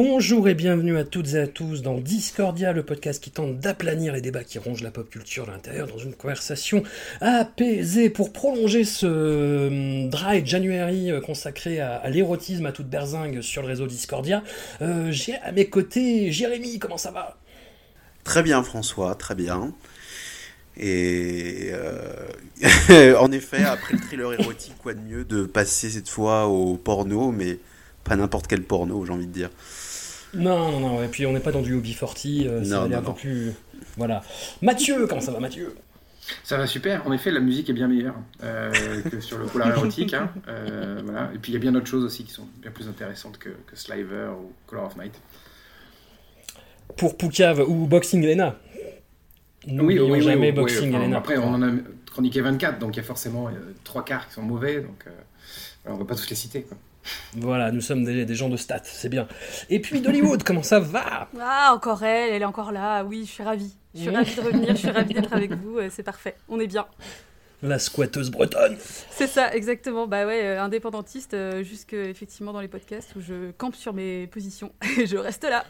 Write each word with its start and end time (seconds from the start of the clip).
Bonjour 0.00 0.48
et 0.48 0.54
bienvenue 0.54 0.96
à 0.96 1.02
toutes 1.02 1.34
et 1.34 1.40
à 1.40 1.48
tous 1.48 1.82
dans 1.82 1.98
Discordia, 1.98 2.72
le 2.72 2.84
podcast 2.84 3.20
qui 3.20 3.32
tente 3.32 3.58
d'aplanir 3.58 4.12
les 4.12 4.20
débats 4.20 4.44
qui 4.44 4.60
rongent 4.60 4.84
la 4.84 4.92
pop 4.92 5.10
culture 5.10 5.46
de 5.46 5.50
l'intérieur 5.50 5.88
dans 5.88 5.98
une 5.98 6.14
conversation 6.14 6.84
apaisée. 7.20 8.08
Pour 8.08 8.32
prolonger 8.32 8.84
ce 8.84 9.06
euh, 9.06 10.08
dry 10.08 10.46
January 10.46 11.10
euh, 11.10 11.20
consacré 11.20 11.80
à, 11.80 11.96
à 11.96 12.10
l'érotisme 12.10 12.64
à 12.66 12.70
toute 12.70 12.86
berzingue 12.86 13.40
sur 13.40 13.60
le 13.62 13.66
réseau 13.66 13.88
Discordia, 13.88 14.44
euh, 14.82 15.10
j'ai 15.10 15.34
à 15.38 15.50
mes 15.50 15.68
côtés 15.68 16.30
Jérémy, 16.30 16.78
comment 16.78 16.96
ça 16.96 17.10
va? 17.10 17.36
Très 18.22 18.44
bien 18.44 18.62
François, 18.62 19.16
très 19.16 19.34
bien. 19.34 19.74
Et 20.76 21.70
euh, 21.72 23.16
en 23.18 23.32
effet, 23.32 23.64
après 23.64 23.94
le 23.94 23.98
thriller 23.98 24.32
érotique, 24.32 24.74
quoi 24.80 24.94
de 24.94 25.00
mieux 25.00 25.24
de 25.24 25.42
passer 25.42 25.90
cette 25.90 26.08
fois 26.08 26.46
au 26.46 26.76
porno, 26.76 27.32
mais 27.32 27.58
pas 28.04 28.14
n'importe 28.14 28.46
quel 28.46 28.62
porno, 28.62 29.04
j'ai 29.04 29.12
envie 29.12 29.26
de 29.26 29.32
dire. 29.32 29.50
Non, 30.34 30.70
non, 30.72 30.80
non, 30.80 31.02
et 31.02 31.08
puis 31.08 31.26
on 31.26 31.32
n'est 31.32 31.40
pas 31.40 31.52
dans 31.52 31.62
du 31.62 31.74
Hobby 31.74 31.94
40, 31.94 32.16
euh, 32.26 32.64
ça 32.64 32.70
Non, 32.80 32.88
non, 32.88 32.96
un 32.96 33.00
peu 33.00 33.06
non. 33.08 33.14
plus... 33.14 33.52
Voilà. 33.96 34.22
Mathieu, 34.62 35.06
comment 35.06 35.20
ça 35.20 35.32
va 35.32 35.40
Mathieu? 35.40 35.74
Ça 36.44 36.58
va 36.58 36.66
super. 36.66 37.06
En 37.06 37.12
effet, 37.12 37.30
la 37.30 37.40
musique 37.40 37.70
est 37.70 37.72
bien 37.72 37.88
meilleure 37.88 38.14
euh, 38.42 38.70
que 39.10 39.18
sur 39.20 39.38
le 39.38 39.46
polar 39.46 39.70
érotique. 39.70 40.12
hein. 40.12 40.30
Euh, 40.46 41.00
voilà. 41.02 41.30
Et 41.34 41.38
puis 41.38 41.52
il 41.52 41.54
y 41.54 41.56
a 41.56 41.60
bien 41.60 41.72
d'autres 41.72 41.86
choses 41.86 42.04
aussi 42.04 42.24
qui 42.24 42.32
sont 42.32 42.46
bien 42.60 42.70
plus 42.70 42.86
intéressantes 42.86 43.38
que, 43.38 43.48
que 43.48 43.74
Sliver 43.76 44.28
ou 44.38 44.52
Color 44.66 44.84
of 44.86 44.96
Night. 44.96 45.14
Pour 46.96 47.16
Poucave 47.16 47.60
ou 47.66 47.86
Boxing 47.86 48.22
Elena? 48.24 48.56
N'oublions 49.66 50.20
jamais 50.20 50.48
oui, 50.50 50.52
Boxing 50.52 50.90
enfin, 50.94 51.02
Elena. 51.02 51.18
Après, 51.18 51.38
on 51.38 51.54
en 51.54 51.62
a 51.62 51.70
chroniqué 52.10 52.40
24, 52.42 52.78
donc 52.78 52.94
il 52.96 52.98
y 52.98 53.00
a 53.00 53.04
forcément 53.04 53.48
euh, 53.48 53.52
trois 53.84 54.04
quarts 54.04 54.28
qui 54.28 54.34
sont 54.34 54.42
mauvais. 54.42 54.80
Donc 54.80 55.04
euh, 55.06 55.10
on 55.86 55.96
va 55.96 56.04
pas 56.04 56.14
tous 56.14 56.28
les 56.28 56.36
citer. 56.36 56.62
Quoi. 56.62 56.76
Voilà, 57.36 57.70
nous 57.72 57.80
sommes 57.80 58.04
des, 58.04 58.24
des 58.24 58.34
gens 58.34 58.48
de 58.48 58.56
stats, 58.56 58.80
c'est 58.84 59.08
bien. 59.08 59.26
Et 59.70 59.80
puis 59.80 60.00
d'Hollywood, 60.00 60.42
comment 60.42 60.62
ça 60.62 60.80
va? 60.80 61.28
Ah, 61.40 61.72
encore 61.74 62.02
elle, 62.04 62.34
elle 62.34 62.42
est 62.42 62.46
encore 62.46 62.72
là. 62.72 63.04
Oui, 63.04 63.24
je 63.26 63.30
suis 63.30 63.42
ravie. 63.42 63.72
Je 63.94 64.00
suis 64.00 64.10
ravie 64.10 64.34
de 64.34 64.40
revenir, 64.40 64.68
je 64.70 64.74
suis 64.80 64.90
ravie 64.90 65.14
d'être 65.14 65.32
avec 65.32 65.52
vous. 65.52 65.78
euh, 65.78 65.88
C'est 65.90 66.02
parfait. 66.02 66.36
On 66.48 66.60
est 66.60 66.66
bien. 66.66 66.86
La 67.60 67.80
squatteuse 67.80 68.30
bretonne 68.30 68.76
C'est 69.10 69.26
ça, 69.26 69.52
exactement. 69.52 70.06
Bah 70.06 70.26
ouais, 70.26 70.42
euh, 70.44 70.62
indépendantiste, 70.62 71.34
euh, 71.34 71.64
jusque 71.64 71.92
effectivement 71.94 72.52
dans 72.52 72.60
les 72.60 72.68
podcasts 72.68 73.16
où 73.16 73.20
je 73.20 73.50
campe 73.52 73.74
sur 73.74 73.92
mes 73.92 74.28
positions 74.28 74.72
et 74.98 75.06
je 75.06 75.16
reste 75.16 75.42
là. 75.42 75.64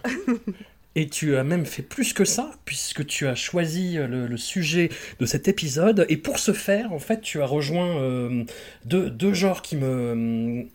Et 0.96 1.08
tu 1.08 1.36
as 1.36 1.44
même 1.44 1.64
fait 1.64 1.82
plus 1.82 2.12
que 2.12 2.24
ça, 2.24 2.50
puisque 2.64 3.06
tu 3.06 3.26
as 3.28 3.34
choisi 3.36 3.94
le, 3.94 4.26
le 4.26 4.36
sujet 4.36 4.90
de 5.20 5.26
cet 5.26 5.46
épisode. 5.48 6.04
Et 6.08 6.16
pour 6.16 6.38
ce 6.38 6.52
faire, 6.52 6.92
en 6.92 6.98
fait, 6.98 7.20
tu 7.20 7.40
as 7.40 7.46
rejoint 7.46 7.96
euh, 8.02 8.44
deux, 8.84 9.08
deux 9.08 9.32
genres 9.32 9.62
qui 9.62 9.76
me 9.76 10.66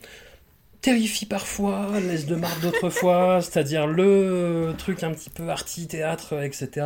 terrifient 0.84 1.26
parfois, 1.26 1.88
laissent 2.00 2.28
de 2.28 2.36
marre 2.36 2.60
d'autres 2.62 2.90
fois, 3.02 3.40
c'est-à-dire 3.42 3.88
le 3.88 4.74
truc 4.78 5.02
un 5.04 5.12
petit 5.14 5.32
peu 5.32 5.50
arty, 5.50 5.88
théâtre, 5.88 6.44
etc., 6.44 6.86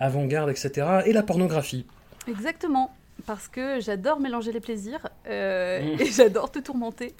avant-garde, 0.00 0.50
etc., 0.50 0.70
et 1.06 1.12
la 1.14 1.22
pornographie. 1.22 1.86
Exactement. 2.28 2.94
Parce 3.24 3.48
que 3.48 3.80
j'adore 3.80 4.20
mélanger 4.20 4.52
les 4.52 4.60
plaisirs 4.60 5.08
euh, 5.26 5.80
Mm. 5.96 6.00
et 6.02 6.06
j'adore 6.06 6.50
te 6.50 6.58
tourmenter. 6.58 7.14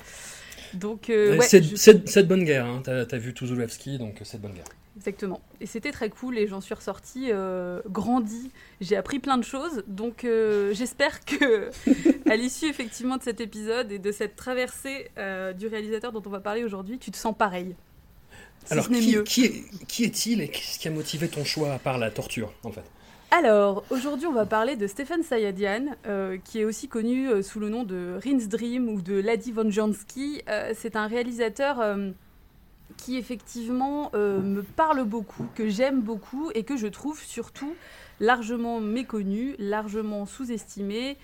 Donc, 0.75 1.09
euh, 1.09 1.39
ouais, 1.39 1.47
c'est 1.47 1.63
je- 1.63 2.21
de 2.21 2.23
bonne 2.27 2.45
guerre, 2.45 2.67
hein. 2.67 2.83
t'as 2.85 3.05
as 3.11 3.19
vu 3.19 3.33
Tuzulewski, 3.33 3.97
donc 3.97 4.17
c'est 4.25 4.37
de 4.37 4.43
bonne 4.43 4.53
guerre. 4.53 4.65
Exactement. 4.97 5.41
Et 5.61 5.67
c'était 5.67 5.93
très 5.93 6.09
cool 6.09 6.39
et 6.39 6.47
j'en 6.47 6.61
suis 6.63 6.75
ressortie 6.75 7.27
euh, 7.31 7.81
grandie. 7.89 8.51
J'ai 8.81 8.97
appris 8.97 9.19
plein 9.19 9.37
de 9.37 9.45
choses. 9.45 9.85
Donc 9.87 10.25
euh, 10.25 10.73
j'espère 10.73 11.25
que 11.25 11.71
à 12.31 12.37
l'issue 12.37 12.67
effectivement 12.67 13.19
de 13.19 13.23
cet 13.23 13.41
épisode 13.41 13.93
et 13.93 13.99
de 13.99 14.11
cette 14.11 14.37
traversée 14.37 15.11
euh, 15.19 15.53
du 15.53 15.67
réalisateur 15.67 16.13
dont 16.13 16.23
on 16.25 16.31
va 16.31 16.41
parler 16.41 16.65
aujourd'hui, 16.65 16.99
tu 16.99 17.11
te 17.11 17.17
sens 17.19 17.35
pareil. 17.37 17.77
Si 18.65 18.73
Alors, 18.73 18.89
qui, 18.89 19.13
mieux. 19.13 19.23
qui 19.23 19.45
est- 19.45 19.87
qui 19.87 20.05
est-il 20.05 20.41
et 20.41 20.49
qu'est-ce 20.49 20.79
qui 20.79 20.89
a 20.89 20.91
motivé 20.91 21.29
ton 21.29 21.45
choix 21.45 21.73
à 21.75 21.79
part 21.79 21.99
la 21.99 22.11
torture, 22.11 22.53
en 22.65 22.73
fait? 22.73 22.83
Alors, 23.31 23.85
aujourd'hui, 23.91 24.27
on 24.27 24.33
va 24.33 24.47
parler 24.47 24.77
de 24.77 24.87
Stephen 24.87 25.23
Sayadian, 25.23 25.87
euh, 26.07 26.39
qui 26.45 26.61
est 26.61 26.65
aussi 26.65 26.89
connu 26.89 27.29
euh, 27.29 27.43
sous 27.43 27.61
le 27.61 27.69
nom 27.69 27.85
de 27.85 28.19
Rin's 28.25 28.49
Dream 28.49 28.89
ou 28.89 29.03
de 29.03 29.15
Lady 29.21 29.53
Von 29.53 29.71
Jansky. 29.71 30.43
Euh, 30.49 30.73
c'est 30.77 30.97
un 30.97 31.07
réalisateur 31.07 31.81
qui, 32.97 33.17
effectivement, 33.17 34.11
euh, 34.15 34.41
me 34.41 34.63
parle 34.63 35.05
beaucoup, 35.05 35.47
que 35.55 35.69
j'aime 35.69 36.01
beaucoup 36.01 36.51
et 36.55 36.65
que 36.65 36.77
je 36.77 36.87
trouve 36.87 37.21
surtout 37.21 37.75
largement 38.21 38.81
méconnu, 38.81 39.55
largement 39.59 40.27
sous-estimé. 40.27 41.17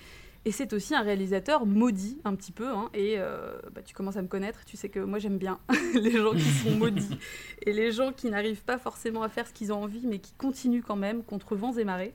Et 0.45 0.51
c'est 0.51 0.73
aussi 0.73 0.93
un 0.93 1.01
réalisateur 1.01 1.65
maudit, 1.65 2.19
un 2.25 2.35
petit 2.35 2.51
peu. 2.51 2.67
hein, 2.67 2.89
et 2.93 3.15
euh, 3.17 3.53
bah, 3.73 3.81
tu 3.81 3.93
commences 3.93 4.17
à 4.17 4.21
me 4.21 4.27
connaître, 4.27 4.65
tu 4.65 4.75
sais 4.75 4.89
que 4.89 4.99
moi 4.99 5.17
j'aime 5.17 5.37
bien 5.37 5.59
les 5.93 6.11
gens 6.11 6.33
qui 6.33 6.41
sont 6.41 6.71
maudits 6.71 7.17
et 7.65 7.71
les 7.71 7.91
gens 7.91 8.11
qui 8.11 8.29
n'arrivent 8.29 8.63
pas 8.63 8.77
forcément 8.77 9.23
à 9.23 9.29
faire 9.29 9.47
ce 9.47 9.53
qu'ils 9.53 9.71
ont 9.71 9.81
envie, 9.81 10.05
mais 10.05 10.19
qui 10.19 10.33
continuent 10.33 10.83
quand 10.85 10.97
même 10.97 11.23
contre 11.23 11.55
vents 11.55 11.73
et 11.73 11.85
marées. 11.85 12.13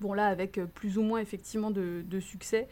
Bon, 0.00 0.14
là, 0.14 0.26
avec 0.26 0.58
euh, 0.58 0.66
plus 0.66 0.98
ou 0.98 1.02
moins 1.02 1.20
effectivement 1.20 1.70
de, 1.70 2.20
succès, 2.20 2.68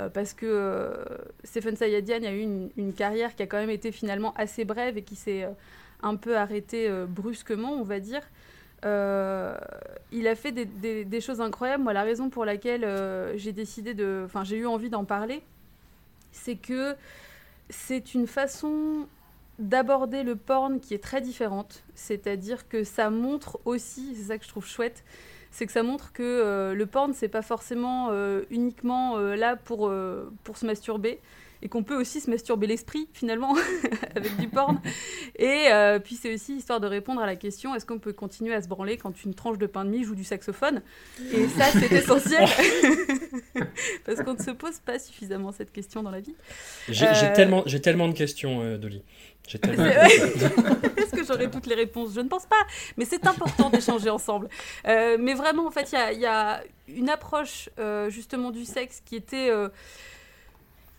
euh, 0.00 0.08
parce 0.08 0.32
que 0.32 0.46
euh, 0.46 1.04
Stephen 1.44 1.76
Sayadian 1.76 2.22
a 2.22 2.32
eu 2.32 2.70
une, 2.76 2.92
carrière 2.94 3.34
qui 3.34 3.42
a 3.42 3.46
quand 3.46 3.58
même 3.58 3.70
été 3.70 3.92
finalement 3.92 4.32
assez 4.34 4.64
brève 4.64 4.96
et 4.96 5.02
qui 5.02 5.16
s'est 5.16 5.44
euh, 5.44 5.50
un 6.02 6.16
peu 6.16 6.36
arrêtée 6.36 6.90
brusquement, 7.06 7.72
on 7.72 7.84
va 7.84 8.00
dire. 8.00 8.22
Il 8.84 10.28
a 10.28 10.34
fait 10.34 10.52
des, 10.52 11.20
choses 11.20 11.40
incroyables. 11.40 11.82
Moi, 11.82 11.92
la 11.92 12.02
raison 12.02 12.30
pour 12.30 12.44
laquelle 12.44 12.86
j'ai 13.36 13.52
décidé 13.52 13.94
de. 13.94 14.22
Enfin, 14.24 14.42
j'ai 14.42 14.56
eu 14.56 14.66
envie 14.66 14.90
d'en 14.90 15.04
parler, 15.04 15.42
c'est 16.32 16.56
que 16.56 16.96
c'est 17.70 18.14
une 18.14 18.26
façon 18.26 19.06
d'aborder 19.60 20.24
le 20.24 20.34
porn 20.34 20.80
qui 20.80 20.94
est 20.94 21.02
très 21.02 21.20
différente. 21.20 21.84
C'est-à-dire 21.94 22.68
que 22.68 22.82
ça 22.82 23.10
montre 23.10 23.60
aussi, 23.64 24.16
c'est 24.16 24.24
ça 24.24 24.38
que 24.38 24.44
je 24.44 24.48
trouve 24.48 24.66
chouette, 24.66 25.04
c'est 25.52 25.66
que 25.66 25.72
ça 25.72 25.82
montre 25.82 26.12
que 26.12 26.22
euh, 26.22 26.74
le 26.74 26.86
porn, 26.86 27.12
c'est 27.12 27.28
pas 27.28 27.42
forcément 27.42 28.08
euh, 28.10 28.42
uniquement 28.50 29.18
euh, 29.18 29.36
là 29.36 29.54
pour, 29.56 29.92
pour 30.42 30.56
se 30.56 30.66
masturber. 30.66 31.20
Et 31.62 31.68
qu'on 31.68 31.84
peut 31.84 31.94
aussi 31.94 32.20
se 32.20 32.28
masturber 32.28 32.66
l'esprit, 32.66 33.08
finalement, 33.12 33.54
avec 34.16 34.36
du 34.36 34.48
porn. 34.48 34.80
Et 35.36 35.68
euh, 35.70 35.98
puis, 36.00 36.16
c'est 36.20 36.34
aussi 36.34 36.56
histoire 36.56 36.80
de 36.80 36.86
répondre 36.88 37.20
à 37.22 37.26
la 37.26 37.36
question 37.36 37.74
est-ce 37.74 37.86
qu'on 37.86 37.98
peut 38.00 38.12
continuer 38.12 38.54
à 38.54 38.60
se 38.60 38.68
branler 38.68 38.96
quand 38.96 39.24
une 39.24 39.34
tranche 39.34 39.58
de 39.58 39.66
pain 39.66 39.84
de 39.84 39.90
mie 39.90 40.04
joue 40.04 40.14
du 40.16 40.24
saxophone? 40.24 40.82
Et 41.32 41.46
ça, 41.48 41.66
c'est 41.66 41.92
essentiel. 41.92 42.44
Parce 44.04 44.22
qu'on 44.22 44.34
ne 44.34 44.42
se 44.42 44.50
pose 44.50 44.78
pas 44.80 44.98
suffisamment 44.98 45.52
cette 45.52 45.72
question 45.72 46.02
dans 46.02 46.10
la 46.10 46.20
vie. 46.20 46.34
J'ai 46.88 47.06
Euh, 47.06 47.34
tellement, 47.34 47.62
j'ai 47.66 47.80
tellement 47.80 48.08
de 48.08 48.14
questions, 48.14 48.60
euh, 48.62 48.76
Dolly. 48.78 49.02
Est-ce 49.52 51.10
que 51.10 51.24
j'aurai 51.24 51.50
toutes 51.50 51.66
les 51.66 51.74
réponses? 51.74 52.14
Je 52.14 52.20
ne 52.20 52.28
pense 52.28 52.46
pas, 52.46 52.64
mais 52.96 53.04
c'est 53.04 53.26
important 53.26 53.70
d'échanger 53.70 54.08
ensemble. 54.10 54.48
Euh, 54.86 55.16
mais 55.18 55.34
vraiment, 55.34 55.66
en 55.66 55.70
fait, 55.70 55.90
il 55.92 55.94
y 55.94 55.98
a, 55.98 56.12
il 56.12 56.20
y 56.20 56.26
a 56.26 56.62
une 56.88 57.08
approche 57.10 57.68
euh, 57.78 58.08
justement 58.10 58.50
du 58.50 58.64
sexe 58.64 59.02
qui 59.04 59.16
était 59.16 59.50
euh, 59.50 59.68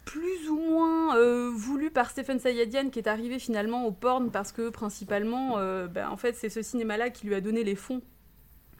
plus 0.06 0.50
ou 0.50 0.58
moins 0.58 1.18
euh, 1.18 1.52
voulue 1.56 1.92
par 1.92 2.10
Stephen 2.10 2.40
Sayadian, 2.40 2.90
qui 2.90 3.00
est 3.00 3.08
arrivé 3.08 3.40
finalement 3.40 3.86
au 3.86 3.92
porn 3.92 4.32
parce 4.32 4.52
que 4.52 4.70
principalement, 4.70 5.58
euh, 5.58 5.88
ben, 5.88 6.10
en 6.10 6.18
fait, 6.18 6.36
c'est 6.36 6.50
ce 6.50 6.62
cinéma-là 6.62 7.10
qui 7.10 7.28
lui 7.28 7.36
a 7.36 7.42
donné 7.42 7.64
les 7.64 7.76
fonds 7.76 8.02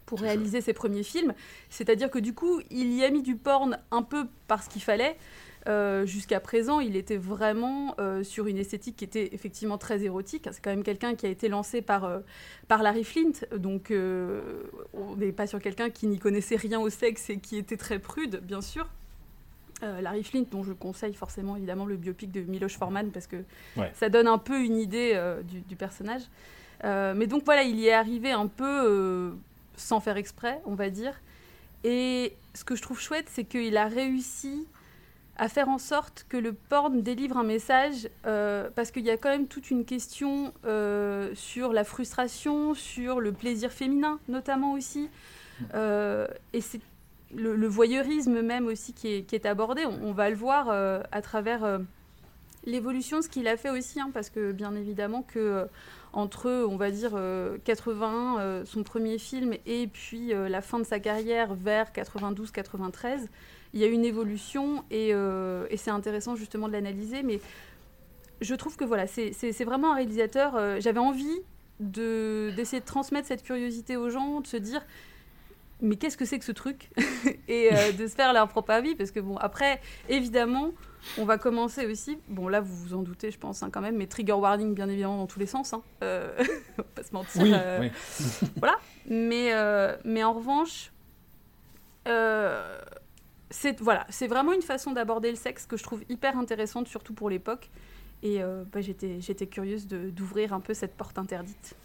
pour 0.06 0.20
réaliser 0.20 0.60
ses 0.60 0.74
premiers 0.74 1.02
films. 1.02 1.32
C'est-à-dire 1.70 2.10
que 2.10 2.18
du 2.18 2.34
coup, 2.34 2.60
il 2.70 2.92
y 2.92 3.04
a 3.04 3.10
mis 3.10 3.22
du 3.22 3.36
porn 3.36 3.78
un 3.90 4.02
peu 4.02 4.26
parce 4.48 4.68
qu'il 4.68 4.82
fallait. 4.82 5.16
Euh, 5.66 6.04
jusqu'à 6.04 6.40
présent, 6.40 6.80
il 6.80 6.94
était 6.94 7.16
vraiment 7.16 7.94
euh, 7.98 8.22
sur 8.22 8.46
une 8.46 8.58
esthétique 8.58 8.96
qui 8.96 9.04
était 9.04 9.30
effectivement 9.32 9.78
très 9.78 10.02
érotique. 10.02 10.48
C'est 10.52 10.62
quand 10.62 10.70
même 10.70 10.82
quelqu'un 10.82 11.14
qui 11.14 11.26
a 11.26 11.30
été 11.30 11.48
lancé 11.48 11.80
par, 11.80 12.04
euh, 12.04 12.20
par 12.68 12.82
Larry 12.82 13.04
Flint, 13.04 13.46
donc 13.56 13.92
on 13.92 15.16
n'est 15.16 15.32
pas 15.32 15.46
sur 15.46 15.60
quelqu'un 15.60 15.90
qui 15.90 16.06
n'y 16.06 16.18
connaissait 16.18 16.56
rien 16.56 16.80
au 16.80 16.90
sexe 16.90 17.30
et 17.30 17.38
qui 17.38 17.56
était 17.56 17.76
très 17.76 17.98
prude, 17.98 18.40
bien 18.42 18.60
sûr. 18.60 18.88
Larry 19.82 20.24
Flint, 20.24 20.44
dont 20.50 20.62
je 20.62 20.72
conseille 20.72 21.14
forcément 21.14 21.56
évidemment 21.56 21.84
le 21.84 21.96
biopic 21.96 22.30
de 22.32 22.40
Miloš 22.40 22.78
Forman 22.78 23.10
parce 23.10 23.26
que 23.26 23.44
ça 23.92 24.08
donne 24.08 24.28
un 24.28 24.38
peu 24.38 24.62
une 24.62 24.76
idée 24.76 25.20
du, 25.44 25.60
du, 25.60 25.76
personnage. 25.76 26.22
mais 26.82 27.26
donc 27.26 27.44
voilà, 27.44 27.64
il 27.64 27.78
y 27.78 27.88
est 27.88 27.92
arrivé 27.92 28.30
un 28.30 28.46
peu 28.46 29.34
sans 29.76 30.00
faire 30.00 30.16
exprès, 30.16 30.60
on 30.64 30.74
va 30.74 30.90
dire. 30.90 31.20
Et 31.84 32.34
ce 32.54 32.64
que 32.64 32.76
je 32.76 32.82
trouve 32.82 32.98
chouette, 32.98 33.26
c'est 33.28 33.44
qu'il 33.44 33.76
a 33.76 33.86
réussi 33.86 34.66
à 35.36 35.48
faire 35.48 35.68
en 35.68 35.78
sorte 35.78 36.26
que 36.28 36.36
le 36.36 36.52
porn 36.52 37.02
délivre 37.02 37.36
un 37.36 37.44
message, 37.44 38.08
euh, 38.26 38.70
parce 38.74 38.90
qu'il 38.90 39.04
y 39.04 39.10
a 39.10 39.16
quand 39.16 39.30
même 39.30 39.48
toute 39.48 39.70
une 39.70 39.84
question 39.84 40.52
euh, 40.64 41.32
sur 41.34 41.72
la 41.72 41.84
frustration, 41.84 42.74
sur 42.74 43.20
le 43.20 43.32
plaisir 43.32 43.72
féminin 43.72 44.20
notamment 44.28 44.72
aussi, 44.72 45.10
euh, 45.74 46.28
et 46.52 46.60
c'est 46.60 46.80
le, 47.34 47.66
voyeurisme 47.66 48.42
même 48.42 48.66
aussi 48.66 48.92
qui 48.92 49.08
est, 49.08 49.46
abordé. 49.46 49.84
On, 49.86 50.12
va 50.12 50.30
le 50.30 50.36
voir 50.36 50.68
à 50.70 51.22
travers 51.22 51.80
l'évolution, 52.64 53.22
ce 53.22 53.28
qu'il 53.28 53.48
a 53.48 53.56
fait 53.56 53.70
aussi, 53.70 54.00
hein, 54.00 54.10
parce 54.12 54.30
que 54.30 54.52
bien 54.52 54.74
évidemment 54.74 55.22
que 55.22 55.66
entre, 56.12 56.50
on 56.68 56.76
va 56.76 56.90
dire, 56.90 57.18
80, 57.64 58.64
son 58.64 58.82
premier 58.82 59.18
film, 59.18 59.54
et 59.66 59.86
puis 59.86 60.32
la 60.32 60.60
fin 60.60 60.78
de 60.78 60.84
sa 60.84 61.00
carrière 61.00 61.54
vers 61.54 61.90
92-93, 61.92 63.28
il 63.74 63.80
y 63.80 63.84
a 63.84 63.88
une 63.88 64.04
évolution 64.04 64.84
euh, 64.92 65.66
et, 65.68 65.76
c'est 65.76 65.90
intéressant 65.90 66.36
justement 66.36 66.68
de 66.68 66.72
l'analyser. 66.72 67.22
Mais 67.22 67.40
je 68.40 68.54
trouve 68.54 68.76
que 68.76 68.84
voilà, 68.84 69.06
c'est 69.06 69.64
vraiment 69.64 69.92
un 69.92 69.96
réalisateur. 69.96 70.54
Euh, 70.54 70.78
j'avais 70.80 71.00
envie 71.00 71.40
d'essayer 71.80 72.80
de, 72.80 72.86
transmettre 72.86 73.26
cette 73.26 73.42
curiosité 73.42 73.96
aux 73.96 74.10
gens, 74.10 74.40
de 74.40 74.46
se 74.46 74.56
dire 74.56 74.86
mais 75.84 75.96
qu'est-ce 75.96 76.16
que 76.16 76.24
c'est 76.24 76.38
que 76.38 76.44
ce 76.44 76.52
truc 76.52 76.90
Et 77.48 77.72
euh, 77.72 77.92
de 77.92 78.06
se 78.06 78.14
faire 78.14 78.32
leur 78.32 78.48
propre 78.48 78.72
avis, 78.72 78.94
parce 78.94 79.10
que 79.10 79.20
bon, 79.20 79.36
après, 79.36 79.80
évidemment, 80.08 80.72
on 81.18 81.24
va 81.24 81.38
commencer 81.38 81.86
aussi, 81.86 82.18
bon 82.28 82.48
là 82.48 82.60
vous 82.60 82.74
vous 82.74 82.94
en 82.94 83.02
doutez 83.02 83.30
je 83.30 83.38
pense 83.38 83.62
hein, 83.62 83.68
quand 83.70 83.82
même, 83.82 83.96
mais 83.96 84.06
trigger 84.06 84.32
warning 84.32 84.74
bien 84.74 84.88
évidemment 84.88 85.18
dans 85.18 85.26
tous 85.26 85.38
les 85.38 85.46
sens, 85.46 85.74
hein. 85.74 85.82
on 86.02 86.06
va 86.06 86.84
pas 86.94 87.02
se 87.02 87.12
mentir. 87.12 87.42
Oui, 87.80 87.90
voilà, 88.56 88.76
mais, 89.06 89.52
mais 90.04 90.24
en 90.24 90.32
revanche, 90.32 90.92
c'est 93.50 93.80
voilà, 93.80 94.06
vraiment 94.28 94.52
une 94.52 94.62
façon 94.62 94.92
d'aborder 94.92 95.30
le 95.30 95.36
sexe 95.36 95.66
que 95.66 95.76
je 95.76 95.82
trouve 95.82 96.02
hyper 96.08 96.36
intéressante, 96.38 96.88
surtout 96.88 97.14
pour 97.14 97.30
l'époque. 97.30 97.70
Et 98.24 98.42
euh, 98.42 98.64
bah, 98.72 98.80
j'étais 98.80 99.46
curieuse 99.46 99.86
d'ouvrir 99.86 100.54
un 100.54 100.60
peu 100.60 100.72
cette 100.72 100.94
porte 100.94 101.18
interdite. 101.18 101.76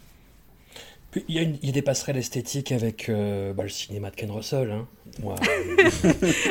Puis, 1.10 1.24
il, 1.28 1.34
y 1.34 1.38
a 1.38 1.42
une, 1.42 1.58
il 1.62 1.72
des 1.72 1.82
passerelles 1.82 2.16
esthétiques 2.16 2.70
avec 2.70 3.08
euh, 3.08 3.52
bah, 3.52 3.64
le 3.64 3.68
cinéma 3.68 4.10
de 4.10 4.16
Ken 4.16 4.30
Russell. 4.30 4.70
Hein. 4.70 4.86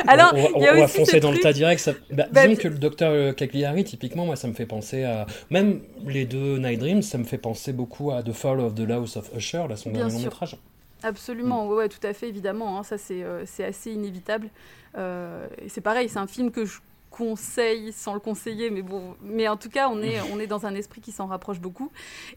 Alors, 0.06 0.34
on, 0.54 0.60
va, 0.60 0.86
foncer 0.86 1.18
dans 1.18 1.30
le 1.30 1.38
tas 1.38 1.52
direct. 1.52 1.80
Ça, 1.80 1.92
bah, 2.10 2.26
bah, 2.30 2.46
disons 2.46 2.60
que 2.60 2.68
le 2.68 2.78
docteur 2.78 3.34
Cagliari, 3.34 3.84
typiquement, 3.84 4.26
moi, 4.26 4.36
ça 4.36 4.48
me 4.48 4.52
fait 4.52 4.66
penser 4.66 5.04
à. 5.04 5.26
Même 5.48 5.80
les 6.06 6.26
deux 6.26 6.58
Night 6.58 6.78
Dreams, 6.78 7.02
ça 7.02 7.16
me 7.16 7.24
fait 7.24 7.38
penser 7.38 7.72
beaucoup 7.72 8.10
à 8.10 8.22
The 8.22 8.32
Fall 8.32 8.60
of 8.60 8.74
the 8.74 8.90
House 8.90 9.16
of 9.16 9.30
Usher, 9.34 9.64
là, 9.68 9.76
son 9.76 9.90
dernier 9.90 10.12
long 10.12 10.20
métrage. 10.20 10.56
Absolument, 11.02 11.66
mm. 11.66 11.72
ouais, 11.72 11.88
tout 11.88 12.06
à 12.06 12.12
fait, 12.12 12.28
évidemment. 12.28 12.78
Hein, 12.78 12.82
ça, 12.82 12.98
c'est, 12.98 13.22
euh, 13.22 13.44
c'est 13.46 13.64
assez 13.64 13.92
inévitable. 13.92 14.50
Euh, 14.96 15.46
c'est 15.68 15.80
pareil, 15.80 16.08
c'est 16.08 16.18
un 16.18 16.26
film 16.26 16.50
que 16.50 16.64
je 16.64 16.80
conseille 17.10 17.92
sans 17.92 18.14
le 18.14 18.20
conseiller, 18.20 18.70
mais 18.70 18.82
bon, 18.82 19.16
mais 19.22 19.48
en 19.48 19.56
tout 19.56 19.70
cas, 19.70 19.88
on 19.88 20.02
est, 20.02 20.20
on 20.32 20.38
est 20.38 20.46
dans 20.46 20.66
un 20.66 20.74
esprit 20.74 21.00
qui 21.00 21.12
s'en 21.12 21.26
rapproche 21.26 21.60
beaucoup. 21.60 21.90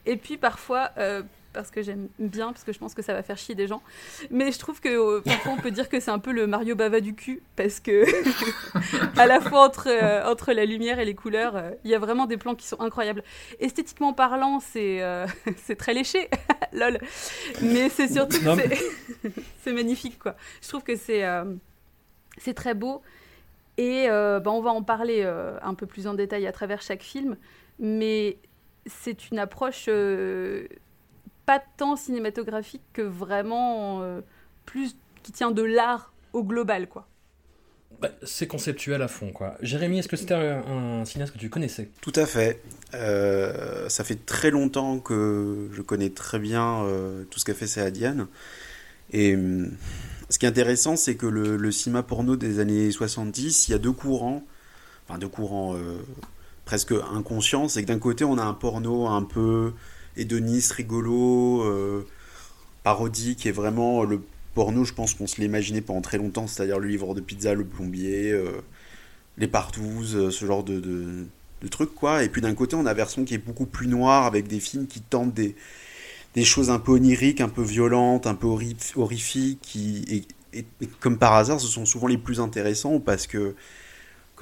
Et 0.05 0.17
puis 0.17 0.37
parfois, 0.37 0.91
euh, 0.97 1.23
parce 1.53 1.71
que 1.71 1.81
j'aime 1.81 2.09
bien, 2.19 2.51
parce 2.51 2.63
que 2.63 2.73
je 2.73 2.79
pense 2.79 2.93
que 2.93 3.01
ça 3.01 3.13
va 3.13 3.23
faire 3.23 3.37
chier 3.37 3.55
des 3.55 3.67
gens. 3.67 3.81
Mais 4.31 4.51
je 4.51 4.59
trouve 4.59 4.81
que 4.81 4.89
euh, 4.89 5.21
parfois 5.21 5.53
on 5.53 5.57
peut 5.57 5.71
dire 5.71 5.87
que 5.87 5.99
c'est 5.99 6.11
un 6.11 6.19
peu 6.19 6.31
le 6.31 6.47
Mario 6.47 6.75
Bava 6.75 6.99
du 6.99 7.13
cul, 7.13 7.41
parce 7.55 7.79
que 7.79 8.05
à 9.19 9.25
la 9.27 9.39
fois 9.39 9.65
entre, 9.65 9.87
euh, 9.87 10.29
entre 10.29 10.51
la 10.51 10.65
lumière 10.65 10.99
et 10.99 11.05
les 11.05 11.15
couleurs, 11.15 11.55
euh, 11.55 11.71
il 11.83 11.91
y 11.91 11.95
a 11.95 11.99
vraiment 11.99 12.25
des 12.25 12.37
plans 12.37 12.55
qui 12.55 12.67
sont 12.67 12.81
incroyables. 12.81 13.23
Esthétiquement 13.59 14.13
parlant, 14.13 14.59
c'est 14.59 15.01
c'est 15.57 15.75
très 15.75 15.93
léché, 15.93 16.29
lol. 16.73 16.97
Mais 17.61 17.89
c'est 17.89 18.07
surtout 18.07 18.37
c'est 19.61 19.73
magnifique, 19.73 20.19
quoi. 20.19 20.35
Je 20.61 20.67
trouve 20.67 20.83
que 20.83 20.95
c'est 20.95 21.23
c'est 22.37 22.53
très 22.53 22.73
beau. 22.73 23.01
Et 23.77 24.07
bah, 24.07 24.41
on 24.47 24.61
va 24.61 24.71
en 24.71 24.83
parler 24.83 25.23
un 25.23 25.73
peu 25.73 25.85
plus 25.85 26.07
en 26.07 26.13
détail 26.13 26.47
à 26.47 26.51
travers 26.51 26.81
chaque 26.81 27.03
film. 27.03 27.37
Mais 27.79 28.37
c'est 28.85 29.29
une 29.31 29.39
approche 29.39 29.87
pas 31.45 31.61
tant 31.77 31.95
cinématographique 31.95 32.83
que 32.93 33.01
vraiment 33.01 34.01
euh, 34.01 34.21
plus 34.65 34.95
qui 35.23 35.31
tient 35.31 35.51
de 35.51 35.63
l'art 35.63 36.13
au 36.33 36.43
global, 36.43 36.87
quoi. 36.87 37.07
Bah, 38.01 38.09
c'est 38.23 38.47
conceptuel 38.47 39.01
à 39.01 39.07
fond, 39.07 39.31
quoi. 39.31 39.55
Jérémy, 39.61 39.99
est-ce 39.99 40.07
que 40.07 40.17
c'était 40.17 40.33
un, 40.33 41.05
cinéaste 41.05 41.33
que 41.33 41.37
tu 41.37 41.49
connaissais? 41.49 41.89
Tout 42.01 42.11
à 42.15 42.25
fait. 42.25 42.61
Euh, 42.93 43.87
ça 43.87 44.03
fait 44.03 44.25
très 44.25 44.51
longtemps 44.51 44.99
que 44.99 45.69
je 45.71 45.81
connais 45.81 46.09
très 46.09 46.39
bien 46.39 46.83
euh, 46.83 47.23
tout 47.29 47.39
ce 47.39 47.45
qu'a 47.45 47.53
fait 47.53 47.67
Saadian. 47.67 48.27
Et 49.11 49.35
hum, 49.35 49.71
ce 50.29 50.39
qui 50.39 50.45
est 50.45 50.49
intéressant, 50.49 50.95
c'est 50.95 51.15
que 51.15 51.27
le, 51.27 51.55
le, 51.55 51.71
cinéma 51.71 52.03
porno 52.03 52.35
des 52.35 52.59
années 52.59 52.91
70, 52.91 53.67
il 53.67 53.71
y 53.71 53.73
a 53.75 53.77
deux 53.77 53.91
courants, 53.91 54.43
enfin 55.07 55.19
deux 55.19 55.27
courants 55.29 55.77
presque 56.65 56.93
inconscients. 57.13 57.67
C'est 57.67 57.83
que 57.83 57.87
d'un 57.87 57.99
côté, 57.99 58.25
on 58.25 58.37
a 58.37 58.43
un 58.43 58.53
porno 58.53 59.07
un 59.07 59.23
peu 59.23 59.73
hédoniste, 60.17 60.71
rigolo, 60.73 61.63
euh, 61.63 62.07
parodie, 62.83 63.35
qui 63.35 63.47
est 63.47 63.53
vraiment 63.53 64.03
le 64.03 64.21
porno, 64.53 64.83
je 64.83 64.93
pense 64.93 65.13
qu'on 65.13 65.27
se 65.27 65.41
l'imaginait 65.41 65.81
pendant 65.81 66.01
très 66.01 66.17
longtemps, 66.17 66.47
c'est-à-dire 66.47 66.79
le 66.79 66.87
livre 66.87 67.15
de 67.15 67.21
pizza, 67.21 67.53
le 67.53 67.65
plombier, 67.65 68.31
euh, 68.31 68.61
les 69.37 69.47
partouzes, 69.47 70.15
euh, 70.15 70.31
ce 70.31 70.45
genre 70.45 70.63
de, 70.63 70.79
de, 70.79 71.67
trucs, 71.69 71.95
quoi. 71.95 72.23
Et 72.23 72.29
puis 72.29 72.41
d'un 72.41 72.53
côté, 72.53 72.75
on 72.75 72.85
a 72.85 72.93
version 72.93 73.23
qui 73.23 73.35
est 73.35 73.39
beaucoup 73.39 73.65
plus 73.65 73.87
noire, 73.87 74.25
avec 74.25 74.47
des 74.47 74.59
films 74.59 74.85
qui 74.85 75.01
tentent 75.01 75.33
des, 75.33 75.55
des 76.35 76.43
choses 76.43 76.69
un 76.69 76.79
peu 76.79 76.91
oniriques, 76.91 77.41
un 77.41 77.49
peu 77.49 77.63
violentes, 77.63 78.27
un 78.27 78.35
peu 78.35 78.47
horrifiques, 78.95 79.59
qui, 79.61 80.25
et, 80.53 80.65
comme 80.99 81.17
par 81.17 81.33
hasard, 81.33 81.59
ce 81.59 81.67
sont 81.67 81.85
souvent 81.85 82.07
les 82.07 82.17
plus 82.17 82.39
intéressants, 82.39 82.99
parce 82.99 83.27
que 83.27 83.55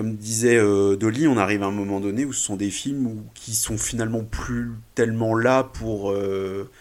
comme 0.01 0.15
disait 0.15 0.57
euh, 0.57 0.95
Dolly, 0.95 1.27
on 1.27 1.37
arrive 1.37 1.61
à 1.61 1.67
un 1.67 1.71
moment 1.71 1.99
donné 1.99 2.25
où 2.25 2.33
ce 2.33 2.41
sont 2.41 2.55
des 2.55 2.71
films 2.71 3.21
qui 3.35 3.53
sont 3.53 3.77
finalement 3.77 4.23
plus 4.23 4.71
tellement 4.95 5.35
là 5.35 5.63
pour 5.63 6.11
euh, 6.11 6.71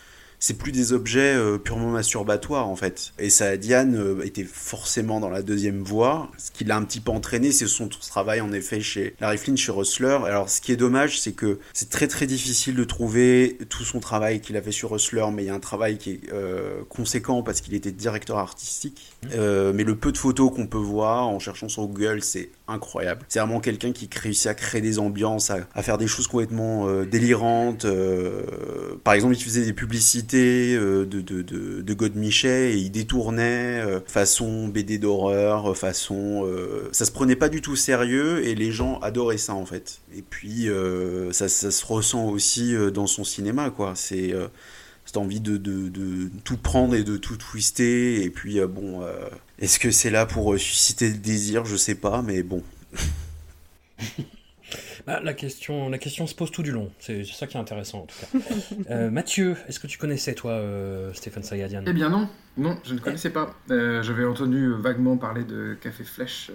c'est 0.40 0.54
plus 0.54 0.72
des 0.72 0.94
objets 0.94 1.34
euh, 1.36 1.58
purement 1.58 1.90
masturbatoires 1.90 2.66
en 2.66 2.74
fait. 2.74 3.12
Et 3.18 3.28
ça, 3.28 3.58
Diane 3.58 3.94
euh, 3.94 4.24
était 4.24 4.44
forcément 4.44 5.20
dans 5.20 5.28
la 5.28 5.42
deuxième 5.42 5.82
voie. 5.82 6.30
Ce 6.38 6.50
qui 6.50 6.64
l'a 6.64 6.76
un 6.76 6.82
petit 6.82 7.00
peu 7.00 7.12
entraîné, 7.12 7.52
c'est 7.52 7.66
son 7.66 7.88
travail 7.88 8.40
en 8.40 8.50
effet 8.50 8.80
chez 8.80 9.14
Larry 9.20 9.36
Flynn, 9.36 9.56
chez 9.58 9.70
Rustler. 9.70 10.18
Alors 10.24 10.48
ce 10.48 10.62
qui 10.62 10.72
est 10.72 10.76
dommage, 10.76 11.20
c'est 11.20 11.32
que 11.32 11.60
c'est 11.74 11.90
très 11.90 12.08
très 12.08 12.26
difficile 12.26 12.74
de 12.74 12.84
trouver 12.84 13.58
tout 13.68 13.84
son 13.84 14.00
travail 14.00 14.40
qu'il 14.40 14.56
a 14.56 14.62
fait 14.62 14.72
sur 14.72 14.90
Rustler, 14.90 15.26
mais 15.32 15.44
il 15.44 15.46
y 15.46 15.50
a 15.50 15.54
un 15.54 15.60
travail 15.60 15.98
qui 15.98 16.12
est 16.12 16.20
euh, 16.32 16.82
conséquent 16.88 17.42
parce 17.42 17.60
qu'il 17.60 17.74
était 17.74 17.92
directeur 17.92 18.38
artistique. 18.38 19.12
Mmh. 19.22 19.72
mais 19.74 19.84
le 19.84 19.96
peu 19.96 20.12
de 20.12 20.16
photos 20.16 20.50
qu'on 20.50 20.66
peut 20.66 20.78
voir 20.78 21.28
en 21.28 21.38
cherchant 21.38 21.68
sur 21.68 21.86
Google, 21.86 22.22
c'est 22.22 22.48
incroyable. 22.66 23.26
C'est 23.28 23.38
vraiment 23.38 23.60
quelqu'un 23.60 23.92
qui 23.92 24.08
réussit 24.18 24.46
à 24.46 24.54
créer 24.54 24.80
des 24.80 24.98
ambiances, 24.98 25.50
à, 25.50 25.82
faire 25.82 25.98
des 25.98 26.06
choses 26.06 26.26
complètement 26.26 26.90
délirantes. 27.04 27.84
par 29.04 29.12
exemple, 29.12 29.34
il 29.36 29.42
faisait 29.42 29.64
des 29.66 29.74
publicités 29.74 30.29
euh, 30.34 31.06
de, 31.06 31.20
de, 31.20 31.94
Godmichet 31.94 32.72
et 32.72 32.76
il 32.76 32.90
détournait 32.90 33.80
euh, 33.80 34.00
façon 34.06 34.68
BD 34.68 34.98
d'horreur, 34.98 35.76
façon... 35.76 36.44
Euh, 36.46 36.88
ça 36.92 37.04
se 37.04 37.10
prenait 37.10 37.36
pas 37.36 37.48
du 37.48 37.60
tout 37.60 37.76
sérieux 37.76 38.46
et 38.46 38.54
les 38.54 38.72
gens 38.72 38.98
adoraient 39.00 39.38
ça 39.38 39.54
en 39.54 39.66
fait. 39.66 40.00
Et 40.14 40.22
puis 40.22 40.68
ça, 41.32 41.48
se 41.48 41.86
ressent 41.86 42.28
aussi 42.28 42.74
dans 42.92 43.06
son 43.06 43.24
cinéma 43.24 43.70
quoi. 43.70 43.94
C'est 43.94 44.34
cette 45.04 45.16
envie 45.16 45.40
de, 45.40 45.58
tout 46.44 46.56
prendre 46.56 46.94
et 46.94 47.02
de 47.02 47.16
tout 47.16 47.36
twister. 47.36 48.22
Et 48.22 48.30
puis, 48.30 48.60
bon, 48.66 49.02
est-ce 49.58 49.78
que 49.78 49.90
c'est 49.90 50.10
là 50.10 50.26
pour 50.26 50.58
susciter 50.58 51.08
le 51.08 51.18
désir? 51.18 51.64
Je 51.64 51.76
sais 51.76 51.94
pas, 51.94 52.22
mais 52.22 52.42
bon. 52.42 52.62
Bah, 55.06 55.20
la, 55.22 55.34
question, 55.34 55.88
la 55.88 55.98
question 55.98 56.26
se 56.26 56.34
pose 56.34 56.50
tout 56.50 56.62
du 56.62 56.72
long. 56.72 56.92
C'est 56.98 57.24
ça 57.24 57.46
qui 57.46 57.56
est 57.56 57.60
intéressant 57.60 58.00
en 58.00 58.06
tout 58.06 58.16
cas. 58.20 58.38
Euh, 58.90 59.10
Mathieu, 59.10 59.56
est-ce 59.68 59.78
que 59.78 59.86
tu 59.86 59.98
connaissais 59.98 60.34
toi 60.34 60.52
euh, 60.52 61.12
Stéphane 61.12 61.42
Sayadian? 61.42 61.82
Eh 61.86 61.92
bien 61.92 62.08
non, 62.08 62.28
non, 62.56 62.78
je 62.84 62.94
ne 62.94 62.98
connaissais 62.98 63.30
pas. 63.30 63.54
Euh, 63.70 64.02
j'avais 64.02 64.24
entendu 64.24 64.72
vaguement 64.78 65.16
parler 65.16 65.44
de 65.44 65.76
Café 65.80 66.02
Flèche, 66.02 66.50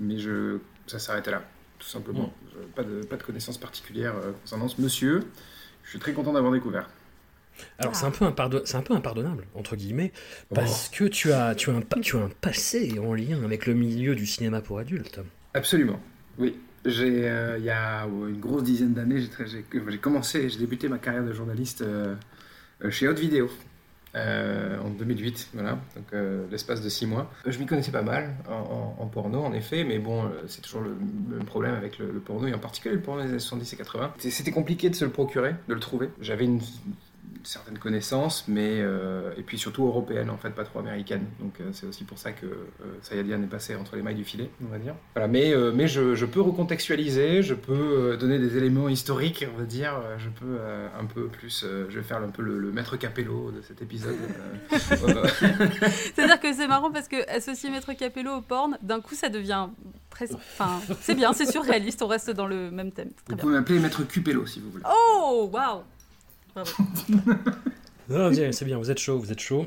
mais 0.00 0.18
je, 0.18 0.58
ça 0.86 0.98
s'arrêtait 0.98 1.30
là, 1.30 1.42
tout 1.78 1.86
simplement. 1.86 2.32
Mm. 2.32 2.72
Pas, 2.74 2.82
de, 2.82 3.04
pas 3.04 3.16
de 3.16 3.22
connaissances 3.22 3.58
particulières 3.58 4.14
concernant 4.40 4.68
ce 4.68 4.80
monsieur. 4.80 5.24
Je 5.84 5.90
suis 5.90 5.98
très 5.98 6.12
content 6.12 6.32
d'avoir 6.32 6.52
découvert. 6.52 6.88
Alors 7.78 7.94
c'est 7.94 8.06
un 8.06 8.10
peu 8.10 8.26
c'est 8.64 8.76
un 8.76 8.82
peu 8.82 8.94
impardonnable 8.94 9.44
entre 9.54 9.74
guillemets 9.74 10.12
parce 10.54 10.88
que 10.88 11.04
tu 11.04 11.32
as 11.32 11.56
tu 11.56 11.70
as 11.70 11.74
un 11.74 11.82
tu 12.00 12.16
as 12.16 12.20
un 12.20 12.30
passé 12.40 12.98
en 12.98 13.14
lien 13.14 13.42
avec 13.42 13.66
le 13.66 13.74
milieu 13.74 14.14
du 14.14 14.26
cinéma 14.26 14.60
pour 14.60 14.78
adultes. 14.78 15.20
Absolument. 15.54 16.00
Oui, 16.38 16.56
j'ai, 16.88 17.28
euh, 17.28 17.58
il 17.58 17.64
y 17.64 17.70
a 17.70 18.04
une 18.06 18.40
grosse 18.40 18.64
dizaine 18.64 18.92
d'années, 18.94 19.20
j'ai, 19.46 19.98
commencé, 19.98 20.48
j'ai 20.48 20.58
débuté 20.58 20.88
ma 20.88 20.98
carrière 20.98 21.24
de 21.24 21.32
journaliste 21.32 21.82
euh, 21.82 22.14
euh, 22.84 22.90
chez 22.90 23.06
Haute 23.08 23.18
Vidéo. 23.18 23.48
en 24.14 24.90
2008, 24.98 25.50
voilà, 25.54 25.78
donc 25.94 26.06
l'espace 26.50 26.82
de 26.82 26.88
six 26.88 27.06
mois. 27.06 27.30
Je 27.46 27.58
m'y 27.58 27.66
connaissais 27.66 27.92
pas 27.92 28.02
mal 28.02 28.34
en, 28.48 29.06
porno, 29.06 29.40
en 29.42 29.52
effet, 29.52 29.84
mais 29.84 29.98
bon, 29.98 30.28
c'est 30.48 30.60
toujours 30.62 30.80
le 30.82 30.90
même 31.36 31.44
problème 31.44 31.74
avec 31.74 31.98
le, 31.98 32.10
le 32.10 32.18
porno, 32.18 32.46
et 32.48 32.54
en 32.54 32.58
particulier 32.58 32.94
le 32.96 33.00
porno 33.00 33.22
des 33.22 33.28
années 33.28 33.38
70 33.38 33.72
et 33.72 33.76
80. 33.76 34.12
C'était- 34.16 34.30
C'était 34.30 34.50
compliqué 34.50 34.90
de 34.90 34.94
se 34.96 35.04
le 35.04 35.10
procurer, 35.12 35.54
de 35.68 35.74
le 35.74 35.80
trouver. 35.80 36.08
J'avais 36.20 36.46
une, 36.46 36.60
une 37.36 37.44
certaine 37.44 37.78
connaissance, 37.78 38.44
mais 38.48 38.80
euh, 38.80 39.30
et 39.36 39.42
puis 39.42 39.58
surtout 39.58 39.84
européenne, 39.86 40.30
en 40.30 40.36
fait, 40.36 40.50
pas 40.50 40.64
trop 40.64 40.78
américaine. 40.80 41.26
Donc 41.40 41.60
euh, 41.60 41.70
c'est 41.72 41.86
aussi 41.86 42.04
pour 42.04 42.18
ça 42.18 42.32
que 42.32 42.46
euh, 42.46 42.64
Sayadian 43.02 43.42
est 43.42 43.46
passé 43.46 43.74
entre 43.76 43.96
les 43.96 44.02
mailles 44.02 44.14
du 44.14 44.24
filet, 44.24 44.50
on 44.64 44.68
va 44.70 44.78
dire. 44.78 44.94
Voilà, 45.14 45.28
mais 45.28 45.52
euh, 45.52 45.72
mais 45.74 45.88
je, 45.88 46.14
je 46.14 46.26
peux 46.26 46.40
recontextualiser, 46.40 47.42
je 47.42 47.54
peux 47.54 47.72
euh, 47.72 48.16
donner 48.16 48.38
des 48.38 48.56
éléments 48.56 48.88
historiques, 48.88 49.44
on 49.54 49.58
va 49.58 49.64
dire. 49.64 49.92
Je 50.18 50.28
peux 50.28 50.56
euh, 50.58 50.88
un 50.98 51.04
peu 51.04 51.26
plus, 51.28 51.64
euh, 51.64 51.86
je 51.88 51.98
vais 51.98 52.04
faire 52.04 52.18
un 52.18 52.30
peu 52.30 52.42
le, 52.42 52.58
le 52.58 52.72
maître 52.72 52.96
Capello 52.96 53.50
de 53.50 53.60
cet 53.62 53.82
épisode. 53.82 54.16
C'est-à-dire 54.70 56.40
que 56.40 56.52
c'est 56.52 56.66
marrant 56.68 56.90
parce 56.90 57.08
que 57.08 57.28
associer 57.30 57.70
Maître 57.70 57.92
Capello 57.92 58.32
au 58.36 58.40
porn, 58.40 58.76
d'un 58.82 59.00
coup, 59.00 59.14
ça 59.14 59.28
devient 59.28 59.68
presque. 60.10 60.34
Enfin, 60.34 60.80
c'est 61.00 61.14
bien, 61.14 61.32
c'est 61.32 61.46
surréaliste, 61.50 62.02
on 62.02 62.06
reste 62.06 62.30
dans 62.30 62.46
le 62.46 62.70
même 62.70 62.92
thème. 62.92 63.10
Très 63.10 63.24
vous 63.28 63.34
bien. 63.34 63.42
pouvez 63.42 63.54
m'appeler 63.54 63.78
maître 63.78 64.02
Cupello 64.06 64.46
si 64.46 64.60
vous 64.60 64.70
voulez. 64.70 64.84
Oh, 64.88 65.48
waouh 65.52 65.82
Non, 68.10 68.32
c'est 68.32 68.64
bien, 68.64 68.78
vous 68.78 68.90
êtes 68.90 68.98
chaud, 68.98 69.18
vous 69.18 69.32
êtes 69.32 69.40
chaud. 69.40 69.66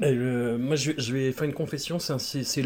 Euh, 0.00 0.56
moi, 0.56 0.76
je 0.76 1.12
vais, 1.12 1.30
faire 1.32 1.44
une 1.44 1.52
confession. 1.52 1.98
c'est 1.98 2.62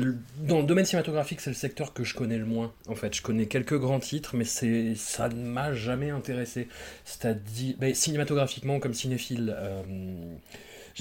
dans 0.46 0.60
le 0.60 0.66
domaine 0.66 0.84
cinématographique, 0.84 1.40
c'est 1.40 1.50
le 1.50 1.56
secteur 1.56 1.92
que 1.92 2.04
je 2.04 2.14
connais 2.14 2.38
le 2.38 2.44
moins. 2.44 2.72
En 2.88 2.94
fait, 2.94 3.12
je 3.12 3.22
connais 3.22 3.46
quelques 3.46 3.76
grands 3.76 3.98
titres, 3.98 4.36
mais 4.36 4.44
c'est 4.44 4.94
ça 4.94 5.28
ne 5.28 5.34
m'a 5.34 5.74
jamais 5.74 6.10
intéressé. 6.10 6.68
C'est-à-dire, 7.04 7.74
ben, 7.80 7.92
cinématographiquement, 7.92 8.78
comme 8.78 8.94
cinéphile, 8.94 9.52
euh, 9.58 9.82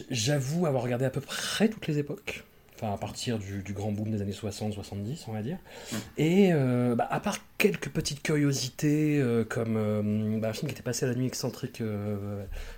j'avoue 0.09 0.65
avoir 0.65 0.81
regardé 0.81 1.05
à 1.05 1.11
peu 1.11 1.21
près 1.21 1.69
toutes 1.69 1.85
les 1.85 1.99
époques. 1.99 2.43
Enfin, 2.85 2.93
à 2.93 2.97
partir 2.97 3.39
du, 3.39 3.63
du 3.63 3.73
grand 3.73 3.91
boom 3.91 4.11
des 4.11 4.21
années 4.21 4.31
60-70, 4.31 5.25
on 5.27 5.31
va 5.31 5.41
dire. 5.41 5.57
Et 6.17 6.49
euh, 6.51 6.95
bah, 6.95 7.07
à 7.09 7.19
part 7.19 7.37
quelques 7.57 7.89
petites 7.89 8.21
curiosités, 8.21 9.17
euh, 9.19 9.43
comme 9.43 9.75
euh, 9.77 10.39
bah, 10.39 10.49
un 10.49 10.53
film 10.53 10.67
qui 10.67 10.73
était 10.73 10.83
passé 10.83 11.05
à 11.05 11.09
la 11.09 11.15
nuit 11.15 11.25
excentrique, 11.25 11.81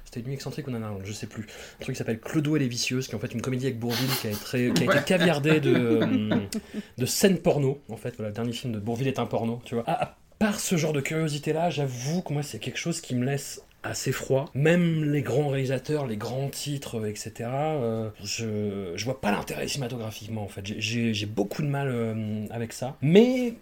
c'était 0.06 0.20
une 0.22 0.28
nuit 0.28 0.34
excentrique 0.36 0.68
ou 0.68 0.72
non, 0.72 0.80
non, 0.80 1.00
je 1.04 1.12
sais 1.12 1.28
plus. 1.28 1.44
Un 1.44 1.84
truc 1.84 1.96
qui 1.96 1.98
s'appelle 1.98 2.20
Clodo 2.20 2.56
et 2.56 2.60
les 2.60 2.68
Vicieuses, 2.68 3.08
qui 3.08 3.14
est 3.14 3.16
en 3.16 3.20
fait 3.20 3.34
une 3.34 3.42
comédie 3.42 3.66
avec 3.66 3.80
Bourville 3.80 4.10
qui 4.22 4.28
a 4.28 4.32
été, 4.32 4.74
qui 4.74 4.84
a 4.84 4.96
été 4.96 5.04
caviardée 5.06 5.60
de, 5.60 6.48
de 6.98 7.06
scènes 7.06 7.40
porno. 7.40 7.82
En 7.90 7.98
fait, 7.98 8.16
voilà, 8.16 8.30
le 8.30 8.36
dernier 8.36 8.54
film 8.54 8.74
de 8.74 8.80
Bourville 8.80 9.08
est 9.08 9.20
un 9.20 9.26
porno, 9.26 9.62
tu 9.66 9.76
vois. 9.76 9.84
À 9.88 10.16
part 10.40 10.60
ce 10.60 10.78
genre 10.78 10.94
de 10.94 11.02
curiosité-là, 11.02 11.70
j'avoue 11.70 12.22
que 12.22 12.32
moi, 12.32 12.44
c'est 12.44 12.60
quelque 12.60 12.78
chose 12.78 13.02
qui 13.02 13.16
me 13.16 13.26
laisse 13.26 13.62
assez 13.88 14.12
froid. 14.12 14.46
Même 14.54 15.12
les 15.12 15.22
grands 15.22 15.50
réalisateurs, 15.50 16.08
les 16.08 16.18
grands 16.18 16.50
titres, 16.50 17.08
etc., 17.08 17.50
euh, 17.52 18.10
je, 18.24 18.94
je 18.96 19.06
vois 19.06 19.20
pas 19.22 19.32
l'intérêt 19.32 19.68
cinématographiquement, 19.68 20.44
en 20.44 20.48
fait. 20.48 20.64
J'ai 20.66 21.26
beaucoup 21.26 21.62
de 21.62 21.68
mal 21.68 21.88
euh, 21.90 22.46
avec 22.52 22.74
ça. 22.74 22.98
Mais 23.02 23.54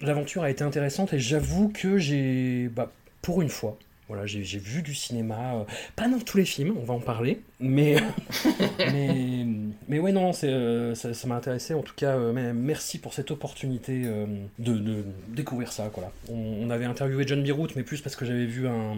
l'aventure 0.00 0.42
a 0.42 0.50
été 0.50 0.64
intéressante 0.64 1.12
et 1.12 1.18
j'avoue 1.18 1.68
que 1.68 1.98
j'ai, 1.98 2.68
bah, 2.68 2.90
pour 3.22 3.42
une 3.42 3.48
fois, 3.48 3.78
voilà, 4.10 4.26
j'ai 4.26 4.58
vu 4.58 4.82
du 4.82 4.92
cinéma, 4.92 5.54
euh, 5.54 5.64
pas 5.94 6.08
dans 6.08 6.18
tous 6.18 6.36
les 6.36 6.44
films, 6.44 6.74
on 6.76 6.84
va 6.84 6.94
en 6.94 6.98
parler, 7.00 7.42
mais 7.60 7.94
mais, 8.78 9.46
mais 9.88 9.98
ouais 10.00 10.10
non, 10.10 10.32
euh, 10.42 10.94
ça 10.96 11.14
ça 11.14 11.28
m'a 11.28 11.36
intéressé 11.36 11.74
en 11.74 11.82
tout 11.82 11.94
cas. 11.94 12.16
euh, 12.16 12.32
mais 12.32 12.52
merci 12.52 12.98
pour 12.98 13.14
cette 13.14 13.30
opportunité 13.30 14.02
euh, 14.04 14.26
de, 14.58 14.74
de 14.74 15.04
découvrir 15.28 15.70
ça. 15.70 15.88
Quoi, 15.92 16.02
là. 16.02 16.12
On, 16.28 16.34
on 16.66 16.70
avait 16.70 16.86
interviewé 16.86 17.24
John 17.24 17.40
Birout, 17.42 17.68
mais 17.76 17.84
plus 17.84 18.00
parce 18.00 18.16
que 18.16 18.24
j'avais 18.24 18.46
vu 18.46 18.66
un 18.66 18.96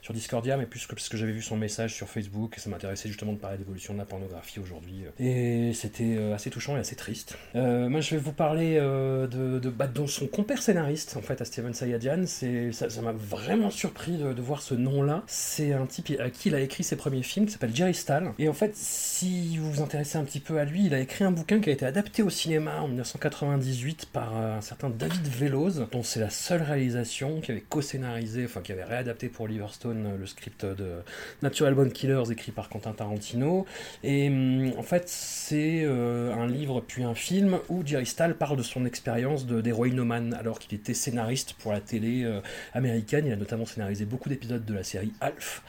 sur 0.00 0.14
Discordia, 0.14 0.56
mais 0.56 0.66
plus 0.66 0.86
que 0.86 0.94
parce 0.94 1.08
que 1.08 1.16
j'avais 1.16 1.32
vu 1.32 1.42
son 1.42 1.56
message 1.56 1.92
sur 1.94 2.08
Facebook 2.08 2.54
et 2.56 2.60
ça 2.60 2.70
m'intéressait 2.70 3.08
justement 3.08 3.32
de 3.32 3.38
parler 3.38 3.58
d'évolution 3.58 3.94
de 3.94 3.98
la 3.98 4.04
pornographie 4.04 4.60
aujourd'hui. 4.60 5.02
Et 5.18 5.72
c'était 5.74 6.18
assez 6.32 6.50
touchant 6.50 6.76
et 6.76 6.80
assez 6.80 6.94
triste. 6.94 7.36
Moi, 7.54 8.00
je 8.00 8.14
vais 8.14 8.20
vous 8.20 8.32
parler 8.32 8.76
de, 8.76 9.58
de, 9.58 9.70
bah, 9.70 9.88
son 10.06 10.26
compère 10.26 10.62
scénariste, 10.62 11.16
en 11.16 11.22
fait, 11.22 11.40
à 11.40 11.44
Steven 11.44 11.74
Sayadian. 11.74 12.26
Ça, 12.26 12.90
ça 12.90 13.02
m'a 13.02 13.12
vraiment 13.12 13.70
surpris 13.70 14.16
de, 14.16 14.32
de 14.32 14.42
voir 14.42 14.51
ce 14.60 14.74
nom-là. 14.74 15.22
C'est 15.26 15.72
un 15.72 15.86
type 15.86 16.12
à 16.20 16.28
qui 16.30 16.48
il 16.48 16.54
a 16.54 16.60
écrit 16.60 16.84
ses 16.84 16.96
premiers 16.96 17.22
films, 17.22 17.46
qui 17.46 17.52
s'appelle 17.52 17.74
Jerry 17.74 17.94
Stahl. 17.94 18.32
Et 18.38 18.48
en 18.48 18.52
fait, 18.52 18.76
si 18.76 19.56
vous 19.56 19.72
vous 19.72 19.82
intéressez 19.82 20.18
un 20.18 20.24
petit 20.24 20.40
peu 20.40 20.58
à 20.58 20.64
lui, 20.64 20.86
il 20.86 20.94
a 20.94 21.00
écrit 21.00 21.24
un 21.24 21.30
bouquin 21.30 21.60
qui 21.60 21.70
a 21.70 21.72
été 21.72 21.86
adapté 21.86 22.22
au 22.22 22.30
cinéma 22.30 22.80
en 22.80 22.88
1998 22.88 24.06
par 24.12 24.36
euh, 24.36 24.58
un 24.58 24.60
certain 24.60 24.90
David 24.90 25.26
Veloz, 25.28 25.86
dont 25.90 26.02
c'est 26.02 26.20
la 26.20 26.30
seule 26.30 26.62
réalisation, 26.62 27.40
qui 27.40 27.52
avait 27.52 27.60
co-scénarisé, 27.60 28.44
enfin 28.44 28.60
qui 28.60 28.72
avait 28.72 28.84
réadapté 28.84 29.28
pour 29.28 29.48
Liverstone 29.48 30.06
euh, 30.06 30.16
le 30.18 30.26
script 30.26 30.64
de 30.66 31.02
Natural 31.42 31.74
Born 31.74 31.90
Killers 31.90 32.30
écrit 32.30 32.52
par 32.52 32.68
Quentin 32.68 32.92
Tarantino. 32.92 33.66
Et 34.02 34.28
hum, 34.28 34.72
en 34.76 34.82
fait, 34.82 35.08
c'est 35.08 35.82
euh, 35.84 36.34
un 36.34 36.46
livre 36.46 36.80
puis 36.80 37.04
un 37.04 37.14
film 37.14 37.58
où 37.68 37.84
Jerry 37.84 38.06
Stahl 38.06 38.34
parle 38.34 38.56
de 38.56 38.62
son 38.62 38.84
expérience 38.84 39.46
d'héroïnomane 39.46 40.34
alors 40.34 40.58
qu'il 40.58 40.76
était 40.76 40.94
scénariste 40.94 41.54
pour 41.54 41.72
la 41.72 41.80
télé 41.80 42.24
euh, 42.24 42.40
américaine. 42.72 43.26
Il 43.26 43.32
a 43.32 43.36
notamment 43.36 43.66
scénarisé 43.66 44.04
beaucoup 44.04 44.28
d'épisodes 44.28 44.41
de 44.48 44.74
la 44.74 44.82
série 44.84 45.12
Alf. 45.20 45.62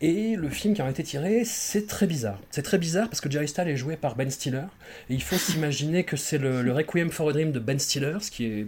Et 0.00 0.36
le 0.36 0.48
film 0.48 0.74
qui 0.74 0.82
en 0.82 0.86
a 0.86 0.90
été 0.90 1.02
tiré, 1.02 1.42
c'est 1.44 1.86
très 1.86 2.06
bizarre. 2.06 2.40
C'est 2.50 2.62
très 2.62 2.78
bizarre 2.78 3.08
parce 3.08 3.20
que 3.20 3.30
Jerry 3.30 3.48
Stahl 3.48 3.68
est 3.68 3.76
joué 3.76 3.96
par 3.96 4.14
Ben 4.16 4.30
Stiller. 4.30 4.64
Et 5.10 5.14
il 5.14 5.22
faut 5.22 5.36
s'imaginer 5.36 6.04
que 6.04 6.16
c'est 6.16 6.38
le, 6.38 6.62
le 6.62 6.72
Requiem 6.72 7.10
for 7.10 7.28
a 7.30 7.32
Dream 7.32 7.52
de 7.52 7.58
Ben 7.60 7.78
Stiller, 7.78 8.16
ce 8.20 8.30
qui 8.30 8.44
est 8.46 8.66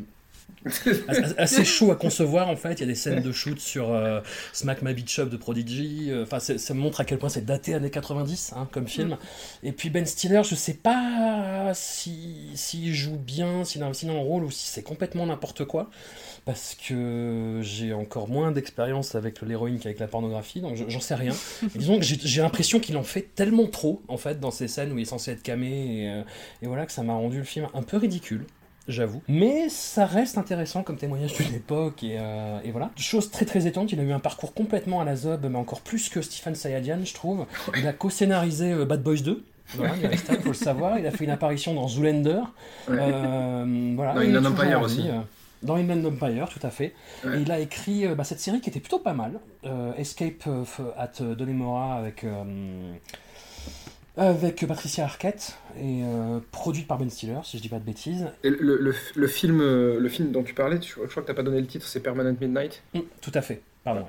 as- 1.09 1.35
assez 1.39 1.65
chaud 1.65 1.91
à 1.91 1.97
concevoir 1.97 2.49
en 2.49 2.57
fait. 2.57 2.75
Il 2.75 2.81
y 2.81 2.83
a 2.83 2.87
des 2.87 2.95
scènes 2.95 3.23
de 3.23 3.33
shoot 3.33 3.59
sur 3.59 3.93
euh, 3.95 4.21
Smack 4.53 4.83
My 4.83 4.93
Bitch 4.93 5.19
Up 5.21 5.31
de 5.31 5.37
Prodigy. 5.37 6.09
Euh, 6.11 6.25
Enfin, 6.25 6.39
ça 6.41 6.75
montre 6.75 7.01
à 7.01 7.05
quel 7.05 7.19
point 7.19 7.29
c'est 7.29 7.45
daté 7.47 7.73
années 7.75 7.91
90 7.91 8.53
hein, 8.57 8.69
comme 8.71 8.87
film. 8.89 9.17
Et 9.63 9.73
puis 9.73 9.89
Ben 9.91 10.05
Stiller, 10.05 10.43
je 10.45 10.55
sais 10.55 10.75
pas 10.75 11.73
si 11.75 12.51
s'il 12.55 12.93
joue 12.95 13.17
bien, 13.17 13.65
s'il 13.65 13.83
a 13.83 13.89
le 13.89 14.19
rôle 14.19 14.45
ou 14.45 14.51
si 14.51 14.67
c'est 14.69 14.83
complètement 14.83 15.25
n'importe 15.27 15.65
quoi. 15.65 15.89
Parce 16.47 16.75
que 16.89 17.61
j'ai 17.63 17.93
encore 17.93 18.29
moins 18.29 18.51
d'expérience 18.51 19.15
avec 19.15 19.43
l'héroïne 19.43 19.79
qu'avec 19.79 19.99
la 19.99 20.07
pornographie, 20.09 20.61
donc 20.61 20.77
je- 20.77 20.85
j'en 20.89 21.01
sais 21.01 21.15
rien. 21.15 21.33
Et 21.63 21.67
disons 21.79 21.99
que 21.99 22.05
j'ai 22.05 22.43
l'impression 22.43 22.81
qu'il 22.81 22.97
en 22.97 23.03
fait 23.03 23.29
tellement 23.35 23.67
trop, 23.67 24.01
en 24.09 24.17
fait, 24.17 24.41
dans 24.41 24.51
ces 24.51 24.67
scènes 24.69 24.93
où 24.93 24.99
il 24.99 25.03
est 25.03 25.05
censé 25.05 25.33
être 25.33 25.43
camé, 25.43 25.69
et, 26.05 26.09
euh, 26.11 26.23
et 26.63 26.67
voilà 26.67 26.87
que 26.87 26.93
ça 26.93 27.03
m'a 27.03 27.13
rendu 27.13 27.39
le 27.39 27.45
film 27.45 27.69
un 27.75 27.83
peu 27.83 27.97
ridicule 27.99 28.45
j'avoue. 28.89 29.23
Mais 29.29 29.69
ça 29.69 30.05
reste 30.05 30.37
intéressant 30.37 30.83
comme 30.83 30.97
témoignage 30.97 31.35
d'une 31.35 31.55
époque, 31.55 32.03
et, 32.03 32.17
euh, 32.19 32.59
et 32.65 32.73
voilà. 32.73 32.91
Chose 32.97 33.31
très 33.31 33.45
très 33.45 33.69
étonnante, 33.69 33.93
il 33.93 34.01
a 34.01 34.03
eu 34.03 34.11
un 34.11 34.19
parcours 34.19 34.53
complètement 34.53 35.01
à 35.01 35.05
la 35.05 35.15
zob, 35.15 35.47
mais 35.49 35.59
encore 35.59 35.81
plus 35.83 36.09
que 36.09 36.21
Stephen 36.23 36.57
Sayadian, 36.57 36.99
je 37.05 37.15
trouve. 37.15 37.47
Il 37.77 37.87
a 37.87 37.93
co-scénarisé 37.93 38.73
euh, 38.73 38.85
Bad 38.87 39.03
Boys 39.05 39.21
2. 39.21 39.45
Voilà, 39.77 39.95
il 40.03 40.19
faut 40.41 40.49
le 40.49 40.55
savoir. 40.55 40.99
Il 40.99 41.07
a 41.07 41.13
fait 41.13 41.23
une 41.23 41.31
apparition 41.31 41.75
dans 41.75 41.87
Zoolander. 41.87 42.41
Ouais. 42.89 42.97
Euh, 42.99 43.93
voilà. 43.95 44.15
Dans 44.15 44.21
Et 44.23 44.27
Inland 44.29 44.43
toujours 44.43 44.59
Empire 44.65 44.81
en 44.81 44.83
aussi. 44.83 45.03
Euh, 45.63 45.67
Dans 45.67 45.77
Inland 45.77 46.05
Empire, 46.07 46.49
tout 46.49 46.65
à 46.67 46.71
fait. 46.71 46.95
Ouais. 47.25 47.39
Et 47.39 47.43
il 47.43 47.51
a 47.53 47.59
écrit 47.61 48.07
euh, 48.07 48.15
bah, 48.15 48.25
cette 48.25 48.41
série 48.41 48.61
qui 48.61 48.69
était 48.71 48.81
plutôt 48.81 48.99
pas 48.99 49.13
mal, 49.15 49.41
euh, 49.65 49.93
Escape 49.95 50.47
of- 50.47 50.81
at 50.97 51.23
Donemora 51.35 51.95
avec 51.97 52.25
euh, 52.25 52.93
avec 54.17 54.67
Patricia 54.67 55.05
Arquette 55.05 55.57
et 55.79 56.03
euh, 56.05 56.41
produite 56.51 56.87
par 56.87 56.99
Ben 56.99 57.09
Stiller, 57.09 57.39
si 57.45 57.57
je 57.57 57.63
dis 57.63 57.69
pas 57.69 57.79
de 57.79 57.85
bêtises. 57.85 58.27
Et 58.45 58.51
le, 58.51 58.77
le, 58.77 58.95
le 59.15 59.27
film, 59.29 59.61
euh, 59.61 59.99
le 60.01 60.09
film 60.09 60.31
dont 60.33 60.43
tu 60.43 60.53
parlais, 60.53 60.79
tu- 60.79 60.95
je 61.01 61.07
crois 61.09 61.23
que 61.23 61.27
t'as 61.29 61.35
pas 61.35 61.43
donné 61.43 61.61
le 61.61 61.67
titre, 61.67 61.87
c'est 61.87 62.01
Permanent 62.01 62.35
Midnight? 62.41 62.83
Mm, 62.95 63.01
tout 63.23 63.33
à 63.35 63.41
fait. 63.41 63.63
Pardon. 63.85 64.07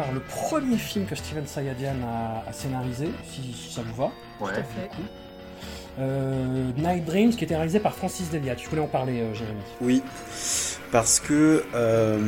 Par 0.00 0.12
le 0.12 0.20
premier 0.20 0.78
film 0.78 1.04
que 1.06 1.14
Steven 1.14 1.46
Sayadian 1.46 1.96
a, 2.06 2.48
a 2.48 2.52
scénarisé, 2.54 3.10
si, 3.30 3.52
si 3.52 3.70
ça 3.74 3.82
vous 3.86 3.94
va. 3.94 4.10
Tout 4.38 4.46
à 4.46 4.54
fait. 4.54 4.90
Euh, 5.98 6.70
Night 6.78 7.04
Dreams, 7.04 7.30
qui 7.34 7.44
était 7.44 7.56
réalisé 7.56 7.80
par 7.80 7.94
Francis 7.94 8.30
Delia. 8.30 8.54
Tu 8.54 8.68
voulais 8.70 8.80
en 8.80 8.86
parler, 8.86 9.20
euh, 9.20 9.34
Jérémy 9.34 9.60
Oui, 9.82 10.02
parce 10.90 11.20
que 11.20 11.64
euh, 11.74 12.18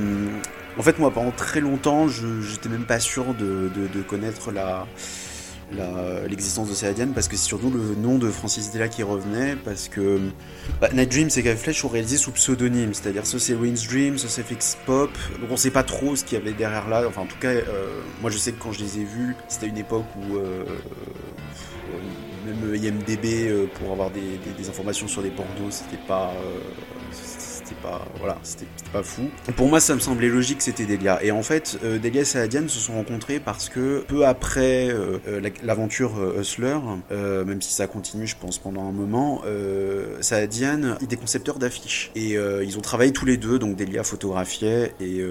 en 0.78 0.82
fait 0.82 0.98
moi 0.98 1.10
pendant 1.10 1.30
très 1.30 1.60
longtemps 1.60 2.08
je 2.08 2.40
j'étais 2.42 2.68
même 2.68 2.84
pas 2.86 3.00
sûr 3.00 3.34
de, 3.34 3.70
de, 3.74 3.86
de 3.88 4.02
connaître 4.02 4.50
la 4.52 4.62
la- 4.64 4.86
l'existence 6.28 6.68
de 6.68 6.74
Sayadian 6.74 7.08
parce 7.14 7.28
que 7.28 7.36
c'est 7.36 7.46
surtout 7.46 7.70
le 7.70 7.94
nom 7.94 8.18
de 8.18 8.28
Francis 8.30 8.70
Della 8.70 8.88
qui 8.88 9.02
revenait 9.02 9.56
parce 9.56 9.88
que 9.88 10.20
bah, 10.80 10.88
Night 10.92 11.10
Dreams 11.10 11.30
et 11.36 11.42
Guy 11.42 11.56
Flesh 11.56 11.80
sont 11.80 11.88
réalisés 11.88 12.16
sous 12.16 12.32
pseudonyme. 12.32 12.94
C'est-à-dire 12.94 13.26
soit 13.26 13.40
c'est 13.40 13.54
Wayne's 13.54 13.86
Dream 13.86 14.18
soit 14.18 14.30
c'est 14.30 14.42
FX 14.42 14.78
Pop. 14.86 15.10
Donc 15.40 15.50
on 15.50 15.56
sait 15.56 15.70
pas 15.70 15.82
trop 15.82 16.16
ce 16.16 16.24
qu'il 16.24 16.38
y 16.38 16.40
avait 16.40 16.52
derrière 16.52 16.88
là. 16.88 17.04
Enfin 17.06 17.22
en 17.22 17.26
tout 17.26 17.38
cas 17.38 17.50
euh, 17.50 18.00
moi 18.20 18.30
je 18.30 18.38
sais 18.38 18.52
que 18.52 18.62
quand 18.62 18.72
je 18.72 18.80
les 18.80 18.98
ai 18.98 19.04
vus 19.04 19.36
c'était 19.48 19.66
une 19.66 19.78
époque 19.78 20.06
où 20.16 20.36
euh, 20.36 20.64
euh, 21.94 22.46
même 22.46 22.74
IMDB 22.74 23.68
pour 23.74 23.92
avoir 23.92 24.10
des, 24.10 24.68
informations 24.68 25.08
sur 25.08 25.22
des 25.22 25.30
pornos 25.30 25.70
c'était 25.70 26.02
pas 26.06 26.32
c'était 27.72 27.88
pas 27.88 28.06
voilà 28.18 28.38
c'était 28.42 28.66
pas 28.92 29.02
fou. 29.02 29.22
Pour 29.56 29.68
moi 29.68 29.80
ça 29.80 29.94
me 29.94 30.00
semblait 30.00 30.28
logique 30.28 30.58
que 30.58 30.64
c'était 30.64 30.84
Delia. 30.86 31.22
Et 31.22 31.30
en 31.30 31.42
fait 31.42 31.78
euh, 31.84 31.98
Delia 31.98 32.22
et 32.22 32.24
Saadian 32.24 32.68
se 32.68 32.78
sont 32.78 32.94
rencontrés 32.94 33.40
parce 33.40 33.68
que 33.68 34.00
peu 34.08 34.26
après 34.26 34.88
euh, 34.90 35.18
euh, 35.28 35.40
la- 35.40 35.50
l'aventure 35.62 36.12
Hustler 36.40 36.78
même 37.10 37.60
si 37.62 37.72
ça 37.72 37.86
continue 37.86 38.26
je 38.26 38.36
pense 38.36 38.58
pendant 38.58 38.86
un 38.88 38.92
moment 38.92 39.42
Saadian 40.20 40.96
était 41.00 41.16
concepteur 41.16 41.58
d'affiches. 41.58 42.10
Et 42.14 42.32
ils 42.34 42.78
ont 42.78 42.80
travaillé 42.80 43.12
tous 43.12 43.24
les 43.26 43.36
deux 43.36 43.58
donc 43.58 43.76
Delia 43.76 44.02
photographiait 44.04 44.92
et 45.00 45.22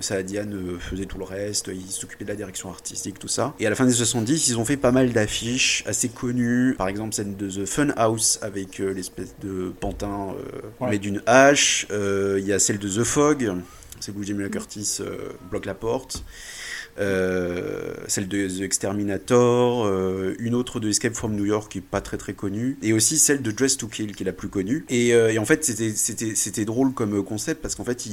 Saadian 0.00 0.46
faisait 0.78 1.06
tout 1.06 1.18
le 1.18 1.24
reste 1.24 1.70
il 1.72 1.90
s'occupait 1.90 2.24
de 2.24 2.30
la 2.30 2.36
direction 2.36 2.70
artistique 2.70 3.18
tout 3.18 3.28
ça. 3.28 3.54
Et 3.60 3.66
à 3.66 3.70
la 3.70 3.76
fin 3.76 3.84
des 3.86 3.92
70 3.92 4.48
ils 4.48 4.58
ont 4.58 4.64
fait 4.64 4.76
pas 4.76 4.92
mal 4.92 5.12
d'affiches 5.12 5.84
assez 5.86 6.08
connues. 6.08 6.74
Par 6.76 6.88
exemple 6.88 7.14
celle 7.14 7.36
de 7.36 7.48
The 7.48 7.66
Fun 7.66 7.88
House 7.96 8.38
avec 8.42 8.78
l'espèce 8.78 9.34
de 9.42 9.72
pantin 9.80 10.34
Ouais. 10.80 10.88
mais 10.90 10.98
d'une 10.98 11.22
hache 11.26 11.83
Euh, 11.90 12.38
il 12.40 12.46
y 12.46 12.52
a 12.52 12.58
celle 12.58 12.78
de 12.78 12.88
The 12.88 13.04
Fog 13.04 13.52
celle 14.00 14.16
où 14.16 14.22
Jamie 14.22 14.48
Curtis 14.50 14.98
euh, 15.00 15.30
bloque 15.50 15.66
la 15.66 15.74
porte 15.74 16.24
euh, 16.98 17.94
celle 18.06 18.28
de 18.28 18.46
The 18.46 18.60
Exterminator, 18.60 19.90
une 20.38 20.54
autre 20.54 20.78
de 20.78 20.88
Escape 20.88 21.14
from 21.14 21.34
New 21.34 21.44
York 21.44 21.72
qui 21.72 21.78
est 21.78 21.80
pas 21.80 22.00
très 22.00 22.18
très 22.18 22.34
connue, 22.34 22.78
et 22.82 22.92
aussi 22.92 23.18
celle 23.18 23.42
de 23.42 23.50
Dress 23.50 23.76
to 23.76 23.88
Kill 23.88 24.14
qui 24.14 24.22
est 24.22 24.26
la 24.26 24.32
plus 24.32 24.48
connue. 24.48 24.84
Et, 24.90 25.12
en 25.38 25.44
fait 25.44 25.64
c'était 25.64 26.64
drôle 26.64 26.92
comme 26.92 27.24
concept 27.24 27.62
parce 27.62 27.74
qu'en 27.74 27.82
fait 27.82 28.06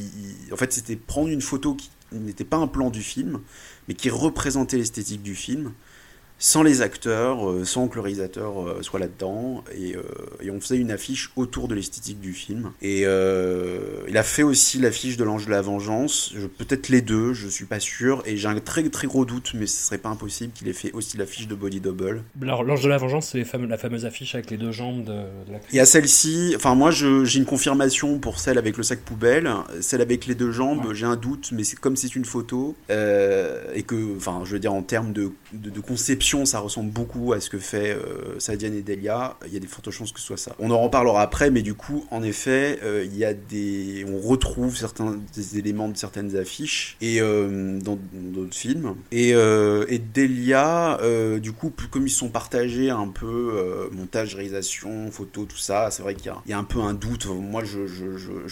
en 0.51 0.55
fait 0.55 0.73
c'était 0.73 0.95
prendre 0.95 1.29
une 1.29 1.41
photo 1.41 1.75
qui 1.75 1.91
n'était 2.11 2.43
pas 2.43 2.57
un 2.57 2.67
plan 2.67 2.89
du 2.89 3.03
film, 3.03 3.41
mais 3.87 3.93
qui 3.93 4.09
représentait 4.09 4.77
l'esthétique 4.77 5.21
du 5.21 5.35
film 5.35 5.73
sans 6.41 6.63
les 6.63 6.81
acteurs, 6.81 7.47
euh, 7.47 7.63
sans 7.65 7.87
que 7.87 7.95
le 7.95 8.01
réalisateur 8.01 8.67
euh, 8.67 8.81
soit 8.81 8.99
là-dedans, 8.99 9.63
et, 9.77 9.95
euh, 9.95 10.01
et 10.41 10.49
on 10.49 10.59
faisait 10.59 10.77
une 10.77 10.89
affiche 10.89 11.29
autour 11.35 11.67
de 11.67 11.75
l'esthétique 11.75 12.19
du 12.19 12.33
film. 12.33 12.71
Et 12.81 13.03
euh, 13.05 14.01
il 14.09 14.17
a 14.17 14.23
fait 14.23 14.41
aussi 14.41 14.79
l'affiche 14.79 15.17
de 15.17 15.23
l'Ange 15.23 15.45
de 15.45 15.51
la 15.51 15.61
Vengeance, 15.61 16.33
peut-être 16.57 16.89
les 16.89 17.01
deux, 17.01 17.33
je 17.33 17.47
suis 17.47 17.65
pas 17.65 17.79
sûr, 17.79 18.23
et 18.25 18.37
j'ai 18.37 18.47
un 18.47 18.59
très 18.59 18.81
très 18.89 19.05
gros 19.05 19.23
doute, 19.23 19.51
mais 19.53 19.67
ce 19.67 19.85
serait 19.85 19.99
pas 19.99 20.09
impossible 20.09 20.51
qu'il 20.51 20.67
ait 20.67 20.73
fait 20.73 20.91
aussi 20.93 21.15
l'affiche 21.15 21.47
de 21.47 21.53
Body 21.53 21.79
Double. 21.79 22.23
Alors, 22.41 22.63
L'Ange 22.63 22.81
de 22.83 22.89
la 22.89 22.97
Vengeance, 22.97 23.29
c'est 23.33 23.45
la 23.69 23.77
fameuse 23.77 24.05
affiche 24.05 24.33
avec 24.33 24.49
les 24.49 24.57
deux 24.57 24.71
jambes 24.71 25.03
de, 25.03 25.11
de 25.11 25.51
la 25.51 25.59
Il 25.71 25.75
y 25.75 25.79
a 25.79 25.85
celle-ci, 25.85 26.53
enfin 26.55 26.73
moi 26.73 26.89
j'ai 26.89 27.37
une 27.37 27.45
confirmation 27.45 28.17
pour 28.17 28.39
celle 28.39 28.57
avec 28.57 28.77
le 28.77 28.83
sac 28.83 28.99
poubelle, 29.01 29.47
celle 29.79 30.01
avec 30.01 30.25
les 30.25 30.33
deux 30.33 30.51
jambes, 30.51 30.91
j'ai 30.93 31.05
un 31.05 31.17
doute, 31.17 31.51
mais 31.51 31.63
c'est 31.63 31.77
comme 31.77 31.95
c'est 31.95 32.15
une 32.15 32.25
photo, 32.25 32.75
euh, 32.89 33.61
et 33.75 33.83
que, 33.83 34.15
enfin 34.17 34.41
je 34.43 34.53
veux 34.53 34.59
dire 34.59 34.73
en 34.73 34.81
termes 34.81 35.13
de, 35.13 35.31
de, 35.53 35.69
de 35.69 35.79
conception, 35.79 36.30
ça 36.45 36.59
ressemble 36.59 36.91
beaucoup 36.91 37.33
à 37.33 37.41
ce 37.41 37.49
que 37.49 37.57
fait 37.59 37.91
euh, 37.91 38.39
Sadian 38.39 38.71
et 38.73 38.81
Delia, 38.81 39.37
il 39.45 39.53
y 39.53 39.57
a 39.57 39.59
des 39.59 39.67
fortes 39.67 39.91
chances 39.91 40.11
que 40.11 40.19
ce 40.19 40.27
soit 40.27 40.37
ça. 40.37 40.55
On 40.59 40.71
en 40.71 40.79
reparlera 40.79 41.21
après, 41.21 41.51
mais 41.51 41.61
du 41.61 41.73
coup, 41.73 42.05
en 42.09 42.23
effet, 42.23 42.79
euh, 42.83 43.03
il 43.05 43.17
y 43.17 43.25
a 43.25 43.33
des, 43.33 44.05
on 44.07 44.19
retrouve 44.19 44.77
certains 44.77 45.19
des 45.35 45.57
éléments 45.57 45.89
de 45.89 45.97
certaines 45.97 46.37
affiches, 46.37 46.95
et 47.01 47.21
euh, 47.21 47.79
dans 47.79 47.99
d'autres 48.13 48.55
films, 48.55 48.95
et, 49.11 49.33
euh, 49.33 49.85
Delia, 50.13 50.99
du 51.39 51.51
coup, 51.51 51.71
comme 51.91 52.07
ils 52.07 52.11
sont 52.11 52.29
partagés 52.29 52.89
un 52.89 53.07
peu 53.07 53.89
montage, 53.91 54.35
réalisation, 54.35 55.11
photo, 55.11 55.45
tout 55.45 55.57
ça, 55.57 55.89
c'est 55.91 56.01
vrai 56.01 56.15
qu'il 56.15 56.31
y, 56.47 56.53
a- 56.53 56.57
un 56.57 56.63
peu 56.63 56.79
un 56.79 56.93
doute. 56.93 57.27
Moi, 57.27 57.63
je, 57.63 57.79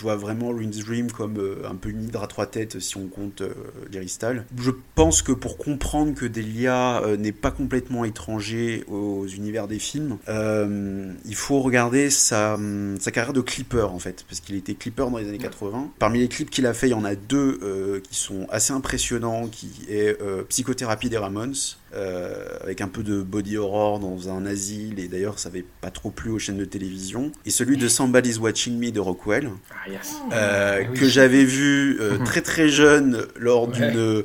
vois 0.01 0.15
vraiment 0.15 0.49
Ruin's 0.49 0.77
Dream 0.79 1.11
comme 1.11 1.39
un 1.67 1.75
peu 1.75 1.89
une 1.89 2.03
hydre 2.03 2.23
à 2.23 2.27
trois 2.27 2.45
têtes 2.45 2.79
si 2.79 2.97
on 2.97 3.07
compte 3.07 3.43
Jerry. 3.91 4.09
Je 4.57 4.71
pense 4.95 5.21
que 5.21 5.31
pour 5.31 5.57
comprendre 5.57 6.13
que 6.13 6.25
Delia 6.25 7.01
n'est 7.17 7.31
pas 7.31 7.51
complètement 7.51 7.68
étranger 7.77 8.83
aux 8.87 9.25
univers 9.27 9.67
des 9.67 9.79
films, 9.79 10.17
euh, 10.27 11.11
il 11.25 11.35
faut 11.35 11.59
regarder 11.61 12.09
sa, 12.09 12.57
sa 12.99 13.11
carrière 13.11 13.33
de 13.33 13.41
clipper 13.41 13.81
en 13.91 13.99
fait, 13.99 14.25
parce 14.27 14.39
qu'il 14.39 14.55
était 14.55 14.73
clipper 14.75 15.03
dans 15.09 15.17
les 15.17 15.27
années 15.27 15.37
80. 15.37 15.91
Parmi 15.99 16.19
les 16.19 16.27
clips 16.27 16.49
qu'il 16.49 16.65
a 16.65 16.73
fait, 16.73 16.87
il 16.87 16.91
y 16.91 16.95
en 16.95 17.05
a 17.05 17.15
deux 17.15 17.59
euh, 17.63 17.99
qui 18.01 18.15
sont 18.15 18.47
assez 18.49 18.73
impressionnants, 18.73 19.47
qui 19.47 19.69
est 19.89 20.21
euh, 20.21 20.43
Psychothérapie 20.43 21.09
des 21.09 21.17
Ramones, 21.17 21.53
euh, 21.95 22.45
avec 22.61 22.81
un 22.81 22.87
peu 22.87 23.01
de 23.03 23.21
body 23.21 23.57
horror 23.57 23.99
dans 23.99 24.29
un 24.29 24.45
asile, 24.45 24.99
et 24.99 25.07
d'ailleurs 25.07 25.39
ça 25.39 25.49
avait 25.49 25.65
pas 25.81 25.89
trop 25.91 26.11
plu 26.11 26.29
aux 26.31 26.39
chaînes 26.39 26.57
de 26.57 26.65
télévision, 26.65 27.31
et 27.45 27.49
celui 27.51 27.77
de 27.77 27.87
Somebody's 27.87 28.37
Watching 28.39 28.77
Me 28.79 28.91
de 28.91 28.99
Rockwell, 28.99 29.49
Ah, 29.71 29.89
yes. 29.89 30.15
euh, 30.31 30.79
Ah 30.83 30.87
oui. 30.91 30.99
que 30.99 31.07
j'avais 31.07 31.43
vu 31.45 31.97
euh, 31.99 32.17
très 32.25 32.41
très 32.41 32.69
jeune 32.69 33.25
lors 33.37 33.67
Ouais. 33.69 33.91
d'une 33.91 34.23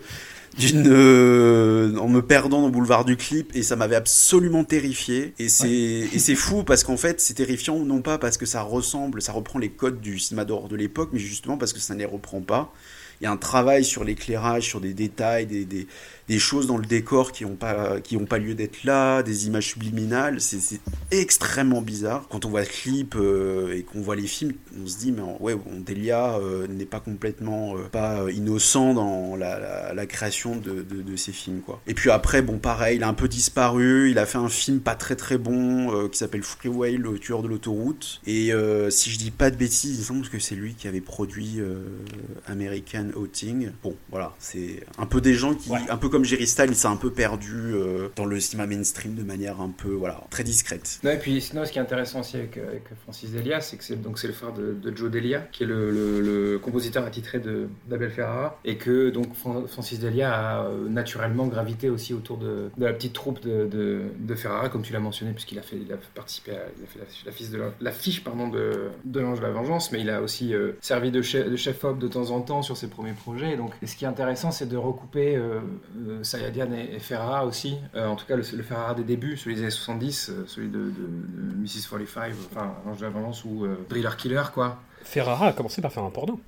d'une 0.57 0.87
euh, 0.89 1.97
en 1.99 2.09
me 2.09 2.21
perdant 2.21 2.61
dans 2.61 2.67
le 2.67 2.73
boulevard 2.73 3.05
du 3.05 3.17
clip 3.17 3.55
et 3.55 3.63
ça 3.63 3.77
m'avait 3.77 3.97
absolument 3.97 4.65
terrifié. 4.65 5.35
Et 5.39 5.49
c'est 5.49 5.69
et 5.69 6.19
c'est 6.19 6.35
fou 6.35 6.65
parce 6.65 6.85
qu'en 6.85 6.97
fait 6.97 7.21
c'est 7.21 7.35
terrifiant 7.35 7.79
non 7.79 8.03
pas 8.03 8.19
parce 8.19 8.37
que 8.37 8.47
ça 8.47 8.63
ressemble 8.63 9.23
ça 9.23 9.33
reprend 9.33 9.59
les 9.59 9.71
codes 9.71 10.01
du 10.01 10.19
cinéma 10.19 10.45
d'horreur 10.45 10.69
de 10.69 10.77
l'époque 10.77 11.11
mais 11.13 11.19
justement 11.19 11.57
parce 11.57 11.73
que 11.73 11.81
ça 11.81 11.95
ne 11.95 11.99
les 11.99 12.05
reprend 12.05 12.41
pas. 12.41 12.73
Il 13.21 13.25
y 13.25 13.27
a 13.27 13.31
un 13.31 13.37
travail 13.37 13.85
sur 13.85 14.05
l'éclairage 14.05 14.65
sur 14.65 14.81
des 14.81 14.93
détails 14.93 15.47
des, 15.47 15.65
des, 15.65 15.87
des 16.29 16.39
choses 16.39 16.67
dans 16.67 16.77
le 16.79 16.87
décor 16.87 17.33
qui 17.33 17.45
n'ont 17.45 17.55
pas 17.57 18.01
qui 18.01 18.17
ont 18.17 18.25
pas 18.25 18.39
lieu 18.39 18.55
d'être 18.55 18.85
là 18.85 19.23
des 19.23 19.47
images 19.47 19.69
subliminales 19.69 20.41
c'est 20.41 20.81
extrêmement 21.11 21.83
bizarre. 21.83 22.27
Quand 22.31 22.45
on 22.45 22.51
voit 22.51 22.61
le 22.63 22.67
clip 22.67 23.15
euh, 23.17 23.77
et 23.77 23.83
qu'on 23.83 24.01
voit 24.01 24.17
les 24.17 24.27
films 24.27 24.53
on 24.83 24.87
se 24.87 24.97
dit 24.99 25.13
mais 25.13 25.23
ouais 25.41 25.55
bon, 25.55 25.81
Delia 25.85 26.37
euh, 26.39 26.67
n'est 26.67 26.87
pas 26.87 27.01
complètement 27.01 27.77
euh, 27.77 27.83
pas 27.91 28.25
innocent 28.33 28.95
dans 28.95 29.37
la, 29.37 29.59
la, 29.59 29.95
la 29.95 30.07
création 30.07 30.57
de, 30.57 30.83
de, 30.83 31.03
de 31.03 31.17
ces 31.17 31.33
films 31.33 31.61
quoi. 31.61 31.81
Et 31.87 31.95
puis 31.95 32.11
après 32.11 32.41
bon 32.43 32.59
pareil 32.59 32.97
il 32.97 33.03
a 33.03 33.09
un 33.09 33.15
peu 33.15 33.29
disparu 33.29 34.11
il 34.11 34.19
a 34.19 34.27
fait 34.27 34.39
un 34.39 34.49
film 34.49 34.81
pas 34.81 34.95
très 34.95 35.17
très 35.17 35.39
bon 35.39 36.09
qui 36.09 36.19
s'appelle 36.19 36.43
Freeway 36.43 36.93
le 36.93 37.19
tueur 37.19 37.43
de 37.43 37.49
l'autoroute. 37.49 38.21
Et 38.27 38.51
si 38.91 39.11
je 39.11 39.19
dis 39.19 39.31
pas 39.31 39.51
de 39.51 39.57
bêtises 39.57 39.97
il 39.97 39.99
me 40.01 40.05
semble 40.05 40.29
que 40.29 40.39
c'est 40.39 40.55
lui 40.55 40.75
qui 40.75 40.89
avait 40.89 41.01
produit 41.01 41.61
American 42.47 43.07
Outing. 43.17 43.71
Bon 43.83 43.95
voilà 44.11 44.35
c'est 44.39 44.85
un 44.99 45.07
peu 45.07 45.21
des 45.21 45.35
gens 45.35 45.55
qui 45.55 45.71
Ouais. 45.75 45.81
un 45.89 45.97
peu 45.97 46.09
comme 46.15 46.25
Jerry 46.25 46.47
Stahl 46.47 46.69
il 46.71 46.77
s'est 46.77 46.87
un 46.87 46.95
peu 46.95 47.11
perdu 47.11 47.73
euh, 47.75 48.09
dans 48.15 48.25
le 48.25 48.39
cinéma 48.39 48.69
mainstream 48.69 49.17
de 49.17 49.25
manière 49.25 49.61
un 49.61 49.71
peu 49.71 49.89
voilà 49.91 50.21
très 50.31 50.45
discrète 50.45 51.01
Non, 51.03 51.11
et 51.11 51.19
puis 51.19 51.41
sinon, 51.41 51.65
ce 51.65 51.73
qui 51.73 51.79
est 51.79 51.83
intéressant 51.83 52.21
aussi 52.21 52.37
avec, 52.37 52.57
avec 52.57 52.85
Francis 53.03 53.33
Delia, 53.33 53.61
c'est 53.61 53.77
que 53.77 53.83
c'est 53.83 54.01
donc 54.01 54.21
c'est 54.21 54.29
le 54.29 54.33
frère 54.33 54.53
de, 54.53 54.77
Joe 54.95 55.11
Delia, 55.11 55.41
qui 55.51 55.65
est 55.65 55.67
le, 55.67 55.91
le- 55.91 56.21
le 56.53 56.59
compositeur 56.61 57.05
attitré 57.05 57.41
d'Abel 57.89 58.11
Ferrara, 58.13 58.61
et 58.65 58.77
que 58.77 59.11
donc 59.11 59.35
Fran- 59.35 59.67
Francis 59.67 59.99
Delia 59.99 60.33
a 60.33 60.65
euh, 60.67 60.89
naturellement 60.89 61.49
gravité 61.49 61.91
aussi 61.91 62.15
autour 62.15 62.39
de, 62.39 62.71
la 62.79 62.93
petite 62.93 63.13
troupe 63.13 63.41
de, 63.43 64.03
Ferrara, 64.37 64.69
comme 64.69 64.83
tu 64.83 64.93
l'as 64.93 65.01
mentionné, 65.01 65.33
puisqu'il 65.33 65.59
a 65.59 65.63
fait 65.63 65.77
il 65.85 65.93
a 65.93 65.97
participé, 66.15 66.53
à, 66.53 66.63
il 66.79 66.85
a 66.85 66.87
fait 66.87 66.99
la, 67.81 67.91
fiche 67.91 68.23
de 68.23 68.91
de 69.05 69.21
l'Ange 69.21 69.39
de 69.41 69.45
la 69.45 69.51
Vengeance, 69.51 69.91
mais 69.91 70.01
il 70.01 70.11
a 70.11 70.23
aussi 70.23 70.55
euh, 70.55 70.73
servi 70.81 71.11
de 71.11 71.23
chef 71.23 71.51
de 71.51 71.57
chef 71.57 71.83
op 71.83 71.99
de 71.99 72.07
temps 72.07 72.31
en 72.31 72.41
temps 72.41 72.63
sur 72.63 72.77
ses 72.77 72.87
premiers 72.89 73.13
projets. 73.13 73.53
Et 73.53 73.57
donc, 73.57 73.73
et 73.83 73.87
ce 73.89 73.97
qui 73.97 74.05
est 74.05 74.09
intéressant, 74.09 74.51
c'est 74.53 74.69
de 74.69 74.77
recouper 74.77 75.37
euh, 75.37 75.59
euh, 76.04 76.04
Sayadian 76.23 76.69
et, 76.73 76.97
et 76.97 76.99
Ferrara 76.99 77.45
aussi, 77.47 77.77
Euh, 77.95 78.07
en 78.09 78.17
tout 78.17 78.27
cas 78.27 78.37
le, 78.37 78.43
le 78.57 78.63
Ferrara 78.63 78.95
des 78.95 79.05
débuts, 79.05 79.37
celui 79.37 79.55
des 79.57 79.63
années 79.63 79.71
70, 79.71 80.31
euh, 80.31 80.45
celui 80.47 80.69
de, 80.69 80.79
de- 80.79 80.85
de 80.91 81.63
Mrs. 81.63 81.89
45, 81.91 82.33
enfin 82.53 82.73
L'Ange 82.87 82.99
de 82.99 83.05
la 83.05 83.11
Vengeance 83.11 83.45
ou 83.45 83.65
euh, 83.65 83.77
Driller 83.89 84.17
Killer, 84.17 84.43
quoi. 84.53 84.79
Ferrara 85.03 85.49
a 85.49 85.53
commencé 85.53 85.83
par 85.83 85.93
faire 85.93 86.03
un 86.05 86.11
porno. 86.11 86.41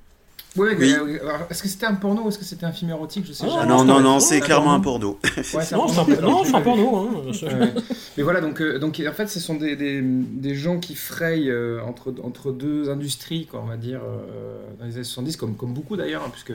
Ouais, 0.55 0.75
Oui. 0.79 0.91
euh, 0.91 1.19
est-ce 1.51 1.61
que 1.61 1.67
c'était 1.69 1.85
un 1.85 1.93
porno 1.93 2.23
ou 2.23 2.29
est-ce 2.29 2.39
que 2.39 2.45
c'était 2.45 2.65
un 2.65 2.71
film 2.71 2.89
érotique 2.89 3.25
Je 3.27 3.33
sais 3.33 3.45
Ah, 3.47 3.59
ah 3.61 3.65
non 3.67 3.83
non 3.85 3.99
non 3.99 4.19
c'est 4.19 4.39
clairement 4.39 4.73
un 4.73 4.79
porno 4.79 5.19
Ouais, 5.23 5.43
c'est 5.43 5.75
Non, 5.75 5.87
c'est 5.87 5.99
un, 5.99 6.05
porno. 6.05 6.21
non, 6.21 6.43
c'est 6.43 6.55
un 6.55 6.61
Alors, 6.61 6.63
porno. 6.63 6.97
Hein. 6.97 7.31
Ouais. 7.43 7.73
Mais 8.17 8.23
voilà, 8.23 8.41
donc, 8.41 8.59
euh, 8.61 8.79
donc 8.79 8.99
en 9.07 9.11
fait, 9.13 9.27
ce 9.27 9.39
sont 9.39 9.53
des, 9.55 9.75
des, 9.75 10.01
des 10.01 10.55
gens 10.55 10.79
qui 10.79 10.95
frayent 10.95 11.51
euh, 11.51 11.79
entre, 11.83 12.11
entre 12.23 12.51
deux 12.51 12.89
industries, 12.89 13.45
quoi, 13.45 13.61
on 13.63 13.67
va 13.67 13.77
dire, 13.77 13.99
euh, 14.03 14.63
dans 14.79 14.85
les 14.85 14.95
années 14.95 15.03
70, 15.03 15.37
comme, 15.37 15.55
comme 15.55 15.73
beaucoup 15.73 15.95
d'ailleurs, 15.95 16.23
hein, 16.25 16.29
puisque 16.31 16.53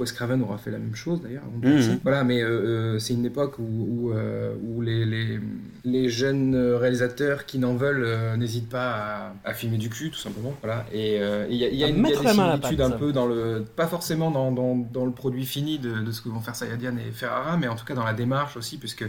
Wes 0.00 0.10
Craven 0.12 0.42
aura 0.42 0.58
fait 0.58 0.70
la 0.70 0.78
même 0.78 0.94
chose 0.94 1.20
d'ailleurs. 1.22 1.44
Mhm. 1.62 2.00
Voilà, 2.02 2.24
mais 2.24 2.42
euh, 2.42 2.48
euh, 2.48 2.98
c'est 2.98 3.12
une 3.14 3.26
époque 3.26 3.58
où, 3.58 3.62
où, 3.64 4.12
euh, 4.12 4.54
où 4.62 4.80
les, 4.80 5.04
les, 5.04 5.38
les 5.84 6.08
jeunes 6.08 6.56
réalisateurs 6.56 7.44
qui 7.46 7.58
n'en 7.58 7.74
veulent 7.74 8.04
euh, 8.04 8.36
n'hésitent 8.36 8.68
pas 8.70 9.34
à, 9.44 9.50
à 9.50 9.54
filmer 9.54 9.78
du 9.78 9.90
cul, 9.90 10.10
tout 10.10 10.18
simplement. 10.18 10.54
Voilà. 10.62 10.86
Et 10.92 11.20
euh, 11.20 11.46
il 11.50 11.56
y 11.56 11.64
a, 11.64 11.68
y 11.68 11.90
une 11.90 12.06
y 12.06 12.12
a 12.12 12.16
des 12.16 12.28
similitudes 12.28 12.80
un 12.80 12.90
peu 12.90 13.12
dans 13.12 13.26
le, 13.26 13.64
pas 13.76 13.86
forcément 13.86 14.30
dans, 14.30 14.50
dans, 14.50 14.74
dans 14.76 15.04
le 15.04 15.12
produit 15.12 15.44
fini 15.46 15.78
de, 15.78 16.00
de 16.00 16.10
ce 16.10 16.22
que 16.22 16.28
vont 16.28 16.40
faire 16.40 16.56
Sayadian 16.56 16.96
et 16.96 17.12
Ferrara, 17.12 17.56
mais 17.56 17.68
en 17.68 17.76
tout 17.76 17.84
cas 17.84 17.94
dans 17.94 18.04
la 18.04 18.14
démarche 18.14 18.56
aussi, 18.56 18.78
puisque 18.78 19.04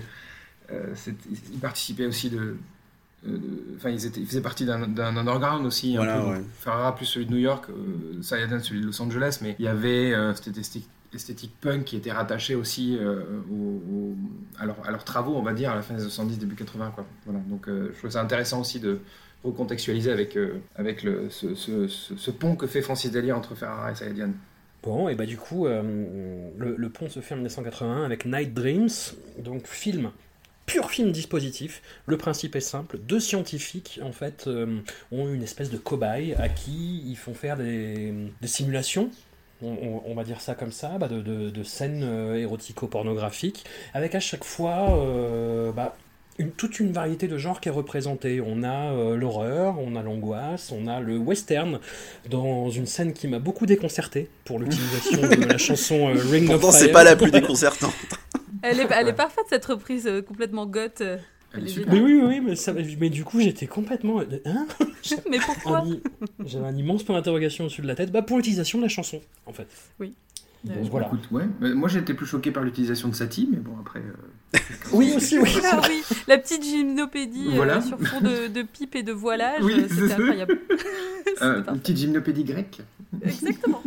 euh, 0.72 0.94
ils 1.54 1.60
participaient 1.60 2.06
aussi 2.06 2.30
de. 2.30 2.58
Euh, 3.28 3.38
Enfin, 3.78 3.90
ils, 3.90 4.06
étaient, 4.06 4.20
ils 4.20 4.28
faisaient 4.28 4.42
partie 4.42 4.66
d'un 4.66 4.82
underground 5.18 5.66
aussi. 5.66 5.96
un 5.98 6.04
Voilà, 6.04 6.18
peu. 6.18 6.22
Donc, 6.24 6.34
ouais. 6.36 6.42
Ferrara 6.60 6.96
plus 6.96 7.06
celui 7.06 7.26
de 7.26 7.32
New 7.32 7.38
York, 7.40 7.66
euh, 7.70 8.22
Sayadian 8.22 8.60
celui 8.60 8.82
de 8.82 8.86
Los 8.88 9.02
Angeles, 9.02 9.40
mais 9.42 9.56
il 9.60 9.66
y 9.66 9.68
avait 9.68 10.14
euh, 10.14 10.34
cette 10.36 10.48
esthétique, 10.58 10.88
esthétique 11.14 11.54
punk 11.62 11.84
qui 11.86 11.98
était 11.98 12.12
rattachée 12.12 12.56
aussi 12.56 12.98
euh, 13.00 13.22
au- 13.52 13.82
au- 13.92 14.16
à, 14.60 14.66
leur- 14.66 14.86
à 14.88 14.92
leurs 14.92 15.04
travaux, 15.04 15.36
on 15.36 15.42
va 15.42 15.54
dire, 15.54 15.72
à 15.72 15.76
la 15.76 15.82
fin 15.82 15.94
des 15.96 16.02
70, 16.02 16.38
début 16.40 16.56
80. 16.56 16.92
Quoi. 16.96 17.06
Voilà. 17.26 17.40
Donc 17.48 17.68
euh, 17.68 17.90
je 17.94 17.98
trouve 18.00 18.12
ça 18.12 18.22
intéressant 18.22 18.62
aussi 18.62 18.80
de 18.80 19.00
recontextualiser 19.44 20.12
avec, 20.12 20.38
euh, 20.38 20.60
avec 20.76 21.02
le, 21.04 21.30
ce, 21.30 21.56
ce- 21.56 21.88
ce- 21.88 22.16
ce 22.16 22.32
pont 22.32 22.56
que 22.56 22.68
fait 22.68 22.82
Francis 22.82 23.12
Delia 23.12 23.36
entre 23.36 23.56
Ferrara 23.56 23.92
et 23.92 23.96
Sayadian. 23.96 24.30
Bon, 24.84 25.10
et 25.10 25.16
bah 25.16 25.26
du 25.26 25.38
coup, 25.38 25.68
euh, 25.68 26.50
le, 26.58 26.76
le 26.76 26.90
pont 26.90 27.10
se 27.10 27.20
fait 27.20 27.34
en 27.34 27.38
1981 27.38 28.04
avec 28.04 28.26
Night 28.26 28.54
Dreams, 28.54 28.90
donc 29.40 29.68
film, 29.68 30.12
pur 30.72 30.90
film 30.90 31.12
dispositif. 31.12 31.82
Le 32.06 32.16
principe 32.18 32.56
est 32.56 32.62
simple, 32.62 32.98
deux 32.98 33.20
scientifiques 33.20 34.00
en 34.04 34.12
fait 34.14 34.46
euh, 34.48 34.80
ont 35.12 35.28
une 35.34 35.44
espèce 35.44 35.70
de 35.70 35.78
cobaye 35.78 36.34
à 36.36 36.48
qui 36.48 37.04
ils 37.06 37.18
font 37.18 37.34
faire 37.34 37.58
des, 37.58 38.14
des 38.42 38.48
simulations. 38.48 39.10
On, 39.64 40.16
va 40.16 40.24
dire 40.24 40.42
ça 40.42 40.56
comme 40.56 40.72
ça, 40.72 40.98
bah, 41.00 41.08
de, 41.08 41.22
de- 41.22 41.52
de 41.52 41.64
scènes 41.64 42.02
euh, 42.04 42.36
érotico-pornographiques, 42.36 43.64
avec 43.94 44.16
à 44.16 44.20
chaque 44.20 44.44
fois 44.44 44.98
euh, 44.98 45.72
bah, 45.72 45.96
une- 46.40 46.50
toute 46.52 46.80
une 46.80 46.92
variété 46.92 47.28
de 47.28 47.38
genres 47.38 47.62
qui 47.62 47.70
est 47.70 47.72
représentée. 47.72 48.42
On 48.42 48.64
a 48.64 48.92
euh, 48.94 49.16
l'horreur, 49.16 49.76
on 49.78 49.96
a 49.96 50.02
l'angoisse, 50.02 50.72
on 50.72 50.88
a 50.88 51.00
le 51.00 51.18
western, 51.18 51.80
dans 52.30 52.72
une 52.72 52.88
scène 52.88 53.14
qui 53.14 53.28
m'a 53.28 53.38
beaucoup 53.38 53.68
déconcerté 53.68 54.30
pour 54.46 54.58
l'utilisation 54.58 55.22
de 55.28 55.46
la 55.46 55.60
chanson 55.60 56.08
Ring 56.08 56.48
Pourtant, 56.48 56.70
of 56.70 56.74
c'est 56.76 56.86
Fire. 56.86 56.94
pas 56.94 57.04
la 57.04 57.16
plus 57.16 57.30
déconcertante. 57.30 57.94
Elle 58.64 58.80
est, 58.80 58.88
elle 58.92 59.08
est 59.08 59.14
parfaite 59.14 59.46
cette 59.50 59.66
reprise 59.66 60.08
euh, 60.08 60.22
complètement 60.22 60.66
goth. 60.66 61.02
euh. 61.02 61.18
Elle 61.54 61.68
est. 61.68 61.86
Mais 61.88 62.00
oui, 62.00 62.22
oui, 62.24 62.40
mais, 62.42 62.56
ça- 62.56 62.74
mais 62.74 63.10
du 63.10 63.24
coup 63.26 63.40
j'étais 63.42 63.68
complètement... 63.68 64.22
Hein 64.46 64.68
Mais 65.30 65.40
pourquoi 65.40 65.84
J'avais 66.46 66.66
un 66.68 66.78
immense 66.78 67.04
point 67.04 67.16
d'interrogation 67.16 67.66
au-dessus 67.66 67.82
de 67.82 67.88
la 67.88 67.96
tête. 67.96 68.12
Bah 68.12 68.22
pour 68.22 68.38
l'utilisation 68.38 68.78
de 68.78 68.84
la 68.84 68.90
chanson, 68.90 69.20
en 69.46 69.52
fait. 69.54 69.68
Oui. 70.00 70.14
Bon, 70.64 70.74
Euh, 70.74 70.84
voilà. 70.92 71.08
Écoute, 71.08 71.28
ouais. 71.32 71.44
Mais 71.60 71.74
Moi 71.74 71.90
j'étais 71.90 72.14
plus 72.14 72.28
choqué 72.28 72.52
par 72.52 72.64
l'utilisation 72.64 73.10
de 73.10 73.16
Satie, 73.16 73.50
mais 73.52 73.58
bon 73.58 73.74
après. 73.82 74.00
euh, 74.00 74.60
Oui, 74.94 75.12
aussi, 75.16 75.40
oui. 75.40 75.50
Ah 75.66 75.82
oui, 75.90 76.04
la 76.28 76.38
petite 76.38 76.64
gymnopédie 76.64 77.48
euh, 77.50 77.56
Voilà. 77.56 77.82
sur 77.82 78.00
fond 78.00 78.22
de, 78.22 78.48
de 78.48 78.62
pipe 78.62 78.96
et 78.96 79.02
de 79.04 79.12
voilage, 79.12 79.64
Oui, 79.64 79.74
euh, 79.76 79.88
c'est 79.90 79.96
c'était 79.96 80.14
incroyable. 80.14 80.60
Euh, 81.42 81.64
une 81.74 81.80
petite 81.80 81.98
gymnopédie 81.98 82.44
grecque. 82.44 82.82
Exactement. 83.24 83.82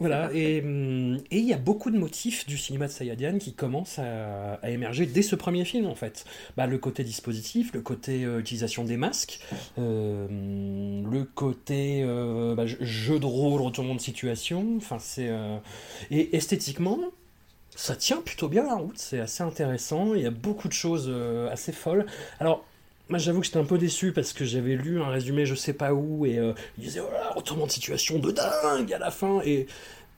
Voilà, 0.00 0.30
et 0.32 0.62
hum, 0.62 1.18
et 1.30 1.38
il 1.38 1.44
y 1.44 1.52
a 1.52 1.58
beaucoup 1.58 1.90
de 1.90 1.98
motifs 1.98 2.46
du 2.46 2.56
cinéma 2.56 2.86
de 2.86 2.92
Sayadian 2.92 3.38
qui 3.38 3.52
commencent 3.52 3.98
à, 3.98 4.54
à 4.54 4.70
émerger 4.70 5.04
dès 5.04 5.20
ce 5.20 5.36
premier 5.36 5.66
film, 5.66 5.84
en 5.86 5.94
fait. 5.94 6.24
Bah, 6.56 6.66
le 6.66 6.78
côté 6.78 7.04
dispositif, 7.04 7.72
le 7.74 7.82
côté 7.82 8.24
euh, 8.24 8.40
utilisation 8.40 8.84
des 8.84 8.96
masques, 8.96 9.40
euh, 9.78 10.26
le 10.28 11.24
côté 11.24 12.02
euh, 12.02 12.54
bah, 12.54 12.64
jeu- 12.66 13.18
de 13.18 13.26
rôle, 13.26 13.60
retournement 13.60 13.94
de 13.94 14.00
situation, 14.00 14.76
enfin 14.78 14.98
c'est... 14.98 15.30
Et 16.10 16.34
esthétiquement, 16.36 16.98
ça 17.76 17.96
tient 17.96 18.22
plutôt 18.22 18.48
bien 18.48 18.64
la 18.64 18.76
route, 18.76 18.98
c'est 18.98 19.20
assez 19.20 19.42
intéressant, 19.42 20.14
il 20.14 20.22
y 20.22 20.26
a 20.26 20.30
beaucoup 20.30 20.68
de 20.68 20.72
choses 20.72 21.12
assez 21.50 21.72
folles. 21.72 22.06
Alors, 22.40 22.64
moi 23.10 23.18
j'avoue 23.18 23.40
que 23.40 23.46
j'étais 23.46 23.58
un 23.58 23.64
peu 23.64 23.76
déçu 23.78 24.12
parce 24.12 24.32
que 24.32 24.44
j'avais 24.44 24.74
lu 24.76 25.00
un 25.02 25.08
résumé 25.08 25.44
je 25.44 25.54
sais 25.54 25.72
pas 25.74 25.92
où 25.92 26.24
et 26.24 26.38
euh, 26.38 26.52
il 26.78 26.84
disait 26.84 27.00
oh 27.00 27.10
là, 27.12 27.32
retournement 27.34 27.66
de 27.66 27.72
situation 27.72 28.18
de 28.18 28.30
dingue 28.30 28.92
à 28.92 28.98
la 28.98 29.10
fin 29.10 29.40
et 29.44 29.66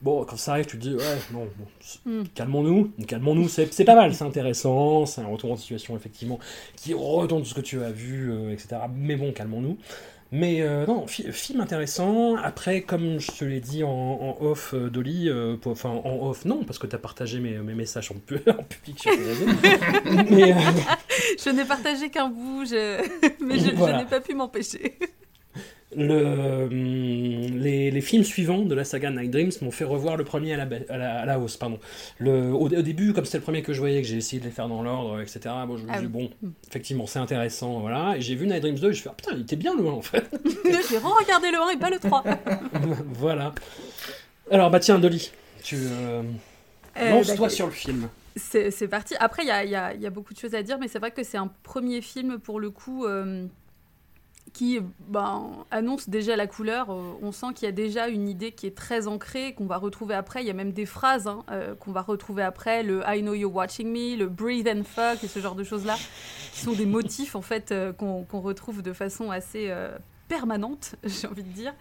bon 0.01 0.23
quand 0.25 0.37
ça 0.37 0.51
arrive 0.53 0.65
tu 0.65 0.77
te 0.77 0.83
dis 0.83 0.93
ouais 0.95 1.17
non 1.31 1.45
bon, 1.57 1.65
c- 1.79 1.99
Mm. 2.05 2.23
calmons-nous 2.35 2.91
calmons-nous 3.07 3.47
c'est 3.49 3.73
c'est 3.73 3.85
pas 3.85 3.95
mal 3.95 4.13
c'est 4.13 4.23
intéressant 4.25 5.05
c'est 5.05 5.21
un 5.21 5.27
retournement 5.27 5.55
de 5.55 5.61
situation 5.61 5.95
effectivement 5.95 6.39
qui 6.75 6.93
tout 7.39 7.45
ce 7.45 7.53
que 7.53 7.61
tu 7.61 7.81
as 7.81 7.91
vu 7.91 8.31
euh, 8.31 8.51
etc 8.51 8.81
mais 8.93 9.15
bon 9.15 9.31
calmons-nous 9.31 9.77
mais 10.35 10.61
euh, 10.61 10.85
non, 10.87 11.05
fi- 11.05 11.31
film 11.31 11.61
intéressant. 11.61 12.35
Après, 12.37 12.81
comme 12.81 13.19
je 13.19 13.31
te 13.31 13.45
l'ai 13.45 13.59
dit 13.59 13.83
en, 13.83 13.89
en 13.89 14.37
off, 14.43 14.73
euh, 14.73 14.89
Dolly, 14.89 15.29
euh, 15.29 15.55
pour- 15.57 15.71
enfin 15.73 15.89
en 15.89 16.27
off, 16.27 16.43
non, 16.45 16.63
parce 16.63 16.79
que 16.79 16.87
tu 16.87 16.95
as 16.95 16.99
partagé 16.99 17.39
mes, 17.39 17.59
mes 17.59 17.75
messages 17.75 18.11
en, 18.11 18.15
pu- 18.15 18.39
en 18.49 18.63
public 18.63 18.99
sur 18.99 19.11
les 19.11 19.17
réseaux. 19.25 19.45
mais, 20.29 20.51
euh, 20.53 20.55
Je 21.43 21.49
n'ai 21.51 21.65
partagé 21.65 22.09
qu'un 22.09 22.29
bout, 22.29 22.65
je- 22.65 23.01
mais 23.45 23.59
je, 23.59 23.69
n'ai 23.97 24.05
pas 24.05 24.19
pu 24.21 24.33
m'empêcher. 24.33 24.97
Le, 25.95 26.65
hum, 26.65 27.57
les, 27.59 27.91
les 27.91 28.01
films 28.01 28.23
suivants 28.23 28.63
de 28.63 28.75
la 28.75 28.83
saga 28.83 29.09
Night 29.11 29.31
Dreams 29.31 29.51
m'ont 29.61 29.71
fait 29.71 29.83
revoir 29.83 30.17
le 30.17 30.23
premier 30.23 30.53
à 30.53 30.57
la, 30.57 30.65
ba- 30.65 30.75
à 30.89 30.97
la, 30.97 31.19
à 31.21 31.25
la 31.25 31.39
hausse. 31.39 31.57
Pardon. 31.57 31.79
Le, 32.19 32.51
au, 32.51 32.67
au 32.67 32.81
début, 32.81 33.13
comme 33.13 33.25
c'était 33.25 33.37
le 33.39 33.43
premier 33.43 33.61
que 33.61 33.73
je 33.73 33.79
voyais, 33.79 34.01
que 34.01 34.07
j'ai 34.07 34.17
essayé 34.17 34.39
de 34.39 34.45
les 34.45 34.51
faire 34.51 34.67
dans 34.67 34.81
l'ordre, 34.83 35.21
etc., 35.21 35.39
bon, 35.67 35.77
je 35.77 35.83
me 35.83 35.89
Ah 35.91 35.99
suis 35.99 36.07
dit, 36.07 36.13
oui. 36.15 36.29
bon, 36.41 36.51
effectivement, 36.67 37.05
c'est 37.07 37.19
intéressant, 37.19 37.79
voilà. 37.79 38.15
Et 38.17 38.21
j'ai 38.21 38.35
vu 38.35 38.47
Night 38.47 38.61
Dreams 38.61 38.79
2 38.79 38.89
et 38.89 38.93
je 38.93 39.01
fais, 39.01 39.09
ah 39.11 39.15
putain, 39.15 39.31
il 39.35 39.41
était 39.41 39.55
bien 39.55 39.75
le 39.75 39.85
1 39.87 39.91
en 39.91 40.01
fait. 40.01 40.23
J'ai 40.89 40.97
re-regardé 40.97 41.51
le 41.51 41.57
1 41.61 41.69
et 41.71 41.77
pas 41.77 41.89
le 41.89 41.99
3. 41.99 42.23
voilà. 43.13 43.53
Alors, 44.51 44.69
bah 44.69 44.79
tiens, 44.79 44.99
Dolly, 44.99 45.31
tu 45.63 45.75
euh, 45.77 46.21
Euh, 46.97 47.09
lance-toi 47.09 47.35
d'accord. 47.35 47.51
sur 47.51 47.65
le 47.67 47.71
film. 47.71 48.09
C'est 48.35 48.87
parti. 48.87 49.15
Après, 49.19 49.43
il 49.43 49.47
y 49.47 49.51
a, 49.51 49.63
il 49.63 49.69
y 49.71 49.75
a- 49.75 49.93
il 49.93 50.01
y 50.01 50.05
a 50.07 50.09
beaucoup 50.09 50.33
de 50.33 50.39
choses 50.39 50.55
à 50.55 50.63
dire, 50.63 50.77
mais 50.79 50.87
c'est 50.87 50.99
vrai 50.99 51.11
que 51.11 51.23
c'est 51.23 51.37
un 51.37 51.51
premier 51.63 52.01
film, 52.01 52.39
pour 52.39 52.59
le 52.59 52.69
coup, 52.71 53.05
euh, 53.05 53.45
qui 54.51 54.79
ben, 55.07 55.65
annonce 55.71 56.09
déjà 56.09 56.35
la 56.35 56.47
couleur. 56.47 56.91
Euh, 56.91 57.13
on 57.21 57.31
sent 57.31 57.47
qu'il 57.55 57.65
y 57.65 57.69
a 57.69 57.73
déjà 57.73 58.07
une 58.07 58.27
idée 58.27 58.51
qui 58.51 58.67
est 58.67 58.75
très 58.77 59.07
ancrée, 59.07 59.53
qu'on 59.53 59.65
va 59.65 59.77
retrouver 59.77 60.15
après. 60.15 60.41
Il 60.43 60.47
y 60.47 60.51
a 60.51 60.53
même 60.53 60.73
des 60.73 60.85
phrases 60.85 61.27
hein, 61.27 61.43
euh, 61.49 61.75
qu'on 61.75 61.91
va 61.91 62.01
retrouver 62.01 62.43
après, 62.43 62.83
le 62.83 63.01
I 63.07 63.21
know 63.21 63.33
you're 63.33 63.53
watching 63.53 63.91
me, 63.91 64.15
le 64.15 64.27
breathe 64.27 64.67
and 64.67 64.83
fuck, 64.83 65.23
et 65.23 65.27
ce 65.27 65.39
genre 65.39 65.55
de 65.55 65.63
choses-là, 65.63 65.95
qui 66.53 66.59
sont 66.59 66.73
des 66.73 66.85
motifs, 66.85 67.35
en 67.35 67.41
fait, 67.41 67.71
euh, 67.71 67.93
qu'on 67.93 68.41
retrouve 68.41 68.81
de 68.81 68.93
façon 68.93 69.31
assez... 69.31 69.73
permanente, 70.37 70.95
j'ai 71.03 71.27
envie 71.27 71.43
de 71.43 71.51
dire. 71.51 71.73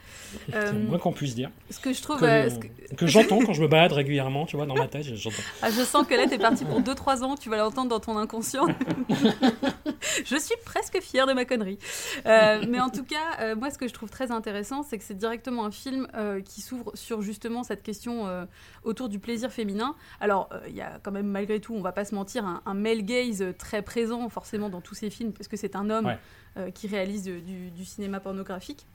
C'est 0.49 0.55
Euh, 0.57 0.73
le 0.73 0.79
moins 0.81 0.99
qu'on 0.99 1.13
puisse 1.13 1.35
dire. 1.35 1.51
ce 1.71 1.79
que 1.81 1.93
je 1.93 2.03
trouve... 2.03 2.21
Que, 2.21 2.25
euh, 2.27 2.51
que- 2.97 3.07
j'entends 3.07 3.39
quand 3.47 3.53
je 3.55 3.63
me 3.63 3.69
balade 3.69 3.93
régulièrement, 3.93 4.45
tu 4.47 4.57
vois, 4.57 4.67
dans 4.67 4.75
ma 4.75 4.89
tête, 4.89 5.05
j'entends. 5.15 5.37
Ah, 5.63 5.71
je 5.71 5.83
sens 5.83 6.07
que 6.07 6.15
là, 6.15 6.27
t'es 6.27 6.39
parti 6.39 6.65
pour 6.65 6.81
2-3 6.83 7.23
ans, 7.23 7.37
tu 7.37 7.49
vas 7.49 7.57
l'entendre 7.57 7.89
dans 7.89 8.01
ton 8.01 8.17
inconscient. 8.19 8.67
je 10.25 10.37
suis 10.37 10.55
presque 10.65 11.01
fière 11.01 11.27
de 11.27 11.33
ma 11.33 11.45
connerie. 11.45 11.79
Euh, 12.27 12.65
mais 12.69 12.81
en 12.81 12.91
tout 12.91 13.05
cas, 13.05 13.55
moi, 13.55 13.71
ce 13.71 13.79
que 13.79 13.89
je 13.89 13.93
trouve 13.95 14.11
très 14.11 14.31
intéressant, 14.31 14.83
c'est 14.83 14.99
que 14.99 15.05
c'est 15.05 15.17
directement 15.17 15.65
un 15.65 15.71
film 15.71 16.07
qui 16.45 16.61
s'ouvre 16.61 16.93
sur 16.95 17.23
justement 17.23 17.63
cette 17.63 17.83
question 17.83 18.47
autour 18.85 19.09
du 19.09 19.19
plaisir 19.19 19.51
féminin. 19.51 19.95
Alors, 20.21 20.49
il 20.69 20.75
y 20.75 20.81
a 20.83 20.99
quand 21.03 21.13
même, 21.13 21.27
malgré 21.27 21.61
tout, 21.61 21.75
on 21.75 21.81
va 21.83 21.93
pas 21.93 22.05
se 22.05 22.15
mentir, 22.15 22.45
un, 22.45 22.63
un 22.67 22.75
male 22.75 23.03
gaze 23.03 23.45
très 23.59 23.83
présent, 23.83 24.29
forcément, 24.29 24.69
dans 24.69 24.81
tous 24.81 24.95
ces 24.95 25.11
films, 25.11 25.33
parce 25.33 25.49
que 25.49 25.57
c'est 25.57 25.77
un 25.77 25.89
homme 25.91 26.07
Ouais. 26.07 26.19
Euh, 26.57 26.71
qui 26.71 26.87
réalise 26.89 27.23
de- 27.25 27.41
du, 27.41 27.71
du 27.71 27.85
cinéma 27.85 28.21
pornographique. 28.21 28.87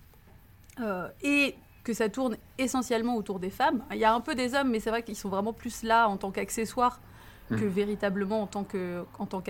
Euh, 0.79 1.07
et 1.23 1.55
que 1.83 1.93
ça 1.93 2.09
tourne 2.09 2.37
essentiellement 2.57 3.15
autour 3.15 3.39
des 3.39 3.49
femmes. 3.49 3.83
Il 3.91 3.97
y 3.97 4.03
a 4.05 4.13
un 4.13 4.19
peu 4.21 4.35
des 4.35 4.53
hommes, 4.53 4.69
mais 4.69 4.79
c'est 4.79 4.89
vrai 4.89 5.03
qu'ils 5.03 5.15
sont 5.15 5.29
vraiment 5.29 5.53
plus 5.53 5.83
là 5.83 6.07
en 6.09 6.17
tant 6.17 6.31
qu'accessoires 6.31 6.99
que 7.49 7.55
Mhm. 7.55 7.67
véritablement 7.69 8.41
en 8.41 8.47
tant 8.47 8.63
que 8.65 9.05
en 9.17 9.25
tant. 9.25 9.41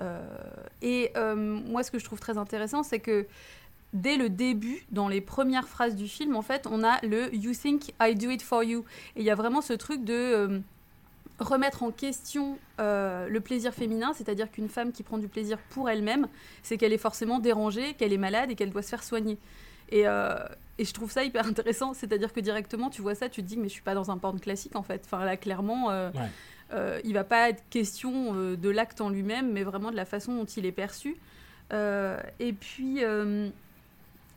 Euh, 0.00 0.22
et 0.80 1.12
euh, 1.16 1.34
moi, 1.36 1.82
ce 1.82 1.90
que 1.90 1.98
je 1.98 2.04
trouve 2.06 2.18
très 2.18 2.38
intéressant, 2.38 2.82
c'est 2.82 3.00
que 3.00 3.26
dès 3.92 4.16
le 4.16 4.30
début, 4.30 4.86
dans 4.90 5.08
les 5.08 5.20
premières 5.20 5.68
phrases 5.68 5.94
du 5.94 6.08
film, 6.08 6.34
en 6.34 6.40
fait, 6.42 6.66
on 6.66 6.82
a 6.82 6.98
le 7.06 7.32
You 7.34 7.52
think 7.52 7.92
I 8.00 8.14
do 8.14 8.30
it 8.30 8.40
for 8.42 8.64
you. 8.64 8.84
Et 9.16 9.20
il 9.20 9.24
y 9.26 9.30
a 9.30 9.34
vraiment 9.34 9.60
ce 9.60 9.74
truc 9.74 10.02
de 10.04 10.14
euh, 10.14 10.58
remettre 11.38 11.82
en 11.82 11.90
question 11.90 12.58
euh, 12.80 13.28
le 13.28 13.40
plaisir 13.40 13.74
féminin, 13.74 14.12
c'est-à-dire 14.14 14.50
qu'une 14.50 14.68
femme 14.68 14.92
qui 14.92 15.02
prend 15.02 15.18
du 15.18 15.28
plaisir 15.28 15.58
pour 15.70 15.90
elle-même, 15.90 16.28
c'est 16.62 16.76
qu'elle 16.76 16.92
est 16.92 16.98
forcément 16.98 17.38
dérangée, 17.38 17.94
qu'elle 17.94 18.12
est 18.12 18.18
malade 18.18 18.50
et 18.50 18.54
qu'elle 18.54 18.70
doit 18.70 18.82
se 18.82 18.88
faire 18.90 19.02
soigner. 19.02 19.38
Et, 19.90 20.06
euh, 20.06 20.36
et 20.78 20.84
je 20.84 20.92
trouve 20.94 21.10
ça 21.10 21.24
hyper 21.24 21.46
intéressant, 21.46 21.94
c'est-à-dire 21.94 22.32
que 22.32 22.40
directement, 22.40 22.90
tu 22.90 23.02
vois 23.02 23.14
ça, 23.14 23.28
tu 23.28 23.42
te 23.42 23.46
dis, 23.48 23.56
mais 23.56 23.68
je 23.68 23.72
suis 23.74 23.82
pas 23.82 23.94
dans 23.94 24.10
un 24.10 24.18
porn 24.18 24.38
classique 24.40 24.76
en 24.76 24.82
fait. 24.82 25.02
Enfin 25.04 25.24
là, 25.24 25.36
clairement, 25.36 25.90
euh, 25.90 26.10
Ouais. 26.12 26.20
euh, 26.72 27.00
il 27.04 27.12
va 27.12 27.24
pas 27.24 27.50
être 27.50 27.62
question 27.70 28.34
de 28.54 28.70
l'acte 28.70 29.00
en 29.00 29.08
lui-même, 29.10 29.52
mais 29.52 29.64
vraiment 29.64 29.90
de 29.90 29.96
la 29.96 30.04
façon 30.06 30.34
dont 30.34 30.44
il 30.46 30.64
est 30.66 30.72
perçu. 30.72 31.16
Et 31.72 32.52
puis, 32.52 33.00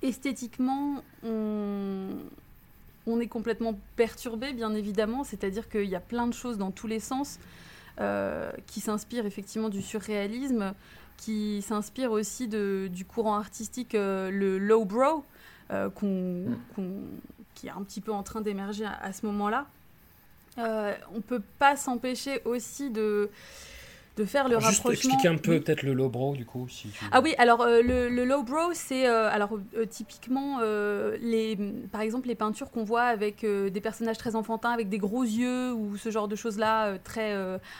esthétiquement, 0.01 1.03
on, 1.23 2.09
on 3.07 3.19
est 3.19 3.27
complètement 3.27 3.77
perturbé, 3.95 4.53
bien 4.53 4.73
évidemment, 4.73 5.23
c'est-à-dire 5.23 5.69
qu'il 5.69 5.85
y 5.89 5.95
a 5.95 5.99
plein 5.99 6.27
de 6.27 6.33
choses 6.33 6.57
dans 6.57 6.71
tous 6.71 6.87
les 6.87 6.99
sens 6.99 7.39
euh, 7.99 8.51
qui 8.67 8.79
s'inspirent 8.81 9.25
effectivement 9.25 9.69
du 9.69 9.81
surréalisme, 9.81 10.73
qui 11.17 11.61
s'inspirent 11.61 12.11
aussi 12.11 12.47
de, 12.47 12.89
du 12.91 13.05
courant 13.05 13.35
artistique, 13.35 13.95
euh, 13.95 14.29
le 14.31 14.57
lowbrow, 14.57 15.23
euh, 15.71 15.89
qu'on- 15.89 16.57
qui 17.53 17.67
est 17.67 17.71
un 17.71 17.83
petit 17.83 18.01
peu 18.01 18.11
en 18.11 18.21
train 18.23 18.41
d'émerger 18.41 18.85
à, 18.85 18.93
à 19.01 19.13
ce 19.13 19.25
moment-là. 19.27 19.65
Euh, 20.57 20.93
on 21.13 21.21
peut 21.21 21.41
pas 21.59 21.75
s'empêcher 21.75 22.41
aussi 22.45 22.89
de 22.89 23.29
de 24.17 24.25
faire 24.25 24.47
le 24.47 24.57
Alors, 24.57 24.69
Juste 24.69 24.81
rapprochement. 24.83 25.11
expliquer 25.13 25.27
un 25.27 25.37
peu 25.37 25.53
Oui. 25.55 25.59
peut-être 25.59 25.83
le 25.83 25.93
lowbrow 25.93 26.35
du 26.35 26.45
coup. 26.45 26.67
Si 26.69 26.89
tu... 26.89 27.05
Ah 27.11 27.21
oui, 27.21 27.33
alors 27.37 27.61
euh, 27.61 27.81
le, 27.81 28.09
le 28.09 28.23
lowbrow, 28.23 28.71
c'est 28.73 29.07
euh, 29.07 29.29
alors 29.29 29.57
euh, 29.75 29.85
typiquement 29.85 30.59
les, 31.21 31.57
par 31.91 32.01
exemple 32.01 32.27
les 32.27 32.35
peintures 32.35 32.71
qu'on 32.71 32.83
voit 32.83 33.03
avec 33.03 33.45
des 33.45 33.81
personnages 33.81 34.17
très 34.17 34.35
enfantins, 34.35 34.71
avec 34.71 34.89
des 34.89 34.97
gros 34.97 35.23
yeux 35.23 35.73
ou 35.73 35.97
ce 35.97 36.09
genre 36.11 36.27
de 36.27 36.35
choses-là, 36.35 36.87
euh, 36.87 36.97
très 37.03 37.33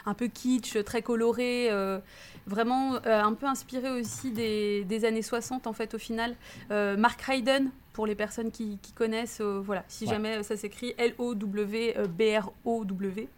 un 0.06 0.13
peu 0.13 0.28
kitsch, 0.28 0.84
très 0.84 1.02
coloré, 1.02 1.69
vraiment 2.48 2.95
un 3.06 3.34
peu 3.34 3.45
inspiré 3.45 3.91
aussi 3.91 4.32
des, 4.32 4.84
des 4.84 5.06
années 5.06 5.21
60 5.21 5.67
en 5.67 5.74
fait 5.74 5.93
au 5.93 5.98
final. 5.98 6.36
Mark 6.69 7.21
Ryden 7.21 7.69
pour 7.93 8.06
les 8.08 8.15
personnes 8.15 8.52
qui, 8.52 8.78
qui 8.82 8.91
connaissent, 8.91 9.39
voilà, 9.41 9.84
si 9.88 10.06
Ouais. 10.06 10.12
jamais 10.12 10.43
ça 10.43 10.58
s'écrit 10.58 10.93
L-O-W-B-R-O-W. 10.98 13.30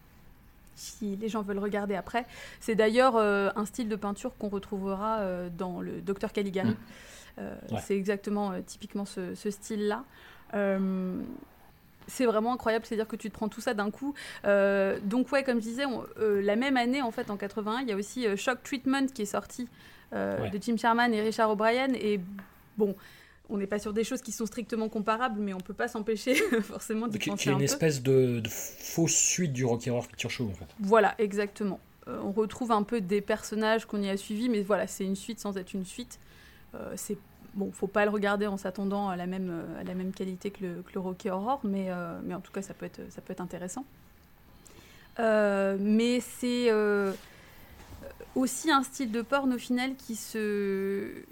Si 0.78 1.16
les 1.18 1.28
gens 1.28 1.42
veulent 1.42 1.60
regarder 1.60 1.96
après. 1.96 2.26
C'est 2.62 2.76
d'ailleurs 2.76 3.16
euh, 3.18 3.50
un 3.56 3.66
style 3.66 3.90
de 3.90 3.96
peinture 3.98 4.32
qu'on 4.38 4.48
retrouvera 4.50 5.18
euh, 5.20 5.50
dans 5.50 5.82
le 5.82 6.00
Docteur 6.02 6.32
Caligari. 6.32 6.70
Euh, 7.40 7.54
Ouais. 7.72 7.80
C'est 7.86 7.96
exactement, 7.96 8.52
euh, 8.52 8.62
typiquement 8.66 9.06
ce, 9.06 9.36
ce 9.36 9.52
style-là. 9.52 10.04
Euh, 10.56 11.20
c'est 12.08 12.26
vraiment 12.26 12.54
incroyable, 12.54 12.86
c'est-à-dire 12.86 13.08
que 13.08 13.16
tu 13.18 13.30
te 13.30 13.34
prends 13.36 13.50
tout 13.50 13.60
ça 13.62 13.74
d'un 13.74 13.92
coup. 13.92 14.14
Euh, 14.46 14.98
donc 15.04 15.32
ouais, 15.32 15.44
comme 15.44 15.58
je 15.58 15.64
disais, 15.64 15.86
on- 15.86 16.04
euh, 16.20 16.42
la 16.42 16.56
même 16.56 16.78
année, 16.78 17.02
en 17.02 17.12
fait, 17.12 17.30
en 17.30 17.38
81, 17.38 17.82
il 17.82 17.90
y 17.90 17.92
a 17.92 17.96
aussi 17.96 18.26
euh, 18.26 18.36
Shock 18.38 18.64
Treatment 18.64 19.08
qui 19.14 19.24
est 19.24 19.26
sorti 19.26 19.68
euh, 20.14 20.42
Ouais. 20.42 20.50
de 20.50 20.58
Jim 20.62 20.78
Sherman 20.78 21.14
et 21.14 21.22
Richard 21.22 21.50
O'Brien. 21.52 21.90
Et 21.96 22.20
bon, 22.78 22.96
on 23.50 23.58
n'est 23.58 23.68
pas 23.68 23.80
sur 23.80 23.94
des 23.94 24.04
choses 24.04 24.22
qui 24.22 24.32
sont 24.32 24.46
strictement 24.46 24.90
comparables, 24.90 25.40
mais 25.40 25.54
on 25.54 25.60
peut 25.60 25.74
pas 25.74 25.88
s'empêcher 25.88 26.36
forcément 26.62 27.08
d'y 27.08 27.18
penser 27.20 27.44
qui 27.44 27.50
est 27.50 27.52
un 27.52 27.56
une 27.56 27.60
peu. 27.60 27.64
espèce 27.66 28.02
de, 28.04 28.40
de 28.40 28.50
fausse 28.50 29.16
suite 29.16 29.54
du 29.54 29.66
Rocky 29.66 29.90
Horror 29.90 30.08
Picture 30.08 30.30
Show 30.30 30.48
en 30.50 30.54
fait. 30.54 30.68
Voilà, 30.80 31.16
exactement. 31.18 31.80
Euh, 32.08 32.20
on 32.24 32.32
retrouve 32.32 32.72
un 32.72 32.84
peu 32.84 33.02
des 33.02 33.22
personnages 33.22 33.86
qu'on 33.86 34.02
y 34.02 34.10
a 34.10 34.18
suivis, 34.18 34.50
mais 34.50 34.62
voilà, 34.62 34.88
c'est 34.88 35.04
une 35.06 35.16
suite 35.16 35.40
sans 35.40 35.58
être 35.58 35.74
une 35.74 35.86
suite. 35.86 36.20
Euh, 36.76 36.94
c'est 36.96 37.18
bon, 37.54 37.72
faut 37.72 37.88
pas 37.88 38.06
le 38.06 38.12
regarder 38.12 38.48
en 38.48 38.58
s'attendant 38.58 39.10
à 39.10 39.16
la 39.16 39.26
même 39.28 39.50
euh, 39.50 39.82
à 39.82 39.84
la 39.84 39.94
même 39.94 40.12
qualité 40.12 40.52
que 40.52 40.66
le, 40.66 40.82
que 40.84 40.92
le 40.94 41.00
Rocky 41.00 41.30
Horror, 41.30 41.60
mais 41.64 41.88
euh, 41.90 42.20
mais 42.24 42.34
en 42.34 42.42
tout 42.42 42.52
cas, 42.52 42.62
ça 42.62 42.74
peut 42.74 42.86
être 42.86 43.02
ça 43.10 43.22
peut 43.22 43.32
être 43.34 43.42
intéressant. 43.42 43.86
Mais 45.20 46.20
c'est 46.20 46.70
aussi 48.36 48.70
un 48.70 48.84
style 48.84 49.12
de 49.12 49.22
porn 49.24 49.52
au 49.54 49.58
final 49.58 49.96
qui 49.96 50.16
se 50.16 51.24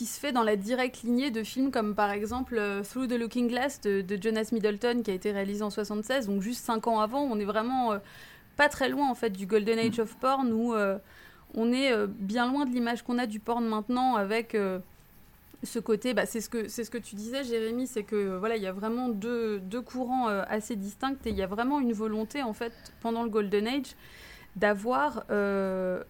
qui 0.00 0.06
se 0.06 0.18
fait 0.18 0.32
dans 0.32 0.42
la 0.42 0.56
directe 0.56 1.02
lignée 1.02 1.30
de 1.30 1.42
films 1.42 1.70
comme 1.70 1.94
par 1.94 2.10
exemple 2.10 2.56
euh, 2.56 2.82
Through 2.82 3.06
the 3.06 3.18
Looking 3.18 3.48
Glass 3.48 3.82
de, 3.82 4.00
de 4.00 4.18
Jonas 4.18 4.48
Middleton 4.50 5.02
qui 5.02 5.10
a 5.10 5.14
été 5.14 5.30
réalisé 5.30 5.62
en 5.62 5.68
76, 5.68 6.26
donc 6.26 6.40
juste 6.40 6.64
5 6.64 6.86
ans 6.86 7.00
avant, 7.00 7.20
on 7.20 7.38
est 7.38 7.44
vraiment 7.44 7.92
euh, 7.92 7.98
pas 8.56 8.70
très 8.70 8.88
loin 8.88 9.10
en 9.10 9.14
fait 9.14 9.28
du 9.28 9.44
Golden 9.44 9.78
Age 9.78 9.98
of 9.98 10.16
Porn 10.16 10.50
où 10.54 10.72
euh, 10.72 10.96
on 11.52 11.70
est 11.70 11.92
euh, 11.92 12.06
bien 12.08 12.50
loin 12.50 12.64
de 12.64 12.70
l'image 12.70 13.02
qu'on 13.02 13.18
a 13.18 13.26
du 13.26 13.40
porn 13.40 13.62
maintenant 13.62 14.16
avec 14.16 14.56
ce 15.62 15.78
côté, 15.78 16.14
bah, 16.14 16.26
c'est 16.26 16.40
ce 16.40 16.48
que 16.48 16.68
c'est 16.68 16.84
ce 16.84 16.90
que 16.90 16.98
tu 16.98 17.14
disais, 17.14 17.44
Jérémy, 17.44 17.86
c'est 17.86 18.02
que 18.02 18.36
voilà, 18.38 18.56
il 18.56 18.62
y 18.62 18.66
a 18.66 18.72
vraiment 18.72 19.08
deux, 19.08 19.60
deux 19.60 19.82
courants 19.82 20.28
euh, 20.28 20.42
assez 20.48 20.76
distincts 20.76 21.16
et 21.26 21.30
il 21.30 21.36
y 21.36 21.42
a 21.42 21.46
vraiment 21.46 21.80
une 21.80 21.92
volonté 21.92 22.42
en 22.42 22.52
fait 22.52 22.72
pendant 23.00 23.22
le 23.22 23.28
Golden 23.28 23.66
Age 23.66 23.94
d'avoir 24.56 25.24
euh, 25.30 26.02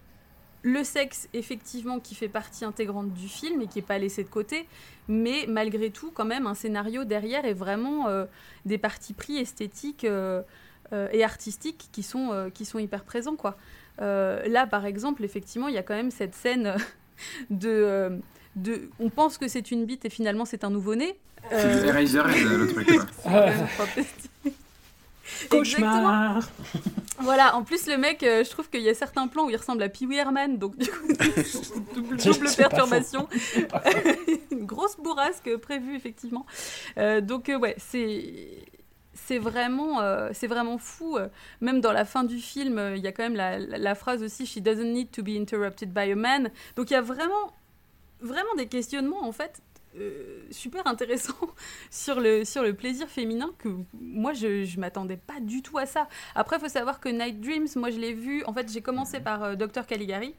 le 0.63 0.85
sexe 0.85 1.29
effectivement 1.33 2.01
qui 2.01 2.15
fait 2.15 2.29
partie 2.29 2.65
intégrante 2.65 3.13
du 3.13 3.29
film 3.29 3.63
et 3.63 3.67
qui 3.67 3.79
est 3.79 3.83
pas 3.83 3.99
laissé 3.99 4.23
de 4.25 4.29
côté, 4.29 4.67
mais 5.09 5.47
malgré 5.49 5.91
tout 5.91 6.11
quand 6.13 6.25
même 6.25 6.47
un 6.47 6.55
scénario 6.55 7.05
derrière 7.05 7.45
et 7.45 7.55
vraiment 7.55 8.09
euh, 8.09 8.27
des 8.67 8.79
partis 8.79 9.15
pris 9.15 9.39
esthétiques 9.39 10.05
euh, 10.05 10.43
euh, 10.93 11.09
et 11.13 11.25
artistiques 11.25 11.89
qui 11.93 12.03
sont 12.03 12.51
qui 12.53 12.65
sont 12.65 12.79
hyper 12.79 13.05
présents 13.05 13.37
quoi. 13.37 13.57
Là 13.99 14.67
par 14.67 14.87
exemple 14.87 15.25
effectivement 15.25 15.69
il 15.69 15.75
y 15.75 15.79
a 15.79 15.83
quand 15.83 15.95
même 15.95 16.11
cette 16.11 16.35
scène 16.35 16.75
de 17.51 18.19
de 18.57 18.91
on 18.99 19.11
pense 19.11 19.39
que 19.39 19.49
c'est 19.49 19.71
une 19.71 19.85
bite 19.85 20.05
et 20.05 20.11
finalement 20.11 20.45
c'est 20.45 20.65
un 20.65 20.71
nouveau-né. 20.71 21.17
Eraserhead, 21.53 22.49
le 22.49 22.67
truc. 22.67 22.87
cauchemar 25.51 26.49
Voilà, 27.19 27.55
en 27.57 27.63
plus 27.65 27.87
le 27.87 27.97
mec, 27.99 28.23
euh, 28.23 28.45
je 28.45 28.51
trouve 28.51 28.69
qu'il 28.71 28.81
y 28.83 28.89
a 28.89 28.95
certains 28.95 29.27
plans 29.29 29.45
où 29.47 29.51
il 29.51 29.57
ressemble 29.57 29.83
à 29.83 29.89
Pee 29.89 30.07
Wee 30.07 30.17
Herman, 30.17 30.59
donc 30.59 30.77
du 30.77 30.91
coup, 30.91 31.07
double, 31.95 32.17
perturbation. 32.57 33.29
Une 34.51 34.65
grosse 34.67 34.97
bourrasque 34.97 35.55
prévue, 35.59 35.95
effectivement. 35.97 36.47
Euh, 36.99 37.21
donc 37.21 37.49
euh, 37.49 37.59
ouais, 37.59 37.75
c'est... 37.79 38.65
C'est 39.13 39.39
vraiment, 39.39 40.01
euh, 40.01 40.31
c'est 40.33 40.47
vraiment 40.49 40.79
fou. 40.79 41.17
euh. 41.17 41.29
Même 41.61 41.81
dans 41.81 41.93
la 41.93 42.05
fin 42.05 42.25
du 42.25 42.39
film, 42.39 42.79
euh, 42.79 42.97
il 42.97 43.03
y 43.03 43.07
a 43.07 43.13
quand 43.13 43.23
même 43.23 43.37
la, 43.37 43.59
la- 43.59 43.79
la 43.79 43.95
phrase 43.95 44.23
aussi 44.25 44.45
She 44.47 44.59
doesn't 44.59 44.93
need 44.93 45.11
to 45.13 45.23
be 45.23 45.29
interrupted 45.39 45.93
by 45.93 46.11
a 46.11 46.17
man. 46.17 46.49
Donc 46.75 46.91
il 46.91 46.95
y 46.95 46.97
a 46.97 47.01
vraiment, 47.03 47.53
vraiment 48.21 48.53
des 48.57 48.67
questionnements 48.67 49.23
en 49.25 49.31
fait 49.31 49.61
euh, 49.99 50.43
super 50.51 50.87
intéressants 50.87 51.35
sur 51.91 52.21
le, 52.21 52.45
sur 52.45 52.63
le 52.63 52.75
plaisir 52.75 53.09
féminin 53.09 53.51
que 53.59 53.69
moi 54.01 54.33
je, 54.33 54.65
je 54.65 54.79
m'attendais 54.79 55.17
pas 55.17 55.41
du 55.41 55.63
tout 55.63 55.79
à 55.79 55.87
ça. 55.87 56.09
Après, 56.35 56.57
il 56.57 56.61
faut 56.61 56.69
savoir 56.69 57.01
que 57.01 57.09
Night 57.09 57.41
Dreams, 57.41 57.67
moi 57.77 57.91
je 57.91 57.99
l'ai 57.99 58.13
vu. 58.13 58.45
En 58.45 58.53
fait, 58.53 58.71
j'ai 58.73 58.83
commencé 58.83 59.21
par 59.21 59.43
euh, 59.43 59.55
Dr. 59.57 59.87
Caligari. 59.87 60.35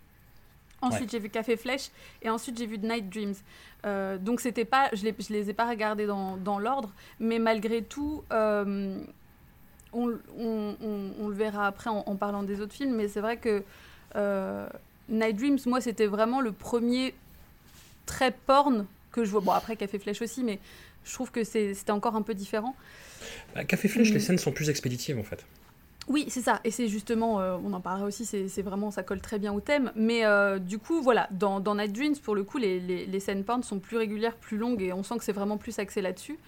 Ensuite, 0.84 1.02
Ouais. 1.04 1.08
j'ai 1.12 1.20
vu 1.20 1.30
Café 1.30 1.58
Flèche. 1.58 1.90
Et 2.24 2.30
ensuite, 2.32 2.58
j'ai 2.58 2.66
vu 2.66 2.80
Night 2.80 3.08
Dreams. 3.10 3.36
Euh, 3.86 4.18
donc, 4.18 4.40
c'était 4.42 4.66
pas, 4.66 4.90
je, 4.94 5.04
les, 5.04 5.14
je 5.20 5.32
les 5.32 5.50
ai 5.50 5.54
pas 5.54 5.70
regardés 5.70 6.08
dans, 6.08 6.38
dans 6.38 6.58
l'ordre. 6.58 6.92
Mais 7.20 7.38
malgré 7.38 7.84
tout, 7.84 8.24
euh, 8.34 9.00
on, 9.94 10.10
on- 10.40 10.76
on- 10.82 11.12
on 11.20 11.28
le 11.28 11.36
verra 11.36 11.68
après 11.68 11.92
en, 11.92 12.04
en 12.08 12.16
parlant 12.16 12.42
des 12.42 12.62
autres 12.62 12.74
films. 12.74 12.96
Mais 12.96 13.08
c'est 13.10 13.22
vrai 13.22 13.38
que 13.38 13.64
Night 15.10 15.36
Dreams, 15.36 15.60
moi, 15.68 15.82
c'était 15.82 16.08
vraiment 16.08 16.42
le 16.42 16.52
premier 16.52 17.14
très 18.08 18.32
porn 18.32 18.86
que 19.12 19.24
je 19.26 19.32
vois. 19.32 19.42
Bon, 19.42 19.52
après, 19.52 19.76
Café 19.76 20.00
Flèche 20.00 20.22
aussi, 20.22 20.44
mais 20.44 20.60
je 21.04 21.14
trouve 21.14 21.32
que 21.32 21.44
c'était 21.44 21.92
encore 21.92 22.16
un 22.16 22.22
peu 22.22 22.34
différent. 22.34 22.76
Bah, 23.56 23.64
Café 23.64 23.88
Flèche, 23.88 24.12
les 24.12 24.20
scènes 24.20 24.38
sont 24.38 24.52
plus 24.52 24.70
expéditives 24.70 25.20
en 25.20 25.24
fait. 25.24 25.46
Oui, 26.08 26.26
c'est 26.30 26.42
ça. 26.42 26.60
Et 26.64 26.72
c'est 26.72 26.88
justement, 26.88 27.40
euh, 27.40 27.58
on 27.64 27.72
en 27.74 27.80
parlera 27.80 28.08
aussi, 28.08 28.26
c'est 28.26 28.62
vraiment, 28.62 28.90
ça 28.92 29.04
colle 29.04 29.22
très 29.22 29.38
bien 29.38 29.54
au 29.54 29.62
thème. 29.62 29.92
Mais 29.96 30.26
euh, 30.26 30.58
du 30.58 30.80
coup, 30.80 31.02
voilà, 31.02 31.28
dans, 31.32 31.60
dans 31.60 31.76
Night 31.76 31.94
Dreams, 31.94 32.18
pour 32.18 32.36
le 32.36 32.44
coup, 32.44 32.58
les, 32.58 32.80
les, 32.80 33.06
les 33.06 33.20
scènes 33.20 33.44
porn 33.44 33.62
sont 33.64 33.80
plus 33.80 33.98
régulières, 33.98 34.36
plus 34.36 34.58
longues, 34.58 34.82
et 34.82 34.94
on 34.94 35.04
sent 35.04 35.18
que 35.20 35.24
c'est 35.24 35.32
vraiment 35.32 35.58
plus 35.58 35.78
axé 35.80 36.02
là-dessus. 36.02 36.40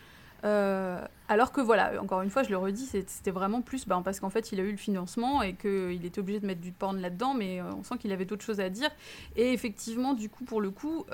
Euh, 0.43 0.99
alors 1.30 1.54
que 1.54 1.62
voilà, 1.62 2.02
encore 2.02 2.21
une 2.23 2.30
fois, 2.30 2.43
je 2.43 2.49
le 2.49 2.58
redis, 2.58 2.88
c'était 2.88 3.32
vraiment 3.32 3.62
plus 3.62 3.88
ben, 3.88 4.02
parce 4.02 4.19
qu'en 4.19 4.30
fait, 4.30 4.52
il 4.52 4.60
a 4.60 4.63
eu 4.63 4.71
le 4.71 4.78
financement 4.78 5.41
et 5.41 5.54
qu'il 5.54 6.04
était 6.04 6.19
obligé 6.19 6.39
de 6.39 6.47
mettre 6.47 6.60
du 6.60 6.71
porn 6.71 6.99
là-dedans, 6.99 7.34
mais 7.34 7.62
on 7.62 7.84
sent 7.84 7.95
qu'il 7.99 8.12
avait 8.12 8.26
d'autres 8.26 8.43
choses 8.43 8.60
à 8.60 8.69
dire. 8.69 8.89
Et 9.38 9.54
effectivement, 9.54 10.15
du 10.15 10.30
coup, 10.30 10.43
pour 10.43 10.60
le 10.60 10.71
coup, 10.71 11.06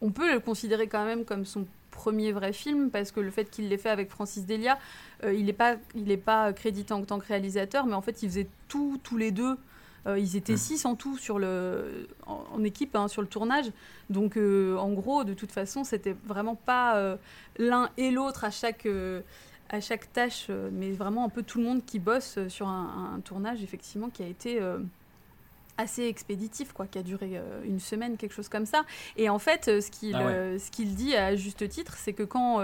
on 0.00 0.10
peut 0.10 0.32
le 0.32 0.40
considérer 0.40 0.86
quand 0.86 1.04
même 1.04 1.24
comme 1.24 1.44
son 1.44 1.66
premier 1.90 2.32
vrai 2.32 2.52
film 2.52 2.90
parce 2.90 3.10
que 3.10 3.20
le 3.20 3.30
fait 3.30 3.50
qu'il 3.50 3.68
l'ait 3.68 3.78
fait 3.78 3.90
avec 3.90 4.10
Francis 4.10 4.46
Delia, 4.46 4.78
euh, 5.24 5.34
il 5.34 5.46
n'est 5.46 5.52
pas, 5.52 5.76
il 5.94 6.10
est 6.10 6.16
pas 6.16 6.52
crédité 6.52 6.92
en 6.94 7.02
tant 7.02 7.18
que 7.18 7.26
réalisateur, 7.26 7.86
mais 7.86 7.94
en 7.94 8.02
fait, 8.02 8.22
ils 8.22 8.28
faisaient 8.28 8.48
tout 8.68 9.00
tous 9.02 9.16
les 9.16 9.32
deux. 9.32 9.56
Euh, 10.06 10.16
ils 10.18 10.36
étaient 10.36 10.56
six 10.56 10.86
en 10.86 10.94
tout 10.94 11.18
sur 11.18 11.40
le, 11.40 12.08
en, 12.24 12.44
en 12.52 12.64
équipe 12.64 12.94
hein, 12.94 13.08
sur 13.08 13.20
le 13.20 13.28
tournage. 13.28 13.66
Donc, 14.10 14.36
euh, 14.36 14.76
en 14.76 14.92
gros, 14.92 15.24
de 15.24 15.34
toute 15.34 15.50
façon, 15.50 15.82
c'était 15.82 16.16
vraiment 16.24 16.54
pas 16.54 17.16
l'un 17.58 17.90
et 17.96 18.12
l'autre 18.12 18.44
à 18.44 18.50
chaque, 18.50 18.86
à 19.68 19.80
chaque 19.80 20.12
tâche, 20.12 20.50
mais 20.72 20.92
vraiment 20.92 21.24
un 21.24 21.28
peu 21.28 21.42
tout 21.42 21.58
le 21.58 21.64
monde 21.64 21.84
qui 21.84 21.98
bosse 21.98 22.38
sur 22.48 22.68
un, 22.68 23.14
un 23.16 23.20
tournage, 23.20 23.62
effectivement, 23.64 24.08
qui 24.08 24.22
a 24.22 24.28
été 24.28 24.60
assez 25.78 26.04
expéditif, 26.04 26.72
quoi, 26.72 26.86
qui 26.86 26.98
a 26.98 27.02
duré 27.02 27.32
euh, 27.38 27.62
une 27.64 27.80
semaine, 27.80 28.16
quelque 28.16 28.34
chose 28.34 28.48
comme 28.48 28.66
ça. 28.66 28.84
Et 29.16 29.28
en 29.30 29.38
fait, 29.38 29.68
euh, 29.68 29.80
ce 29.80 29.90
qu'il 29.90 30.14
Ah 30.14 30.26
ouais. 30.26 30.32
euh, 30.34 30.58
dit 30.78 31.14
à 31.16 31.34
juste 31.36 31.66
titre, 31.68 31.96
c'est 31.96 32.12
que 32.12 32.24
quand, 32.24 32.60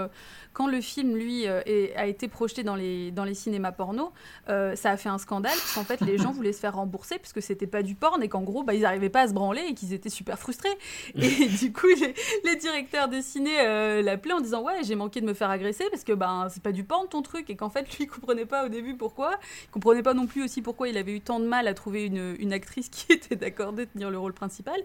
quand 0.53 0.67
le 0.67 0.79
film, 0.81 1.15
lui, 1.15 1.43
est- 1.45 1.95
a 1.95 2.05
été 2.07 2.27
projeté 2.27 2.63
dans 2.63 2.75
les, 2.75 3.11
dans 3.11 3.23
les 3.23 3.33
cinémas 3.33 3.71
porno, 3.71 4.11
ça 4.47 4.91
a 4.91 4.97
fait 4.97 5.09
un 5.09 5.17
scandale, 5.17 5.53
parce 5.57 5.73
qu'en 5.73 5.83
fait, 5.83 6.01
les 6.01 6.17
gens 6.17 6.31
voulaient 6.31 6.53
se 6.53 6.59
faire 6.59 6.75
rembourser, 6.75 7.17
puisque 7.19 7.41
c'était 7.41 7.67
pas 7.67 7.81
du 7.83 7.95
porn, 7.95 8.21
et 8.21 8.27
qu'en 8.29 8.41
gros, 8.41 8.63
bah, 8.63 8.73
ils 8.73 8.81
n'arrivaient 8.81 9.09
pas 9.09 9.21
à 9.21 9.27
se 9.27 9.33
branler, 9.33 9.61
et 9.69 9.73
qu'ils 9.73 9.93
étaient 9.93 10.09
super 10.09 10.37
frustrés. 10.37 10.69
Et 11.15 11.47
du 11.59 11.71
coup, 11.73 11.87
les, 11.87 12.13
les 12.43 12.55
directeurs 12.57 13.07
de 13.07 13.21
ciné 13.21 13.55
l'appelaient 14.03 14.33
en 14.33 14.41
disant 14.41 14.61
Ouais, 14.63 14.83
j'ai 14.83 14.95
manqué 14.95 15.21
de 15.21 15.25
me 15.25 15.33
faire 15.33 15.49
agresser, 15.49 15.85
parce 15.89 16.03
que 16.03 16.13
ben, 16.13 16.47
c'est 16.49 16.63
pas 16.63 16.71
du 16.71 16.83
porn 16.83 17.07
ton 17.07 17.21
truc, 17.21 17.49
et 17.49 17.55
qu'en 17.55 17.69
fait, 17.69 17.83
lui, 17.97 18.05
il 18.05 18.07
comprenait 18.07 18.45
pas 18.45 18.65
au 18.65 18.69
début 18.69 18.95
pourquoi. 18.95 19.31
Il 19.65 19.69
comprenait 19.71 20.03
pas 20.03 20.13
non 20.13 20.25
plus 20.27 20.43
aussi 20.43 20.61
pourquoi 20.61 20.87
il 20.89 20.97
avait 20.97 21.13
eu 21.13 21.21
tant 21.21 21.39
de 21.39 21.45
mal 21.45 21.67
à 21.67 21.73
trouver 21.73 22.05
une, 22.05 22.35
une 22.39 22.53
actrice 22.53 22.89
qui 22.89 23.04
était 23.09 23.35
d'accord 23.35 23.73
de 23.73 23.85
tenir 23.85 24.09
le 24.09 24.17
rôle 24.17 24.33
principal. 24.33 24.79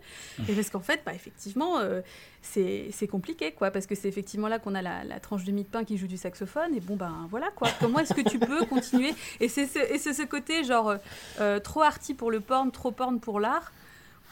Et 0.49 0.53
parce 0.55 0.71
qu'en 0.71 0.81
fait, 0.81 1.03
bah, 1.05 1.13
effectivement, 1.15 1.79
euh, 1.79 2.01
c'est 2.43 3.09
compliqué, 3.11 3.53
quoi, 3.53 3.71
parce 3.71 3.87
que 3.87 3.95
c'est 3.95 4.09
effectivement 4.09 4.49
là 4.49 4.59
qu'on 4.59 4.75
a 4.75 4.83
la, 4.83 5.05
la 5.05 5.21
tranche 5.21 5.45
de 5.45 5.53
mi-de-pain 5.53 5.85
qui 5.85 5.97
joue 5.99 6.07
du 6.07 6.17
saxophone, 6.17 6.75
et 6.75 6.81
bon, 6.81 6.97
ben 6.97 7.27
voilà, 7.31 7.51
quoi. 7.51 7.69
Comment 7.81 7.99
est-ce 8.01 8.15
que 8.15 8.29
tu 8.29 8.39
peux 8.39 8.65
continuer? 8.67 9.15
Et 9.41 9.49
c'est 9.49 9.67
ce, 9.67 9.79
et 9.79 9.99
c'est 9.99 10.15
ce 10.15 10.23
côté, 10.23 10.65
genre, 10.65 10.95
euh, 11.41 11.61
trop 11.61 11.83
arty 11.83 12.15
pour 12.15 12.31
le 12.31 12.41
porn, 12.41 12.71
trop 12.71 12.91
porn 12.91 13.21
pour 13.21 13.41
l'art, 13.41 13.73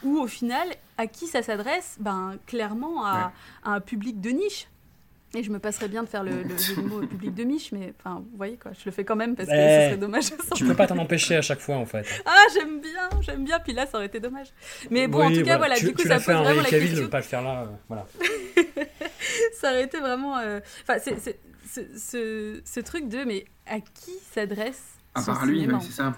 où 0.03 0.17
au 0.17 0.27
final, 0.27 0.67
à 0.97 1.07
qui 1.07 1.27
ça 1.27 1.43
s'adresse? 1.43 1.97
Ben, 1.99 2.37
clairement, 2.45 3.05
à, 3.05 3.13
Ouais. 3.27 3.31
à 3.63 3.71
un 3.73 3.81
public 3.81 4.21
de 4.21 4.29
niche. 4.29 4.67
Et 5.35 5.43
je 5.43 5.51
me 5.51 5.59
passerais 5.59 5.87
bien 5.87 6.01
de 6.01 6.07
faire 6.09 6.23
le, 6.23 6.41
le 6.41 6.57
jeu 6.57 6.75
de 6.75 6.81
mots 6.81 7.05
public 7.05 7.35
de 7.35 7.43
Mich, 7.43 7.71
mais 7.71 7.93
enfin, 7.99 8.15
vous 8.31 8.35
voyez 8.37 8.57
quoi, 8.57 8.71
je 8.73 8.83
le 8.85 8.91
fais 8.91 9.03
quand 9.05 9.15
même 9.15 9.35
parce 9.35 9.47
que 9.47 9.53
Eh, 9.53 9.57
ce 9.83 9.85
serait 9.89 9.97
dommage. 9.97 10.23
Tu 10.55 10.65
peux 10.65 10.73
pas 10.75 10.87
t'en 10.87 10.97
empêcher 10.97 11.35
à 11.35 11.43
chaque 11.43 11.59
fois 11.59 11.75
en 11.75 11.85
fait. 11.85 12.03
Ah, 12.25 12.45
j'aime 12.55 12.81
bien, 12.81 13.09
j'aime 13.21 13.43
bien, 13.45 13.59
puis 13.59 13.73
là, 13.73 13.85
ça 13.85 13.97
aurait 13.97 14.07
été 14.07 14.19
dommage. 14.19 14.47
Mais 14.89 15.07
bon, 15.07 15.21
en 15.23 15.27
Oui, 15.27 15.37
tout 15.39 15.45
cas, 15.45 15.57
voilà, 15.57 15.75
tu, 15.75 15.85
du 15.85 15.93
coup, 15.93 16.01
ça 16.01 16.15
pose 16.15 16.23
fait 16.23 16.33
vraiment 16.33 16.61
la 16.63 16.69
Cavill 16.69 16.81
de 16.81 16.87
question. 16.89 17.03
ne 17.05 17.09
pas 17.11 17.17
le 17.19 17.23
faire 17.23 17.41
là. 17.43 17.61
euh, 17.61 17.65
voilà. 17.87 18.07
ça 19.53 19.69
aurait 19.71 19.83
été 19.83 19.99
vraiment. 19.99 20.37
euh, 20.39 20.59
Enfin, 20.81 20.99
c'est 21.03 21.19
c'est- 21.19 21.39
ce, 21.71 21.81
ce, 21.95 22.61
ce 22.65 22.79
truc 22.79 23.07
de, 23.07 23.23
mais 23.25 23.45
à 23.67 23.79
qui 23.79 24.13
s'adresse 24.33 24.81
À 25.13 25.21
part 25.21 25.45
lui, 25.45 25.67
ouais, 25.67 25.73
c'est 25.81 25.91
ça. 25.91 26.15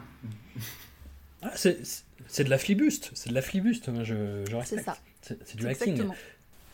Ah, 1.42 1.52
c'est 1.56 1.80
c'est 2.28 2.44
de 2.46 2.50
la 2.50 2.58
flibuste, 2.58 3.12
c'est 3.14 3.30
de 3.30 3.34
la 3.36 3.42
flibuste, 3.42 3.90
moi 3.90 4.04
je, 4.06 4.46
je 4.50 4.56
respecte. 4.56 4.84
C'est 4.84 4.86
ça. 4.86 4.98
C'est 5.46 5.56
du 5.58 5.64
C'est 5.64 5.70
acting. 5.70 5.90
Exactement. 5.92 6.16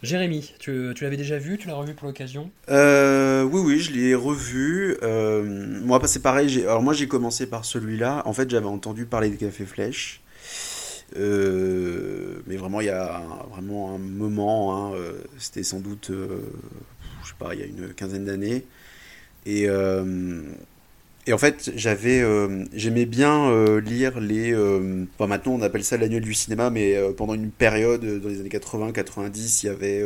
Jérémy, 0.03 0.53
tu, 0.59 0.93
l'avais 1.01 1.17
déjà 1.17 1.37
vu, 1.37 1.57
tu 1.57 1.67
l'as 1.67 1.75
revu 1.75 1.93
pour 1.95 2.07
l'occasion? 2.07 2.51
Euh, 2.69 3.43
oui, 3.43 3.61
oui, 3.65 3.79
je 3.79 3.91
l'ai 3.91 4.13
revu. 4.13 4.95
Euh, 5.01 5.43
moi, 5.83 5.99
c'est 6.05 6.21
pareil. 6.21 6.61
Alors 6.63 6.83
moi, 6.83 6.93
j'ai 6.93 7.07
commencé 7.07 7.47
par 7.47 7.65
celui-là. 7.65 8.21
En 8.25 8.33
fait, 8.33 8.49
j'avais 8.49 8.67
entendu 8.67 9.05
parler 9.05 9.29
de 9.29 9.35
Café 9.35 9.65
Flèche. 9.65 10.21
Euh, 11.17 12.41
mais 12.45 12.57
vraiment, 12.57 12.81
il 12.81 12.87
y 12.87 12.91
a 12.91 13.23
vraiment 13.51 13.95
un 13.95 13.97
moment. 13.97 14.93
hein, 14.93 14.97
C'était 15.39 15.63
sans 15.63 15.79
doute, 15.79 16.11
je 16.11 17.27
sais 17.27 17.35
pas, 17.39 17.55
il 17.55 17.59
y 17.59 17.63
a 17.63 17.65
une 17.65 17.93
quinzaine 17.93 18.25
d'années. 18.25 18.65
Et, 19.47 19.67
et 21.27 21.33
en 21.33 21.37
fait, 21.37 21.73
j'avais, 21.75 22.21
euh, 22.21 22.63
j'aimais 22.73 23.05
bien 23.05 23.49
euh, 23.51 23.81
lire 23.81 24.21
les. 24.21 24.53
euh, 24.53 25.03
enfin, 25.19 25.27
maintenant, 25.27 25.55
on 25.55 25.61
appelle 25.61 25.83
ça 25.83 25.97
l'annuel 25.97 26.23
du 26.23 26.33
cinéma, 26.33 26.69
mais 26.69 26.95
euh, 26.95 27.11
pendant 27.11 27.33
une 27.33 27.51
période, 27.51 27.99
dans 28.21 28.29
les 28.29 28.39
années 28.39 28.47
80-90, 28.47 29.59
il 29.61 29.65
y 29.65 29.69
avait 29.69 30.05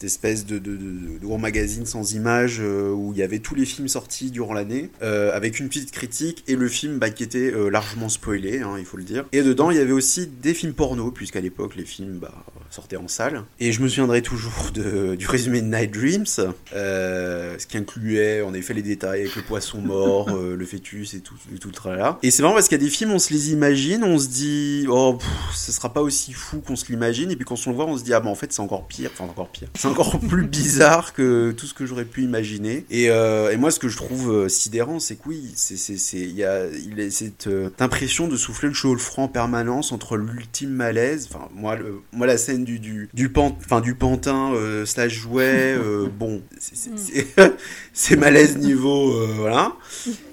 des 0.00 0.06
espèces 0.06 0.46
de, 0.46 0.58
de, 0.58 0.74
de, 0.74 1.18
gros 1.22 1.36
magazines 1.36 1.84
sans 1.84 2.14
images 2.14 2.60
où 2.60 3.12
il 3.12 3.18
y 3.18 3.22
avait 3.22 3.40
tous 3.40 3.54
les 3.54 3.66
films 3.66 3.88
sortis 3.88 4.30
durant 4.30 4.54
l'année, 4.54 4.88
avec 5.02 5.60
une 5.60 5.68
petite 5.68 5.90
critique 5.90 6.44
et 6.48 6.56
le 6.56 6.68
film 6.68 6.98
bah, 6.98 7.10
qui 7.10 7.22
était 7.22 7.52
largement 7.70 8.08
spoilé, 8.08 8.60
hein, 8.60 8.76
il 8.78 8.86
faut 8.86 8.96
le 8.96 9.02
dire. 9.04 9.26
Et 9.32 9.42
dedans, 9.42 9.70
il 9.70 9.76
y 9.76 9.80
avait 9.80 9.92
aussi 9.92 10.26
des 10.26 10.54
films 10.54 10.72
porno, 10.72 11.10
puisqu'à 11.10 11.40
l'époque, 11.40 11.76
les 11.76 11.84
films 11.84 12.18
bah, 12.18 12.32
sortaient 12.70 12.96
en 12.96 13.08
salle. 13.08 13.44
Et 13.58 13.72
je 13.72 13.82
me 13.82 13.88
souviendrai 13.88 14.22
toujours 14.22 14.70
du 14.72 15.26
résumé 15.26 15.60
de 15.60 15.66
Night 15.66 15.92
Dreams, 15.92 16.26
ce 16.26 17.66
qui 17.66 17.76
incluait 17.76 18.40
en 18.40 18.54
effet 18.54 18.72
les 18.72 18.82
détails 18.82 19.20
avec 19.20 19.36
le 19.36 19.42
poisson 19.42 19.82
mort, 19.90 20.28
euh, 20.30 20.56
le 20.56 20.66
fœtus 20.66 21.14
et 21.14 21.20
tout, 21.20 21.34
et 21.54 21.58
tout 21.58 21.68
le 21.68 21.74
tralala. 21.74 22.18
Et 22.22 22.30
c'est 22.30 22.42
marrant 22.42 22.54
parce 22.54 22.68
qu'il 22.68 22.78
y 22.78 22.80
a 22.80 22.84
des 22.84 22.90
films, 22.90 23.12
on 23.12 23.18
se 23.18 23.32
les 23.32 23.52
imagine, 23.52 24.04
on 24.04 24.18
se 24.18 24.28
dit, 24.28 24.86
oh, 24.88 25.14
pff, 25.14 25.28
ce 25.54 25.72
sera 25.72 25.92
pas 25.92 26.02
aussi 26.02 26.32
fou 26.32 26.60
qu'on 26.60 26.76
se 26.76 26.86
l'imagine, 26.88 27.30
et 27.30 27.36
puis 27.36 27.44
quand 27.44 27.56
on 27.66 27.70
le 27.70 27.76
voit, 27.76 27.86
on 27.86 27.96
se 27.96 28.04
dit, 28.04 28.14
ah, 28.14 28.20
bah 28.20 28.30
en 28.30 28.34
fait, 28.34 28.52
c'est 28.52 28.60
encore 28.60 28.86
pire, 28.86 29.10
enfin, 29.12 29.24
encore 29.24 29.48
pire. 29.48 29.68
C'est 29.74 29.88
encore 29.88 30.18
plus 30.28 30.46
bizarre 30.46 31.12
que 31.12 31.52
tout 31.52 31.66
ce 31.66 31.74
que 31.74 31.86
j'aurais 31.86 32.04
pu 32.04 32.22
imaginer. 32.22 32.84
Et, 32.90 33.10
euh, 33.10 33.50
et 33.50 33.56
moi, 33.56 33.70
ce 33.70 33.78
que 33.78 33.88
je 33.88 33.96
trouve 33.96 34.30
euh, 34.30 34.48
sidérant, 34.48 35.00
c'est 35.00 35.16
que 35.16 35.28
oui, 35.28 35.52
c'est, 35.54 35.76
c'est, 35.76 35.96
c'est, 35.96 36.18
il 36.18 36.36
y 36.36 36.44
a, 36.44 36.66
il 36.66 37.00
est 37.00 37.10
cette 37.10 37.46
euh, 37.46 37.70
impression 37.78 38.28
de 38.28 38.36
souffler 38.36 38.68
le 38.68 38.74
chaud 38.74 38.90
le 38.92 38.98
franc 38.98 39.24
en 39.24 39.28
permanence 39.28 39.92
entre 39.92 40.16
l'ultime 40.16 40.70
malaise, 40.70 41.28
enfin, 41.30 41.48
moi, 41.54 41.76
le, 41.76 42.00
moi, 42.12 42.26
la 42.26 42.38
scène 42.38 42.64
du, 42.64 42.78
du, 42.78 43.08
du, 43.12 43.28
pan, 43.30 43.56
enfin, 43.60 43.80
du 43.80 43.94
pantin 43.94 44.52
euh, 44.54 44.86
slash 44.86 45.12
jouet, 45.12 45.74
euh, 45.76 46.08
bon, 46.08 46.42
c'est, 46.58 46.76
c'est, 46.76 46.90
c'est, 46.96 47.56
c'est 47.92 48.16
malaise 48.16 48.56
niveau, 48.56 49.12
euh, 49.12 49.34
voilà. 49.36 49.72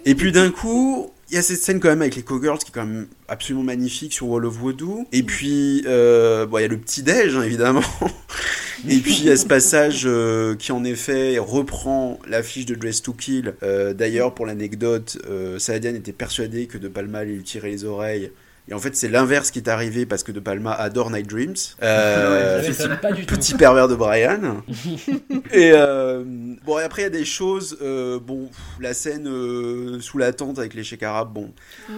Et 0.05 0.15
puis 0.15 0.31
d'un 0.31 0.51
coup, 0.51 1.12
il 1.29 1.36
y 1.36 1.38
a 1.38 1.41
cette 1.41 1.62
scène 1.62 1.79
quand 1.79 1.89
même 1.89 2.01
avec 2.01 2.15
les 2.15 2.23
Cowgirls 2.23 2.60
qui 2.60 2.69
est 2.69 2.73
quand 2.73 2.86
même 2.86 3.07
absolument 3.27 3.63
magnifique 3.63 4.13
sur 4.13 4.27
Wall 4.27 4.45
of 4.45 4.53
Voodoo. 4.53 5.05
Et 5.12 5.23
puis, 5.23 5.83
euh, 5.86 6.45
bon, 6.45 6.57
il 6.60 6.62
y 6.62 6.65
a 6.65 6.69
le 6.69 6.77
petit 6.77 7.03
déj, 7.03 7.36
hein, 7.36 7.43
évidemment. 7.43 7.83
Et 8.88 8.97
puis 8.99 9.17
il 9.17 9.25
y 9.25 9.31
a 9.31 9.36
ce 9.36 9.47
passage 9.47 10.03
euh, 10.05 10.55
qui 10.55 10.71
en 10.71 10.83
effet 10.83 11.39
reprend 11.39 12.19
l'affiche 12.27 12.67
de 12.67 12.75
Dress 12.75 13.01
to 13.01 13.12
Kill. 13.12 13.55
Euh, 13.63 13.93
D'ailleurs, 13.93 14.36
pour 14.36 14.45
l'anecdote, 14.45 15.17
Saadian 15.57 15.95
était 15.95 16.13
persuadé 16.13 16.67
que 16.67 16.77
De 16.77 16.88
Palma 16.88 17.19
allait 17.19 17.33
lui 17.33 17.43
tirer 17.43 17.71
les 17.71 17.86
oreilles. 17.86 18.31
Et 18.69 18.73
en 18.73 18.80
fait, 18.80 18.95
c'est 18.97 19.08
l'inverse 19.08 19.49
qui 19.51 19.60
est 19.60 19.69
arrivé 19.69 20.06
parce 20.06 20.23
que 20.23 20.32
De 20.34 20.41
Palma 20.41 20.73
adore 20.73 21.10
Night 21.10 21.27
Dreams. 21.27 21.56
Euh, 21.84 22.62
pas 23.01 23.13
du 23.13 23.25
tout. 23.25 23.36
petit 23.36 23.53
pervers 23.56 23.88
de 23.88 23.95
Brian. 23.95 24.62
et 25.53 25.71
euh, 25.73 26.23
bon, 26.65 26.77
et 26.77 26.84
après 26.84 27.03
il 27.03 27.06
y 27.06 27.08
a 27.08 27.12
des 27.12 27.23
choses. 27.25 27.77
euh, 27.82 28.19
bon, 28.19 28.47
pff, 28.47 28.58
la 28.82 28.93
scène 28.93 29.27
euh, 29.27 29.99
sous 30.01 30.17
la 30.17 30.34
tente 30.34 30.60
avec 30.60 30.73
l'échec 30.73 31.01
arabe. 31.01 31.32
Bon, 31.34 31.53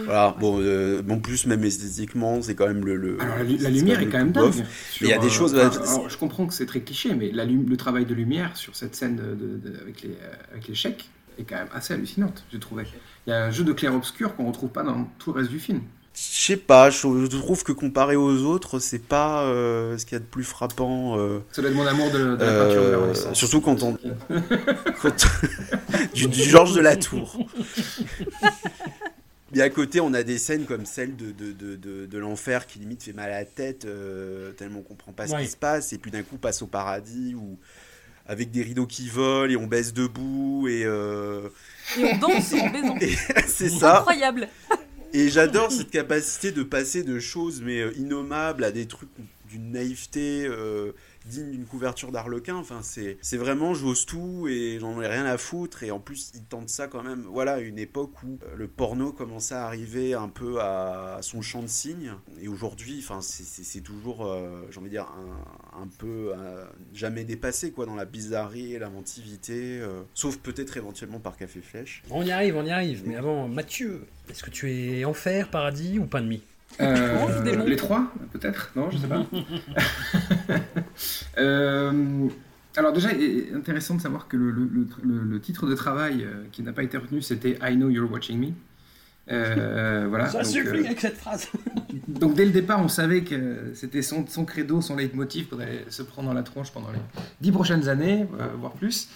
voilà. 0.05 0.36
Bon, 0.39 0.60
euh, 0.62 1.01
bon, 1.01 1.19
plus 1.19 1.47
même 1.47 1.63
esthétiquement, 1.63 2.41
c'est 2.43 2.53
quand 2.53 2.67
même 2.67 2.86
le. 2.86 2.95
le 2.97 3.17
Alors 3.21 3.38
la, 3.38 3.69
lumière 3.69 3.99
est 3.99 4.08
quand 4.08 4.19
même 4.19 4.32
dingue. 4.32 4.63
Il 5.01 5.08
y 5.08 5.13
a 5.13 5.17
des 5.17 5.25
euh, 5.27 5.29
choses. 5.29 5.55
enfin, 5.55 5.82
alors, 5.82 6.10
je 6.10 6.17
comprends 6.17 6.45
que 6.45 6.53
c'est 6.53 6.67
très 6.67 6.82
cliché, 6.82 7.15
mais 7.15 7.32
la 7.32 7.45
le 7.45 7.77
travail 7.77 8.05
de 8.05 8.13
lumière 8.13 8.55
sur 8.55 8.75
cette 8.75 8.95
scène 8.95 9.15
de- 9.15 9.34
de- 9.34 9.58
de- 9.58 9.82
avec, 9.82 10.03
les, 10.03 10.10
euh, 10.10 10.34
avec 10.51 10.67
les 10.67 10.75
chèques 10.75 11.10
est 11.39 11.43
quand 11.43 11.55
même 11.55 11.67
assez 11.73 11.93
hallucinante, 11.93 12.43
j'ai 12.51 12.60
trouvé. 12.60 12.84
Il 13.25 13.32
y 13.32 13.34
a 13.34 13.45
un 13.45 13.51
jeu 13.51 13.63
de 13.63 13.73
clair-obscur 13.73 14.36
qu'on 14.36 14.45
retrouve 14.45 14.69
pas 14.69 14.84
dans 14.84 15.05
tout 15.17 15.34
le 15.34 15.39
reste 15.39 15.49
du 15.51 15.60
film. 15.60 15.82
Je 16.21 16.45
sais 16.53 16.58
pas, 16.58 16.89
je, 16.89 17.27
trouve 17.27 17.63
que 17.63 17.71
comparé 17.71 18.15
aux 18.17 18.43
autres, 18.43 18.79
c'est 18.79 18.99
pas 19.01 19.43
euh, 19.43 19.97
ce 19.97 20.05
qu'il 20.05 20.13
y 20.13 20.17
a 20.17 20.19
de 20.19 20.25
plus 20.25 20.43
frappant. 20.43 21.17
euh, 21.17 21.39
Ça 21.51 21.62
doit 21.62 21.71
être 21.71 21.77
mon 21.77 21.86
amour 21.86 22.12
de, 22.12 22.36
de 22.36 22.43
la 22.43 22.43
Euh, 22.43 22.65
peinture 22.67 22.84
de 22.84 22.89
la 22.89 22.97
Renaissance. 22.97 23.38
surtout 23.38 23.62
quand 23.62 23.84
on- 23.84 23.97
quand- 25.01 25.27
du, 26.13 26.27
du 26.27 26.43
Georges 26.43 26.73
de 26.75 26.82
la 26.82 26.97
Tour. 26.97 27.38
Et 29.55 29.62
à 29.62 29.69
côté, 29.69 29.99
on 29.99 30.13
a 30.13 30.21
des 30.23 30.38
scènes 30.38 30.65
comme 30.65 30.86
celle 30.86 31.15
de, 31.15 31.32
de, 31.32 31.51
de, 31.53 31.75
de, 31.75 32.05
de 32.05 32.17
l'enfer 32.19 32.67
qui 32.67 32.77
limite 32.79 33.01
fait 33.01 33.13
mal 33.13 33.32
à 33.32 33.39
la 33.39 33.45
tête, 33.45 33.86
euh, 33.86 34.51
tellement 34.51 34.79
on 34.79 34.84
comprend 34.84 35.12
pas 35.12 35.25
ce 35.25 35.34
Ouais. 35.34 35.43
qui 35.43 35.47
se 35.49 35.58
passe, 35.58 35.91
et 35.93 35.97
puis 35.97 36.12
d'un 36.12 36.21
coup 36.21 36.38
passe 36.38 36.62
au 36.62 36.67
paradis 36.67 37.34
où 37.36 37.58
avec 38.27 38.51
des 38.51 38.62
rideaux 38.62 38.86
qui 38.86 39.10
volent 39.10 39.51
et 39.51 39.55
on 39.58 39.65
baisse 39.65 39.91
debout 39.93 40.67
et 40.69 40.84
euh, 40.86 41.47
Et 41.97 42.03
on 42.13 42.17
danse 42.19 42.53
en 42.53 42.69
baisant. 42.69 42.95
et 43.01 43.15
c'est 43.47 43.69
ça. 43.69 43.99
Incroyable. 43.99 44.47
Et 45.13 45.30
j'adore 45.30 45.72
cette 45.72 45.89
capacité 45.89 46.52
de 46.52 46.62
passer 46.62 47.04
de 47.04 47.19
choses 47.19 47.62
mais 47.62 47.80
euh, 47.82 47.91
innommables 47.98 48.63
à 48.63 48.72
des 48.72 48.86
trucs 48.86 49.10
d'une 49.50 49.72
naïveté 49.72 50.45
euh, 50.45 50.91
digne 51.29 51.51
d'une 51.51 51.65
couverture 51.65 52.11
d'Arlequin. 52.11 52.55
Enfin, 52.55 52.81
c'est 52.81 53.37
vraiment 53.37 53.73
j'ose 53.73 54.05
tout 54.05 54.47
et 54.49 54.77
j'en 54.79 55.01
ai 55.01 55.07
rien 55.07 55.25
à 55.25 55.37
foutre. 55.37 55.83
Et 55.83 55.91
en 55.91 55.99
plus, 55.99 56.31
ils 56.35 56.43
tentent 56.43 56.69
ça 56.69 56.87
quand 56.87 57.03
même. 57.03 57.21
Voilà, 57.21 57.59
une 57.59 57.79
époque 57.79 58.21
où 58.23 58.39
euh, 58.43 58.55
le 58.55 58.67
porno 58.67 59.11
commençait 59.13 59.55
à 59.55 59.65
arriver 59.65 60.13
un 60.13 60.27
peu 60.27 60.59
à, 60.59 61.19
son 61.21 61.41
champ 61.41 61.61
de 61.61 61.67
signe. 61.67 62.11
Et 62.41 62.47
aujourd'hui, 62.47 62.99
enfin, 62.99 63.21
c'est- 63.21 63.79
toujours, 63.79 64.25
euh, 64.25 64.67
j'ai 64.71 64.79
envie 64.79 64.89
de 64.89 64.95
dire, 64.95 65.07
un, 65.73 65.87
peu 65.99 66.33
euh, 66.35 66.65
jamais 66.93 67.23
dépassé 67.23 67.71
quoi 67.71 67.85
dans 67.85 67.95
la 67.95 68.03
bizarrerie 68.03 68.73
et 68.73 68.79
l'inventivité. 68.79 69.81
sauf 70.13 70.37
peut-être 70.37 70.75
éventuellement 70.75 71.19
par 71.19 71.37
Café 71.37 71.61
Flèche. 71.61 72.03
On 72.09 72.23
y 72.23 72.31
arrive, 72.31 72.57
on 72.57 72.65
y 72.65 72.71
arrive. 72.71 73.03
Mais 73.05 73.15
avant, 73.15 73.47
Mathieu, 73.47 74.05
est-ce 74.29 74.43
que 74.43 74.49
tu 74.49 74.71
es 74.71 75.05
enfer, 75.05 75.49
paradis 75.49 75.97
ou 75.99 76.05
pain 76.05 76.21
de 76.21 76.27
mie? 76.27 76.41
Euh, 76.82 77.65
les 77.65 77.75
trois, 77.75 78.12
peut-être 78.32 78.71
Non, 78.75 78.89
je 78.91 78.97
sais 78.97 79.08
pas. 79.08 79.25
Euh, 81.38 82.27
alors 82.75 82.93
déjà, 82.93 83.12
il 83.13 83.21
est 83.23 83.53
intéressant 83.53 83.95
de 83.95 84.01
savoir 84.01 84.27
que 84.27 84.38
le, 84.38 84.51
le- 84.51 84.69
le- 84.71 84.88
le- 85.03 85.23
le 85.23 85.39
titre 85.39 85.67
de 85.67 85.75
travail 85.75 86.23
euh, 86.23 86.43
qui 86.51 86.62
n'a 86.63 86.73
pas 86.73 86.84
été 86.84 86.97
retenu, 86.97 87.21
c'était 87.21 87.58
I 87.62 87.75
Know 87.75 87.89
You're 87.89 88.12
Watching 88.12 88.39
Me. 88.39 88.47
Euh, 89.31 90.05
voilà. 90.09 90.27
Ça 90.29 90.39
donc, 90.39 90.47
suffit 90.47 90.67
euh, 90.67 90.85
avec 90.85 90.99
cette 90.99 91.17
phrase 91.17 91.47
donc 92.07 92.33
dès 92.33 92.45
le 92.45 92.51
départ, 92.51 92.81
on 92.81 92.87
savait 92.87 93.21
que 93.23 93.71
c'était 93.75 94.01
son, 94.01 94.25
son 94.27 94.43
credo, 94.45 94.81
son 94.81 94.95
leitmotiv 94.95 95.45
pour 95.47 95.59
aller 95.61 95.85
se 95.89 96.01
prendre 96.01 96.29
dans 96.29 96.33
la 96.33 96.41
tronche 96.43 96.71
pendant 96.71 96.91
les 96.91 96.99
dix 97.39 97.51
prochaines 97.51 97.87
années, 97.89 98.25
euh, 98.39 98.47
voire 98.59 98.71
plus. 98.73 99.07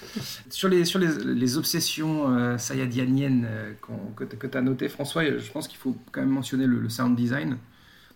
Sur 0.49 0.69
les, 0.69 0.85
sur 0.85 0.99
les, 0.99 1.07
les 1.33 1.57
obsessions 1.57 2.29
euh, 2.37 2.57
sayadianiennes 2.57 3.47
euh, 3.49 3.71
qu'on- 3.81 4.13
que, 4.15 4.47
tu 4.47 4.57
as 4.57 4.61
notées, 4.61 4.89
François, 4.89 5.23
je 5.25 5.51
pense 5.51 5.67
qu'il 5.67 5.77
faut 5.79 5.95
quand 6.11 6.21
même 6.21 6.29
mentionner 6.29 6.67
le, 6.67 6.79
le 6.79 6.89
sound 6.89 7.15
design 7.15 7.57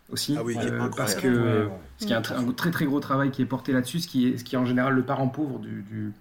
aussi. 0.09 0.35
Ah 0.37 0.43
oui, 0.43 0.55
euh, 0.57 0.87
parce 0.95 1.15
que. 1.15 1.27
Ouais, 1.27 1.33
ouais. 1.65 1.67
parce 1.67 1.99
qu'il 1.99 2.09
y 2.09 2.13
a 2.13 2.17
un, 2.17 2.21
tr- 2.21 2.35
un 2.49 2.51
très 2.51 2.71
très 2.71 2.85
gros 2.85 2.99
travail 2.99 3.31
qui 3.31 3.41
est 3.41 3.45
porté 3.45 3.73
là-dessus, 3.73 3.99
ce 4.01 4.07
qui 4.07 4.27
est, 4.29 4.37
ce 4.37 4.43
qui 4.43 4.55
est 4.55 4.59
en 4.59 4.65
général 4.65 4.93
le 4.93 5.03
parent 5.03 5.27
pauvre 5.27 5.59
du, 5.59 5.81
du, 5.89 6.11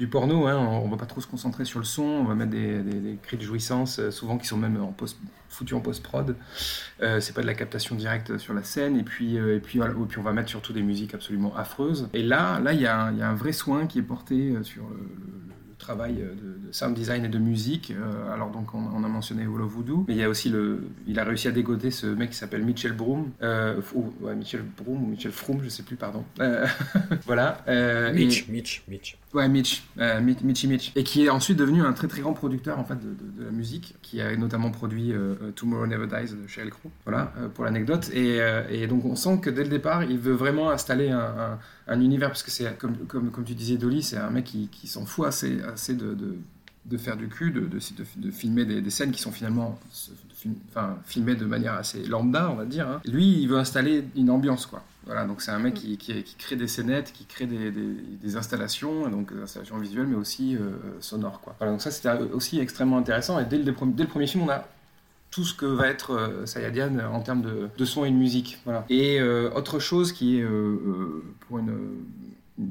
du 0.00 0.08
porno. 0.08 0.46
Hein. 0.46 0.56
On 0.56 0.88
va 0.88 0.96
pas 0.96 1.04
trop 1.04 1.20
se 1.20 1.26
concentrer 1.26 1.66
sur 1.66 1.78
le 1.78 1.84
son, 1.84 2.02
on 2.02 2.24
va 2.24 2.34
mettre 2.34 2.50
des, 2.50 3.18
cris 3.22 3.36
de 3.36 3.42
jouissance, 3.42 3.98
euh, 3.98 4.10
souvent 4.10 4.38
qui 4.38 4.46
sont 4.46 4.56
même 4.56 4.82
en 4.82 4.92
post, 4.92 5.18
foutus 5.50 5.76
en 5.76 5.80
post-prod. 5.80 6.36
Euh, 7.02 7.20
c'est 7.20 7.34
pas 7.34 7.42
de 7.42 7.46
la 7.46 7.52
captation 7.52 7.94
directe 7.94 8.38
sur 8.38 8.54
la 8.54 8.62
scène. 8.62 8.96
Et 8.96 9.02
puis, 9.02 9.38
euh, 9.38 9.56
et 9.56 9.60
puis, 9.60 9.78
on 9.82 10.22
va 10.22 10.32
mettre 10.32 10.48
surtout 10.48 10.72
des 10.72 10.82
musiques 10.82 11.12
absolument 11.12 11.54
affreuses. 11.54 12.08
Et 12.14 12.22
là, 12.22 12.60
là 12.60 12.72
il 12.72 12.80
y, 12.80 12.86
a 12.86 12.98
un- 12.98 13.34
vrai 13.34 13.52
soin 13.52 13.86
qui 13.86 13.98
est 13.98 14.02
porté 14.02 14.54
sur 14.62 14.84
le 14.88 15.06
travail 15.90 16.20
euh, 16.22 16.34
de, 16.34 16.68
de 16.68 16.72
sound 16.72 16.94
design 16.94 17.24
et 17.24 17.28
de 17.28 17.38
musique. 17.38 17.90
Euh, 17.92 18.32
alors 18.32 18.50
donc 18.50 18.74
on, 18.74 18.78
on 18.94 19.02
a 19.02 19.08
mentionné 19.08 19.46
Wall 19.46 19.62
of 19.62 19.70
Voodoo, 19.72 20.04
mais 20.06 20.14
il 20.14 20.20
y 20.20 20.24
a 20.24 20.28
aussi 20.28 20.48
le, 20.48 20.84
il 21.06 21.18
a 21.18 21.24
réussi 21.24 21.48
à 21.48 21.50
dégoter 21.50 21.90
ce 21.90 22.06
mec 22.06 22.30
qui 22.30 22.36
s'appelle 22.36 22.64
Mitchell 22.64 22.92
Broom, 22.92 23.30
euh, 23.42 23.80
ou 23.94 24.12
ouais, 24.20 24.34
Mitchell 24.36 24.62
Broom 24.78 25.02
ou 25.02 25.06
Mitchell 25.08 25.32
Froome, 25.32 25.60
je 25.64 25.68
sais 25.68 25.82
plus, 25.82 25.96
pardon. 25.96 26.24
Euh, 26.40 26.64
voilà. 27.26 27.64
Mitch, 28.14 28.48
et- 28.48 28.52
Mitch, 28.52 28.82
Mitch. 28.88 29.16
Ouais, 29.34 29.48
Mitch, 29.48 29.84
Mi- 29.96 30.36
Mitchy 30.42 30.66
Mitch. 30.68 30.92
Et 30.96 31.04
qui 31.04 31.24
est 31.24 31.28
ensuite 31.30 31.56
devenu 31.58 31.82
un 31.82 31.92
très 31.92 32.08
très 32.08 32.20
grand 32.20 32.32
producteur 32.32 32.78
en 32.78 32.84
fait 32.84 32.96
de, 32.96 33.10
de- 33.10 33.40
de 33.40 33.44
la 33.44 33.50
musique, 33.52 33.94
qui 34.02 34.20
a 34.20 34.36
notamment 34.36 34.70
produit 34.70 35.12
Tomorrow 35.56 35.86
Never 35.86 36.06
Dies 36.06 36.32
de 36.34 36.46
Sheryl 36.48 36.70
Crow. 36.70 36.90
Voilà, 37.04 37.32
euh, 37.38 37.48
pour 37.48 37.64
l'anecdote. 37.64 38.10
Et, 38.14 38.38
et 38.70 38.86
donc 38.86 39.04
on 39.04 39.16
sent 39.16 39.38
que 39.42 39.50
dès 39.50 39.62
le 39.64 39.68
départ, 39.70 40.04
il 40.04 40.18
veut 40.18 40.32
vraiment 40.34 40.70
installer 40.70 41.10
un, 41.10 41.18
un- 41.18 41.58
un 41.90 42.00
univers, 42.00 42.28
parce 42.28 42.42
que 42.42 42.50
c'est, 42.50 42.78
comme, 42.78 42.96
comme, 43.06 43.30
comme 43.30 43.44
tu 43.44 43.54
disais, 43.54 43.76
Dolly, 43.76 44.02
c'est 44.02 44.16
un 44.16 44.30
mec 44.30 44.44
qui, 44.44 44.68
qui 44.68 44.86
s'en 44.86 45.04
fout 45.04 45.26
assez, 45.26 45.60
assez 45.62 45.94
de, 45.94 46.14
de, 46.14 46.36
de 46.86 46.96
faire 46.96 47.16
du 47.16 47.28
cul, 47.28 47.50
de, 47.50 47.68
de, 47.68 48.30
filmer 48.30 48.64
des, 48.64 48.80
des 48.80 48.90
scènes 48.90 49.10
qui 49.10 49.20
sont 49.20 49.32
finalement 49.32 49.78
film- 50.32 50.54
enfin, 50.70 50.96
filmées 51.04 51.34
de 51.34 51.44
manière 51.44 51.74
assez 51.74 52.02
lambda, 52.04 52.48
on 52.50 52.54
va 52.54 52.64
dire. 52.64 52.88
hein. 52.88 53.00
Lui, 53.04 53.42
il 53.42 53.48
veut 53.48 53.58
installer 53.58 54.04
une 54.16 54.30
ambiance, 54.30 54.64
quoi. 54.66 54.82
Voilà, 55.06 55.24
donc 55.26 55.42
c'est 55.42 55.50
un 55.50 55.58
mec 55.58 55.74
qui, 55.74 55.96
qui, 55.96 56.22
qui 56.22 56.34
crée 56.36 56.56
des 56.56 56.68
scénettes, 56.68 57.12
qui 57.12 57.24
crée 57.24 57.46
des, 57.46 57.70
des, 57.72 57.94
des 58.22 58.36
installations, 58.36 59.08
donc 59.08 59.34
des 59.34 59.42
installations 59.42 59.78
visuelles, 59.78 60.06
mais 60.06 60.14
aussi 60.14 60.56
euh, 60.56 60.70
sonores. 61.00 61.40
Quoi. 61.40 61.56
Voilà, 61.58 61.72
donc 61.72 61.82
ça 61.82 61.90
c'était 61.90 62.10
aussi 62.32 62.60
extrêmement 62.60 62.98
intéressant, 62.98 63.40
et 63.40 63.44
dès 63.46 63.58
le, 63.58 63.64
dès 63.64 64.02
le 64.04 64.08
premier 64.08 64.26
film, 64.26 64.44
on 64.44 64.50
a 64.50 64.64
tout 65.30 65.44
ce 65.44 65.54
que 65.54 65.66
va 65.66 65.88
être 65.88 66.12
euh, 66.12 66.46
Sayadian 66.46 66.98
en 67.12 67.20
termes 67.20 67.42
de, 67.42 67.68
de 67.76 67.84
son 67.84 68.04
et 68.04 68.10
de 68.10 68.16
musique. 68.16 68.58
Voilà. 68.64 68.84
Et 68.90 69.20
euh, 69.20 69.50
autre 69.54 69.78
chose 69.78 70.12
qui 70.12 70.38
est, 70.38 70.42
euh, 70.42 70.48
euh, 70.48 71.24
pour 71.46 71.58
une, 71.58 71.70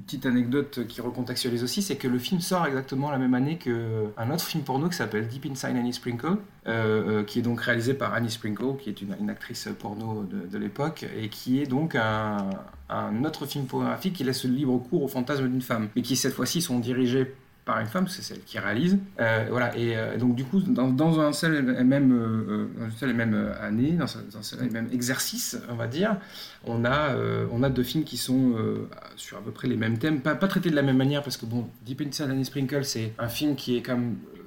petite 0.05 0.26
anecdote 0.26 0.88
qui 0.88 1.01
recontextualise 1.01 1.64
aussi, 1.64 1.82
c'est 1.82 1.95
que 1.95 2.07
le 2.07 2.20
film 2.20 2.41
sort 2.41 2.66
exactement 2.66 3.12
la 3.12 3.18
même 3.18 3.34
année 3.34 3.57
qu'un 3.57 4.32
autre 4.32 4.43
film 4.43 4.64
porno 4.64 4.89
qui 4.89 4.95
s'appelle 4.95 5.28
Deep 5.28 5.45
Inside 5.45 5.76
Annie 5.76 5.93
Sprinkle, 5.93 6.38
euh, 6.68 7.22
euh, 7.22 7.24
qui 7.24 7.39
est 7.39 7.41
donc 7.41 7.62
réalisé 7.62 7.93
par 7.93 8.14
Annie 8.14 8.30
Sprinkle, 8.30 8.78
qui 8.80 8.89
est 8.89 9.01
une, 9.01 9.30
actrice 9.30 9.68
porno 9.80 10.24
de, 10.24 10.47
de 10.47 10.57
l'époque, 10.57 11.05
et 11.18 11.30
qui 11.30 11.62
est 11.62 11.66
donc 11.66 11.95
un, 11.95 12.49
un 12.89 13.24
autre 13.26 13.45
film 13.45 13.66
pornographique 13.66 14.14
qui 14.14 14.24
laisse 14.24 14.43
le 14.43 14.51
libre 14.51 14.78
cours 14.78 15.03
au 15.03 15.07
fantasme 15.07 15.47
d'une 15.47 15.62
femme, 15.62 15.89
mais 15.95 16.01
qui 16.01 16.16
cette 16.16 16.34
fois-ci 16.34 16.62
sont 16.62 16.80
dirigés 16.80 17.34
par 17.70 17.80
une 17.80 17.86
femme, 17.86 18.07
c'est 18.07 18.24
celle 18.24 18.41
qui 18.41 18.57
réalise. 18.57 18.97
Euh, 19.20 19.45
voilà, 19.51 19.78
et 19.78 19.95
euh, 19.95 20.17
donc 20.17 20.34
du 20.34 20.43
coup, 20.43 20.59
dans, 20.59 21.20
un 21.20 21.32
seul 21.34 21.55
et 21.80 21.84
même, 21.84 22.11
euh, 22.11 22.67
dans 22.80 22.86
une 22.86 22.91
seule 22.91 23.11
et 23.11 23.13
même 23.13 23.53
année, 23.61 23.91
dans 23.91 24.05
un, 24.05 24.41
seul 24.41 24.65
et 24.65 24.70
même 24.72 24.89
exercice, 24.91 25.55
on 25.70 25.76
va 25.76 25.86
dire, 25.86 26.17
on 26.65 26.84
a, 26.84 27.09
euh, 27.09 27.45
on 27.51 27.61
a 27.61 27.70
deux 27.70 27.84
films 27.84 28.05
qui 28.05 28.17
sont 28.17 28.53
euh, 28.57 28.89
sur 29.17 29.38
à 29.38 29.41
peu 29.41 29.51
près 29.51 29.67
les 29.67 29.78
mêmes 29.78 29.99
thèmes, 29.99 30.22
pas, 30.22 30.34
pas 30.34 30.47
traités 30.47 30.72
de 30.72 30.76
la 30.76 30.82
même 30.82 30.97
manière, 30.97 31.22
parce 31.22 31.38
que 31.38 31.45
bon, 31.45 31.70
Deep 31.86 32.01
Inside 32.01 32.32
Annie 32.32 32.45
Sprinkle, 32.45 32.84
c'est 32.84 33.13
un 33.20 33.28
film 33.28 33.55
qui 33.55 33.78
est 33.78 33.84
quand 33.84 33.97
même 33.97 34.15
euh, 34.36 34.39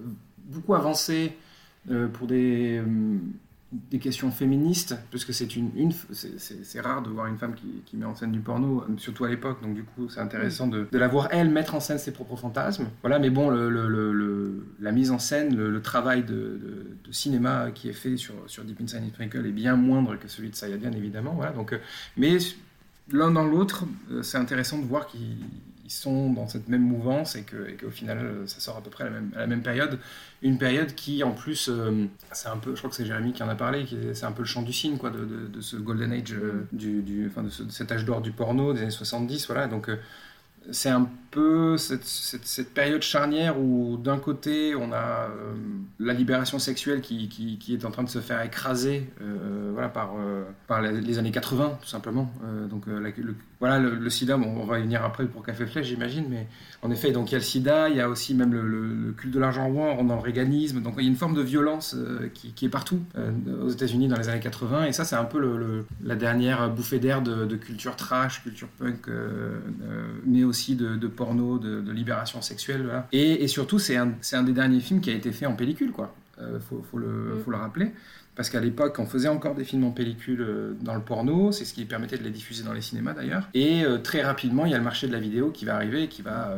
beaucoup 0.47 0.75
avancé 0.75 1.37
euh, 1.93 2.09
pour 2.09 2.27
des, 2.27 2.79
euh, 2.79 3.19
des 3.91 3.99
questions 3.99 4.31
féministes, 4.31 4.95
puisque 5.11 5.33
c'est 5.33 5.57
une, 5.57 5.71
c'est- 6.13 6.81
rare 6.81 7.03
de 7.03 7.09
voir 7.09 7.27
une 7.27 7.39
femme 7.39 7.55
qui, 7.55 7.83
met 7.97 8.05
en 8.05 8.15
scène 8.15 8.31
du 8.33 8.41
porno, 8.41 8.85
surtout 8.99 9.25
à 9.25 9.29
l'époque, 9.31 9.63
donc 9.63 9.75
du 9.75 9.83
coup 9.85 10.09
c'est 10.11 10.21
intéressant 10.21 10.67
de, 10.67 10.87
de 10.91 10.99
la 10.99 11.09
voir 11.09 11.29
elle 11.31 11.49
mettre 11.51 11.75
en 11.75 11.81
scène 11.81 11.99
ses 11.99 12.13
propres 12.13 12.37
fantasmes. 12.37 12.87
Voilà, 13.03 13.19
mais 13.19 13.31
bon, 13.31 13.49
le, 13.51 13.71
le- 14.13 14.67
la 14.81 14.93
mise 14.93 15.11
en 15.11 15.19
scène, 15.19 15.57
le, 15.57 15.81
travail 15.81 16.23
de, 16.25 16.59
cinéma 17.13 17.71
qui 17.75 17.89
est 17.89 17.93
fait 17.95 18.17
sur, 18.17 18.35
sur 18.47 18.65
Deep 18.65 18.81
Inside 18.81 19.07
Sprinkle 19.09 19.47
est 19.47 19.53
bien 19.53 19.77
moindre 19.77 20.17
que 20.17 20.29
celui 20.29 20.51
de 20.51 20.55
Sayadian, 20.55 20.93
évidemment. 20.93 21.33
Voilà, 21.35 21.53
donc, 21.53 21.73
euh, 21.73 21.79
mais 22.17 22.37
l'un 23.11 23.31
dans 23.31 23.45
l'autre, 23.47 23.85
euh, 24.11 24.23
c'est 24.23 24.39
intéressant 24.39 24.79
de 24.79 24.85
voir 24.85 25.07
qu'ils 25.07 25.21
ils 25.21 25.72
sont 25.93 26.33
dans 26.33 26.49
cette 26.49 26.69
même 26.69 26.83
mouvance 26.83 27.37
et 27.37 27.45
qu'au 27.45 27.91
final, 27.91 28.19
euh, 28.19 28.47
ça 28.47 28.61
sort 28.61 28.77
à 28.77 28.83
peu 28.83 28.91
près 28.91 29.05
à 29.05 29.11
la 29.11 29.47
même, 29.47 29.63
période. 29.63 29.99
Une 30.43 30.59
période 30.59 30.95
qui, 30.95 31.23
en 31.23 31.33
plus, 31.33 31.69
euh, 31.69 32.07
c'est 32.33 32.49
un 32.49 32.57
peu, 32.59 32.73
je 32.75 32.79
crois 32.79 32.91
que 32.91 32.97
c'est 32.97 33.07
Jérémy 33.07 33.33
qui 33.33 33.43
en 33.43 33.49
a 33.49 33.55
parlé, 33.55 33.87
c'est 34.15 34.25
un 34.27 34.33
peu 34.33 34.43
le 34.43 34.47
chant 34.49 34.63
du 34.63 34.73
cygne, 34.73 34.99
quoi, 34.99 35.11
de, 35.11 35.61
ce 35.61 35.77
golden 35.77 36.13
age, 36.13 36.33
euh, 36.33 36.67
du, 36.73 37.27
enfin, 37.31 37.43
de, 37.45 37.49
ce- 37.51 37.63
de 37.63 37.71
cet 37.71 37.93
âge 37.93 38.05
d'or 38.05 38.21
du 38.23 38.33
porno 38.33 38.73
des 38.73 38.83
années 38.83 38.91
70, 38.91 39.47
voilà. 39.47 39.67
Donc, 39.69 39.91
c'est 40.71 40.91
un 40.91 41.09
peu 41.33 41.79
cette, 41.79 42.05
cette- 42.05 42.75
période 42.75 43.03
charnière 43.03 43.59
où 43.59 43.97
d'un 43.97 44.19
côté 44.19 44.77
on 44.77 44.93
a 44.93 45.29
euh, 45.31 45.55
la 45.99 46.13
libération 46.13 46.59
sexuelle 46.59 47.01
qui, 47.01 47.29
qui- 47.29 47.73
est 47.75 47.85
en 47.85 47.91
train 47.91 48.03
de 48.03 48.09
se 48.09 48.19
faire 48.21 48.41
écraser 48.43 49.11
euh, 49.23 49.71
voilà, 49.73 49.89
par, 49.89 50.13
euh, 50.19 50.45
par 50.69 50.83
les, 50.83 51.19
années 51.19 51.31
80 51.31 51.79
tout 51.81 51.89
simplement. 51.89 52.31
Donc, 52.71 52.85
voilà, 53.61 53.79
le, 53.79 54.11
sida, 54.11 54.37
bon, 54.37 54.61
on 54.61 54.65
va 54.65 54.79
y 54.81 54.83
venir 54.83 55.05
après 55.05 55.25
pour 55.25 55.43
Café 55.45 55.67
Flèche 55.67 55.87
j'imagine, 55.87 56.27
mais 56.29 56.47
en 56.83 56.91
effet 56.91 57.13
donc 57.13 57.31
il 57.31 57.33
y 57.33 57.35
a 57.37 57.39
le 57.39 57.45
sida, 57.45 57.89
il 57.89 57.97
y 57.97 58.01
a 58.01 58.09
aussi 58.09 58.35
même 58.35 58.53
le, 58.53 59.13
culte 59.13 59.33
de 59.33 59.39
l'argent 59.41 59.69
roi, 59.69 59.97
on 59.99 60.05
dans 60.05 60.17
le 60.17 60.21
réganisme, 60.21 60.83
donc 60.83 60.95
il 60.99 61.05
y 61.05 61.07
a 61.07 61.11
une 61.11 61.17
forme 61.17 61.35
de 61.35 61.43
violence 61.43 61.97
qui, 62.35 62.53
qui 62.53 62.67
est 62.67 62.71
partout 62.71 63.01
aux 63.63 63.71
États-Unis 63.71 64.09
dans 64.09 64.17
les 64.19 64.29
années 64.29 64.41
80 64.41 64.87
et 64.87 64.93
ça 64.93 65.05
c'est 65.05 65.17
un 65.17 65.25
peu 65.25 65.41
la 66.05 66.17
dernière 66.17 66.69
bouffée 66.71 66.99
d'air 66.99 67.23
de, 67.23 67.57
culture 67.57 67.97
trash, 67.97 68.43
culture 68.43 68.69
punk, 68.79 69.09
mais 70.27 70.45
aussi 70.45 70.77
de, 70.77 70.97
de 70.97 71.07
porno, 71.23 71.59
de, 71.59 71.81
de 71.89 71.93
libération 71.93 72.41
sexuelle. 72.43 72.83
voilà. 72.85 73.07
Et, 73.13 73.45
et 73.45 73.49
surtout, 73.49 73.79
c'est 73.79 73.97
un, 73.97 74.09
c'est 74.21 74.37
un 74.37 74.43
des 74.51 74.53
derniers 74.61 74.81
films 74.81 75.01
qui 75.01 75.11
a 75.11 75.15
été 75.15 75.31
fait 75.33 75.47
en 75.47 75.55
pellicule, 75.55 75.93
quoi. 75.93 76.09
Euh, 76.41 76.59
faut, 76.67 76.83
faut, 76.89 76.99
le, 76.99 77.41
faut 77.45 77.51
le 77.51 77.59
rappeler. 77.59 77.89
Parce 78.35 78.49
qu'à 78.51 78.61
l'époque, 78.61 78.99
on 78.99 79.07
faisait 79.07 79.29
encore 79.29 79.55
des 79.55 79.65
films 79.65 79.85
en 79.85 79.91
pellicule 79.91 80.41
euh, 80.41 80.73
dans 80.81 80.95
le 80.95 81.03
porno, 81.03 81.53
c'est 81.53 81.67
ce 81.67 81.75
qui 81.75 81.85
permettait 81.85 82.17
de 82.17 82.25
les 82.25 82.31
diffuser 82.31 82.65
dans 82.65 82.73
les 82.73 82.81
cinémas 82.81 83.13
d'ailleurs. 83.13 83.45
Et 83.53 83.85
euh, 83.85 83.99
très 83.99 84.23
rapidement, 84.23 84.65
il 84.65 84.73
y 84.73 84.75
a 84.75 84.79
le 84.79 84.85
marché 84.85 85.07
de 85.07 85.13
la 85.13 85.21
vidéo 85.21 85.51
qui 85.51 85.65
va 85.67 85.75
arriver 85.77 86.05
et 86.05 86.09
qui 86.09 86.23
va, 86.23 86.57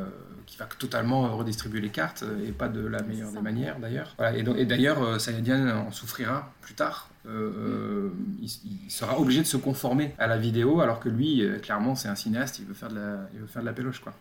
qui 0.55 0.61
va 0.61 0.67
totalement 0.79 1.27
euh, 1.27 1.31
redistribuer 1.31 1.81
les 1.81 1.89
cartes, 1.89 2.23
euh, 2.23 2.47
et 2.47 2.53
pas 2.53 2.69
de 2.69 2.87
la 2.87 3.03
meilleure 3.03 3.33
des 3.33 3.41
manières 3.41 3.81
d'ailleurs. 3.81 4.15
Voilà, 4.17 4.39
et, 4.39 4.65
d'ailleurs, 4.65 5.03
euh, 5.03 5.19
Sayadian 5.19 5.87
en 5.87 5.91
souffrira 5.91 6.53
plus 6.61 6.75
tard. 6.75 7.11
Euh, 7.27 8.11
il, 8.41 8.49
il 8.87 8.91
sera 8.91 9.19
obligé 9.19 9.41
de 9.41 9.47
se 9.47 9.57
conformer 9.57 10.15
à 10.17 10.29
la 10.29 10.37
vidéo, 10.37 10.81
alors 10.81 11.01
que 11.01 11.09
lui, 11.09 11.43
clairement, 11.61 11.97
c'est 11.97 12.09
un 12.09 12.15
cinéaste, 12.15 12.61
il 12.61 12.67
veut 12.67 12.75
faire 12.75 12.91
de 12.91 12.97
la, 12.97 13.29
il 13.35 13.41
veut 13.41 13.47
faire 13.47 13.63
de 13.63 13.67
la 13.67 13.73
péloche, 13.73 14.01
quoi. 14.01 14.15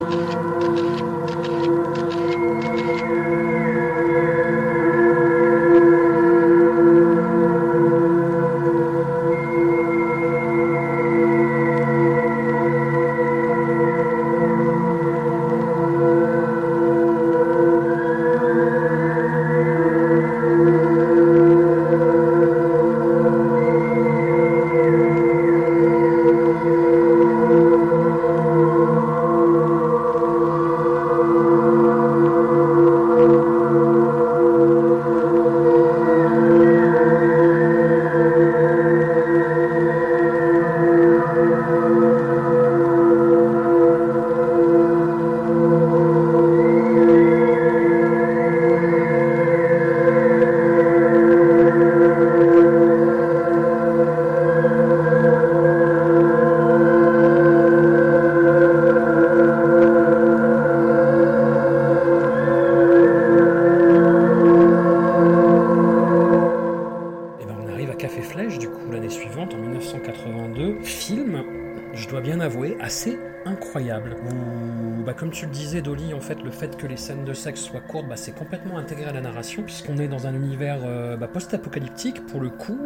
Et 0.00 1.63
fait, 76.54 76.76
que 76.76 76.86
les 76.86 76.96
scènes 76.96 77.24
de 77.24 77.34
sexe 77.34 77.60
soient 77.60 77.80
courtes, 77.80 78.06
bah, 78.08 78.16
c'est 78.16 78.34
complètement 78.34 78.78
intégré 78.78 79.06
à 79.06 79.12
la 79.12 79.20
narration, 79.20 79.62
puisqu'on 79.62 79.98
est 79.98 80.08
dans 80.08 80.26
un 80.26 80.34
univers 80.34 80.80
euh, 80.84 81.16
bah, 81.16 81.28
post-apocalyptique. 81.28 82.24
Pour 82.26 82.40
le 82.40 82.50
coup, 82.50 82.78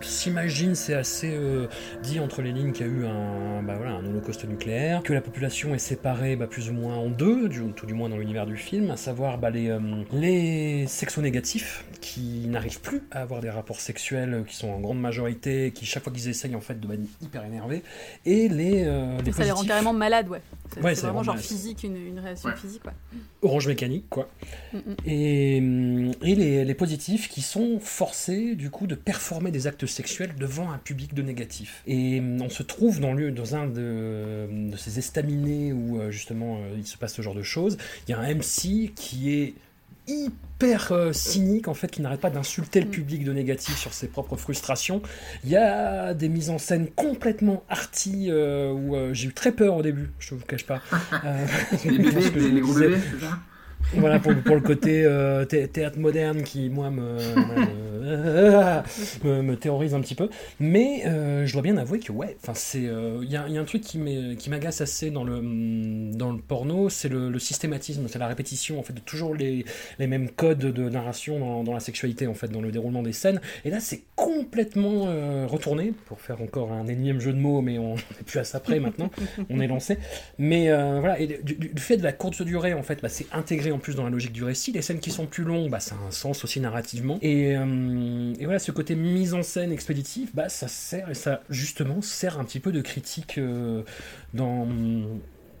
s'imagine, 0.00 0.74
c'est 0.74 0.94
assez 0.94 1.30
euh, 1.32 1.66
dit 2.02 2.20
entre 2.20 2.42
les 2.42 2.52
lignes 2.52 2.72
qu'il 2.72 2.86
y 2.86 2.88
a 2.88 2.92
eu 2.92 3.06
un, 3.06 3.62
bah 3.62 3.74
voilà, 3.76 3.92
un 3.92 4.04
holocauste 4.06 4.44
nucléaire, 4.44 5.02
que 5.02 5.12
la 5.12 5.20
population 5.20 5.74
est 5.74 5.78
séparée 5.78 6.36
bah, 6.36 6.46
plus 6.46 6.70
ou 6.70 6.72
moins 6.72 6.96
en 6.96 7.08
deux, 7.08 7.48
du, 7.48 7.62
tout 7.72 7.86
du 7.86 7.94
moins 7.94 8.08
dans 8.08 8.16
l'univers 8.16 8.46
du 8.46 8.56
film, 8.56 8.90
à 8.90 8.96
savoir 8.96 9.38
bah, 9.38 9.50
les, 9.50 9.68
euh, 9.68 9.78
les 10.12 10.86
sexo-négatifs 10.86 11.84
qui 12.00 12.46
n'arrivent 12.48 12.80
plus 12.80 13.02
à 13.10 13.22
avoir 13.22 13.40
des 13.40 13.50
rapports 13.50 13.80
sexuels, 13.80 14.44
qui 14.46 14.56
sont 14.56 14.68
en 14.68 14.80
grande 14.80 15.00
majorité, 15.00 15.72
qui 15.74 15.84
chaque 15.86 16.02
fois 16.04 16.12
qu'ils 16.12 16.28
essayent 16.28 16.54
en 16.54 16.60
fait 16.60 16.78
deviennent 16.80 17.06
hyper 17.22 17.44
énervés, 17.44 17.82
et 18.24 18.48
les, 18.48 18.84
euh, 18.86 19.20
les 19.24 19.32
Ça 19.32 19.44
les 19.44 19.50
rend 19.50 19.64
carrément 19.64 19.92
malades, 19.92 20.28
ouais. 20.28 20.40
C'est 20.74 20.82
Ouais, 20.82 20.94
vraiment 20.94 21.22
genre 21.22 21.38
physique, 21.38 21.82
une, 21.82 21.96
une 21.96 22.18
réaction 22.20 22.50
Ouais. 22.50 22.56
physique, 22.56 22.84
ouais. 22.84 22.92
orange 23.42 23.66
mécanique, 23.68 24.04
quoi. 24.10 24.28
Mm, 24.72 24.76
mm. 24.78 24.96
Et, 25.06 25.58
hum, 25.60 26.12
et 26.22 26.34
les, 26.34 26.64
les 26.64 26.74
positifs 26.74 27.28
qui 27.28 27.42
sont 27.42 27.78
forcés, 27.80 28.54
du 28.54 28.70
coup, 28.70 28.86
de 28.86 28.94
performer 28.94 29.50
des 29.50 29.66
actes 29.66 29.77
sexuels 29.86 30.34
devant 30.38 30.70
un 30.70 30.78
public 30.78 31.14
de 31.14 31.22
négatifs. 31.22 31.82
Et 31.86 32.18
hum, 32.20 32.42
on 32.42 32.48
se 32.48 32.62
trouve 32.62 33.00
dans, 33.00 33.12
le, 33.12 33.30
dans 33.30 33.54
un 33.56 33.66
de, 33.66 34.48
de 34.70 34.76
ces 34.76 34.98
estaminets 34.98 35.72
où, 35.72 36.00
euh, 36.00 36.10
justement, 36.10 36.56
euh, 36.58 36.74
il 36.76 36.86
se 36.86 36.96
passe 36.96 37.14
ce 37.14 37.22
genre 37.22 37.34
de 37.34 37.42
choses. 37.42 37.78
Il 38.06 38.10
y 38.10 38.14
a 38.14 38.18
un 38.18 38.34
MC 38.34 38.92
qui 38.94 39.32
est 39.32 39.54
hyper 40.10 40.92
euh, 40.92 41.12
cynique 41.12 41.68
en 41.68 41.74
fait 41.74 41.90
qui 41.90 42.00
n'arrête 42.00 42.20
pas 42.22 42.30
d'insulter 42.30 42.80
le 42.80 42.86
Mm. 42.86 42.90
public 42.90 43.24
de 43.24 43.32
négatif 43.34 43.76
sur 43.76 43.92
ses 43.92 44.08
propres 44.08 44.36
frustrations 44.36 45.02
il 45.44 45.50
y 45.50 45.56
a 45.56 46.14
des 46.14 46.30
mises 46.30 46.48
en 46.48 46.56
scène 46.56 46.88
complètement 46.88 47.62
arty 47.68 48.28
euh, 48.30 48.72
où 48.72 48.96
euh, 48.96 49.12
j'ai 49.12 49.28
eu 49.28 49.34
très 49.34 49.52
peur 49.52 49.76
au 49.76 49.82
début 49.82 50.10
je 50.18 50.34
ne 50.34 50.40
vous 50.40 50.46
cache 50.46 50.64
pas 50.64 50.80
Euh, 51.26 51.46
Les 51.84 51.98
bébés, 51.98 52.30
les, 52.36 52.50
les 52.52 52.60
gros 52.62 52.72
bébés, 52.72 52.96
c'est 53.12 53.20
ça? 53.26 53.38
Voilà 53.94 54.18
pour, 54.18 54.34
pour 54.44 54.54
le 54.54 54.60
côté 54.60 55.04
euh, 55.04 55.44
thé- 55.44 55.66
théâtre 55.68 55.98
moderne 55.98 56.42
qui 56.42 56.68
moi 56.68 56.90
me, 56.90 57.16
me, 59.24 59.54
terrorise 59.54 59.94
un 59.94 60.00
petit 60.00 60.14
peu. 60.14 60.28
Mais 60.60 61.02
euh, 61.06 61.46
je 61.46 61.52
dois 61.52 61.62
bien 61.62 61.76
avouer 61.76 61.98
que 61.98 62.12
ouais 62.12 62.36
enfin 62.42 62.52
c'est 62.54 62.86
euh, 62.86 63.20
il 63.22 63.30
y, 63.30 63.36
a, 63.36 63.48
y 63.48 63.56
a 63.56 63.60
un 63.60 63.64
truc 63.64 63.82
qui 63.82 63.98
m'agace 63.98 64.80
assez 64.80 65.10
dans 65.10 65.24
le 65.24 65.40
dans 66.12 66.32
le 66.32 66.38
porno 66.38 66.88
c'est 66.88 67.08
le, 67.08 67.38
systématisme 67.38 68.08
c'est 68.08 68.18
la 68.18 68.26
répétition 68.26 68.78
en 68.78 68.82
fait 68.82 68.92
de 68.92 69.00
toujours 69.00 69.34
les, 69.34 69.64
les 69.98 70.06
mêmes 70.06 70.28
codes 70.30 70.58
de 70.58 70.88
narration 70.88 71.62
dans, 71.62 71.72
la 71.72 71.80
sexualité 71.80 72.26
en 72.26 72.34
fait 72.34 72.48
dans 72.48 72.60
le 72.60 72.70
déroulement 72.70 73.02
des 73.02 73.12
scènes. 73.12 73.40
Et 73.64 73.70
là 73.70 73.80
c'est 73.80 74.02
complètement 74.16 75.04
retourné 75.46 75.92
pour 76.06 76.20
faire 76.20 76.42
encore 76.42 76.72
un 76.72 76.86
énième 76.88 77.20
jeu 77.20 77.32
de 77.32 77.38
mots 77.38 77.62
mais 77.62 77.78
on 77.78 77.94
n'est 77.94 78.24
plus 78.26 78.38
à 78.38 78.44
ça 78.44 78.60
près 78.60 78.80
maintenant. 78.80 79.10
On 79.50 79.60
est 79.60 79.66
lancé. 79.66 79.98
Mais 80.38 80.68
voilà, 80.70 81.18
et 81.20 81.40
du, 81.42 81.70
fait 81.76 81.96
de 81.96 82.02
la 82.02 82.12
courte 82.12 82.42
durée, 82.42 82.74
en 82.74 82.82
fait, 82.82 83.00
bah, 83.00 83.08
c'est 83.08 83.26
intégré 83.32 83.70
plus 83.78 83.94
dans 83.94 84.04
la 84.04 84.10
logique 84.10 84.32
du 84.32 84.44
récit. 84.44 84.72
Les 84.72 84.82
scènes 84.82 85.00
qui 85.00 85.10
sont 85.10 85.26
plus 85.26 85.44
longues, 85.44 85.70
bah, 85.70 85.80
ça 85.80 85.94
a 85.94 86.06
un 86.06 86.10
sens 86.10 86.44
aussi 86.44 86.60
narrativement. 86.60 87.18
Et, 87.22 87.56
euh, 87.56 88.34
voilà, 88.40 88.58
ce 88.58 88.72
côté 88.72 88.94
mise 88.94 89.34
en 89.34 89.42
scène 89.42 89.72
expéditif, 89.72 90.34
bah, 90.34 90.48
ça 90.48 90.68
sert, 90.68 91.10
et 91.10 91.14
ça 91.14 91.42
justement 91.50 92.02
sert 92.02 92.38
un 92.38 92.44
petit 92.44 92.60
peu 92.60 92.72
de 92.72 92.80
critique 92.80 93.38
euh, 93.38 93.82
dans 94.34 94.66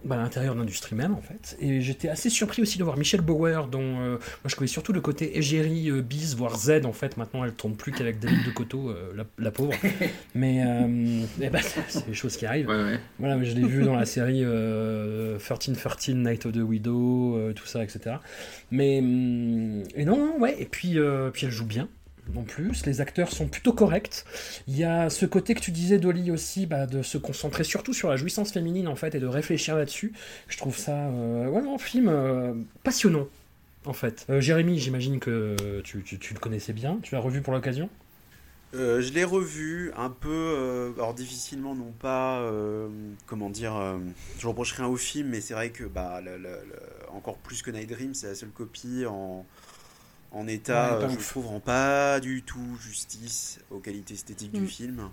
bah, 0.04 0.16
à 0.16 0.18
l'intérieur 0.18 0.54
de 0.54 0.60
l'industrie 0.60 0.94
même, 0.94 1.14
en 1.14 1.20
fait. 1.20 1.56
Et 1.60 1.80
j'étais 1.80 2.08
assez 2.08 2.30
surpris 2.30 2.62
aussi 2.62 2.78
de 2.78 2.84
voir 2.84 2.96
Michelle 2.96 3.20
Bauer, 3.20 3.66
dont 3.66 4.00
euh, 4.00 4.10
moi 4.12 4.46
je 4.46 4.54
connais 4.54 4.68
surtout 4.68 4.92
le 4.92 5.00
côté 5.00 5.38
égérie, 5.38 5.90
euh, 5.90 6.02
bis, 6.02 6.34
voire 6.36 6.56
Z, 6.56 6.84
en 6.84 6.92
fait. 6.92 7.16
Maintenant, 7.16 7.44
elle 7.44 7.52
tourne 7.52 7.76
plus 7.76 7.92
qu'avec 7.92 8.18
David 8.18 8.44
de 8.46 8.50
Coteau, 8.50 8.90
euh, 8.90 9.12
la, 9.16 9.24
la 9.38 9.50
pauvre. 9.50 9.74
Mais 10.34 10.64
euh, 10.64 11.22
eh 11.40 11.50
ben, 11.50 11.60
c'est 11.88 12.06
des 12.06 12.14
choses 12.14 12.36
qui 12.36 12.46
arrivent. 12.46 12.68
Ouais, 12.68 12.82
ouais. 12.82 13.00
Voilà, 13.18 13.36
mais 13.36 13.44
je 13.44 13.54
l'ai 13.54 13.66
vu 13.66 13.82
dans 13.82 13.96
la 13.96 14.06
série 14.06 14.42
euh, 14.44 15.32
1313 15.34 16.14
Night 16.14 16.46
of 16.46 16.52
the 16.52 16.58
Widow, 16.58 17.52
tout 17.54 17.66
ça, 17.66 17.82
etc. 17.82 18.16
Mais 18.70 18.98
hum, 19.00 19.82
et 19.94 20.04
non, 20.04 20.38
ouais. 20.38 20.56
Et 20.60 20.66
puis, 20.66 20.98
puis 21.32 21.46
elle 21.46 21.52
joue 21.52 21.66
bien. 21.66 21.88
Non 22.34 22.42
plus, 22.42 22.84
les 22.84 23.00
acteurs 23.00 23.32
sont 23.32 23.48
plutôt 23.48 23.72
corrects. 23.72 24.24
Il 24.66 24.76
y 24.76 24.84
a 24.84 25.08
ce 25.08 25.24
côté 25.24 25.54
que 25.54 25.60
tu 25.60 25.70
disais, 25.70 25.98
Dolly 25.98 26.30
aussi, 26.30 26.66
bah, 26.66 26.86
de 26.86 27.02
se 27.02 27.16
concentrer 27.16 27.64
surtout 27.64 27.94
sur 27.94 28.10
la 28.10 28.16
jouissance 28.16 28.52
féminine 28.52 28.86
en 28.86 28.96
fait 28.96 29.14
et 29.14 29.20
de 29.20 29.26
réfléchir 29.26 29.76
là-dessus. 29.76 30.12
Je 30.48 30.58
trouve 30.58 30.76
ça, 30.76 31.08
euh, 31.08 31.46
ouais, 31.48 31.66
un 31.66 31.78
film 31.78 32.08
euh, 32.08 32.52
passionnant 32.82 33.28
en 33.86 33.94
fait. 33.94 34.26
Euh, 34.28 34.40
Jérémy, 34.40 34.78
j'imagine 34.78 35.20
que 35.20 35.80
tu, 35.82 36.04
le 36.34 36.38
connaissais 36.38 36.74
bien. 36.74 36.98
Tu 37.02 37.14
l'as 37.14 37.20
revu 37.20 37.40
pour 37.40 37.54
l'occasion? 37.54 37.88
Je 38.74 39.10
l'ai 39.14 39.24
revu 39.24 39.92
un 39.96 40.10
peu, 40.10 40.92
alors 40.98 41.14
difficilement, 41.14 41.74
non 41.74 41.94
pas, 41.98 42.46
comment 43.24 43.48
dire, 43.48 43.72
je 44.38 44.46
reproche 44.46 44.74
rien 44.74 44.86
au 44.86 44.96
film, 44.96 45.28
mais 45.28 45.40
c'est 45.40 45.54
vrai 45.54 45.70
que, 45.70 45.84
bah, 45.84 46.20
encore 47.14 47.38
plus 47.38 47.62
que 47.62 47.70
Night 47.70 47.88
Dream, 47.88 48.12
c'est 48.12 48.26
la 48.26 48.34
seule 48.34 48.50
copie 48.50 49.06
en, 49.06 49.46
en 50.32 50.46
état, 50.46 50.98
Ouais, 50.98 51.04
euh, 51.04 51.08
je 51.10 51.16
ouf. 51.16 51.28
trouve, 51.30 51.46
rend 51.46 51.60
pas 51.60 52.20
du 52.20 52.42
tout 52.42 52.76
justice 52.80 53.58
aux 53.70 53.78
qualités 53.78 54.14
esthétiques 54.14 54.52
Mm. 54.54 54.60
du 54.60 54.66
film. 54.68 55.10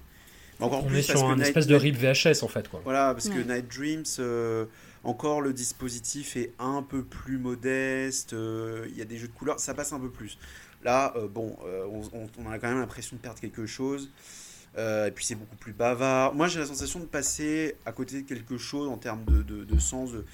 Mais 0.59 0.65
encore 0.65 0.83
On 0.83 0.87
plus 0.87 0.99
est 0.99 1.07
parce 1.07 1.19
sur 1.19 1.29
un 1.29 1.35
Night- 1.35 1.47
espèce 1.47 1.67
de 1.67 1.75
rip 1.75 1.95
VHS 1.95 2.43
en 2.43 2.47
fait 2.47 2.67
quoi. 2.69 2.81
Voilà, 2.83 3.13
parce 3.13 3.29
que. 3.29 3.39
Night 3.39 3.67
Dreams, 3.73 4.03
euh, 4.19 4.65
encore 5.03 5.41
le 5.41 5.51
dispositif 5.53 6.35
est 6.37 6.53
un 6.59 6.81
peu 6.81 7.03
plus 7.03 7.37
modeste, 7.37 8.33
euh, 8.33 8.85
il 8.89 8.97
y 8.97 9.01
a 9.01 9.05
des 9.05 9.17
jeux 9.17 9.27
de 9.27 9.33
couleurs, 9.33 9.59
ça 9.59 9.73
passe 9.73 9.91
un 9.93 9.99
peu 9.99 10.09
plus. 10.09 10.37
Là, 10.83 11.13
euh, 11.17 11.27
bon, 11.27 11.57
euh, 11.65 11.85
on, 12.37 12.49
a 12.51 12.59
quand 12.59 12.67
même 12.69 12.79
l'impression 12.79 13.15
de 13.17 13.21
perdre 13.21 13.39
quelque 13.39 13.65
chose, 13.65 14.09
euh, 14.77 15.07
et 15.07 15.11
puis 15.11 15.25
c'est 15.25 15.35
beaucoup 15.35 15.55
plus 15.57 15.73
bavard. 15.73 16.33
Moi, 16.35 16.47
j'ai 16.47 16.59
la 16.59 16.65
sensation 16.67 16.99
de 16.99 17.05
passer 17.05 17.75
à 17.85 17.91
côté 17.91 18.21
de 18.21 18.27
quelque 18.27 18.57
chose 18.57 18.87
en 18.87 18.97
termes 18.97 19.25
de, 19.25 19.41
de- 19.41 19.63
de 19.63 19.79
sens, 19.79 20.11
de- 20.11 20.25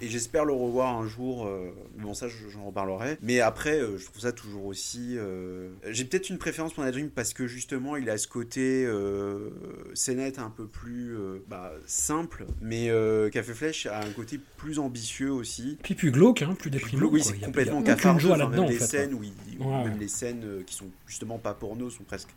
et 0.00 0.08
j'espère 0.08 0.44
le 0.44 0.52
revoir 0.52 0.96
un 0.98 1.06
jour. 1.06 1.46
euh, 1.46 1.70
bon, 1.98 2.14
ça, 2.14 2.28
je- 2.28 2.48
j'en 2.48 2.64
reparlerai. 2.64 3.18
Mais 3.22 3.40
après, 3.40 3.78
euh, 3.80 3.98
je 3.98 4.04
trouve 4.06 4.20
ça 4.20 4.32
toujours 4.32 4.66
aussi. 4.66 5.14
euh, 5.16 5.70
J'ai 5.90 6.04
peut-être 6.04 6.30
une 6.30 6.38
préférence 6.38 6.72
pour 6.72 6.84
Dream 6.84 7.10
parce 7.10 7.32
que 7.34 7.46
justement, 7.46 7.96
il 7.96 8.08
a 8.10 8.18
ce 8.18 8.26
côté 8.28 8.84
euh, 8.86 9.50
scénette 9.94 10.38
un 10.38 10.50
peu 10.50 10.66
plus 10.66 11.14
bah, 11.48 11.72
simple, 11.86 12.46
mais 12.60 12.90
Café 13.32 13.54
Flèche 13.54 13.86
a 13.86 14.00
un 14.00 14.10
côté 14.10 14.38
plus 14.56 14.78
ambitieux 14.78 15.30
aussi. 15.32 15.78
Puis 15.82 15.94
plus 15.94 16.10
glauque, 16.10 16.42
hein, 16.42 16.54
plus 16.58 16.70
déprimant. 16.70 17.06
oui, 17.08 17.20
quoi. 17.22 17.32
c'est 17.32 17.44
complètement 17.44 17.80
il 17.80 17.86
y 17.86 17.90
a 17.90 17.92
aucune 17.94 18.02
cafardeux. 18.02 18.20
joie 18.20 18.36
enfin, 18.36 18.48
même 18.48 18.60
en 18.60 18.68
les 18.68 18.74
fait. 18.76 18.86
scènes, 18.86 19.14
où 19.14 19.22
il- 19.22 19.32
où 19.60 19.64
Ouais, 19.64 19.84
même 19.84 19.92
ouais. 19.94 19.98
les 20.00 20.08
scènes 20.08 20.44
qui 20.66 20.74
sont 20.74 20.86
justement 21.06 21.38
pas 21.38 21.54
porno 21.54 21.90
sont 21.90 22.04
presque 22.04 22.30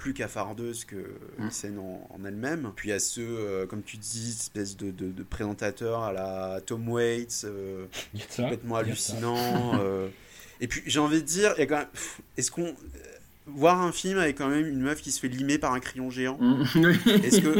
plus 0.00 0.14
cafardeuses 0.14 0.84
que 0.86 0.96
Mm. 0.96 1.44
les 1.44 1.50
scènes 1.50 1.78
en, 1.78 2.08
en 2.10 2.24
elles-mêmes. 2.24 2.72
Puis 2.74 2.88
il 2.88 2.92
y 2.92 2.94
a 2.94 2.98
ceux, 2.98 3.22
euh, 3.28 3.66
comme 3.66 3.82
tu 3.82 3.98
dis, 3.98 4.30
espèce 4.30 4.76
de, 4.76 4.90
de, 4.90 5.12
de 5.12 5.22
présentateurs 5.22 6.02
à 6.02 6.12
la 6.12 6.60
Tom 6.64 6.88
Waits, 6.88 7.42
euh, 7.44 7.84
complètement 8.36 8.76
hallucinant. 8.76 9.78
euh. 9.80 10.08
Et 10.62 10.68
puis 10.68 10.82
j'ai 10.86 10.98
envie 11.00 11.20
de 11.22 11.26
dire, 11.26 11.52
il 11.56 11.60
y 11.60 11.62
a 11.62 11.66
quand 11.66 11.78
même, 11.78 11.88
pff, 11.88 12.20
est-ce 12.36 12.50
qu'on 12.50 12.74
voir 13.54 13.80
un 13.82 13.92
film 13.92 14.18
avec 14.18 14.38
quand 14.38 14.48
même 14.48 14.66
une 14.66 14.80
meuf 14.80 15.00
qui 15.00 15.10
se 15.12 15.20
fait 15.20 15.28
limer 15.28 15.58
par 15.58 15.72
un 15.72 15.80
crayon 15.80 16.10
géant 16.10 16.38
Mm. 16.40 16.64
Est-ce 17.24 17.40
que 17.40 17.58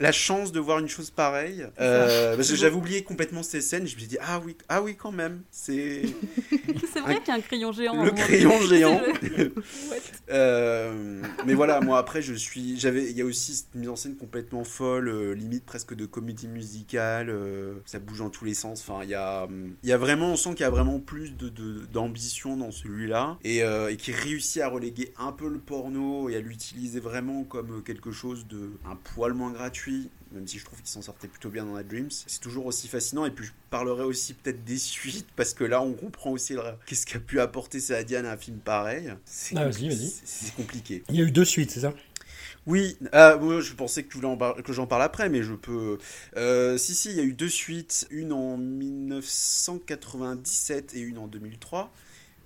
la 0.00 0.12
chance 0.12 0.50
de 0.52 0.58
voir 0.60 0.78
une 0.80 0.88
chose 0.88 1.10
pareille 1.10 1.66
euh, 1.80 2.34
Parce 2.36 2.50
que 2.50 2.56
j'avais 2.56 2.74
oublié 2.74 3.02
complètement 3.02 3.42
ces 3.42 3.60
scènes. 3.60 3.86
Je 3.86 3.94
me 3.94 3.98
suis 4.00 4.08
dit 4.08 4.18
ah 4.20 4.40
oui, 4.44 4.56
ah 4.68 4.82
oui 4.82 4.96
quand 4.96 5.12
même. 5.12 5.42
C'est 5.50 6.02
C'est 6.92 7.00
vrai 7.00 7.18
qu'il 7.18 7.28
y 7.28 7.30
a 7.30 7.34
un 7.34 7.40
crayon 7.40 7.72
géant. 7.72 8.00
un 8.00 8.04
le 8.04 8.10
crayon 8.10 8.60
géant. 8.62 9.00
What? 9.90 9.96
Euh, 10.30 11.22
mais 11.46 11.54
voilà, 11.54 11.80
moi 11.80 11.98
après 11.98 12.22
je 12.22 12.34
suis, 12.34 12.78
j'avais, 12.78 13.04
il 13.10 13.16
y 13.16 13.22
a 13.22 13.24
aussi 13.24 13.54
cette 13.54 13.74
mise 13.74 13.88
en 13.88 13.96
scène 13.96 14.16
complètement 14.16 14.64
folle, 14.64 15.08
euh, 15.08 15.32
limite 15.34 15.64
presque 15.64 15.94
de 15.94 16.06
comédie 16.06 16.48
musicale. 16.48 17.30
euh, 17.30 17.74
ça 17.86 17.98
bouge 17.98 18.18
dans 18.18 18.30
tous 18.30 18.44
les 18.44 18.54
sens. 18.54 18.84
Enfin, 18.86 19.00
il 19.04 19.10
y 19.10 19.14
a, 19.14 19.46
il 19.82 19.88
y 19.88 19.92
a 19.92 19.98
vraiment, 19.98 20.32
on 20.32 20.36
sent 20.36 20.50
qu'il 20.50 20.60
y 20.60 20.64
a 20.64 20.70
vraiment 20.70 20.98
plus 20.98 21.36
de, 21.36 21.48
de- 21.48 21.86
d'ambition 21.92 22.56
dans 22.56 22.70
celui-là 22.70 23.38
et, 23.44 23.62
euh, 23.62 23.90
et 23.90 23.96
qui 23.96 24.12
réussit 24.12 24.53
à 24.62 24.68
reléguer 24.68 25.12
un 25.18 25.32
peu 25.32 25.48
le 25.48 25.58
porno 25.58 26.28
et 26.28 26.36
à 26.36 26.40
l'utiliser 26.40 27.00
vraiment 27.00 27.42
comme 27.44 27.82
quelque 27.82 28.12
chose 28.12 28.46
de 28.48 28.72
un 28.86 28.96
poil 28.96 29.32
moins 29.34 29.50
gratuit. 29.52 30.10
Même 30.32 30.46
si 30.48 30.58
je 30.58 30.64
trouve 30.64 30.78
qu'il 30.80 30.88
s'en 30.88 31.02
sortait 31.02 31.28
plutôt 31.28 31.48
bien 31.48 31.64
dans 31.64 31.74
la 31.74 31.84
Dreams, 31.84 32.10
c'est 32.10 32.40
toujours 32.40 32.66
aussi 32.66 32.88
fascinant. 32.88 33.24
Et 33.24 33.30
puis 33.30 33.46
je 33.46 33.52
parlerai 33.70 34.02
aussi 34.04 34.34
peut-être 34.34 34.64
des 34.64 34.78
suites 34.78 35.26
parce 35.36 35.54
que 35.54 35.62
là 35.64 35.80
on 35.82 35.92
comprend 35.92 36.30
aussi 36.32 36.54
le- 36.54 36.62
qu'est-ce 36.86 37.06
qu'a 37.06 37.20
pu 37.20 37.38
apporter 37.40 37.78
Saadian 37.80 38.24
à 38.24 38.32
un 38.32 38.36
film 38.36 38.58
pareil. 38.58 39.12
C'est 39.24 39.56
Ah, 39.56 39.68
compli- 39.68 39.72
vas-y, 39.72 39.88
vas-y. 39.88 40.08
c'est- 40.08 40.26
C'est 40.46 40.54
compliqué. 40.54 41.04
Il 41.08 41.16
y 41.16 41.20
a 41.20 41.24
eu 41.24 41.30
deux 41.30 41.44
suites, 41.44 41.70
c'est 41.70 41.80
ça? 41.80 41.92
Oui, 42.66 42.96
moi, 43.12 43.60
je 43.60 43.74
pensais 43.74 44.02
que, 44.04 44.08
tu 44.08 44.16
voulais 44.16 44.26
en 44.28 44.38
par- 44.38 44.54
que 44.62 44.72
j'en 44.72 44.86
parle 44.86 45.02
après, 45.02 45.28
mais 45.28 45.42
je 45.42 45.52
peux. 45.52 45.98
Euh, 46.38 46.78
si, 46.78 46.94
si, 46.94 47.10
il 47.10 47.16
y 47.16 47.20
a 47.20 47.22
eu 47.22 47.34
deux 47.34 47.50
suites, 47.50 48.06
une 48.10 48.32
en 48.32 48.56
1997 48.56 50.94
et 50.94 51.00
une 51.00 51.18
en 51.18 51.26
2003. 51.26 51.92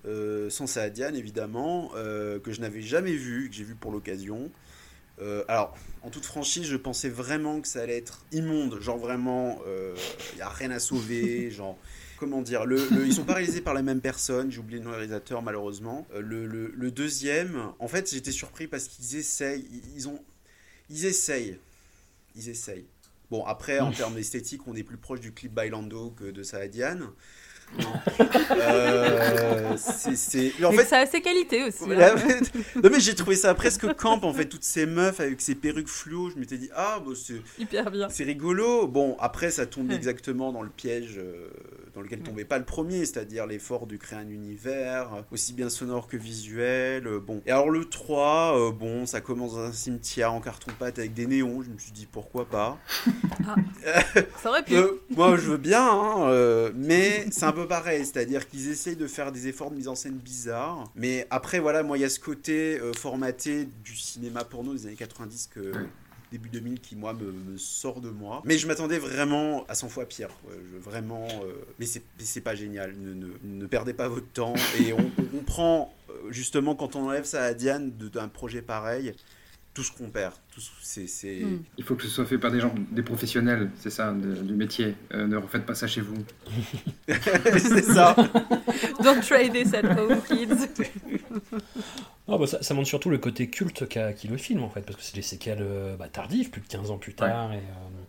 Euh, 0.05 0.49
sans 0.49 0.67
Saadian 0.67 1.13
évidemment, 1.13 1.91
euh, 1.95 2.39
que 2.39 2.51
je 2.51 2.61
n'avais 2.61 2.81
jamais 2.81 3.13
vu, 3.13 3.49
que 3.49 3.55
j'ai 3.55 3.63
vu 3.63 3.75
pour 3.75 3.91
l'occasion. 3.91 4.51
Euh, 5.21 5.43
alors, 5.49 5.77
en 6.03 6.09
toute 6.09 6.25
franchise, 6.25 6.65
je 6.65 6.77
pensais 6.77 7.09
vraiment 7.09 7.59
que 7.61 7.67
ça 7.67 7.81
allait 7.81 7.97
être 7.97 8.25
immonde, 8.31 8.79
genre 8.81 8.97
vraiment, 8.97 9.59
il 10.33 10.35
n'y 10.37 10.41
a 10.41 10.49
rien 10.49 10.71
à 10.71 10.79
sauver, 10.79 11.51
genre, 11.51 11.77
comment 12.17 12.41
dire, 12.41 12.65
le, 12.65 12.77
le- 12.89 13.05
ils 13.05 13.13
sont 13.13 13.25
pas 13.25 13.33
réalisés 13.35 13.61
par 13.61 13.73
la 13.73 13.81
même 13.81 14.01
personne, 14.01 14.51
j'ai 14.51 14.59
oublié 14.59 14.79
le 14.79 14.85
nom 14.85 14.91
réalisateur 14.91 15.41
malheureusement. 15.41 16.07
Euh, 16.13 16.21
le, 16.21 16.91
deuxième, 16.91 17.73
en 17.79 17.87
fait, 17.89 18.09
j'étais 18.11 18.31
surpris 18.31 18.67
parce 18.67 18.87
qu'ils 18.87 19.17
essayent, 19.17 19.65
ils, 19.71 19.95
ils 19.97 20.07
ont, 20.09 20.19
ils 20.89 21.05
essayent, 21.05 21.59
ils 22.35 22.49
essayent. 22.49 22.85
Bon, 23.31 23.45
après, 23.45 23.79
en 23.79 23.91
termes 23.91 24.15
d'esthétique, 24.15 24.67
on 24.67 24.75
est 24.75 24.83
plus 24.83 24.97
proche 24.97 25.19
du 25.19 25.33
clip 25.33 25.53
Bailando 25.53 26.11
que 26.11 26.25
de 26.31 26.41
Saadian. 26.43 26.99
Euh, 28.51 29.75
c'est- 29.77 30.63
en 30.63 30.71
fait, 30.71 30.85
ça 30.85 30.97
a 30.99 31.05
ses 31.05 31.21
qualités 31.21 31.63
aussi. 31.63 31.83
Hein. 31.83 32.15
non 32.83 32.89
mais 32.91 32.99
j'ai 32.99 33.15
trouvé 33.15 33.35
ça 33.35 33.53
presque 33.53 33.93
camp 33.95 34.19
en 34.23 34.33
fait 34.33 34.45
toutes 34.45 34.63
ces 34.63 34.85
meufs 34.85 35.19
avec 35.19 35.39
ces 35.41 35.55
perruques 35.55 35.87
fluo 35.87 36.29
je 36.29 36.37
m'étais 36.39 36.57
dit 36.57 36.69
ah 36.75 36.99
bah, 37.05 37.11
c'est 37.15 37.41
Hyper 37.59 37.91
bien. 37.91 38.09
c'est 38.09 38.23
rigolo 38.23 38.87
bon 38.87 39.15
après 39.19 39.51
ça 39.51 39.65
tombe 39.65 39.89
Ouais. 39.89 39.95
exactement 39.95 40.51
dans 40.51 40.61
le 40.61 40.69
piège 40.69 41.15
euh, 41.17 41.49
dans 41.93 42.01
lequel 42.01 42.19
tombait 42.21 42.45
pas 42.45 42.57
le 42.57 42.65
premier 42.65 42.99
c'est-à-dire 43.05 43.45
l'effort 43.45 43.87
de 43.87 43.95
créer 43.97 44.19
un 44.19 44.29
univers 44.29 45.13
euh, 45.13 45.21
aussi 45.31 45.53
bien 45.53 45.69
sonore 45.69 46.07
que 46.07 46.17
visuel 46.17 47.07
euh, 47.07 47.19
bon 47.19 47.41
et 47.45 47.51
alors 47.51 47.69
le 47.69 47.85
3 47.85 48.57
euh, 48.57 48.71
bon 48.71 49.05
ça 49.05 49.21
commence 49.21 49.53
dans 49.53 49.59
un 49.61 49.71
cimetière 49.71 50.33
en 50.33 50.41
carton 50.41 50.71
pâte 50.77 50.99
avec 50.99 51.13
des 51.13 51.27
néons 51.27 51.61
je 51.63 51.69
me 51.69 51.77
suis 51.77 51.91
dit 51.91 52.07
pourquoi 52.11 52.45
pas 52.47 52.77
Ça 54.41 54.49
aurait 54.49 54.63
pu. 54.63 54.75
euh, 54.75 55.01
moi, 55.09 55.37
je 55.37 55.51
veux 55.51 55.57
bien, 55.57 55.87
hein, 55.87 56.29
euh, 56.29 56.71
mais 56.75 57.25
c'est 57.31 57.45
un 57.45 57.51
peu 57.51 57.67
pareil. 57.67 58.05
C'est-à-dire 58.05 58.47
qu'ils 58.47 58.69
essayent 58.69 58.95
de 58.95 59.07
faire 59.07 59.31
des 59.31 59.47
efforts 59.47 59.71
de 59.71 59.75
mise 59.75 59.87
en 59.87 59.95
scène 59.95 60.15
bizarres. 60.17 60.91
Mais 60.95 61.27
après, 61.29 61.59
voilà, 61.59 61.83
moi, 61.83 61.97
il 61.97 62.01
y 62.01 62.03
a 62.03 62.09
ce 62.09 62.19
côté 62.19 62.79
euh, 62.79 62.93
formaté 62.93 63.67
du 63.83 63.95
cinéma 63.95 64.43
porno 64.43 64.73
des 64.73 64.85
années 64.87 64.95
90 64.95 65.49
que. 65.53 65.71
Début 66.31 66.49
2000 66.49 66.79
qui 66.79 66.95
moi 66.95 67.13
me, 67.13 67.57
sort 67.57 68.01
de 68.01 68.09
moi. 68.09 68.41
Mais 68.45 68.57
je 68.57 68.67
m'attendais 68.67 68.99
vraiment 68.99 69.65
à 69.67 69.75
100 69.75 69.89
fois 69.89 70.05
pire. 70.05 70.29
Je- 70.49 70.77
vraiment 70.77 71.27
euh, 71.43 71.53
mais 71.79 71.85
c'est 71.85 72.41
pas 72.41 72.55
génial. 72.55 72.93
Ne, 72.97 73.29
ne, 73.43 73.65
perdez 73.65 73.93
pas 73.93 74.07
votre 74.07 74.27
temps. 74.31 74.53
Et 74.79 74.93
on, 74.93 75.11
on 75.17 75.37
comprend 75.37 75.93
euh, 76.09 76.13
justement 76.31 76.75
quand 76.75 76.95
on 76.95 77.07
enlève 77.07 77.25
ça 77.25 77.43
à 77.43 77.53
Diane 77.53 77.91
d'un 77.91 78.27
projet 78.27 78.61
pareil 78.61 79.13
tout 79.73 79.83
ce 79.83 79.91
qu'on 79.91 80.09
perd 80.09 80.33
tout 80.53 80.59
ce- 80.61 80.71
c'est 80.81 81.07
c'est 81.07 81.39
Mm. 81.41 81.63
Il 81.77 81.83
faut 81.83 81.95
que 81.95 82.03
ce 82.03 82.09
soit 82.09 82.25
fait 82.25 82.37
par 82.37 82.51
des 82.51 82.59
gens, 82.59 82.73
des 82.91 83.03
professionnels, 83.03 83.69
c'est 83.75 83.89
ça, 83.91 84.11
de- 84.11 84.33
du 84.41 84.53
métier. 84.53 84.95
Euh, 85.13 85.27
ne 85.27 85.37
refaites 85.37 85.65
pas 85.65 85.75
ça 85.75 85.87
chez 85.87 86.01
vous. 86.01 86.17
c'est 87.07 87.83
ça 87.83 88.15
Don't 89.03 89.21
trade 89.21 89.53
this 89.53 89.73
at 89.73 89.85
home, 89.97 90.19
kids. 90.27 90.67
Ah, 92.27 92.37
bah, 92.37 92.45
ça, 92.45 92.61
ça 92.61 92.73
montre 92.73 92.87
surtout 92.87 93.09
le 93.09 93.17
côté 93.17 93.49
culte 93.49 93.87
qu'a 93.87 94.13
qui 94.13 94.27
le 94.27 94.37
film 94.37 94.63
en 94.63 94.69
fait, 94.69 94.81
parce 94.81 94.95
que 94.97 95.01
c'est 95.03 95.15
des 95.15 95.21
séquelles 95.23 95.61
euh, 95.61 95.95
bah, 95.95 96.07
tardives, 96.09 96.49
plus 96.51 96.61
de 96.61 96.67
15 96.67 96.91
ans 96.91 96.97
plus 96.97 97.13
tard, 97.15 97.53
et 97.53 97.57
euh, 97.57 97.59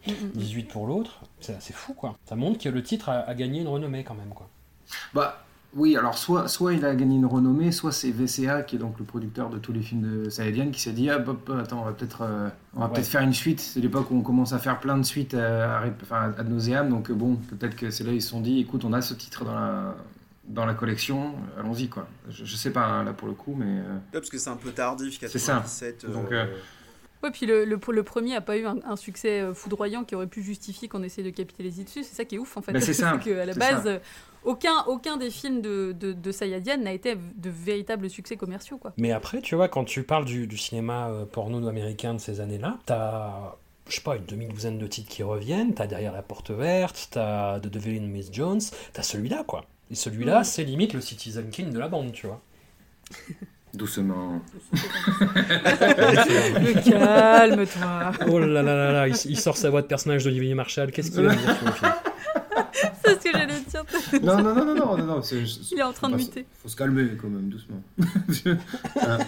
Mm, 0.07 0.13
mm, 0.13 0.27
mm. 0.29 0.31
18 0.39 0.65
pour 0.69 0.87
l'autre. 0.87 1.21
C'est 1.41 1.73
fou 1.75 1.93
quoi. 1.95 2.17
Ça 2.27 2.35
montre 2.37 2.59
que 2.63 2.69
le 2.71 2.83
titre 2.83 3.11
a, 3.11 3.19
a 3.21 3.35
gagné 3.35 3.61
une 3.61 3.69
renommée 3.69 4.03
quand 4.03 4.15
même 4.15 4.31
quoi. 4.31 4.49
Bah 5.15 5.45
oui, 5.75 5.97
alors 5.97 6.19
soit, 6.19 6.49
soit 6.49 6.73
il 6.75 6.85
a 6.85 6.95
gagné 6.95 7.17
une 7.17 7.27
renommée, 7.27 7.71
soit 7.71 7.93
c'est 7.93 8.11
VCA 8.11 8.63
qui 8.63 8.77
est 8.77 8.79
donc 8.79 8.99
le 8.99 9.05
producteur 9.05 9.51
de 9.51 9.59
tous 9.59 9.73
les 9.73 9.81
films 9.83 10.25
de 10.25 10.29
Saïdian 10.31 10.71
qui 10.71 10.81
s'est 10.81 10.93
dit 10.93 11.09
ah 11.11 11.19
bah, 11.19 11.37
bah, 11.47 11.59
attends 11.63 11.83
on 11.83 11.85
va 11.85 11.93
peut-être 11.93 12.23
euh, 12.23 12.49
on 12.75 12.81
va 12.81 12.87
Ouais. 12.87 12.93
peut-être 12.95 13.07
faire 13.07 13.23
une 13.23 13.33
suite. 13.35 13.61
C'est 13.61 13.81
l'époque 13.81 14.11
où 14.11 14.17
on 14.17 14.23
commence 14.23 14.53
à 14.53 14.59
faire 14.59 14.81
plein 14.81 14.97
de 14.99 15.05
suites 15.05 15.35
à, 15.35 15.81
à, 16.11 16.43
nauseam, 16.43 16.89
donc 16.89 17.11
euh, 17.11 17.15
bon 17.15 17.37
peut-être 17.37 17.77
que 17.77 17.91
c'est 17.91 18.03
là 18.05 18.13
ils 18.13 18.21
se 18.23 18.31
sont 18.31 18.41
dit 18.41 18.59
écoute 18.61 18.85
on 18.85 18.93
a 18.93 19.01
ce 19.01 19.15
titre 19.15 19.45
dans 19.45 19.55
la 19.55 19.95
dans 20.49 20.67
la 20.67 20.75
collection, 20.75 21.35
allons-y 21.57 21.89
quoi. 21.89 22.09
Je, 22.29 22.45
je 22.45 22.57
sais 22.57 22.71
pas 22.73 22.85
hein, 22.85 23.05
là 23.05 23.13
pour 23.13 23.29
le 23.29 23.35
coup, 23.35 23.55
mais 23.57 23.67
euh, 23.67 23.93
Ouais, 23.95 24.01
parce 24.15 24.31
que 24.31 24.39
c'est 24.39 24.51
un 24.51 24.57
peu 24.57 24.73
tardif, 24.73 25.17
C'est 25.21 25.39
ça. 25.39 25.53
97. 25.63 26.07
Donc, 26.11 26.33
euh, 26.33 26.45
euh, 26.47 26.47
Ouais, 27.23 27.31
puis 27.31 27.47
le, 27.47 27.65
le, 27.65 27.79
le 27.93 28.03
premier 28.03 28.35
a 28.35 28.41
pas 28.41 28.57
eu 28.57 28.65
un, 28.67 28.79
un 28.85 28.97
succès 28.97 29.45
foudroyant 29.55 30.03
qui 30.03 30.17
aurait 30.17 30.27
pu 30.27 30.43
justifier 30.43 30.89
qu'on 30.89 31.03
essaie 31.05 31.23
de 31.23 31.31
capitaliser 31.31 31.85
dessus. 31.85 32.03
C'est 32.03 32.17
ça 32.17 32.25
qui 32.25 32.35
est 32.35 32.39
ouf 32.39 32.57
en 32.57 32.63
fait. 32.63 32.73
Bah, 32.73 32.81
c'est 32.87 32.95
ça, 32.95 33.17
qu'à 33.23 33.45
la 33.47 33.55
base, 33.55 33.85
ça. 33.85 33.99
Aucun, 34.45 34.85
aucun 34.87 35.17
des 35.17 35.31
films 35.31 35.61
de, 35.61 35.93
de, 35.99 36.13
de 36.13 36.33
Sayadian 36.33 36.79
n'a 36.79 36.93
été 36.93 37.15
de 37.15 37.51
véritables 37.51 38.09
succès 38.09 38.37
commerciaux. 38.37 38.79
Quoi. 38.79 38.93
Mais 38.97 39.13
après, 39.13 39.41
tu 39.41 39.55
vois, 39.55 39.69
quand 39.69 39.85
tu 39.85 40.03
parles 40.03 40.25
du, 40.25 40.47
du 40.47 40.57
cinéma 40.57 41.09
euh, 41.09 41.25
porno 41.27 41.67
américain 41.69 42.15
de 42.15 42.19
ces 42.19 42.41
années-là, 42.41 42.79
t'as, 42.87 43.57
je 43.89 43.97
sais 43.97 44.03
pas, 44.03 44.17
une 44.17 44.25
demi-douzaine 44.25 44.79
de 44.79 44.87
titres 44.87 45.09
qui 45.11 45.23
reviennent, 45.23 45.75
t'as 45.75 45.87
Derrière 45.87 46.13
la 46.13 46.23
porte 46.23 46.51
verte, 46.51 47.09
t'as 47.11 47.61
The 47.61 47.67
Devil 47.69 47.99
in 47.99 48.07
Miss 48.07 48.33
Jones, 48.33 48.61
t'as 48.93 49.03
celui-là 49.03 49.45
quoi. 49.47 49.65
Et 49.91 49.95
celui-là, 49.95 50.45
c'est 50.45 50.65
limite 50.65 50.95
le 50.95 51.01
Citizen 51.01 51.51
King 51.51 51.71
de 51.71 51.79
la 51.79 51.89
bande, 51.89 52.13
tu 52.13 52.27
vois. 52.27 52.41
doucement. 53.75 54.41
Calme-toi. 56.85 58.13
Oh 58.29 58.39
là 58.39 58.63
là 58.63 58.63
là 58.63 58.93
là, 58.93 59.09
il, 59.09 59.15
il 59.27 59.39
sort 59.39 59.57
sa 59.57 59.71
voix 59.71 59.83
de 59.83 59.87
personnage 59.87 60.25
d'Olivier 60.25 60.55
Marshall, 60.55 60.91
qu'est-ce 60.91 61.11
qu'il 61.11 61.23
va 61.23 61.35
dire 61.35 61.57
sur 61.57 61.67
le 61.67 61.73
film? 61.73 61.93
C'est 63.05 63.15
ce 63.15 63.19
que 63.25 63.37
dire. 63.85 64.21
Non 64.23 64.43
non 64.43 64.55
non 64.55 64.65
non 64.65 64.75
non 64.75 64.97
non, 64.99 65.05
non 65.07 65.23
c'est- 65.23 65.47
c'est- 65.47 65.73
Il 65.73 65.79
est 65.79 65.83
en 65.83 65.93
train 65.93 66.09
de 66.11 66.17
muter. 66.17 66.47
Faut 66.63 66.69
se 66.69 66.77
calmer 66.77 67.09
quand 67.21 67.29
même 67.29 67.49
doucement. 67.49 67.83
Hein. 69.03 69.19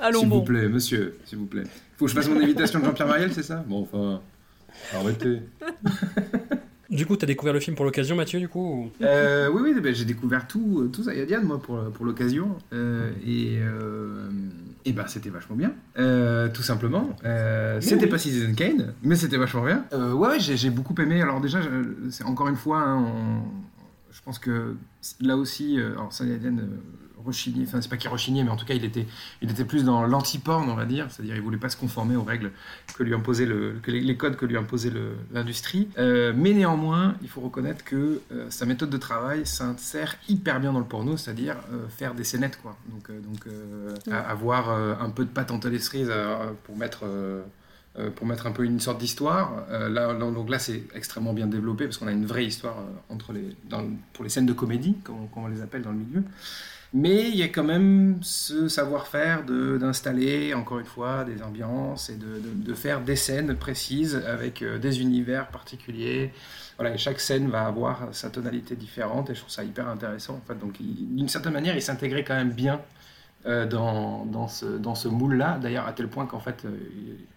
Allons 0.00 0.20
S'il 0.20 0.28
bon. 0.28 0.38
vous 0.38 0.44
plaît, 0.44 0.68
monsieur, 0.68 1.16
s'il 1.24 1.38
vous 1.38 1.46
plaît. 1.46 1.64
Faut 1.96 2.04
que 2.06 2.10
je 2.10 2.16
fasse 2.16 2.28
mon 2.28 2.40
invitation 2.40 2.78
de 2.80 2.84
Jean-Pierre 2.84 3.08
Mariel, 3.08 3.32
c'est 3.32 3.42
ça? 3.42 3.64
Bon, 3.66 3.82
enfin, 3.82 4.20
arrêtez. 4.94 5.42
Du 6.90 7.04
coup, 7.04 7.16
t'as 7.16 7.26
découvert 7.26 7.52
le 7.52 7.60
film 7.60 7.76
pour 7.76 7.84
l'occasion, 7.84 8.16
Mathieu, 8.16 8.40
du 8.40 8.48
coup 8.48 8.84
ou- 9.00 9.04
Euh, 9.04 9.50
oui, 9.52 9.60
oui, 9.74 9.78
ben, 9.78 9.94
j'ai 9.94 10.06
découvert 10.06 10.46
tout, 10.46 10.80
euh, 10.80 10.88
tout 10.88 11.02
Zayadian, 11.02 11.42
moi, 11.42 11.60
pour, 11.60 11.78
pour 11.92 12.06
l'occasion. 12.06 12.56
Euh, 12.72 13.10
et 13.26 13.58
euh, 13.60 14.30
et 14.88 14.92
ben, 14.92 15.04
c'était 15.06 15.28
vachement 15.30 15.56
bien, 15.56 15.72
euh, 15.98 16.48
tout 16.48 16.62
simplement. 16.62 17.14
Euh, 17.24 17.80
c'était 17.80 18.06
pas 18.06 18.18
Citizen 18.18 18.54
Kane, 18.54 18.94
mais 19.02 19.16
c'était 19.16 19.36
vachement 19.36 19.64
bien. 19.64 19.84
Euh, 19.92 20.12
ouais, 20.12 20.38
j'ai 20.40 20.70
beaucoup 20.70 20.94
aimé. 21.00 21.20
Alors 21.20 21.40
déjà, 21.40 21.60
c'est 22.10 22.24
encore 22.24 22.48
une 22.48 22.56
fois, 22.56 22.78
hein, 22.80 22.98
on- 23.04 23.42
je 24.10 24.20
pense 24.22 24.38
que 24.38 24.74
là 25.20 25.36
aussi, 25.36 25.78
alors 25.78 26.12
Enfin 27.26 27.80
c'est 27.80 27.88
pas 27.88 27.96
qu'il 27.96 28.10
rechignait, 28.10 28.44
mais 28.44 28.50
en 28.50 28.56
tout 28.56 28.66
cas 28.66 28.74
il 28.74 28.84
était, 28.84 29.06
plus 29.64 29.84
dans 29.84 30.06
l'anti-porn, 30.06 30.68
on 30.68 30.74
va 30.74 30.86
dire, 30.86 31.06
c'est-à-dire 31.10 31.36
il 31.36 31.42
voulait 31.42 31.58
pas 31.58 31.68
se 31.68 31.76
conformer 31.76 32.16
aux 32.16 32.22
règles 32.22 32.52
que 32.96 33.02
lui 33.02 33.14
que 33.82 33.90
les, 33.90 34.16
codes 34.16 34.36
que 34.36 34.46
lui 34.46 34.56
imposait 34.56 34.92
l'industrie. 35.32 35.88
Euh, 35.98 36.32
mais 36.36 36.52
néanmoins, 36.52 37.14
il 37.22 37.28
faut 37.28 37.40
reconnaître 37.40 37.84
que 37.84 38.20
euh, 38.32 38.46
sa 38.50 38.66
méthode 38.66 38.90
de 38.90 38.96
travail 38.96 39.46
s'insère 39.46 40.16
hyper 40.28 40.60
bien 40.60 40.72
dans 40.72 40.78
le 40.78 40.84
porno, 40.84 41.16
c'est-à-dire 41.16 41.56
euh, 41.72 41.88
faire 41.88 42.14
des 42.14 42.24
scénettes, 42.24 42.60
quoi. 42.60 42.76
Donc, 42.88 43.44
avoir 44.10 44.70
un 44.70 45.10
peu 45.10 45.24
de 45.24 45.30
patte 45.30 45.50
les 45.66 45.78
cerises 45.78 46.12
pour 46.64 46.76
mettre. 46.76 47.04
un 47.04 48.52
peu 48.52 48.64
une 48.64 48.80
sorte 48.80 48.98
d'histoire. 48.98 49.64
Là, 49.70 49.88
là- 49.88 50.14
donc 50.14 50.50
là, 50.50 50.58
c'est 50.58 50.84
extrêmement 50.94 51.32
bien 51.32 51.46
développé 51.46 51.84
parce 51.84 51.98
qu'on 51.98 52.06
a 52.06 52.12
une 52.12 52.26
vraie 52.26 52.46
histoire 52.46 52.76
pour 54.12 54.24
les 54.24 54.30
scènes 54.30 54.46
de 54.46 54.52
comédie, 54.52 54.96
comme 55.04 55.28
on 55.36 55.46
les 55.48 55.62
appelle 55.62 55.82
dans 55.82 55.92
le 55.92 55.98
milieu. 55.98 56.22
Mais 56.94 57.28
il 57.28 57.36
y 57.36 57.42
a 57.42 57.48
quand 57.48 57.64
même 57.64 58.18
ce 58.22 58.66
savoir-faire 58.68 59.44
d'installer, 59.44 60.54
encore 60.54 60.78
une 60.78 60.86
fois, 60.86 61.24
des 61.24 61.42
ambiances 61.42 62.08
et 62.08 62.16
de, 62.16 62.40
de- 62.42 62.74
faire 62.74 63.00
des 63.02 63.16
scènes 63.16 63.54
précises 63.56 64.16
avec 64.26 64.62
euh, 64.62 64.78
des 64.78 65.00
univers 65.02 65.48
particuliers. 65.48 66.32
Voilà, 66.78 66.94
et 66.94 66.98
chaque 66.98 67.20
scène 67.20 67.48
va 67.50 67.66
avoir 67.66 68.08
sa 68.12 68.30
tonalité 68.30 68.74
différente 68.76 69.28
et 69.30 69.34
je 69.34 69.40
trouve 69.40 69.50
ça 69.52 69.64
hyper 69.64 69.88
intéressant. 69.88 70.34
En 70.36 70.40
fait. 70.46 70.58
Donc, 70.58 70.76
d'une 70.80 71.28
certaine 71.28 71.52
manière, 71.52 71.76
il 71.76 71.82
s'intégrait 71.82 72.24
quand 72.24 72.36
même 72.36 72.52
bien 72.52 72.80
dans, 73.66 74.24
dans 74.26 74.48
ce, 74.48 75.08
moule-là. 75.08 75.58
D'ailleurs, 75.60 75.86
à 75.86 75.92
tel 75.92 76.08
point 76.08 76.26
qu'en 76.26 76.40
fait, 76.40 76.64
euh, 76.64 76.70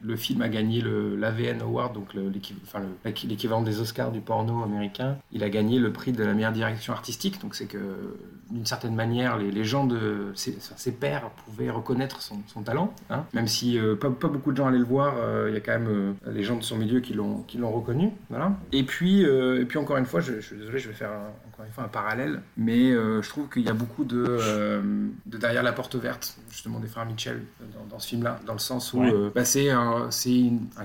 le 0.03 0.15
film 0.15 0.41
a 0.41 0.49
gagné 0.49 0.81
l'AVN 0.81 1.61
Award, 1.61 1.93
donc 1.93 2.13
l'équivalent 2.13 3.61
des 3.61 3.79
Oscars 3.79 4.11
du 4.11 4.19
porno 4.21 4.63
américain. 4.63 5.17
Il 5.31 5.43
a 5.43 5.49
gagné 5.49 5.79
le 5.79 5.91
prix 5.91 6.11
de 6.11 6.23
la 6.23 6.33
meilleure 6.33 6.51
direction 6.51 6.93
artistique. 6.93 7.41
Donc, 7.41 7.55
c'est 7.55 7.65
que 7.67 8.17
d'une 8.49 8.65
certaine 8.65 8.95
manière, 8.95 9.37
les, 9.37 9.63
gens 9.63 9.85
de 9.85 10.31
ses, 10.35 10.55
enfin, 10.57 10.75
ses 10.75 10.91
pairs 10.91 11.29
pouvaient 11.45 11.69
reconnaître 11.69 12.21
son, 12.21 12.37
talent, 12.63 12.93
hein. 13.09 13.23
même 13.33 13.47
si 13.47 13.79
euh, 13.79 13.95
pas, 13.95 14.09
beaucoup 14.09 14.51
de 14.51 14.57
gens 14.57 14.67
allaient 14.67 14.77
le 14.77 14.83
voir. 14.83 15.15
euh, 15.17 15.47
Il 15.49 15.53
y 15.53 15.57
a 15.57 15.61
quand 15.61 15.71
même 15.71 15.87
euh, 15.87 16.31
les 16.31 16.43
gens 16.43 16.57
de 16.57 16.63
son 16.63 16.77
milieu 16.77 16.99
qui 16.99 17.13
l'ont 17.13 17.45
reconnu. 17.71 18.11
Voilà. 18.29 18.53
Et 18.73 18.83
puis, 18.83 19.25
euh, 19.25 19.61
et 19.61 19.65
puis 19.65 19.77
encore 19.77 19.97
une 19.97 20.05
fois, 20.05 20.19
je, 20.19 20.33
je 20.35 20.41
suis 20.41 20.57
désolé, 20.57 20.79
je 20.79 20.89
vais 20.89 20.93
faire 20.93 21.11
un- 21.11 21.50
encore 21.61 21.67
une 21.67 21.73
fois 21.73 21.83
un 21.83 21.87
parallèle, 21.89 22.41
mais 22.57 22.91
euh, 22.91 23.21
je 23.21 23.29
trouve 23.29 23.47
qu'il 23.49 23.61
y 23.61 23.69
a 23.69 23.73
beaucoup 23.73 24.03
de, 24.03 24.25
euh, 24.27 24.81
de 25.27 25.37
derrière 25.37 25.61
la 25.63 25.73
porte 25.73 25.95
verte, 25.95 26.37
justement 26.49 26.79
des 26.79 26.87
frères 26.87 27.05
Mitchell 27.05 27.43
dans, 27.77 27.85
dans 27.85 27.99
ce 27.99 28.07
film-là, 28.07 28.39
dans 28.47 28.53
le 28.53 28.59
sens 28.59 28.93
où 28.93 29.01
Ouais. 29.01 29.11
euh, 29.13 29.29
bah, 29.33 29.45
c'est 29.45 29.69
un, 29.69 30.09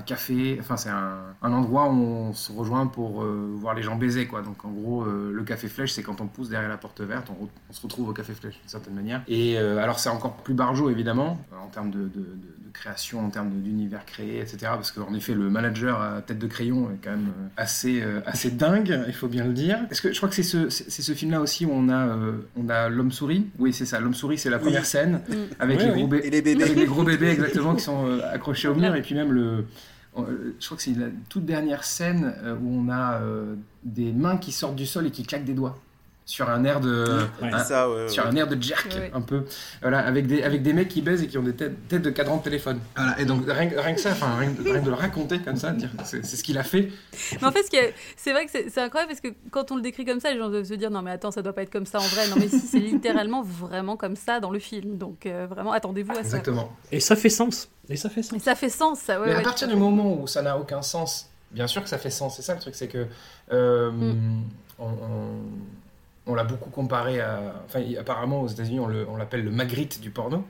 café, 0.05 0.57
enfin 0.59 0.77
c'est 0.77 0.89
un, 0.89 1.17
un 1.41 1.51
endroit 1.53 1.89
où 1.89 1.93
on 1.95 2.33
se 2.33 2.51
rejoint 2.51 2.87
pour 2.87 3.23
voir 3.23 3.73
les 3.73 3.81
gens 3.81 3.95
baiser, 3.95 4.27
quoi. 4.27 4.41
Donc 4.41 4.63
en 4.65 4.69
gros, 4.71 5.05
le 5.05 5.43
café 5.43 5.67
flèche, 5.67 5.93
c'est 5.93 6.03
quand 6.03 6.21
on 6.21 6.27
pousse 6.27 6.49
derrière 6.49 6.69
la 6.69 6.77
porte 6.77 7.01
verte, 7.01 7.29
on, 7.29 7.47
se 7.73 7.81
retrouve 7.81 8.09
au 8.09 8.13
café 8.13 8.33
flèche 8.33 8.59
d'une 8.59 8.69
certaine 8.69 8.93
manière. 8.93 9.23
Et 9.27 9.57
alors 9.57 9.99
c'est 9.99 10.09
encore 10.09 10.37
plus 10.37 10.53
barjot 10.53 10.89
évidemment 10.89 11.39
en 11.63 11.67
termes 11.67 11.91
de, 11.91 11.99
de- 11.99 12.05
de- 12.05 12.09
de 12.09 12.56
création, 12.79 13.25
en 13.25 13.29
termes 13.29 13.49
d'univers 13.61 14.05
créé, 14.05 14.39
etc. 14.39 14.57
Parce 14.75 14.91
qu'en 14.91 15.13
effet, 15.13 15.33
le 15.33 15.49
manager 15.49 16.01
à 16.01 16.21
tête 16.21 16.39
de 16.39 16.47
crayon 16.47 16.89
est 16.91 17.03
quand 17.03 17.11
même 17.11 17.27
euh, 17.39 17.47
assez, 17.57 18.01
euh, 18.01 18.19
assez 18.25 18.51
dingue, 18.51 19.03
il 19.07 19.13
faut 19.13 19.27
bien 19.27 19.45
le 19.45 19.53
dire. 19.53 19.79
Est-ce 19.91 20.01
que 20.01 20.11
je 20.11 20.17
crois 20.17 20.29
que 20.29 20.35
c'est 20.35 20.43
ce, 20.43 20.69
ce 20.69 21.11
film-là 21.13 21.41
aussi 21.41 21.65
où 21.65 21.71
on 21.71 21.89
a, 21.89 22.07
euh, 22.07 22.33
on 22.55 22.69
a 22.69 22.89
l'homme 22.89 23.11
souris? 23.11 23.47
Oui, 23.59 23.73
c'est 23.73 23.85
ça. 23.85 23.99
L'homme 23.99 24.13
souris, 24.13 24.37
c'est 24.37 24.49
la 24.49 24.59
première 24.59 24.85
scène 24.85 25.21
Mm. 25.27 25.33
avec 25.59 25.79
Oui, 25.79 25.85
les 25.85 25.91
gros 25.93 26.07
bé- 26.07 26.21
Et 26.23 26.29
les 26.29 26.41
bébés. 26.41 26.63
avec 26.63 26.75
les 26.77 26.85
gros 26.85 27.03
bébés 27.03 27.29
exactement 27.29 27.75
qui 27.75 27.83
sont 27.83 28.19
accrochés 28.31 28.67
au 28.67 28.75
mur 28.75 28.95
et 28.95 29.01
puis 29.01 29.15
même 29.15 29.31
le 29.31 29.65
je 30.59 30.65
crois 30.65 30.77
que 30.77 30.81
c'est 30.83 30.97
la 30.97 31.07
toute 31.29 31.45
dernière 31.45 31.83
scène 31.83 32.33
où 32.63 32.79
on 32.81 32.89
a 32.91 33.21
des 33.83 34.11
mains 34.11 34.37
qui 34.37 34.51
sortent 34.51 34.75
du 34.75 34.87
sol 34.87 35.05
et 35.05 35.11
qui 35.11 35.21
claquent 35.23 35.45
des 35.45 35.53
doigts 35.53 35.77
sur 36.29 36.49
un 36.49 36.63
air 36.65 36.81
de 36.81 37.05
Ouais. 37.41 37.53
un- 37.53 37.59
Ça, 37.63 37.89
ouais, 37.89 38.09
sur 38.09 38.23
ouais. 38.25 38.29
un 38.29 38.35
air 38.35 38.47
de 38.47 38.61
jerk 38.61 38.93
Ouais. 38.93 39.09
un 39.13 39.21
peu 39.21 39.45
voilà 39.81 39.99
avec 40.05 40.27
des 40.27 40.43
avec 40.43 40.61
des 40.61 40.73
mecs 40.73 40.89
qui 40.89 41.01
baisent 41.01 41.23
et 41.23 41.27
qui 41.27 41.37
ont 41.37 41.41
des 41.43 41.53
têtes, 41.55 41.87
têtes 41.87 42.01
de 42.01 42.09
cadran 42.09 42.35
de 42.37 42.43
téléphone 42.43 42.79
voilà 42.97 43.17
et 43.19 43.23
donc 43.25 43.43
rien, 43.47 43.69
rien 43.77 43.93
que 43.95 44.01
ça 44.01 44.11
enfin 44.11 44.35
rien, 44.37 44.51
rien 44.61 44.79
que 44.81 44.85
de 44.85 44.89
le 44.89 44.95
raconter 44.95 45.39
comme 45.39 45.55
ça 45.55 45.71
dire 45.71 45.89
c'est 46.03 46.25
c'est 46.25 46.35
ce 46.35 46.43
qu'il 46.43 46.57
a 46.57 46.63
fait 46.63 46.89
Mais 47.41 47.47
en 47.47 47.51
fait, 47.53 47.63
ce 47.63 47.69
qui 47.69 47.77
est- 47.77 47.93
c'est 48.17 48.33
vrai 48.33 48.45
que 48.45 48.51
c'est 48.51 48.69
c'est 48.69 48.81
incroyable 48.81 49.09
parce 49.13 49.21
que 49.21 49.29
quand 49.51 49.71
on 49.71 49.77
le 49.77 49.81
décrit 49.81 50.03
comme 50.03 50.19
ça, 50.19 50.31
les 50.31 50.37
gens 50.37 50.49
doivent 50.49 50.65
se 50.65 50.73
dire 50.73 50.91
non 50.91 51.01
mais 51.01 51.11
attends, 51.11 51.31
ça 51.31 51.41
doit 51.41 51.53
pas 51.53 51.63
être 51.63 51.71
comme 51.71 51.85
ça 51.85 51.97
en 51.99 52.01
vrai. 52.01 52.27
Non 52.27 52.35
mais 52.37 52.49
si, 52.49 52.59
c'est 52.59 52.79
littéralement 52.79 53.41
vraiment 53.41 53.95
comme 53.95 54.17
ça 54.17 54.41
dans 54.41 54.51
le 54.51 54.59
film. 54.59 54.97
Donc 54.97 55.25
euh, 55.25 55.47
vraiment, 55.49 55.71
attendez-vous 55.71 56.11
à 56.11 56.15
ça. 56.15 56.19
exactement 56.21 56.75
Et 56.91 56.99
ça 56.99 57.15
fait 57.15 57.29
sens. 57.29 57.69
Et 57.89 57.95
ça 57.95 58.09
fait 58.09 58.19
Et 58.19 58.23
sens. 58.23 58.43
ça 58.43 58.53
fait 58.55 58.67
sens, 58.69 58.99
ça. 58.99 59.17
Ouais, 59.21 59.27
mais 59.27 59.35
à 59.35 59.41
partir 59.41 59.67
du 59.69 59.75
fait. 59.75 59.79
moment 59.79 60.21
où 60.21 60.27
ça 60.27 60.41
n'a 60.41 60.57
aucun 60.57 60.81
sens 60.81 61.29
bien 61.51 61.67
sûr 61.67 61.81
que 61.81 61.87
ça 61.87 61.97
fait 61.97 62.09
sens 62.09 62.35
c'est 62.35 62.41
ça 62.41 62.53
le 62.53 62.59
truc 62.59 62.75
c'est 62.75 62.89
que 62.89 63.07
euh, 63.53 63.89
Mm. 63.91 64.41
on, 64.79 64.85
on- 64.85 65.86
on 66.27 66.35
l'a 66.35 66.43
beaucoup 66.43 66.69
comparé 66.69 67.19
à 67.21 67.39
enfin 67.65 67.81
apparemment 67.99 68.41
aux 68.41 68.47
États-Unis 68.47 68.79
on 68.79 68.87
le- 68.87 69.05
l'appelle 69.17 69.43
le 69.43 69.51
Magritte 69.51 69.99
du 70.01 70.09
porno 70.11 70.45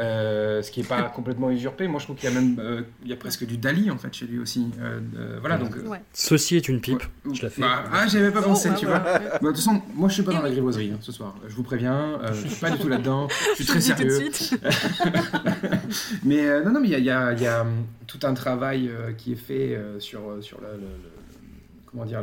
euh, 0.00 0.62
ce 0.62 0.70
qui 0.70 0.80
est 0.80 0.88
pas 0.88 1.02
complètement 1.14 1.50
usurpé 1.50 1.86
moi 1.86 2.00
je 2.00 2.04
trouve 2.06 2.16
qu'il 2.16 2.30
y 2.30 2.32
a 2.32 2.40
même 2.40 2.56
euh, 2.60 2.80
il 3.04 3.10
y 3.10 3.12
a 3.12 3.16
presque 3.16 3.44
du 3.46 3.58
Dali 3.58 3.90
en 3.90 3.98
fait 3.98 4.12
chez 4.14 4.24
lui 4.26 4.38
aussi 4.38 4.70
Euh, 4.80 5.00
euh, 5.18 5.36
voilà 5.40 5.58
donc 5.58 5.76
Ouais. 5.86 6.00
Ceci 6.14 6.56
est 6.56 6.66
une 6.68 6.80
pipe. 6.80 7.02
Ouais. 7.26 7.34
Je 7.34 7.42
la 7.42 7.50
fais. 7.50 7.60
Bah, 7.60 7.84
ah, 7.92 8.06
j'y 8.06 8.16
avais 8.18 8.30
pas 8.30 8.40
pensé, 8.40 8.70
bah, 8.70 8.76
tu 8.78 8.86
vois. 8.86 9.00
Bah, 9.00 9.18
De 9.40 9.46
toute 9.48 9.56
façon, 9.56 9.82
moi 9.94 10.08
je 10.08 10.14
suis 10.14 10.22
pas 10.22 10.32
dans 10.32 10.40
la 10.42 10.50
grivoiserie 10.50 10.92
hein, 10.94 10.98
ce 11.00 11.12
soir. 11.12 11.34
Je 11.46 11.54
vous 11.54 11.62
préviens, 11.62 12.18
euh, 12.22 12.32
je 12.32 12.48
suis 12.48 12.60
pas 12.60 12.70
du 12.70 12.78
tout 12.78 12.88
là-dedans. 12.88 13.28
Je 13.58 13.62
suis 13.62 13.66
très 13.66 13.80
le 13.80 13.80
tout 13.80 14.10
sérieux. 14.10 14.28
de 14.30 14.34
suite. 14.34 14.60
Mais 16.24 16.46
euh, 16.46 16.62
non, 16.64 16.72
non, 16.72 16.80
mais 16.80 16.88
il 16.88 16.98
y 17.04 17.10
a, 17.10 17.32
y 17.32 17.42
y 17.42 17.48
tout 18.06 18.20
un 18.24 18.34
travail 18.34 18.88
euh, 18.88 19.12
qui 19.12 19.32
est 19.32 19.36
fait 19.36 19.74
euh, 19.74 19.98
sur, 20.00 20.20
sur 20.40 20.60
le, 20.60 20.68
le- 20.68 20.80
le- 20.80 21.21
comment 21.92 22.04
dire 22.04 22.22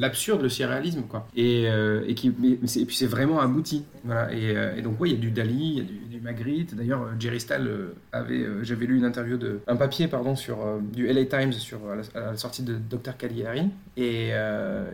l'absurde, 0.00 0.42
le 0.42 0.48
surréalisme, 0.48 1.02
quoi. 1.02 1.28
Et, 1.36 1.68
euh, 1.68 2.02
et, 2.06 2.14
qui, 2.14 2.34
mais, 2.38 2.56
puis 2.56 2.96
c'est 2.96 3.06
vraiment 3.06 3.38
abouti. 3.38 3.84
Voilà. 4.04 4.32
Et, 4.32 4.56
euh, 4.56 4.80
donc, 4.80 5.00
ouais, 5.00 5.10
il 5.10 5.14
y 5.14 5.16
a 5.16 5.20
du 5.20 5.30
Dali, 5.30 5.54
il 5.54 5.78
y 5.78 5.80
a 5.80 5.84
du, 5.84 6.20
Magritte. 6.20 6.74
D'ailleurs, 6.74 7.02
euh, 7.02 7.12
Jerry 7.18 7.40
Stahl 7.40 7.66
avait, 8.12 8.44
j'avais 8.62 8.84
lu 8.84 8.98
une 8.98 9.06
interview 9.06 9.38
de, 9.38 9.60
un 9.66 9.76
papier, 9.76 10.06
pardon, 10.06 10.36
sur 10.36 10.58
du 10.92 11.06
LA 11.06 11.24
Times 11.24 11.52
sur 11.52 11.80
la, 12.14 12.36
sortie 12.36 12.62
de 12.62 12.74
Dr 12.74 13.16
Caligari, 13.16 13.70
et 13.96 14.32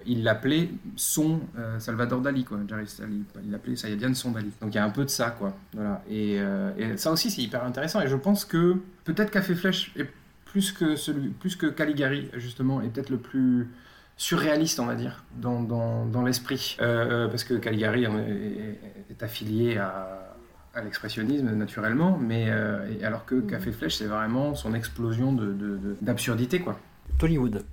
il 0.07 0.23
l'appelait 0.23 0.69
son 0.95 1.41
Salvador 1.79 2.21
Dali, 2.21 2.45
quoi. 2.45 2.59
Jerry 2.69 2.87
Stahl, 2.87 3.09
il 3.45 3.51
l'appelait 3.51 3.75
Sayadian 3.75 4.15
son 4.15 4.31
Dali. 4.31 4.51
Donc 4.61 4.73
il 4.73 4.77
y 4.77 4.79
a 4.79 4.85
un 4.85 4.91
peu 4.91 5.05
de 5.05 5.11
ça, 5.11 5.31
quoi. 5.31 5.57
Voilà. 5.73 6.03
Et, 6.09 6.37
et 6.79 6.97
ça 6.97 7.11
aussi, 7.11 7.31
c'est 7.31 7.43
hyper 7.43 7.65
intéressant. 7.65 8.01
Et 8.03 8.09
je 8.09 8.17
pense 8.17 8.45
que 8.45 8.77
peut-être 9.05 9.33
Café 9.33 9.57
Flèche 9.57 9.93
est 9.97 10.09
plus 10.45 10.71
que 10.71 10.95
celui, 10.95 11.31
plus 11.31 11.57
que 11.57 11.67
Caligari 11.67 12.29
justement, 12.37 12.81
est 12.81 12.89
peut-être 12.89 13.11
le 13.11 13.19
plus 13.19 13.69
surréaliste, 14.17 14.81
on 14.81 14.87
va 14.87 14.95
dire, 14.95 15.25
dans, 15.37 15.61
dans, 15.63 16.07
dans 16.07 16.23
l'esprit. 16.23 16.77
Euh, 16.81 17.29
parce 17.29 17.45
que 17.45 17.55
Caligari 17.55 18.07
on 18.07 18.19
est, 18.19 19.23
affilié 19.23 19.77
à, 19.79 20.35
à 20.75 20.83
l'expressionnisme 20.83 21.51
naturellement, 21.55 22.19
mais 22.19 22.47
euh, 22.51 22.79
alors 23.03 23.25
que 23.25 23.41
Café 23.41 23.73
Flèche, 23.73 23.97
c'est 23.97 24.07
vraiment 24.07 24.55
son 24.55 24.75
explosion 24.75 25.33
de, 25.33 25.47
de- 25.47 25.77
de- 25.77 25.97
d'absurdité, 26.01 26.61
quoi. 26.61 26.79
Tollywood. 27.19 27.65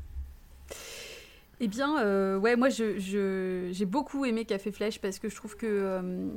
Eh 1.60 1.68
bien, 1.68 2.00
euh, 2.02 2.38
ouais, 2.38 2.56
moi, 2.56 2.70
je, 2.70 2.98
je- 3.00 3.70
j'ai 3.72 3.86
beaucoup 3.86 4.26
aimé 4.26 4.46
Café 4.46 4.72
Flèche 4.72 5.00
parce 5.00 5.20
que 5.20 5.30
je 5.30 5.36
trouve 5.36 5.56
que 5.56 5.66
euh, 5.68 6.28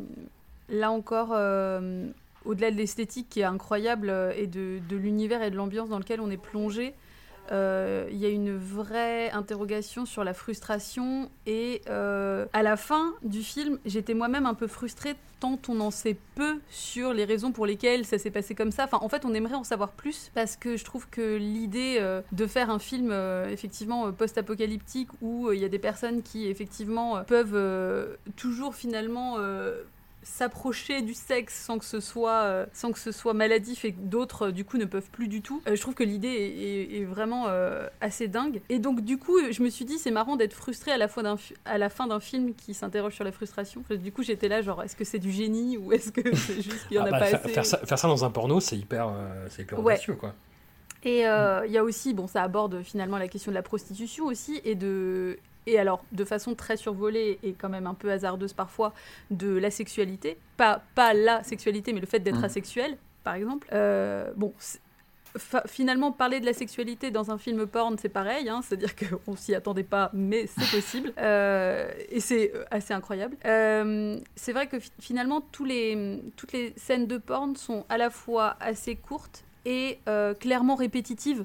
là 0.69 0.91
encore, 0.91 1.31
euh, 1.33 2.07
au-delà 2.45 2.71
de 2.71 2.77
l'esthétique 2.77 3.29
qui 3.29 3.41
est 3.41 3.45
incroyable 3.45 4.09
euh, 4.11 4.33
et 4.37 4.47
de, 4.47 4.79
de 4.89 4.97
l'univers 4.97 5.43
et 5.43 5.51
de 5.51 5.57
l'ambiance 5.57 5.89
dans 5.89 5.99
lequel 5.99 6.21
on 6.21 6.31
est 6.31 6.37
plongé, 6.37 6.95
euh, 7.53 8.09
il 8.11 8.18
y 8.18 8.26
a 8.26 8.28
une 8.28 8.57
vraie 8.57 9.30
interrogation 9.30 10.07
sur 10.07 10.24
la 10.24 10.34
frustration 10.34 11.30
et 11.47 11.82
euh, 11.88 12.47
à 12.53 12.62
la 12.62 12.76
fin 12.76 13.14
du 13.22 13.42
film, 13.42 13.78
j'étais 13.84 14.14
moi-même 14.14 14.47
un 14.47 14.55
peu 14.55 14.66
frustrée 14.66 15.14
tant 15.38 15.59
on 15.68 15.80
en 15.80 15.90
sait 15.90 16.16
peu 16.34 16.61
sur 16.70 17.12
les 17.12 17.26
raisons 17.26 17.53
pour 17.53 17.66
lesquelles 17.66 18.07
ça 18.07 18.16
s'est 18.16 18.30
passé 18.30 18.55
comme 18.55 18.70
ça. 18.70 18.84
Enfin, 18.84 18.99
en 19.03 19.09
fait, 19.11 19.26
on 19.26 19.34
aimerait 19.34 19.55
en 19.55 19.64
savoir 19.64 19.90
plus 19.90 20.30
parce 20.34 20.57
que 20.57 20.78
je 20.78 20.84
trouve 20.84 21.07
que 21.11 21.36
l'idée 21.36 21.99
euh, 22.01 22.22
de 22.32 22.47
faire 22.47 22.70
un 22.70 22.78
film 22.78 23.12
effectivement 23.51 24.11
post-apocalyptique 24.12 25.11
où 25.20 25.53
il 25.53 25.61
y 25.61 25.64
a 25.64 25.68
des 25.68 25.78
personnes 25.78 26.22
qui 26.22 26.49
effectivement 26.49 27.22
peuvent 27.24 28.16
toujours 28.36 28.74
finalement 28.74 29.36
s'approcher 30.29 31.03
du 31.03 31.14
sexe 31.14 31.55
sans 31.64 31.79
que 31.79 31.85
ce 31.85 32.01
soit 32.01 32.43
euh, 32.43 32.66
sans 32.72 32.91
que 32.91 32.99
ce 32.99 33.12
soit 33.12 33.33
maladif 33.33 33.85
et 33.85 33.93
que 33.93 34.01
d'autres 34.01 34.49
euh, 34.49 34.53
du 34.53 34.64
coup 34.64 34.77
ne 34.77 34.85
peuvent 34.85 35.09
plus 35.11 35.29
du 35.29 35.41
tout. 35.41 35.62
Euh, 35.68 35.77
je 35.77 35.81
trouve 35.81 35.95
que 35.95 36.03
l'idée 36.03 36.29
est, 36.29 36.97
est- 36.97 37.01
est 37.01 37.05
vraiment 37.05 37.47
assez 38.01 38.27
dingue. 38.29 38.61
Et 38.68 38.79
donc 38.79 39.01
du 39.03 39.18
coup, 39.18 39.39
je 39.51 39.62
me 39.62 39.70
suis 39.70 39.85
dit 39.85 39.99
c'est 39.99 40.11
marrant 40.11 40.37
d'être 40.37 40.55
frustré 40.55 40.91
à 40.91 40.99
la 40.99 41.07
fois 41.09 41.22
à 41.64 41.79
la 41.79 41.89
fin 41.89 42.07
d'un 42.09 42.20
film 42.20 42.55
qui 42.55 42.74
s'interroge 42.74 43.14
sur 43.14 43.24
la 43.24 43.33
frustration. 43.33 43.85
Du 43.91 44.11
coup, 44.12 44.22
j'étais 44.22 44.49
là 44.49 44.62
genre 44.62 44.83
est-ce 44.83 44.97
que 44.97 45.05
c'est 45.05 45.18
du 45.20 45.31
génie 45.31 45.77
ou 45.79 45.93
est-ce 45.93 46.11
que 46.12 46.35
c'est 46.37 46.61
juste 46.61 46.89
qu'il 46.89 46.97
y 46.97 47.01
en 47.01 47.05
Ah 47.05 47.09
a 47.09 47.11
bah, 47.12 47.18
pas 47.20 47.27
faire, 47.27 47.41
assez 47.45 47.49
faire 47.53 47.66
ça, 47.66 47.79
faire 47.79 47.99
ça 47.99 48.09
dans 48.09 48.24
un 48.24 48.31
porno, 48.31 48.59
c'est 48.61 48.77
hyper, 48.77 49.12
c'est 49.51 49.62
hyper 49.62 49.79
Ouais. 49.79 49.95
audacieux, 49.95 50.14
quoi. 50.14 50.35
Et 51.05 51.27
euh, 51.29 51.64
il 51.66 51.72
y 51.72 51.79
a 51.79 51.85
aussi, 51.85 52.14
bon, 52.14 52.27
ça 52.27 52.43
aborde 52.43 52.83
finalement 52.83 53.18
la 53.18 53.29
question 53.29 53.53
de 53.53 53.55
la 53.55 53.62
prostitution 53.62 54.24
aussi, 54.27 54.61
et 54.64 54.74
de. 54.74 55.39
Et 55.67 55.79
alors, 55.79 56.05
de 56.12 56.25
façon 56.25 56.55
très 56.55 56.77
survolée 56.77 57.39
et 57.43 57.53
quand 57.53 57.69
même 57.69 57.87
un 57.87 57.95
peu 57.95 58.11
hasardeuse 58.11 58.53
parfois, 58.53 58.93
de 59.31 59.57
la 59.57 59.71
sexualité. 59.71 60.37
Pas, 60.57 60.81
pas 60.95 61.12
la 61.12 61.43
sexualité, 61.43 61.93
mais 61.93 62.01
le 62.01 62.07
fait 62.07 62.21
d'être 62.21 62.39
Mhm. 62.39 62.45
asexuel, 62.45 62.97
par 63.25 63.35
exemple. 63.35 63.67
Euh, 63.73 64.31
bon, 64.37 64.53
finalement, 65.67 66.12
parler 66.12 66.41
de 66.41 66.47
la 66.47 66.53
sexualité 66.55 67.11
dans 67.11 67.31
un 67.31 67.37
film 67.39 67.67
porn, 67.67 67.97
c'est 67.99 68.09
pareil, 68.09 68.49
hein, 68.49 68.61
c'est-à-dire 68.62 68.95
qu'on 68.97 69.37
s'y 69.37 69.55
attendait 69.55 69.83
pas, 69.83 70.11
mais 70.14 70.47
c'est 70.47 70.71
possible. 70.71 71.12
Euh, 71.19 71.91
et 72.11 72.21
c'est 72.21 72.53
euh, 72.55 72.64
assez 72.71 72.95
incroyable. 72.95 73.37
Euh, 73.45 74.19
c'est 74.37 74.53
vrai 74.53 74.67
que 74.69 74.79
fi- 74.79 74.91
finalement, 75.01 75.41
tous 75.41 75.64
les, 75.64 76.21
toutes 76.37 76.53
les 76.53 76.73
scènes 76.77 77.07
de 77.07 77.19
porn 77.19 77.57
sont 77.57 77.85
à 77.89 77.99
la 77.99 78.11
fois 78.11 78.57
assez 78.61 78.95
courtes 78.97 79.43
et 79.64 79.99
euh, 80.09 80.35
clairement 80.35 80.75
répétitives. 80.77 81.45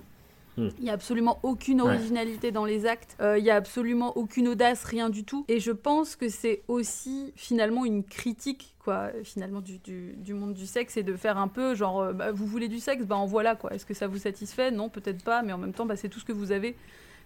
Hmm. 0.57 0.67
Il 0.79 0.83
n'y 0.83 0.89
a 0.89 0.93
absolument 0.93 1.39
aucune 1.43 1.81
Ouais. 1.81 1.87
originalité 1.95 2.51
dans 2.51 2.65
les 2.65 2.85
actes, 2.85 3.15
Euh, 3.21 3.37
il 3.37 3.43
n'y 3.43 3.49
a 3.49 3.55
absolument 3.55 4.17
aucune 4.17 4.49
audace, 4.49 4.83
rien 4.83 5.09
du 5.09 5.23
tout. 5.23 5.45
Et 5.47 5.59
je 5.61 5.71
pense 5.71 6.17
que 6.17 6.27
c'est 6.27 6.61
aussi 6.67 7.31
finalement 7.37 7.85
une 7.85 8.03
critique, 8.03 8.75
quoi, 8.83 9.11
finalement, 9.23 9.61
du, 9.61 9.77
du- 9.79 10.13
du 10.17 10.33
monde 10.33 10.53
du 10.53 10.65
sexe 10.65 10.97
et 10.97 11.03
de 11.03 11.15
faire 11.15 11.37
un 11.37 11.47
peu 11.47 11.73
genre, 11.73 12.01
euh, 12.01 12.13
bah, 12.13 12.31
vous 12.33 12.45
voulez 12.45 12.67
du 12.67 12.79
sexe, 12.79 13.05
bah 13.05 13.15
en 13.15 13.25
voilà, 13.25 13.55
quoi. 13.55 13.73
Est-ce 13.73 13.85
que 13.85 13.93
ça 13.93 14.07
vous 14.07 14.17
satisfait? 14.17 14.71
Non, 14.71 14.89
peut-être 14.89 15.23
pas, 15.23 15.41
mais 15.41 15.53
en 15.53 15.57
même 15.57 15.73
temps, 15.73 15.85
bah, 15.85 15.95
c'est 15.95 16.09
tout 16.09 16.19
ce 16.19 16.25
que 16.25 16.33
vous 16.33 16.51
avez. 16.51 16.75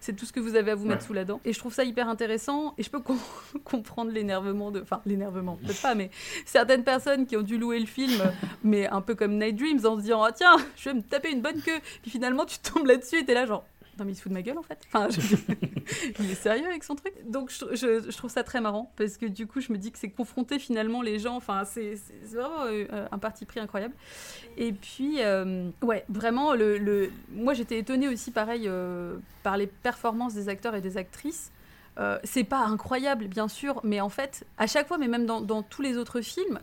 C'est 0.00 0.14
tout 0.14 0.24
ce 0.26 0.32
que 0.32 0.40
vous 0.40 0.54
avez 0.56 0.70
à 0.70 0.74
vous 0.74 0.86
mettre 0.86 1.00
Ouais. 1.02 1.06
sous 1.06 1.12
la 1.12 1.24
dent. 1.24 1.40
Et 1.44 1.52
je 1.52 1.58
trouve 1.58 1.72
ça 1.74 1.84
hyper 1.84 2.08
intéressant. 2.08 2.74
Et 2.78 2.82
je 2.82 2.90
peux 2.90 3.00
com- 3.00 3.18
comprendre 3.64 4.10
l'énervement 4.12 4.70
de. 4.70 4.80
Enfin, 4.82 5.00
l'énervement, 5.06 5.56
peut-être 5.56 5.82
pas, 5.82 5.94
mais 5.94 6.10
certaines 6.44 6.84
personnes 6.84 7.26
qui 7.26 7.36
ont 7.36 7.42
dû 7.42 7.58
louer 7.58 7.80
le 7.80 7.86
film, 7.86 8.22
mais 8.62 8.86
un 8.88 9.00
peu 9.00 9.14
comme 9.14 9.38
Night 9.38 9.56
Dreams, 9.56 9.84
en 9.86 9.96
se 9.96 10.02
disant 10.02 10.22
Ah, 10.22 10.32
tiens, 10.32 10.56
je 10.76 10.90
vais 10.90 10.94
me 10.94 11.02
taper 11.02 11.30
une 11.32 11.40
bonne 11.42 11.60
queue. 11.60 11.80
Puis 12.02 12.10
finalement, 12.10 12.44
tu 12.44 12.58
tombes 12.58 12.86
là-dessus 12.86 13.18
et 13.20 13.24
t'es 13.24 13.34
là, 13.34 13.46
genre. 13.46 13.64
Non, 13.98 14.04
mais 14.04 14.12
il 14.12 14.14
se 14.14 14.22
fout 14.22 14.30
de 14.30 14.34
ma 14.34 14.42
gueule 14.42 14.58
en 14.58 14.62
fait. 14.62 14.78
Enfin, 14.88 15.08
je- 15.10 15.20
il 16.20 16.30
est 16.30 16.34
sérieux 16.34 16.66
avec 16.66 16.84
son 16.84 16.94
truc. 16.96 17.14
Donc, 17.26 17.50
je, 17.50 17.74
je- 17.74 18.10
je 18.10 18.16
trouve 18.16 18.30
ça 18.30 18.42
très 18.44 18.60
marrant 18.60 18.92
parce 18.96 19.16
que 19.16 19.24
du 19.26 19.46
coup, 19.46 19.60
je 19.60 19.72
me 19.72 19.78
dis 19.78 19.90
que 19.90 19.98
c'est 19.98 20.10
confronter 20.10 20.58
finalement 20.58 21.00
les 21.02 21.18
gens. 21.18 21.34
Enfin, 21.36 21.64
c'est 21.64 21.94
vraiment 22.34 22.64
euh, 22.66 23.06
un 23.10 23.18
parti 23.18 23.46
pris 23.46 23.58
incroyable. 23.60 23.94
Et 24.58 24.72
puis, 24.72 25.16
euh, 25.22 25.70
ouais, 25.82 26.04
vraiment, 26.10 26.52
le, 26.54 26.76
le- 26.78 27.10
moi 27.32 27.54
j'étais 27.54 27.78
étonnée 27.78 28.08
aussi, 28.08 28.30
pareil, 28.30 28.64
euh, 28.66 29.16
par 29.42 29.56
les 29.56 29.66
performances 29.66 30.34
des 30.34 30.48
acteurs 30.48 30.74
et 30.74 30.80
des 30.80 30.96
actrices. 30.98 31.50
C'est 32.24 32.44
pas 32.44 32.58
incroyable, 32.66 33.26
bien 33.26 33.48
sûr, 33.48 33.80
mais 33.82 34.02
en 34.02 34.10
fait, 34.10 34.44
à 34.58 34.66
chaque 34.66 34.86
fois, 34.86 34.98
mais 34.98 35.08
même 35.08 35.24
dans, 35.24 35.40
dans 35.40 35.62
tous 35.62 35.80
les 35.80 35.96
autres 35.96 36.20
films, 36.20 36.60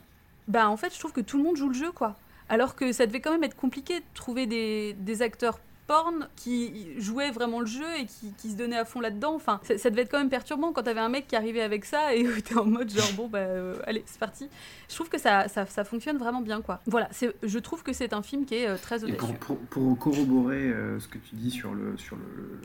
bah 0.48 0.70
en 0.70 0.78
fait, 0.78 0.94
je 0.94 1.00
trouve 1.00 1.12
que 1.12 1.22
tout 1.22 1.38
le 1.40 1.44
monde 1.44 1.56
joue 1.58 1.70
le 1.70 1.74
jeu, 1.74 1.92
quoi. 1.92 2.16
Alors 2.50 2.76
que 2.76 2.92
ça 2.92 3.08
devait 3.08 3.20
quand 3.20 3.32
même 3.32 3.44
être 3.44 3.56
compliqué 3.56 4.02
de 4.02 4.06
trouver 4.14 4.46
des, 4.46 4.94
des 4.94 5.24
acteurs 5.24 5.60
porn 5.88 6.28
qui 6.36 6.88
jouaient 7.00 7.32
vraiment 7.32 7.60
le 7.60 7.66
jeu 7.66 7.86
et 8.00 8.06
qui, 8.06 8.32
qui 8.38 8.52
se 8.52 8.56
donnaient 8.56 8.78
à 8.78 8.86
fond 8.86 9.00
là-dedans. 9.02 9.36
Enfin, 9.36 9.60
ça, 9.64 9.78
ça 9.78 9.90
devait 9.90 10.04
être 10.04 10.12
quand 10.12 10.20
même 10.20 10.30
perturbant 10.30 10.72
quand 10.72 10.84
t'avais 10.84 11.00
un 11.00 11.10
mec 11.10 11.28
qui 11.28 11.36
arrivait 11.36 11.62
avec 11.62 11.86
ça 11.86 12.16
et 12.16 12.28
où 12.28 12.32
t'es 12.42 12.58
en 12.58 12.66
mode 12.66 12.90
genre 12.92 13.12
bon 13.16 13.28
bah 13.28 13.40
euh, 13.40 13.76
allez 13.86 14.04
c'est 14.06 14.20
parti. 14.20 14.50
Je 14.90 14.96
trouve 14.96 15.10
que 15.10 15.20
ça, 15.20 15.48
ça, 15.48 15.66
ça 15.66 15.84
fonctionne 15.84 16.18
vraiment 16.18 16.42
bien 16.42 16.62
quoi. 16.62 16.80
Voilà, 16.88 17.10
je 17.44 17.60
trouve 17.60 17.84
que 17.84 17.94
c'est 17.94 18.14
un 18.14 18.22
film 18.22 18.46
qui 18.46 18.56
est 18.56 18.68
euh, 18.68 18.78
très 18.82 19.04
audacieux. 19.04 19.18
pour, 19.18 19.58
pour, 19.58 19.58
pour 19.58 19.98
corroborer 20.00 20.70
euh, 20.70 21.00
ce 21.00 21.08
que 21.08 21.18
tu 21.18 21.36
dis 21.36 21.52
sur 21.52 21.74
le, 21.74 21.98
sur 21.98 22.16
le, 22.16 22.24
le- 22.38 22.60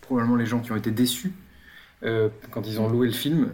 probablement 0.00 0.36
les 0.36 0.46
gens 0.46 0.60
qui 0.60 0.72
ont 0.72 0.76
été 0.76 0.90
déçus 0.90 1.32
quand 2.02 2.66
ils 2.66 2.80
ont 2.80 2.88
loué 2.88 3.06
le 3.06 3.12
film, 3.12 3.52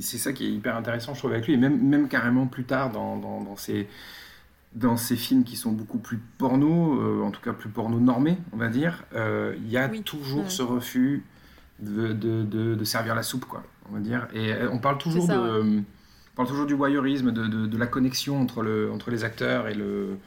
c'est 0.00 0.18
ça 0.18 0.32
qui 0.32 0.44
est 0.46 0.50
hyper 0.50 0.76
intéressant, 0.76 1.14
je 1.14 1.18
trouve, 1.20 1.32
avec 1.32 1.46
lui, 1.46 1.54
et 1.54 1.56
même, 1.56 1.80
même 1.80 2.08
carrément 2.08 2.46
plus 2.46 2.64
tard 2.64 2.90
dans, 2.90 3.16
dans, 3.16 3.40
dans 3.40 3.56
ces, 3.56 3.88
dans 4.74 4.96
ces 4.96 5.16
films 5.16 5.44
qui 5.44 5.56
sont 5.56 5.72
beaucoup 5.72 5.98
plus 5.98 6.18
porno, 6.38 7.00
euh, 7.00 7.22
en 7.22 7.30
tout 7.30 7.40
cas 7.40 7.52
plus 7.52 7.68
porno 7.70 7.98
normés, 7.98 8.38
on 8.52 8.56
va 8.56 8.68
dire, 8.68 9.04
euh, 9.14 9.54
il 9.58 9.68
y 9.70 9.76
a 9.78 9.88
Oui. 9.88 10.02
toujours 10.02 10.44
Ouais. 10.44 10.50
ce 10.50 10.62
refus 10.62 11.24
de, 11.80 12.12
de, 12.12 12.42
de, 12.44 12.74
de 12.74 12.84
servir 12.84 13.14
la 13.14 13.22
soupe, 13.22 13.44
quoi, 13.46 13.62
on 13.90 13.94
va 13.94 14.00
dire. 14.00 14.28
Et 14.34 14.52
euh, 14.52 14.68
on 14.70 14.78
parle 14.78 14.98
toujours 14.98 15.26
ça, 15.26 15.36
de... 15.36 15.80
On 15.80 16.36
parle 16.36 16.48
toujours 16.48 16.66
du 16.66 16.74
voyeurisme, 16.74 17.32
de, 17.32 17.76
la 17.76 17.86
connexion 17.88 18.40
entre, 18.40 18.62
le, 18.62 18.92
entre 18.92 19.10
les 19.10 19.24
acteurs 19.24 19.66
et 19.66 19.74
le, 19.74 20.18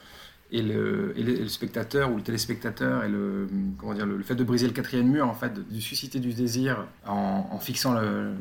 et 0.52 0.62
le, 0.62 1.14
et 1.16 1.24
le, 1.24 1.34
et 1.40 1.44
le 1.44 1.48
spectateur 1.48 2.12
ou 2.12 2.18
le 2.18 2.22
téléspectateur 2.24 3.06
et 3.06 3.10
le, 3.10 3.48
comment 3.78 3.94
dire, 3.94 4.06
le, 4.06 4.18
le 4.18 4.24
fait 4.24 4.36
de 4.36 4.44
briser 4.44 4.68
le 4.68 4.74
quatrième 4.74 5.08
mur, 5.08 5.30
en 5.30 5.34
fait, 5.34 5.54
de, 5.54 5.80
susciter 5.80 6.20
du 6.20 6.34
désir 6.34 6.86
en, 7.08 7.48
en 7.50 7.60
fixant 7.60 7.94
le, 7.94 8.32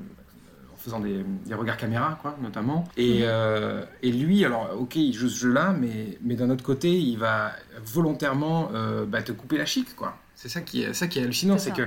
faisant 0.81 1.01
des, 1.01 1.25
des 1.47 1.55
regards 1.55 1.77
caméra, 1.77 2.19
quoi, 2.21 2.37
notamment. 2.43 2.85
Et, 2.97 3.21
euh, 3.23 3.85
et 4.03 4.11
lui, 4.11 4.45
alors, 4.45 4.71
ok, 4.79 4.97
il 4.97 5.13
joue 5.13 5.29
ce 5.29 5.39
jeu-là, 5.41 5.75
mais, 5.79 6.19
mais 6.23 6.35
d'un 6.35 6.51
autre 6.51 6.65
côté, 6.65 6.91
il 6.91 7.17
va 7.17 7.53
volontairement 7.85 8.71
euh, 8.75 9.05
bah, 9.07 9.23
te 9.23 9.33
couper 9.33 9.59
la 9.59 9.67
chic, 9.67 9.95
quoi. 9.95 10.17
C'est 10.35 10.49
ça 10.49 10.61
qui 10.63 10.83
est, 10.83 10.95
ça 10.95 11.07
qui 11.07 11.19
est 11.19 11.23
hallucinant, 11.23 11.59
C'est 11.59 11.73
que, 11.73 11.87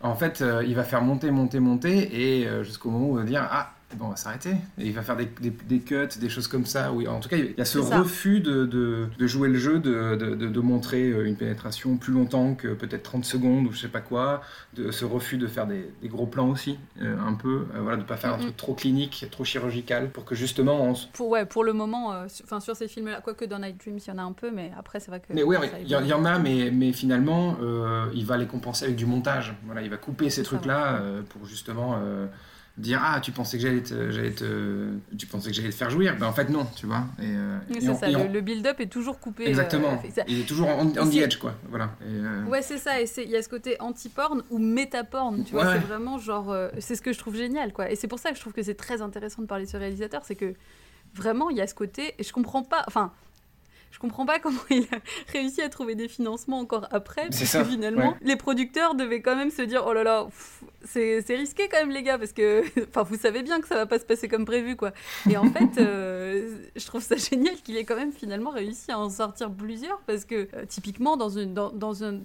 en 0.00 0.14
fait, 0.14 0.40
euh, 0.40 0.64
il 0.66 0.74
va 0.74 0.82
faire 0.82 1.02
monter, 1.02 1.30
monter, 1.30 1.60
monter, 1.60 2.40
et 2.40 2.64
jusqu'au 2.64 2.90
moment 2.90 3.10
où 3.10 3.18
il 3.18 3.24
va 3.24 3.28
dire, 3.28 3.46
ah, 3.50 3.72
bon, 3.96 4.06
on 4.06 4.10
va 4.10 4.16
s'arrêter. 4.16 4.50
Et 4.78 4.86
il 4.86 4.92
va 4.92 5.02
faire 5.02 5.16
des, 5.16 5.28
des, 5.40 5.50
des 5.50 5.80
cuts, 5.80 6.08
des 6.20 6.28
choses 6.28 6.48
comme 6.48 6.66
ça. 6.66 6.92
Oui, 6.92 7.06
en 7.08 7.20
tout 7.20 7.28
cas, 7.28 7.36
il 7.36 7.54
y 7.56 7.60
a 7.60 7.64
ce 7.64 7.78
refus 7.78 8.40
de, 8.40 8.64
de, 8.66 9.06
de 9.18 9.26
jouer 9.26 9.48
le 9.48 9.58
jeu, 9.58 9.78
de, 9.78 10.60
montrer 10.60 11.10
euh, 11.10 11.26
une 11.26 11.36
pénétration 11.36 11.96
plus 11.96 12.12
longtemps 12.12 12.54
que 12.54 12.68
peut-être 12.68 13.02
30 13.02 13.24
secondes 13.24 13.66
ou 13.66 13.72
je 13.72 13.80
sais 13.80 13.88
pas 13.88 14.00
quoi. 14.00 14.42
De, 14.74 14.90
ce 14.90 15.04
refus 15.04 15.36
de 15.38 15.46
faire 15.46 15.66
des, 15.66 15.90
des 16.00 16.08
gros 16.08 16.26
plans 16.26 16.48
aussi, 16.48 16.78
euh, 17.00 17.16
un 17.18 17.34
peu. 17.34 17.66
Euh, 17.74 17.80
voilà, 17.80 17.96
de 17.98 18.02
pas 18.04 18.16
faire 18.16 18.34
un 18.34 18.38
truc 18.38 18.56
trop 18.56 18.74
clinique, 18.74 19.26
trop 19.30 19.44
chirurgical, 19.44 20.10
pour 20.10 20.24
que 20.24 20.34
justement 20.34 20.82
on 20.82 20.94
Pour, 21.12 21.28
ouais, 21.28 21.44
pour 21.46 21.64
le 21.64 21.72
moment, 21.72 22.12
euh, 22.12 22.26
sur- 22.28 22.76
ces 22.76 22.88
films-là, 22.88 23.20
quoique 23.20 23.44
dans 23.44 23.58
Night 23.58 23.78
Dreams, 23.82 23.98
il 23.98 24.08
y 24.08 24.12
en 24.12 24.18
a 24.18 24.22
un 24.22 24.32
peu, 24.32 24.50
mais 24.50 24.70
après, 24.78 25.00
c'est 25.00 25.10
vrai 25.10 25.20
que. 25.20 25.32
Mais 25.32 25.42
oui, 25.42 25.56
il 25.80 25.88
y, 25.88 25.96
en- 25.96 26.04
y 26.04 26.12
a, 26.12 26.38
mais, 26.38 26.70
mais 26.72 26.92
finalement, 26.92 27.56
il 28.14 28.24
va 28.24 28.36
les 28.36 28.46
compenser 28.46 28.84
avec 28.84 28.96
du 28.96 29.06
montage. 29.06 29.54
Voilà, 29.64 29.82
il 29.82 29.90
va 29.90 29.96
couper 29.96 30.30
ces 30.30 30.42
trucs-là 30.42 31.00
pour 31.28 31.46
justement 31.46 31.98
dire 32.78 33.00
ah 33.04 33.20
tu 33.20 33.32
pensais 33.32 33.58
que 33.58 33.62
j'allais 33.62 33.82
te, 33.82 34.10
j'allais 34.10 34.30
te- 34.30 34.88
tu 35.18 35.26
pensais 35.26 35.50
que 35.50 35.56
j'allais 35.56 35.68
te 35.70 35.74
faire 35.74 35.90
jouir, 35.90 36.16
ben 36.18 36.26
en 36.26 36.32
fait 36.32 36.48
non, 36.48 36.66
tu 36.74 36.86
vois. 36.86 37.04
Et, 37.18 37.24
euh, 37.26 37.58
et 37.74 37.80
c'est 37.80 37.88
on- 37.90 37.96
ça, 37.96 38.08
et 38.08 38.12
le, 38.12 38.18
on- 38.18 38.32
le 38.32 38.40
build-up 38.40 38.80
est 38.80 38.86
toujours 38.86 39.20
coupé. 39.20 39.44
euh, 39.44 39.48
exactement. 39.48 40.02
ça- 40.14 40.24
il 40.26 40.40
est 40.40 40.44
toujours 40.44 40.68
on, 40.68 40.86
on 40.98 41.08
the 41.10 41.16
edge 41.16 41.36
quoi. 41.36 41.54
Voilà. 41.68 41.90
Et, 42.00 42.06
euh, 42.08 42.44
Ouais, 42.44 42.62
c'est 42.62 42.78
ça, 42.78 43.00
et 43.00 43.06
c'est- 43.06 43.24
il 43.24 43.30
y 43.30 43.36
a 43.36 43.42
ce 43.42 43.48
côté 43.50 43.76
anti-porn 43.80 44.42
ou 44.50 44.58
méta-porn, 44.58 45.44
tu 45.44 45.52
vois, 45.52 45.64
Ouais. 45.66 45.72
c'est 45.74 45.86
vraiment 45.86 46.18
genre, 46.18 46.50
euh, 46.50 46.70
c'est 46.78 46.94
ce 46.96 47.02
que 47.02 47.12
je 47.12 47.18
trouve 47.18 47.36
génial, 47.36 47.72
quoi. 47.74 47.90
Et 47.90 47.96
c'est 47.96 48.08
pour 48.08 48.18
ça 48.18 48.30
que 48.30 48.36
je 48.36 48.40
trouve 48.40 48.54
que 48.54 48.62
c'est 48.62 48.74
très 48.74 49.02
intéressant 49.02 49.42
de 49.42 49.46
parler 49.46 49.66
de 49.66 49.70
ce 49.70 49.76
réalisateur, 49.76 50.22
c'est 50.24 50.36
que 50.36 50.54
vraiment, 51.14 51.50
il 51.50 51.58
y 51.58 51.60
a 51.60 51.66
ce 51.66 51.74
côté, 51.74 52.14
et 52.18 52.22
je 52.22 52.32
comprends 52.32 52.62
pas, 52.62 52.84
enfin, 52.86 53.12
comprends 54.02 54.26
pas 54.26 54.38
comment 54.38 54.60
il 54.70 54.84
a 54.92 54.98
réussi 55.32 55.62
à 55.62 55.68
trouver 55.68 55.94
des 55.94 56.08
financements 56.08 56.58
encore 56.58 56.88
après, 56.90 57.28
C'est 57.30 57.38
parce 57.40 57.50
ça, 57.50 57.62
que 57.62 57.70
finalement, 57.70 58.10
ouais. 58.10 58.16
les 58.20 58.36
producteurs 58.36 58.94
devaient 58.94 59.22
quand 59.22 59.36
même 59.36 59.50
se 59.50 59.62
dire, 59.62 59.84
oh 59.86 59.92
là 59.92 60.02
là, 60.02 60.26
c'est 60.84 61.24
risqué 61.30 61.68
quand 61.70 61.78
même, 61.78 61.90
les 61.90 62.02
gars, 62.02 62.18
parce 62.18 62.32
que, 62.32 62.62
enfin, 62.88 63.04
vous 63.04 63.16
savez 63.16 63.42
bien 63.42 63.60
que 63.60 63.68
ça 63.68 63.76
va 63.76 63.86
pas 63.86 63.98
se 63.98 64.04
passer 64.04 64.28
comme 64.28 64.44
prévu, 64.44 64.76
quoi. 64.76 64.92
Et 65.30 65.36
en 65.36 65.50
fait, 65.50 65.78
euh, 65.78 66.56
je 66.76 66.86
trouve 66.86 67.02
ça 67.02 67.16
génial 67.16 67.54
qu'il 67.56 67.76
ait 67.76 67.84
quand 67.84 67.96
même 67.96 68.12
finalement 68.12 68.50
réussi 68.50 68.90
à 68.90 68.98
en 68.98 69.08
sortir 69.08 69.50
plusieurs 69.50 70.00
parce 70.06 70.24
que 70.24 70.48
euh, 70.54 70.64
typiquement 70.68 71.16
dans 71.16 71.30
une 71.30 71.54
dans, 71.54 71.70
dans 71.70 72.04
un 72.04 72.18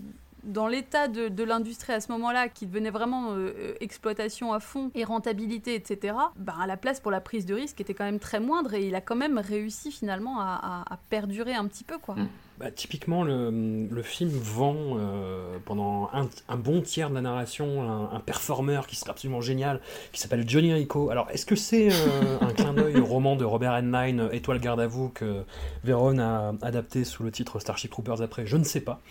dans 0.48 0.68
l'état 0.68 1.08
de, 1.08 1.44
l'industrie 1.44 1.94
à 1.94 2.02
ce 2.02 2.12
moment-là, 2.14 2.50
qui 2.50 2.66
devenait 2.66 2.90
vraiment 2.90 3.32
euh, 3.32 3.54
euh, 3.58 3.74
exploitation 3.80 4.54
à 4.54 4.60
fond 4.60 4.92
et 4.96 5.04
rentabilité, 5.04 5.76
etc., 5.76 6.16
ben, 6.38 6.66
la 6.66 6.78
place 6.78 7.00
pour 7.00 7.12
la 7.12 7.22
prise 7.22 7.46
de 7.46 7.54
risque 7.54 7.80
était 7.82 7.94
quand 7.94 8.06
même 8.06 8.20
très 8.20 8.40
moindre 8.40 8.74
et 8.74 8.88
il 8.88 8.96
a 8.96 9.02
quand 9.02 9.16
même 9.16 9.38
réussi 9.38 9.92
finalement 9.92 10.40
à 10.40 11.00
perdurer 11.10 11.54
un 11.54 11.68
petit 11.68 11.84
peu. 11.84 11.98
quoi. 11.98 12.16
Mm. 12.16 12.30
Bah, 12.60 12.72
typiquement, 12.72 13.24
le, 13.24 13.88
le 13.88 14.02
film 14.02 14.32
vend 14.32 14.98
euh, 14.98 15.58
pendant 15.66 16.10
un, 16.12 16.28
un 16.50 16.58
bon 16.58 16.82
tiers 16.82 17.12
de 17.12 17.14
la 17.14 17.22
narration 17.22 17.84
un, 17.84 18.16
un 18.16 18.20
performeur 18.20 18.88
qui 18.88 18.96
serait 18.96 19.12
absolument 19.12 19.42
génial, 19.42 19.80
qui 20.12 20.20
s'appelle 20.20 20.44
Johnny 20.50 20.74
Rico. 20.74 21.12
Alors, 21.12 21.30
est-ce 21.30 21.46
que 21.46 21.56
c'est 21.56 21.90
euh, 21.92 22.40
un 22.42 22.54
clin 22.54 22.74
d'œil 22.74 22.98
au 22.98 23.06
roman 23.06 23.36
de 23.36 23.46
Robert 23.46 23.74
Heinlein, 23.74 24.30
Étoile 24.32 24.60
garde 24.60 24.80
à 24.80 24.88
vous, 24.88 25.10
que 25.10 25.44
Véron 25.84 26.18
a 26.18 26.56
adapté 26.64 27.04
sous 27.04 27.22
le 27.22 27.30
titre 27.30 27.60
Starship 27.60 27.92
Troopers 27.92 28.24
après? 28.24 28.48
Je 28.48 28.58
ne 28.58 28.64
sais 28.64 28.82
pas. 28.82 29.02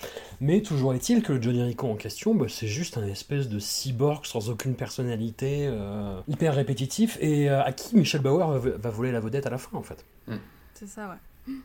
Mais 0.40 0.60
toujours 0.60 0.92
est-il 0.92 1.22
que 1.22 1.32
le 1.32 1.40
Johnny 1.40 1.62
Rico 1.62 1.86
en 1.86 1.94
question, 1.94 2.34
bah, 2.34 2.46
c'est 2.48 2.66
juste 2.66 2.98
un 2.98 3.06
espèce 3.06 3.48
de 3.48 3.60
cyborg 3.60 4.26
sans 4.26 4.50
aucune 4.50 4.74
personnalité, 4.74 5.68
euh, 5.68 6.20
hyper 6.26 6.56
répétitif, 6.56 7.16
et 7.20 7.48
euh, 7.48 7.62
à 7.62 7.70
qui 7.70 7.94
Michel 7.94 8.22
Bauer 8.22 8.58
va, 8.58 8.70
va 8.76 8.90
voler 8.90 9.12
la 9.12 9.20
vedette 9.20 9.46
à 9.46 9.50
la 9.50 9.58
fin, 9.58 9.78
en 9.78 9.82
fait. 9.82 10.04
C'est 10.74 10.88
ça, 10.88 11.08
ouais. 11.08 11.14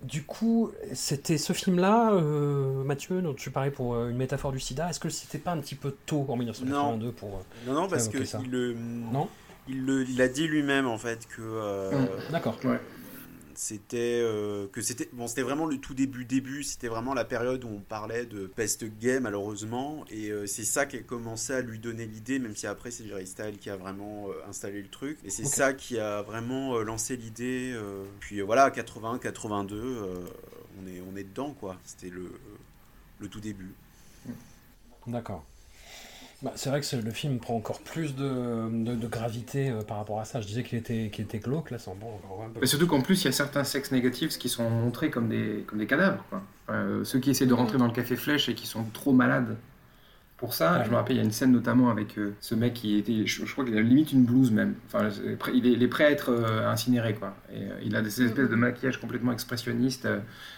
Du 0.03 0.23
coup, 0.23 0.71
c'était 0.93 1.37
ce 1.39 1.53
film-là, 1.53 2.11
euh, 2.13 2.83
Mathieu, 2.83 3.21
dont 3.21 3.33
tu 3.33 3.49
parlais 3.49 3.71
pour 3.71 3.95
euh, 3.95 4.09
une 4.09 4.17
métaphore 4.17 4.51
du 4.51 4.59
sida. 4.59 4.89
Est-ce 4.89 4.99
que 4.99 5.09
c'était 5.09 5.39
pas 5.39 5.51
un 5.51 5.57
petit 5.57 5.75
peu 5.75 5.95
tôt 6.05 6.25
en 6.29 6.35
1982 6.37 7.11
pour. 7.11 7.29
euh, 7.29 7.41
Non, 7.67 7.73
non, 7.73 7.87
parce 7.87 8.07
que 8.07 8.23
ça. 8.25 8.39
il, 8.43 8.51
le- 8.51 8.73
Non 8.75 9.27
il, 9.67 9.85
le- 9.85 10.07
il 10.07 10.21
a 10.21 10.27
dit 10.27 10.47
lui-même 10.47 10.85
en 10.87 10.97
fait 10.97 11.27
que. 11.35 11.41
D'accord. 12.31 12.57
Ouais. 12.63 12.79
C'était 13.61 14.19
euh, 14.23 14.65
que 14.69 14.81
c'était 14.81 15.07
bon, 15.13 15.27
c'était 15.27 15.43
vraiment 15.43 15.67
le 15.67 15.77
tout 15.77 15.93
début 15.93 16.25
début. 16.25 16.63
C'était 16.63 16.87
vraiment 16.87 17.13
la 17.13 17.25
période 17.25 17.63
où 17.63 17.67
on 17.67 17.79
parlait 17.79 18.25
de 18.25 18.47
peste 18.47 18.85
gay 18.85 19.19
malheureusement, 19.19 20.03
et 20.09 20.31
euh, 20.31 20.47
c'est 20.47 20.63
ça 20.63 20.87
qui 20.87 20.97
a 20.97 21.01
commencé 21.01 21.53
à 21.53 21.61
lui 21.61 21.77
donner 21.77 22.07
l'idée, 22.07 22.39
même 22.39 22.55
si 22.55 22.65
après 22.65 22.89
c'est 22.89 23.05
Jerry 23.05 23.27
Style 23.27 23.59
qui 23.59 23.69
a 23.69 23.75
vraiment 23.75 24.29
euh, 24.29 24.49
installé 24.49 24.81
le 24.81 24.87
truc. 24.87 25.19
Et 25.23 25.29
c'est 25.29 25.45
ça 25.45 25.73
qui 25.73 25.99
a 25.99 26.23
vraiment 26.23 26.79
lancé 26.79 27.15
l'idée. 27.15 27.79
puis 28.19 28.41
voilà, 28.41 28.71
81, 28.71 29.19
82, 29.19 29.75
euh, 29.77 30.25
on 30.81 30.87
est 30.87 30.99
on 31.01 31.15
est 31.15 31.23
dedans 31.23 31.53
quoi. 31.53 31.77
C'était 31.85 32.09
le 32.09 32.31
le 33.19 33.27
tout 33.27 33.41
début. 33.41 33.75
D'accord. 35.05 35.45
Bah, 36.41 36.51
c'est 36.55 36.69
vrai 36.69 36.81
que 36.81 36.95
le 36.95 37.11
film 37.11 37.37
prend 37.39 37.55
encore 37.55 37.79
plus 37.81 38.15
de, 38.15 38.67
de- 38.83 38.95
de 38.95 39.07
gravité 39.07 39.69
euh, 39.69 39.81
par 39.81 39.97
rapport 39.97 40.19
à 40.19 40.25
ça. 40.25 40.41
Je 40.41 40.47
disais 40.47 40.63
qu'il 40.63 40.77
était, 40.79 41.09
qu'il 41.11 41.25
était 41.25 41.37
glauque, 41.39 41.69
là, 41.69 41.77
c'est 41.77 41.91
bon, 41.95 42.07
encore 42.15 42.43
un 42.43 42.49
peu. 42.49 42.59
Mais 42.61 42.65
surtout 42.67 42.87
qu'en 42.87 43.01
plus, 43.01 43.21
il 43.21 43.25
y 43.25 43.27
a 43.27 43.31
certains 43.31 43.63
sexes 43.63 43.91
négatifs 43.91 44.37
qui 44.39 44.49
sont 44.49 44.67
montrés 44.69 45.11
comme 45.11 45.29
des, 45.29 45.63
comme 45.67 45.77
des 45.77 45.85
cadavres. 45.87 46.23
Quoi. 46.29 46.41
Euh, 46.69 47.03
ceux 47.03 47.19
qui 47.19 47.29
essaient 47.29 47.45
de 47.45 47.53
rentrer 47.53 47.77
dans 47.77 47.85
le 47.85 47.93
café 47.93 48.15
flèche 48.15 48.49
et 48.49 48.55
qui 48.55 48.65
sont 48.65 48.83
trop 48.93 49.13
malades 49.13 49.55
pour 50.41 50.53
ça. 50.53 50.83
Je 50.83 50.89
me 50.89 50.95
rappelle, 50.95 51.15
il 51.15 51.19
y 51.19 51.21
a 51.21 51.25
une 51.25 51.31
scène 51.31 51.53
notamment 51.53 51.89
avec 51.91 52.17
euh, 52.17 52.33
ce 52.41 52.55
mec 52.55 52.73
qui 52.73 52.97
était, 52.97 53.25
je, 53.25 53.45
je 53.45 53.51
crois 53.53 53.63
qu'il 53.63 53.77
a 53.77 53.81
limite 53.81 54.11
une 54.11 54.25
blouse 54.25 54.51
même. 54.51 54.73
Enfin, 54.87 55.07
il, 55.53 55.65
est, 55.67 55.71
il 55.71 55.81
est 55.83 55.87
prêt 55.87 56.05
à 56.05 56.11
être 56.11 56.31
euh, 56.31 56.67
incinéré. 56.69 57.13
Quoi. 57.13 57.33
Et, 57.53 57.57
euh, 57.57 57.75
il 57.85 57.95
a 57.95 58.01
des 58.01 58.21
espèces 58.23 58.49
de 58.49 58.55
maquillage 58.55 58.99
complètement 58.99 59.31
expressionniste, 59.31 60.07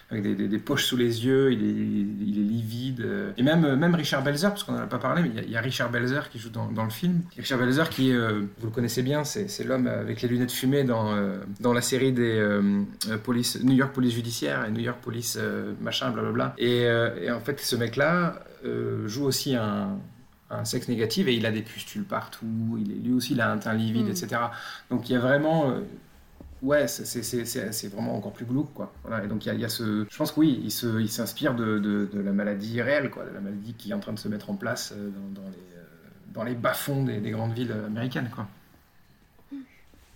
avec 0.09 0.23
des, 0.23 0.35
des- 0.35 0.47
des 0.47 0.57
poches 0.57 0.85
sous 0.85 0.97
les 0.97 1.25
yeux, 1.25 1.51
il 1.51 1.63
est, 1.63 2.27
il 2.27 2.39
est 2.39 2.43
livide. 2.43 3.05
Et 3.37 3.43
même, 3.43 3.75
même 3.75 3.93
Richard 3.95 4.23
Belzer, 4.23 4.49
parce 4.49 4.63
qu'on 4.63 4.71
n'en 4.73 4.79
a 4.83 4.87
pas 4.87 4.99
parlé, 4.99 5.21
mais 5.21 5.29
il 5.29 5.35
y 5.35 5.39
a- 5.39 5.43
il 5.43 5.51
y, 5.51 5.57
a 5.57 5.61
Richard 5.61 5.91
Belzer 5.91 6.29
qui 6.31 6.39
joue 6.39 6.49
dans, 6.49 6.71
dans 6.71 6.85
le 6.85 6.89
film. 6.89 7.21
Richard 7.35 7.59
Belzer 7.59 7.89
qui 7.89 8.13
vous 8.13 8.65
le 8.67 8.71
connaissez 8.73 9.01
bien, 9.03 9.23
c'est 9.25 9.63
l'homme 9.65 9.87
avec 9.87 10.21
les 10.21 10.29
lunettes 10.29 10.51
fumées 10.51 10.83
dans, 10.85 11.13
dans 11.59 11.73
la 11.73 11.81
série 11.81 12.13
des 12.13 12.41
police, 13.23 13.61
New 13.63 13.73
York 13.73 13.93
Police 13.93 14.13
Judiciaire 14.13 14.65
et 14.65 14.71
New 14.71 14.81
York 14.81 14.99
Police 15.01 15.37
machin, 15.81 16.11
blablabla. 16.11 16.53
Et, 16.57 16.83
et 17.23 17.31
en 17.31 17.39
fait, 17.41 17.59
ce 17.59 17.75
mec-là 17.75 18.39
euh, 18.63 19.07
joue 19.07 19.25
aussi 19.25 19.55
un, 19.55 19.97
un 20.49 20.65
sexe 20.65 20.87
négatif 20.87 21.27
et 21.27 21.35
il 21.35 21.45
a 21.45 21.51
des 21.51 21.61
pustules 21.63 22.05
partout, 22.05 22.77
il 22.79 22.91
est, 22.91 22.95
lui 22.95 23.13
aussi 23.13 23.33
il 23.33 23.41
a 23.41 23.51
un 23.51 23.57
teint 23.57 23.73
livide, 23.73 24.07
Mm. 24.07 24.11
etc. 24.11 24.41
Donc 24.89 25.09
il 25.09 25.13
y 25.13 25.15
a 25.15 25.19
vraiment... 25.19 25.69
euh, 25.71 25.81
Ouais, 26.61 26.87
c'est- 26.87 27.87
vraiment 27.89 28.15
encore 28.15 28.31
plus 28.31 28.45
glauque, 28.45 28.73
quoi. 28.73 28.93
Voilà, 29.03 29.25
et 29.25 29.27
donc 29.27 29.45
il 29.45 29.49
y 29.49 29.51
a, 29.51 29.53
il 29.53 29.59
y 29.59 29.65
a 29.65 29.69
ce... 29.69 30.05
Je 30.09 30.17
pense 30.17 30.31
que 30.31 30.39
oui, 30.39 30.61
il 30.63 31.09
s'inspire 31.09 31.55
de, 31.55 31.77
de, 31.77 32.09
de 32.11 32.19
la 32.21 32.31
maladie 32.31 32.81
réelle, 32.81 33.09
quoi, 33.09 33.25
de 33.25 33.31
la 33.33 33.41
maladie 33.41 33.73
qui 33.73 33.91
est 33.91 33.93
en 33.93 33.99
train 33.99 34.13
de 34.13 34.19
se 34.19 34.29
mettre 34.29 34.49
en 34.49 34.55
place 34.55 34.93
dans, 34.93 35.41
dans 35.41 35.49
les, 35.49 35.57
euh, 35.57 35.83
dans 36.33 36.43
les 36.45 36.55
bas-fonds 36.55 37.03
des, 37.03 37.19
des 37.19 37.31
grandes 37.31 37.51
villes 37.53 37.73
américaines, 37.85 38.29
quoi. 38.33 38.47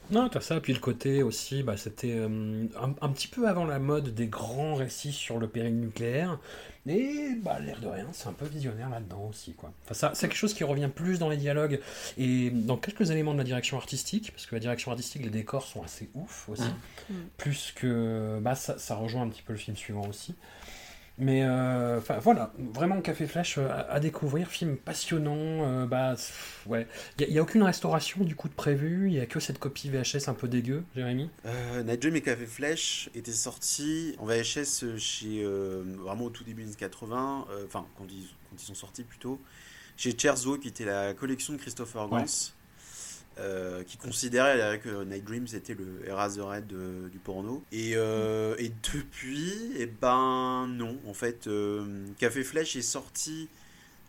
Non, 0.10 0.30
t'as 0.30 0.40
ça, 0.42 0.60
puis 0.62 0.74
le 0.74 0.80
côté 0.80 1.22
aussi, 1.24 1.64
bah, 1.64 1.76
c'était 1.76 2.14
euh, 2.16 2.66
un, 2.82 2.94
un 3.02 3.10
petit 3.10 3.28
peu 3.28 3.48
avant 3.48 3.66
la 3.66 3.80
mode 3.80 4.14
des 4.16 4.28
grands 4.28 4.76
récits 4.76 5.12
sur 5.12 5.38
le 5.38 5.48
péril 5.48 5.80
nucléaire, 5.80 6.40
et 6.88 7.32
bah, 7.44 7.60
l'air 7.60 7.82
de 7.82 7.88
rien, 7.88 8.08
c'est 8.14 8.28
un 8.30 8.34
peu 8.34 8.46
visionnaire 8.46 8.90
là-dedans 8.90 9.28
aussi, 9.30 9.54
quoi. 9.54 9.74
Enfin, 9.84 9.94
ça, 9.94 10.12
c'est 10.14 10.30
quelque 10.30 10.38
chose 10.38 10.54
qui 10.54 10.64
revient 10.64 10.90
plus 10.94 11.20
dans 11.20 11.28
les 11.30 11.36
dialogues 11.36 11.82
et 12.18 12.50
dans 12.52 12.78
quelques 12.78 13.12
éléments 13.12 13.34
de 13.34 13.38
la 13.40 13.44
direction 13.44 13.76
artistique, 13.78 14.32
parce 14.32 14.46
que 14.46 14.56
la 14.56 14.62
direction 14.62 14.92
artistique, 14.92 15.24
les 15.24 15.30
décors 15.30 15.66
sont 15.66 15.84
assez 15.84 16.10
ouf 16.14 16.48
aussi, 16.50 16.64
Mm. 17.10 17.14
plus 17.38 17.74
que, 17.76 18.40
bah, 18.42 18.56
ça, 18.56 18.78
ça 18.78 18.96
rejoint 18.96 19.24
un 19.24 19.30
petit 19.30 19.42
peu 19.42 19.54
le 19.54 19.60
film 19.60 19.76
suivant 19.78 20.08
aussi. 20.08 20.36
Mais 21.20 21.44
euh, 21.44 22.00
voilà, 22.22 22.54
vraiment 22.58 23.02
Café 23.02 23.26
Flèche 23.26 23.58
euh, 23.58 23.70
à, 23.70 23.92
à 23.92 24.00
découvrir, 24.00 24.48
film 24.50 24.78
passionnant. 24.78 25.36
euh, 25.36 25.86
bah 25.88 26.14
pff, 26.16 26.64
ouais, 26.68 26.88
il 27.20 27.32
n'y 27.32 27.40
a, 27.40 27.42
aucune 27.42 27.64
restauration 27.64 28.24
du 28.24 28.36
coup 28.36 28.50
de 28.50 28.54
prévu. 28.54 29.08
Il 29.08 29.14
y 29.14 29.20
a 29.20 29.26
que 29.26 29.40
cette 29.40 29.58
copie 29.58 29.90
VHS 29.90 30.28
un 30.28 30.34
peu 30.36 30.48
dégueu, 30.48 30.84
Jérémy. 30.96 31.30
Euh, 31.46 31.84
Night 31.84 32.02
Dream 32.02 32.16
et 32.16 32.22
Café 32.22 32.46
Flèche 32.46 33.10
étaient 33.16 33.32
sortis 33.32 34.16
en 34.20 34.26
VHS 34.26 34.98
chez 34.98 35.44
vraiment 36.08 36.26
au 36.26 36.30
tout 36.30 36.44
début 36.44 36.62
des 36.64 36.70
années 36.70 36.78
80, 36.78 37.48
euh, 37.50 37.66
enfin 37.66 37.86
quand 37.98 38.06
ils, 38.10 38.28
quand 38.50 38.62
ils 38.62 38.66
sont 38.66 38.76
sortis 38.76 39.04
plutôt, 39.04 39.40
chez 39.96 40.18
Cherzo 40.18 40.58
qui 40.58 40.68
était 40.68 40.86
la 40.86 41.14
collection 41.14 41.54
de 41.54 41.58
Christopher 41.58 42.08
Gans, 42.08 42.26
euh, 43.40 43.84
qui 43.84 43.98
considérait 43.98 44.60
euh, 44.62 44.78
que 44.78 45.04
Night 45.04 45.24
Dream 45.26 45.48
c'était 45.48 45.76
le 45.76 46.08
Eraserhead 46.08 46.68
de- 46.68 47.08
du 47.10 47.20
porno. 47.20 47.64
Et, 47.72 47.92
euh, 47.96 48.56
depuis, 48.94 49.54
et 49.78 49.86
ben 49.86 50.68
non, 50.68 50.98
en 51.08 51.14
fait, 51.14 51.48
euh, 51.48 52.06
Café 52.20 52.44
Flèche 52.44 52.76
est 52.76 52.82
sorti 52.82 53.48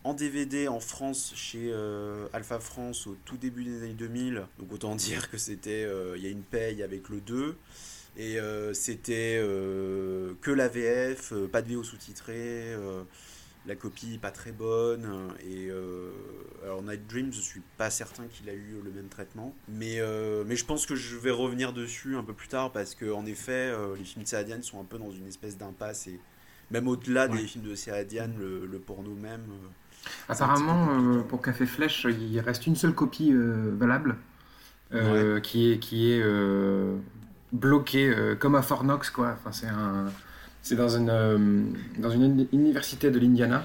en 0.04 0.14
DVD 0.14 0.68
en 0.68 0.80
France 0.80 1.32
chez 1.34 1.70
euh, 1.72 2.26
Alpha 2.32 2.60
France 2.60 3.06
au 3.06 3.16
tout 3.24 3.36
début 3.36 3.64
des 3.64 3.82
années 3.82 3.92
2000. 3.94 4.44
Donc 4.58 4.72
autant 4.72 4.94
dire 4.96 5.30
que 5.30 5.36
c'était 5.38 5.84
euh, 5.84 6.14
il 6.16 6.22
y 6.22 6.26
a 6.26 6.30
une 6.30 6.42
paye 6.42 6.82
avec 6.82 7.08
le 7.08 7.20
2 7.20 7.56
et 8.16 8.38
euh, 8.40 8.72
c'était 8.74 9.38
euh, 9.42 10.32
que 10.40 10.50
la 10.50 10.68
VF, 10.68 11.32
euh, 11.32 11.46
pas 11.46 11.62
de 11.62 11.72
VO 11.74 11.82
sous-titré. 11.84 12.74
Euh, 13.68 13.74
la 13.74 13.76
copie 13.76 14.18
pas 14.18 14.30
très 14.30 14.52
bonne. 14.52 15.06
Et 15.48 15.68
euh, 15.70 16.10
alors 16.64 16.82
Night 16.82 17.06
Dream, 17.08 17.32
je 17.32 17.40
suis 17.40 17.62
pas 17.76 17.90
certain 17.90 18.24
qu'il 18.26 18.48
a 18.48 18.54
eu 18.54 18.80
le 18.84 18.90
même 18.90 19.08
traitement, 19.08 19.54
mais 19.68 20.00
euh, 20.00 20.44
mais 20.46 20.56
je 20.56 20.64
pense 20.64 20.86
que 20.86 20.94
je 20.96 21.16
vais 21.16 21.30
revenir 21.30 21.72
dessus 21.72 22.16
un 22.16 22.22
peu 22.24 22.32
plus 22.32 22.48
tard 22.48 22.72
parce 22.72 22.94
que 22.94 23.10
en 23.12 23.26
effet, 23.26 23.52
euh, 23.72 23.94
les 23.96 24.04
films 24.04 24.24
de 24.24 24.28
Saadian 24.28 24.62
sont 24.62 24.80
un 24.80 24.84
peu 24.84 24.98
dans 24.98 25.10
une 25.10 25.26
espèce 25.26 25.56
d'impasse 25.58 26.06
et 26.06 26.18
même 26.70 26.88
au-delà 26.88 27.28
Ouais. 27.28 27.36
des 27.38 27.46
films 27.46 27.64
de 27.64 27.74
Saadian, 27.74 28.30
le, 28.38 28.66
le 28.66 28.78
porno 28.78 29.14
même. 29.14 29.40
euh, 29.50 29.68
Apparemment, 30.28 30.88
euh, 30.90 31.20
pour 31.22 31.42
Café 31.42 31.66
Flèche, 31.66 32.06
il 32.08 32.38
reste 32.40 32.66
une 32.66 32.76
seule 32.76 32.94
copie 32.94 33.32
euh, 33.32 33.72
valable 33.76 34.16
euh, 34.94 35.40
qui 35.40 35.72
est, 35.72 35.78
qui 35.78 36.12
est 36.12 36.20
euh, 36.22 36.96
bloquée 37.52 38.08
euh, 38.08 38.34
comme 38.34 38.54
à 38.54 38.62
Fort 38.62 38.84
Knox. 38.84 39.10
Quoi. 39.10 39.34
Enfin, 39.38 39.52
c'est 39.52 39.66
un, 39.66 40.06
c'est 40.68 40.76
dans 40.76 40.88
une, 40.96 41.08
euh, 41.10 41.62
dans 41.98 42.10
une 42.10 42.22
uni- 42.24 42.48
université 42.52 43.10
de 43.10 43.18
l'Indiana. 43.18 43.64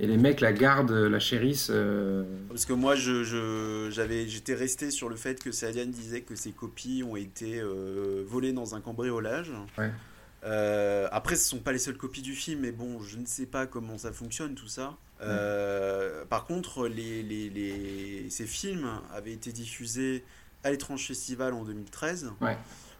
Et 0.00 0.06
les 0.06 0.16
mecs 0.18 0.40
la 0.40 0.52
gardent, 0.52 0.92
la 0.92 1.18
chérissent. 1.18 1.70
euh, 1.72 2.22
Parce 2.48 2.66
que 2.66 2.72
moi, 2.74 2.94
je, 2.94 3.24
je- 3.24 3.88
j'avais, 3.90 4.28
j'étais 4.28 4.54
resté 4.54 4.90
sur 4.92 5.08
le 5.08 5.16
fait 5.16 5.42
que 5.42 5.50
Saadian 5.50 5.86
disait 5.86 6.20
que 6.20 6.36
ses 6.36 6.52
copies 6.52 7.02
ont 7.02 7.16
été 7.16 7.58
euh, 7.58 8.22
volées 8.26 8.52
dans 8.52 8.74
un 8.76 8.80
cambriolage. 8.80 9.50
Ouais. 9.76 9.90
Euh, 10.44 11.08
après, 11.10 11.34
ce 11.34 11.48
sont 11.48 11.58
pas 11.58 11.72
les 11.72 11.78
seules 11.80 11.96
copies 11.96 12.22
du 12.22 12.34
film, 12.34 12.60
mais 12.60 12.70
bon, 12.70 13.00
je 13.02 13.16
ne 13.16 13.26
sais 13.26 13.46
pas 13.46 13.66
comment 13.66 13.98
ça 13.98 14.12
fonctionne 14.12 14.54
tout 14.54 14.68
ça. 14.68 14.96
Euh, 15.20 16.24
Par 16.26 16.44
contre, 16.44 16.86
les, 16.86 17.22
les, 17.24 17.48
les- 17.50 18.26
ces 18.30 18.46
films 18.46 18.86
avaient 19.12 19.32
été 19.32 19.50
diffusés 19.50 20.22
à 20.62 20.70
l'étrange 20.70 21.04
festival 21.08 21.54
en 21.54 21.64
2013. 21.64 22.30
Ouais. 22.40 22.56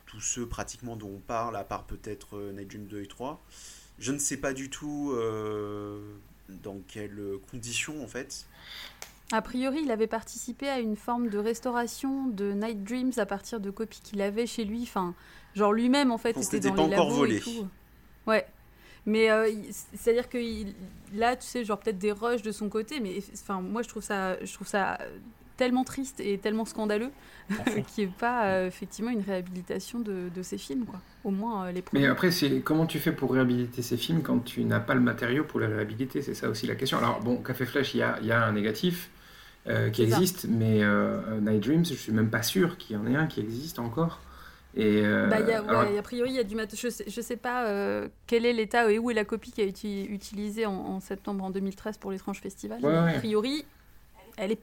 Tous 0.08 0.20
ceux 0.20 0.46
pratiquement 0.46 0.96
dont 0.96 1.10
on 1.16 1.20
parle, 1.20 1.54
à 1.56 1.64
part 1.64 1.84
peut-être 1.84 2.36
euh, 2.36 2.52
Night 2.52 2.68
Dream 2.68 2.86
2 2.86 3.02
et 3.02 3.06
3. 3.06 3.40
Je 3.98 4.12
ne 4.12 4.18
sais 4.18 4.36
pas 4.38 4.52
du 4.52 4.70
tout 4.70 5.12
euh, 5.14 6.00
dans 6.48 6.78
quelles 6.88 7.20
conditions 7.50 8.02
en 8.02 8.06
fait. 8.08 8.46
A 9.32 9.42
priori, 9.42 9.80
il 9.84 9.90
avait 9.90 10.06
participé 10.06 10.68
à 10.68 10.78
une 10.80 10.96
forme 10.96 11.28
de 11.28 11.36
restauration 11.38 12.26
de 12.28 12.52
Night 12.52 12.82
Dreams 12.84 13.12
à 13.18 13.26
partir 13.26 13.60
de 13.60 13.70
copies 13.70 14.00
qu'il 14.02 14.22
avait 14.22 14.46
chez 14.46 14.64
lui. 14.64 14.82
Enfin, 14.84 15.14
genre 15.54 15.72
lui-même, 15.74 16.10
en 16.10 16.16
fait, 16.18 16.32
Donc, 16.32 16.44
était 16.44 16.60
dans 16.60 16.74
pas 16.74 16.86
les 16.86 16.94
encore 16.94 17.04
labos 17.08 17.16
volé. 17.16 17.36
et 17.36 17.40
tout. 17.40 17.68
Ouais. 18.26 18.46
Mais 19.04 19.30
euh, 19.30 19.50
c'est-à-dire 19.94 20.28
que 20.30 20.38
il- 20.38 20.74
là, 21.12 21.36
tu 21.36 21.46
sais, 21.46 21.64
genre 21.64 21.78
peut-être 21.78 21.98
des 21.98 22.12
rushs 22.12 22.40
de 22.42 22.52
son 22.52 22.68
côté, 22.70 23.00
mais 23.00 23.18
enfin, 23.34 23.60
moi, 23.60 23.82
je 23.82 23.88
trouve 23.88 24.02
ça, 24.02 24.42
je 24.42 24.52
trouve 24.54 24.66
ça 24.66 24.98
tellement 25.58 25.84
triste 25.84 26.20
et 26.20 26.38
tellement 26.38 26.64
scandaleux 26.64 27.10
qu'il 27.94 28.04
n'y 28.06 28.10
ait 28.10 28.14
pas 28.18 28.46
euh, 28.46 28.66
effectivement 28.66 29.10
une 29.10 29.20
réhabilitation 29.20 29.98
de, 29.98 30.30
de 30.34 30.42
ces 30.42 30.56
films, 30.56 30.86
quoi. 30.86 31.00
Au 31.24 31.30
moins 31.30 31.66
euh, 31.66 31.72
les 31.72 31.82
premiers. 31.82 32.04
Mais 32.04 32.08
après, 32.08 32.30
c'est 32.30 32.60
comment 32.60 32.86
tu 32.86 32.98
fais 32.98 33.12
pour 33.12 33.32
réhabiliter 33.32 33.82
ces 33.82 33.98
films 33.98 34.22
quand 34.22 34.38
tu 34.38 34.64
n'as 34.64 34.80
pas 34.80 34.94
le 34.94 35.00
matériau 35.00 35.44
pour 35.44 35.60
les 35.60 35.66
réhabiliter? 35.66 36.22
C'est 36.22 36.34
ça 36.34 36.48
aussi 36.48 36.66
la 36.66 36.76
question. 36.76 36.96
Alors, 36.98 37.20
bon, 37.20 37.36
Café 37.42 37.66
Flèche, 37.66 37.92
il 37.94 37.98
y 37.98 38.02
a, 38.02 38.18
il 38.22 38.26
y 38.26 38.32
a 38.32 38.42
un 38.42 38.52
négatif 38.52 39.10
euh, 39.66 39.90
qui 39.90 40.08
ça. 40.08 40.16
existe, 40.16 40.46
mais 40.48 40.82
euh, 40.82 41.40
Night 41.40 41.62
Dreams, 41.62 41.84
je 41.84 41.94
suis 41.94 42.12
même 42.12 42.30
pas 42.30 42.42
sûr 42.42 42.78
qu'il 42.78 42.96
y 42.96 42.98
en 42.98 43.06
ait 43.06 43.16
un 43.16 43.26
qui 43.26 43.40
existe 43.40 43.78
encore. 43.78 44.20
Et, 44.76 45.02
euh, 45.04 45.26
Bah, 45.26 45.40
y 45.40 45.52
a, 45.52 45.62
ouais, 45.62 45.68
alors, 45.68 45.98
a 45.98 46.02
priori, 46.02 46.30
il 46.30 46.36
y 46.36 46.38
a 46.38 46.44
du 46.44 46.54
matos. 46.54 46.78
Je 46.80 46.88
sais, 46.88 47.04
je 47.08 47.20
sais 47.20 47.36
pas 47.36 47.66
euh, 47.66 48.08
quel 48.26 48.46
est 48.46 48.52
l'état 48.52 48.90
et 48.92 48.98
où 48.98 49.10
est 49.10 49.14
la 49.14 49.24
copie 49.24 49.50
qui 49.50 49.60
a 49.60 49.64
été 49.64 50.04
utilisée 50.08 50.66
en, 50.66 50.72
en 50.72 51.00
septembre 51.00 51.42
en 51.44 51.50
2013 51.50 51.98
pour 51.98 52.12
l'étrange 52.12 52.40
festival. 52.40 52.78
Ouais, 52.84 52.92
mais 52.92 52.98
ouais. 53.00 53.14
A 53.16 53.18
priori, 53.18 53.64
elle 54.36 54.52
est 54.52 54.60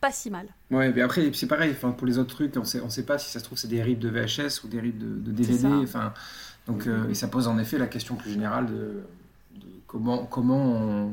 pas 0.00 0.10
si 0.12 0.30
mal. 0.30 0.46
Ouais, 0.70 0.92
mais 0.92 1.02
après, 1.02 1.32
c'est 1.34 1.46
pareil, 1.48 1.74
pour 1.74 2.06
les 2.06 2.18
autres 2.18 2.34
trucs, 2.34 2.56
on 2.56 2.64
sait, 2.64 2.80
on 2.80 2.90
sait 2.90 3.04
pas 3.04 3.18
si 3.18 3.30
ça 3.30 3.38
se 3.40 3.44
trouve 3.44 3.58
c'est 3.58 3.68
des 3.68 3.82
rips 3.82 3.98
de 3.98 4.08
VHS 4.08 4.64
ou 4.64 4.68
des 4.68 4.80
rips 4.80 4.98
de, 4.98 5.06
de 5.06 5.32
DVD. 5.32 5.58
ça. 5.58 5.68
Enfin, 5.82 6.14
donc, 6.66 6.86
euh, 6.86 7.08
et 7.08 7.14
ça 7.14 7.28
pose 7.28 7.48
en 7.48 7.58
effet 7.58 7.78
la 7.78 7.86
question 7.86 8.16
plus 8.16 8.30
générale 8.30 8.66
de, 8.66 9.02
de 9.56 9.66
comment, 9.86 10.24
comment 10.26 10.64
on, 10.76 11.12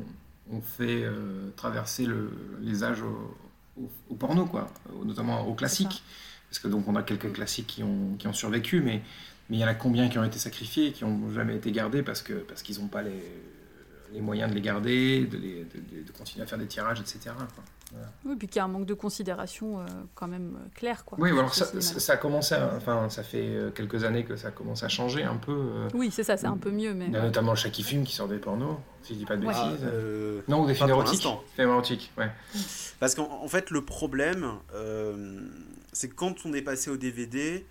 on 0.52 0.62
fait 0.62 1.04
euh, 1.04 1.50
traverser 1.56 2.06
le, 2.06 2.30
les 2.62 2.84
âges 2.84 3.02
au, 3.02 3.36
au- 3.82 3.92
au 4.10 4.16
porno, 4.16 4.46
quoi, 4.46 4.68
notamment 5.06 5.48
au 5.48 5.54
classique. 5.54 6.04
Parce 6.50 6.60
que 6.60 6.68
donc 6.68 6.88
on 6.88 6.96
a 6.96 7.04
quelques 7.04 7.32
classiques 7.34 7.68
qui 7.68 7.84
ont, 7.84 8.16
qui 8.20 8.28
ont 8.28 8.34
survécu, 8.34 8.82
mais 8.82 9.02
mais 9.50 9.58
il 9.58 9.60
y 9.60 9.64
en 9.64 9.68
a 9.68 9.76
combien 9.76 10.10
qui 10.10 10.18
ont 10.18 10.24
été 10.24 10.40
sacrifiés, 10.40 10.92
qui 10.92 11.04
n'ont 11.06 11.32
jamais 11.32 11.56
été 11.56 11.72
gardés 11.72 12.02
parce 12.02 12.22
que 12.24 12.34
parce 12.34 12.62
qu'ils 12.64 12.80
n'ont 12.80 12.88
pas 12.88 13.02
les, 13.04 13.24
les 14.14 14.22
moyens 14.22 14.50
de 14.50 14.56
les 14.56 14.62
garder, 14.62 15.26
de, 15.26 15.38
les- 15.38 15.64
de- 15.66 15.98
de- 16.02 16.04
de 16.08 16.12
continuer 16.18 16.44
à 16.44 16.48
faire 16.48 16.58
des 16.60 16.68
tirages, 16.68 17.00
etc. 17.00 17.20
quoi. 17.36 17.64
Voilà. 17.92 18.08
Oui, 18.26 18.36
puis 18.36 18.48
qu'il 18.48 18.58
y 18.58 18.60
a 18.60 18.66
un 18.66 18.68
manque 18.68 18.86
de 18.88 18.94
considération 18.96 19.80
euh, 19.80 19.86
quand 20.16 20.28
même 20.28 20.56
euh, 20.58 20.68
clair, 20.76 21.06
quoi. 21.06 21.18
Oui, 21.22 21.30
alors 21.30 21.54
ça, 21.54 21.66
ça, 21.66 22.00
ça 22.00 22.14
a 22.14 22.18
commencé, 22.18 22.56
à- 22.56 22.74
enfin, 22.76 23.10
ça 23.10 23.24
fait 23.24 23.46
euh, 23.48 23.70
quelques 23.72 24.04
années 24.04 24.26
que 24.26 24.36
ça 24.36 24.52
commence 24.52 24.84
à 24.84 24.90
changer 24.90 25.24
un 25.24 25.38
peu. 25.38 25.52
euh. 25.54 25.88
Oui, 25.94 26.10
c'est 26.12 26.24
ça, 26.24 26.36
c'est 26.36 26.48
un 26.48 26.58
peu 26.58 26.72
mieux, 26.72 26.94
mais. 26.94 27.06
Il 27.08 27.14
y 27.14 27.18
a 27.18 27.22
notamment 27.22 27.54
Shaki 27.56 27.84
Film 27.84 28.04
qui 28.04 28.14
sort 28.16 28.28
des 28.28 28.40
pornos, 28.40 28.78
si 29.04 29.14
je 29.14 29.20
dis 29.20 29.26
pas 29.26 29.38
de 29.38 29.46
Ouais. 29.46 29.54
bêtises. 29.54 29.84
Ah, 29.86 29.88
euh, 29.94 30.42
non, 30.48 30.64
ou 30.64 30.68
des 30.68 30.74
films 30.74 30.90
érotiques. 30.90 31.22
Films 31.56 31.70
érotiques, 31.70 32.12
ouais. 32.18 32.32
Parce 33.00 33.14
qu'en 33.16 33.30
en 33.32 33.48
fait, 33.48 33.70
le 33.70 33.86
problème, 33.86 34.54
euh, 34.74 35.40
c'est 35.94 36.10
que 36.10 36.16
quand 36.16 36.36
on 36.46 36.54
est 36.54 36.64
passé 36.64 36.90
au 36.90 36.98
DVD, 36.98 37.66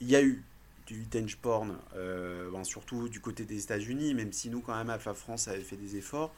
il 0.00 0.10
y 0.10 0.16
a 0.16 0.22
eu 0.22 0.42
du 0.86 0.98
vintage 1.00 1.36
porn, 1.36 1.76
euh, 1.96 2.50
ben, 2.52 2.64
surtout 2.64 3.08
du 3.08 3.20
côté 3.20 3.44
des 3.44 3.62
États-Unis, 3.62 4.14
même 4.14 4.32
si 4.32 4.50
nous, 4.50 4.60
quand 4.60 4.74
même, 4.76 4.90
Alpha 4.90 5.14
France 5.14 5.46
avait 5.46 5.60
fait 5.60 5.76
des 5.76 5.96
efforts. 5.96 6.34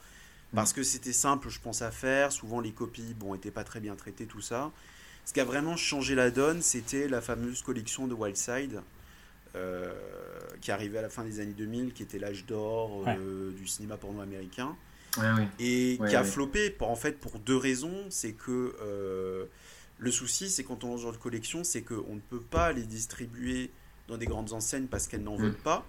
Parce 0.53 0.71
que 0.73 0.83
c'était 0.83 1.11
simple, 1.13 1.49
je 1.49 1.59
pense, 1.59 1.81
à 1.81 1.91
faire. 1.91 2.31
Souvent, 2.31 2.61
les 2.61 2.71
copies, 2.71 3.13
bon, 3.17 3.35
étaient 3.35 3.51
pas 3.51 3.63
très 3.63 3.79
bien 3.79 3.95
traitées, 3.95 4.25
tout 4.25 4.41
ça. 4.41 4.71
Ce 5.25 5.33
qui 5.33 5.39
a 5.39 5.45
vraiment 5.45 5.75
changé 5.75 6.15
la 6.15 6.31
donne, 6.31 6.61
c'était 6.61 7.07
la 7.07 7.19
fameuse 7.19 7.61
collection 7.61 8.07
de 8.07 8.13
Wildside, 8.13 8.81
euh, 9.55 9.91
qui 10.61 10.71
arrivait 10.71 10.99
à 10.99 11.01
la 11.01 11.09
fin 11.09 11.23
des 11.23 11.39
années 11.39 11.53
2000, 11.53 11.93
qui 11.93 12.03
était 12.03 12.19
l'âge 12.19 12.45
d'or 12.45 13.03
euh, 13.07 13.51
du 13.53 13.67
cinéma 13.67 13.97
porno 13.97 14.21
américain 14.21 14.75
Ouais, 15.17 15.47
et 15.59 15.97
qui 16.09 16.15
a 16.17 16.25
floppé 16.25 16.69
pour, 16.69 16.89
en 16.89 16.97
fait 16.97 17.13
pour 17.21 17.39
deux 17.39 17.55
raisons 17.55 18.03
c'est 18.09 18.33
que 18.33 18.75
euh, 18.81 19.45
le 19.97 20.11
souci 20.11 20.49
c'est 20.49 20.65
quand 20.65 20.83
on 20.83 20.89
lance 20.89 20.97
ce 20.99 21.03
genre 21.03 21.13
de 21.13 21.17
collection 21.17 21.63
c'est 21.63 21.83
qu'on 21.83 22.15
ne 22.15 22.19
peut 22.19 22.41
pas 22.41 22.73
les 22.73 22.83
distribuer 22.83 23.71
dans 24.09 24.17
des 24.17 24.25
grandes 24.25 24.51
enseignes 24.51 24.87
parce 24.87 25.07
qu'elles 25.07 25.23
n'en 25.23 25.37
Mm. 25.37 25.41
veulent 25.41 25.53
pas 25.63 25.85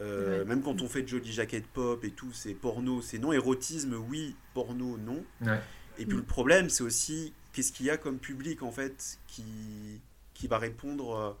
Euh, 0.00 0.40
Ouais. 0.40 0.44
même 0.44 0.62
quand 0.62 0.82
on 0.82 0.88
fait 0.88 1.06
Jolly 1.08 1.32
Jacket 1.32 1.66
Pop 1.66 2.04
et 2.04 2.10
tout 2.10 2.30
c'est 2.32 2.52
porno 2.52 3.00
c'est 3.00 3.18
non 3.18 3.32
érotisme 3.32 3.94
oui 3.94 4.36
porno 4.52 4.98
non 4.98 5.24
Ouais. 5.40 5.58
et 5.98 6.04
puis 6.04 6.16
Mm. 6.16 6.20
le 6.20 6.26
problème 6.26 6.68
c'est 6.70 6.82
aussi 6.82 7.32
qu'est-ce 7.54 7.72
qu'il 7.72 7.86
y 7.86 7.90
a 7.90 7.96
comme 7.96 8.18
public 8.18 8.62
en 8.62 8.72
fait 8.72 9.18
qui 9.26 10.00
qui 10.34 10.48
va 10.48 10.58
répondre 10.58 11.38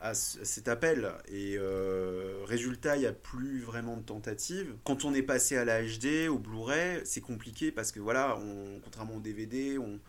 à, 0.00 0.12
ce- 0.14 0.40
à 0.40 0.44
cet 0.44 0.66
appel? 0.66 1.12
Et 1.28 1.54
euh, 1.56 2.42
résultat, 2.46 2.96
il 2.96 3.00
n'y 3.00 3.06
a 3.06 3.12
plus 3.12 3.60
vraiment 3.60 3.96
de 3.96 4.02
tentatives. 4.02 4.74
Quand 4.84 5.04
on 5.04 5.14
est 5.14 5.22
passé 5.22 5.56
à 5.56 5.64
la 5.64 5.80
HD, 5.82 6.28
au 6.28 6.38
Blu-ray, 6.40 7.00
c'est 7.04 7.20
compliqué 7.20 7.70
parce 7.70 7.92
que 7.92 8.00
voilà, 8.00 8.36
on, 8.38 8.80
contrairement 8.82 9.14
au 9.16 9.20
DVD, 9.20 9.78
on, 9.78 10.00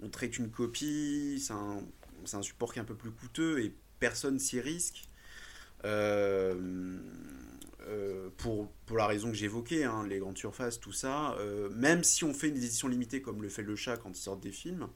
on 0.00 0.08
traite 0.08 0.38
une 0.38 0.48
copie, 0.48 1.42
c'est 1.44 1.52
un, 1.52 1.82
c'est 2.24 2.36
un 2.36 2.42
support 2.42 2.72
qui 2.72 2.78
est 2.78 2.82
un 2.82 2.86
peu 2.86 2.94
plus 2.94 3.10
coûteux 3.10 3.58
et 3.64 3.74
personne 3.98 4.38
s'y 4.38 4.60
risque. 4.60 5.08
Euh, 5.84 6.54
euh, 7.88 8.28
pour, 8.36 8.68
pour 8.86 8.96
la 8.96 9.06
raison 9.06 9.28
que 9.28 9.36
j'évoquais, 9.36 9.84
hein, 9.84 10.06
les 10.08 10.18
grandes 10.18 10.38
surfaces, 10.38 10.78
tout 10.78 10.92
ça, 10.92 11.34
euh, 11.38 11.68
même 11.70 12.04
si 12.04 12.24
on 12.24 12.32
fait 12.32 12.48
une 12.48 12.56
édition 12.56 12.88
limitée 12.88 13.20
comme 13.20 13.42
le 13.42 13.48
fait 13.48 13.62
le 13.62 13.74
chat 13.74 13.96
quand 13.96 14.10
il 14.10 14.16
sort 14.16 14.36
des 14.36 14.52
films, 14.52 14.86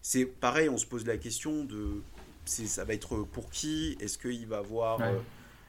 c'est 0.00 0.24
pareil, 0.24 0.68
on 0.68 0.78
se 0.78 0.86
pose 0.86 1.06
la 1.06 1.16
question 1.16 1.64
de 1.64 2.02
ça 2.46 2.84
va 2.84 2.92
être 2.92 3.22
pour 3.24 3.50
qui? 3.50 3.96
Est-ce 4.00 4.18
qu'il 4.18 4.46
va 4.46 4.58
avoir 4.58 5.00
Ouais. 5.00 5.18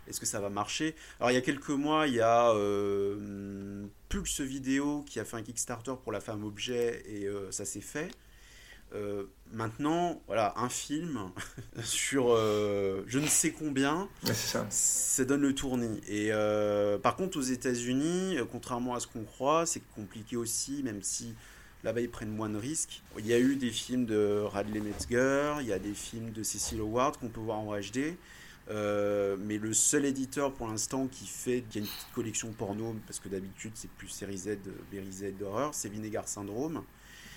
Est-ce 0.08 0.20
que 0.20 0.26
ça 0.26 0.40
va 0.40 0.50
marcher? 0.50 0.96
Alors 1.20 1.32
il 1.32 1.34
y 1.34 1.38
a 1.38 1.42
quelques 1.42 1.70
mois, 1.70 2.08
il 2.08 2.16
y 2.16 2.22
a 2.22 2.52
euh, 2.52 3.86
Pulse 4.10 4.42
Vidéo 4.42 5.04
qui 5.04 5.20
a 5.20 5.26
fait 5.26 5.38
un 5.38 5.42
Kickstarter 5.42 5.94
pour 6.04 6.12
la 6.12 6.20
femme 6.20 6.44
objet 6.44 7.04
et 7.08 7.26
euh, 7.26 7.52
ça 7.52 7.66
s'est 7.66 7.82
fait. 7.82 8.10
Euh, 8.94 9.24
maintenant, 9.52 10.22
voilà, 10.28 10.54
un 10.58 10.70
film 10.70 11.32
sur 11.84 12.28
euh, 12.30 13.04
je 13.08 13.20
ne 13.20 13.28
sais 13.28 13.52
combien, 13.52 14.08
Ouais, 14.26 14.34
ça. 14.34 14.66
ça 14.70 15.26
donne 15.26 15.42
le 15.42 15.54
tournis. 15.54 16.00
Et 16.08 16.30
euh, 16.32 16.98
par 16.98 17.16
contre, 17.16 17.38
aux 17.38 17.42
États-Unis, 17.42 18.38
contrairement 18.52 18.96
à 18.96 19.00
ce 19.00 19.08
qu'on 19.08 19.24
croit, 19.24 19.66
c'est 19.66 19.82
compliqué 19.96 20.38
aussi, 20.38 20.82
même 20.84 21.02
si 21.02 21.36
là-bas 21.84 22.02
ils 22.02 22.10
prennent 22.10 22.34
moins 22.36 22.50
de 22.50 22.58
risques. 22.58 23.02
Il 23.18 23.28
y 23.28 23.34
a 23.34 23.40
eu 23.40 23.56
des 23.58 23.70
films 23.72 24.06
de 24.06 24.42
Radley 24.46 24.80
Metzger, 24.80 25.56
il 25.62 25.68
y 25.68 25.74
a 25.74 25.80
des 25.80 25.94
films 25.94 26.32
de 26.32 26.42
Cecil 26.44 26.80
Howard 26.80 27.18
qu'on 27.18 27.30
peut 27.30 27.42
voir 27.42 27.60
en 27.60 27.76
HD. 27.78 28.16
Mais 28.70 29.58
le 29.58 29.74
seul 29.74 30.06
éditeur 30.06 30.54
pour 30.54 30.68
l'instant 30.68 31.08
qui 31.08 31.28
fait 31.28 31.64
qui 31.70 31.78
a 31.78 31.82
une 31.82 31.88
petite 31.88 32.12
collection 32.16 32.52
porno 32.54 32.96
parce 33.06 33.20
que 33.20 33.30
d'habitude 33.30 33.74
c'est 33.76 33.90
plus 33.92 34.08
série 34.08 34.38
Z, 34.38 34.58
Berry 34.92 35.12
Z 35.12 35.38
d'horreur, 35.38 35.76
c'est 35.76 35.90
Vinegar 35.90 36.28
Syndrome 36.28 36.82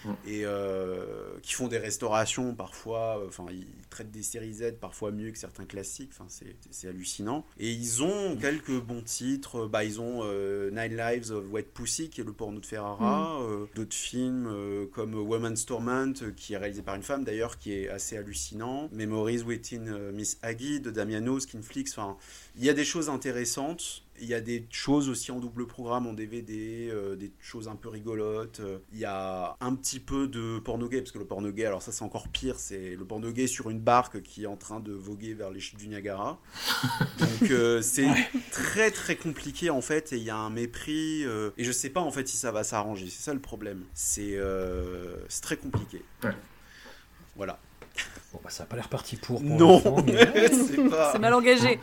Mm. 0.05 0.11
et 0.27 0.43
euh, 0.45 1.39
qui 1.43 1.55
font 1.55 1.67
des 1.67 1.79
restaurations 1.79 2.55
parfois, 2.55 3.23
enfin 3.27 3.47
ils 3.51 3.67
traitent 3.91 4.11
des 4.11 4.23
séries 4.23 4.55
Z 4.55 4.75
parfois 4.81 5.11
mieux 5.11 5.31
que 5.31 5.39
certains 5.39 5.65
classiques, 5.65 6.11
enfin 6.13 6.27
c'est 6.71 6.89
hallucinant. 6.89 7.45
Et 7.59 7.71
ils 7.71 8.03
ont 8.03 8.37
quelques 8.37 8.79
bons 8.81 9.03
titres, 9.03 9.67
bah 9.67 9.85
ils 9.85 10.01
ont 10.01 10.21
euh, 10.23 10.71
Nine 10.71 10.97
Lives 10.97 11.33
of 11.33 11.45
Wet 11.51 11.65
Pussy 11.75 12.11
qui 12.11 12.21
est 12.21 12.25
le 12.25 12.33
porno 12.33 12.61
de 12.61 12.67
Ferrara, 12.67 13.41
euh, 13.43 13.67
d'autres 13.75 13.97
films 13.97 14.47
euh, 14.47 14.87
comme 14.87 15.15
Woman's 15.15 15.67
Torment 15.67 16.13
euh, 16.23 16.31
qui 16.37 16.55
est 16.55 16.59
réalisé 16.59 16.83
par 16.83 16.95
une 16.95 17.03
femme 17.03 17.25
d'ailleurs 17.25 17.59
qui 17.59 17.73
est 17.73 17.89
assez 17.89 18.17
hallucinant, 18.17 18.89
Memories 18.93 19.43
Within 19.43 19.89
euh, 19.89 20.13
Miss 20.13 20.39
Aggie 20.43 20.81
de 20.81 20.91
Damiano, 20.91 21.41
Skinflix, 21.41 21.97
enfin 21.99 22.17
il 22.57 22.65
y 22.65 22.71
a 22.71 22.75
des 22.75 22.85
choses 22.85 23.09
intéressantes 23.09 24.05
Il 24.21 24.27
y 24.29 24.35
a 24.35 24.41
des 24.41 24.67
choses 24.71 25.09
aussi 25.09 25.31
en 25.33 25.39
double 25.39 25.67
programme, 25.67 26.07
en 26.07 26.13
DVD, 26.13 26.89
euh, 26.91 27.17
des 27.17 27.33
choses 27.41 27.69
un 27.69 27.77
peu 27.77 27.89
rigolotes. 27.89 28.61
Euh, 28.61 28.79
Il 28.93 28.99
y 28.99 29.05
a 29.05 29.57
un 29.61 29.75
petit 29.75 30.01
peu 30.01 30.27
de 30.29 30.59
porno 30.59 30.89
gay, 30.89 30.99
parce 31.01 31.13
que 31.13 31.19
le 31.19 31.25
porno 31.25 31.51
gay, 31.51 31.65
alors 31.67 31.83
ça 31.83 31.93
c'est 31.93 32.03
encore 32.05 32.29
pire, 32.29 32.57
c'est 32.59 32.97
le 32.97 33.05
porno 33.05 33.31
gay 33.31 33.47
sur 33.47 33.71
une 33.71 33.81
barque 33.81 34.23
qui 34.23 34.45
est 34.45 34.47
en 34.47 34.57
train 34.57 34.81
de 34.81 34.93
voguer 34.93 35.35
vers 35.35 35.51
les 35.51 35.61
chutes 35.61 35.79
du 35.79 35.89
Niagara. 35.89 36.39
Donc 37.19 37.51
euh, 37.51 37.81
c'est 37.83 38.09
très 38.51 38.91
très 38.91 39.17
compliqué 39.17 39.71
en 39.71 39.81
fait, 39.81 40.13
et 40.13 40.17
il 40.17 40.25
y 40.25 40.31
a 40.31 40.37
un 40.37 40.51
mépris, 40.51 41.25
euh, 41.25 41.51
et 41.57 41.65
je 41.65 41.73
sais 41.73 41.91
pas 41.91 42.01
en 42.01 42.11
fait 42.11 42.27
si 42.29 42.37
ça 42.37 42.51
va 42.53 42.65
s'arranger, 42.65 43.07
c'est 43.09 43.23
ça 43.23 43.35
le 43.35 43.41
problème. 43.41 43.85
C'est 43.95 44.37
euh, 44.37 45.17
c'est 45.29 45.43
très 45.43 45.57
compliqué. 45.57 46.03
Ouais. 46.25 46.31
Voilà. 47.37 47.59
Bon, 48.33 48.41
bah, 48.45 48.51
ça 48.51 48.63
n'a 48.65 48.67
pas 48.69 48.77
l'air 48.77 48.89
parti 48.89 49.17
pour. 49.17 49.41
pour 49.41 49.49
Non, 49.51 50.03
mais- 50.07 50.49
c'est 50.53 50.89
pas... 50.89 51.13
C'est 51.13 51.19
mal 51.19 51.35
engagé. 51.35 51.79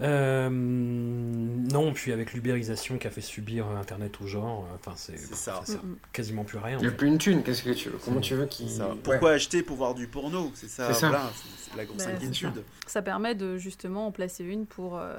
Euh, 0.00 0.48
non, 0.50 1.92
puis 1.92 2.12
avec 2.12 2.32
l'ubérisation 2.32 2.98
qu'a 2.98 3.10
fait 3.10 3.20
subir 3.20 3.66
Internet 3.66 4.20
au 4.20 4.26
genre, 4.26 4.64
euh, 4.70 4.76
enfin 4.76 4.92
c'est 4.96 5.18
C'est 5.18 5.34
ça. 5.34 5.60
sert 5.64 5.82
Mm, 5.82 5.88
mm. 5.88 5.96
quasiment 6.12 6.44
plus 6.44 6.58
à 6.58 6.62
rien. 6.62 6.78
Il 6.78 6.82
n'y 6.82 6.86
a 6.86 6.90
fait. 6.90 6.96
plus 6.96 7.08
une 7.08 7.18
thune, 7.18 7.42
qu'est-ce 7.42 7.62
que 7.64 7.70
tu 7.70 7.88
veux? 7.88 7.98
Comment 8.04 8.20
tu 8.20 8.34
veux 8.34 8.46
qu'il. 8.46 8.66
Ouais. 8.66 8.86
Pourquoi 9.02 9.32
acheter 9.32 9.62
pour 9.62 9.76
voir 9.76 9.94
du 9.94 10.06
porno? 10.06 10.52
C'est 10.54 10.68
ça, 10.68 10.86
C'est 10.92 11.00
ça. 11.00 11.08
voilà, 11.08 11.30
c'est 11.58 11.76
la 11.76 11.84
grosse 11.84 11.98
Bah, 11.98 12.04
c'est 12.06 12.14
inquiétude. 12.16 12.62
Ça 12.86 13.02
permet 13.02 13.34
de 13.34 13.56
justement 13.58 14.06
en 14.06 14.12
placer 14.12 14.44
une 14.44 14.66
pour 14.66 14.98
euh, 14.98 15.16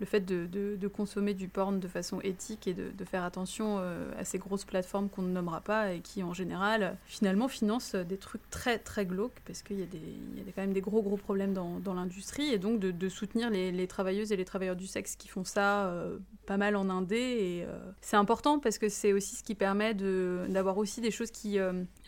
le 0.00 0.06
fait 0.06 0.20
de, 0.20 0.46
de- 0.46 0.88
consommer 0.88 1.34
du 1.34 1.46
porn 1.46 1.78
de 1.78 1.86
façon 1.86 2.20
éthique 2.22 2.66
et 2.66 2.74
de, 2.74 3.04
faire 3.04 3.22
attention 3.22 3.76
euh, 3.78 4.10
à 4.18 4.24
ces 4.24 4.38
grosses 4.38 4.64
plateformes 4.64 5.08
qu'on 5.08 5.22
ne 5.22 5.30
nommera 5.30 5.60
pas 5.60 5.92
et 5.92 6.00
qui 6.00 6.22
en 6.22 6.34
général 6.34 6.96
finalement 7.06 7.48
financent 7.48 7.94
des 7.94 8.16
trucs 8.16 8.48
très 8.50 8.78
très 8.78 9.06
glauques 9.06 9.40
parce 9.46 9.62
qu'il 9.62 9.78
y 9.78 9.82
y 9.82 9.84
a 9.84 10.52
quand 10.54 10.62
même 10.62 10.72
des 10.72 10.80
gros 10.80 11.02
gros 11.02 11.16
problèmes 11.16 11.54
dans, 11.54 11.78
dans 11.78 11.94
l'industrie 11.94 12.52
et 12.52 12.58
donc 12.58 12.80
de, 12.80 13.08
soutenir 13.08 13.50
les, 13.50 13.72
les 13.72 13.86
travailleuses 13.86 14.32
et 14.32 14.36
les 14.36 14.44
travailleurs 14.44 14.76
du 14.76 14.86
sexe 14.86 15.16
qui 15.16 15.28
font 15.28 15.44
ça 15.44 15.86
euh, 15.86 16.18
pas 16.46 16.56
mal 16.56 16.76
en 16.76 16.88
indé 16.90 17.16
et 17.16 17.64
euh, 17.64 17.78
c'est 18.00 18.16
important 18.16 18.58
parce 18.58 18.78
que 18.78 18.88
c'est 18.88 19.12
aussi 19.12 19.36
ce 19.36 19.42
qui 19.42 19.54
permet 19.54 19.94
d'avoir 19.94 20.78
aussi 20.78 21.00
des 21.00 21.10
choses 21.10 21.30
qui 21.30 21.58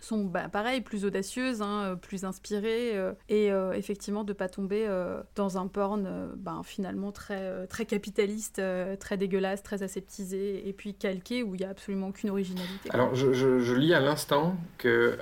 sont 0.05 0.25
bah, 0.25 0.49
plus 0.85 1.05
audacieuses, 1.05 1.63
hein, 1.63 1.83
euh, 1.85 1.97
plus 1.97 2.25
inspirées 2.25 2.97
euh, 2.97 3.13
et 3.29 3.53
euh, 3.53 3.73
effectivement 3.73 4.25
de 4.25 4.33
pas 4.33 4.49
tomber 4.49 4.89
dans 5.35 5.59
un 5.59 5.67
porn 5.67 6.33
ben, 6.37 6.63
finalement 6.65 7.13
très 7.13 7.67
très 7.67 7.87
capitaliste, 7.87 8.61
très 8.99 9.17
dégueulasse, 9.17 9.63
très 9.63 9.83
aseptisé 9.83 10.69
et 10.69 10.73
puis 10.73 10.95
calqué 10.95 11.43
où 11.43 11.55
il 11.55 11.61
y 11.61 11.65
a 11.65 11.71
absolument 11.71 12.09
aucune 12.09 12.31
originalité. 12.31 12.91
Alors, 12.91 13.15
je, 13.15 13.75
lis 13.75 13.95
à 13.95 14.01
l'instant 14.01 14.57
que. 14.79 15.19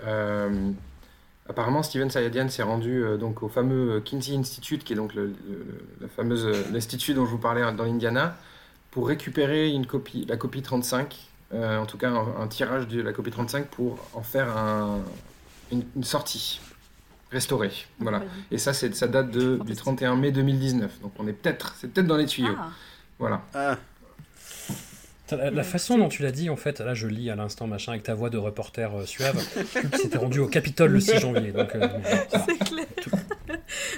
Apparemment, 1.48 1.82
Steven 1.82 2.08
Sayadian 2.10 2.48
s'est 2.48 2.62
rendu 2.62 3.02
donc 3.18 3.42
au 3.42 3.48
fameux 3.48 4.00
Kinsey 4.00 4.36
Institute, 4.36 4.84
qui 4.84 4.92
est 4.92 4.96
donc 4.96 5.14
le, 5.14 5.32
le- 5.48 6.72
l'institut 6.72 7.12
dont 7.12 7.26
je 7.26 7.30
vous 7.32 7.38
parlais 7.38 7.62
dans 7.72 7.84
l'Indiana, 7.84 8.36
pour 8.92 9.08
récupérer 9.08 9.70
une 9.70 9.86
copie, 9.86 10.24
la 10.28 10.36
copie 10.36 10.62
35, 10.62 11.29
euh, 11.52 11.78
en 11.78 11.86
tout 11.86 11.98
cas 11.98 12.10
un, 12.10 12.42
un 12.42 12.46
tirage 12.48 12.86
de 12.88 13.00
la 13.02 13.12
copie 13.12 13.30
35 13.30 13.66
pour 13.66 13.98
en 14.14 14.22
faire 14.22 14.56
un- 14.56 15.00
une, 15.72 15.84
une 15.96 16.04
sortie 16.04 16.60
restaurée. 17.32 17.70
Voilà. 18.00 18.22
Et 18.50 18.58
ça, 18.58 18.72
c'est 18.72 18.94
ça 18.94 19.06
date 19.06 19.30
de, 19.30 19.40
du 19.52 19.56
Fantastique. 19.58 19.78
31 19.78 20.16
mai 20.16 20.32
2019. 20.32 21.00
Donc 21.00 21.12
on 21.18 21.26
est 21.28 21.32
peut-être, 21.32 21.74
c'est 21.78 21.88
peut-être 21.92 22.06
dans 22.08 22.16
les 22.16 22.26
tuyaux. 22.26 22.54
Ah, 22.58 22.70
Voilà. 23.18 23.42
Ah, 23.54 23.76
La, 25.30 25.48
la 25.52 25.62
façon 25.62 25.96
dont 25.96 26.08
tu 26.08 26.22
l'as 26.24 26.32
dit, 26.32 26.50
en 26.50 26.56
fait, 26.56 26.80
là 26.80 26.92
je 26.94 27.06
lis 27.06 27.30
à 27.30 27.36
l'instant 27.36 27.68
machin 27.68 27.92
avec 27.92 28.02
ta 28.02 28.14
voix 28.14 28.30
de 28.30 28.36
reporter 28.38 28.92
euh, 28.92 29.06
suave, 29.06 29.36
qui 29.92 29.98
s'était 29.98 30.18
rendu 30.18 30.40
au 30.40 30.48
Capitole 30.48 30.90
le 30.90 30.98
6 30.98 31.20
janvier. 31.20 31.52
Donc, 31.52 31.72
euh, 31.76 31.88
c'est 32.46 32.58
clair. 32.64 32.86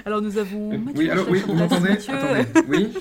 Alors 0.04 0.20
nous 0.22 0.38
avons 0.38 0.78
Mathieu 0.78 0.92
Oui, 0.98 1.10
alors, 1.10 1.26
oui, 1.30 1.40
vous 1.46 1.54
m'entendez. 1.54 1.90
Attendez. 1.92 2.46
Oui, 2.68 2.92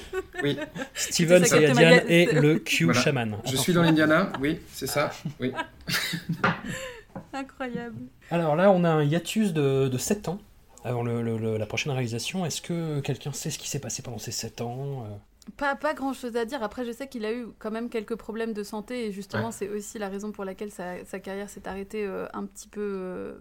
oui. 0.44 0.58
Steven 0.94 1.46
Sayadian 1.46 2.02
et 2.08 2.26
le 2.28 2.60
Q 2.60 2.86
Voilà. 2.86 3.00
Shaman. 3.02 3.38
Je 3.46 3.56
suis 3.56 3.74
dans 3.74 3.82
l'Indiana. 3.84 4.32
Oui, 4.42 4.60
c'est 4.74 4.88
ça. 4.88 5.12
Oui. 5.39 5.52
Incroyable. 7.34 7.96
Alors 8.30 8.56
là, 8.56 8.72
on 8.72 8.84
a 8.84 8.89
un 8.89 9.04
hiatus 9.04 9.54
de, 9.54 9.88
de 9.88 9.98
7 9.98 10.28
ans 10.30 10.39
avant 10.84 11.04
le- 11.04 11.22
le- 11.22 11.38
le- 11.38 11.58
la 11.58 11.66
prochaine 11.66 11.92
réalisation. 11.92 12.46
Est-ce 12.46 12.62
que 12.62 13.00
quelqu'un 13.02 13.32
sait 13.34 13.50
ce 13.52 13.60
qui 13.60 13.70
s'est 13.70 13.80
passé 13.80 14.02
pendant 14.02 14.18
ces 14.18 14.32
7 14.32 14.62
ans 14.62 15.06
euh? 15.06 15.16
Pas, 15.58 15.76
pas 15.76 15.94
grand 15.94 16.14
chose 16.14 16.36
à 16.38 16.46
dire. 16.46 16.62
Après, 16.64 16.86
je 16.86 16.92
sais 16.92 17.08
qu'il 17.08 17.26
a 17.26 17.34
eu 17.34 17.48
quand 17.60 17.72
même 17.72 17.89
quelques 17.89 18.16
problèmes 18.16 18.54
de 18.54 18.64
santé 18.64 19.08
et 19.08 19.12
justement, 19.12 19.48
Ouais. 19.48 19.52
c'est 19.52 19.70
aussi 19.70 19.98
la 19.98 20.08
raison 20.08 20.32
pour 20.32 20.46
laquelle 20.46 20.72
sa, 20.72 21.04
sa 21.06 21.20
carrière 21.20 21.50
s'est 21.50 21.68
arrêtée 21.68 22.06
euh, 22.06 22.28
un 22.34 22.46
petit 22.46 22.68
peu, 22.68 22.82
euh, 22.82 23.34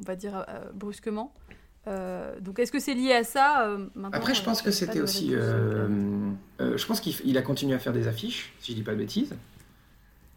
on 0.00 0.04
va 0.06 0.16
dire, 0.16 0.44
euh, 0.48 0.60
brusquement. 0.72 1.32
Euh, 1.86 2.38
donc, 2.40 2.58
est-ce 2.58 2.70
que 2.72 2.78
c'est 2.78 2.94
lié 2.94 3.12
à 3.12 3.24
ça 3.24 3.66
euh, 3.66 3.78
maintenant, 3.94 4.10
Après, 4.18 4.34
je 4.34 4.42
euh, 4.42 4.44
pense 4.44 4.60
que 4.62 4.70
c'était 4.70 5.00
aussi. 5.00 5.30
euh, 5.32 5.88
euh, 6.60 6.76
je 6.76 6.86
pense 6.86 7.00
qu'il 7.00 7.38
a 7.38 7.42
continué 7.42 7.74
à 7.74 7.78
faire 7.78 7.92
des 7.94 8.06
affiches, 8.06 8.52
si 8.60 8.72
je 8.72 8.76
dis 8.76 8.82
pas 8.82 8.92
de 8.92 8.98
bêtises. 8.98 9.34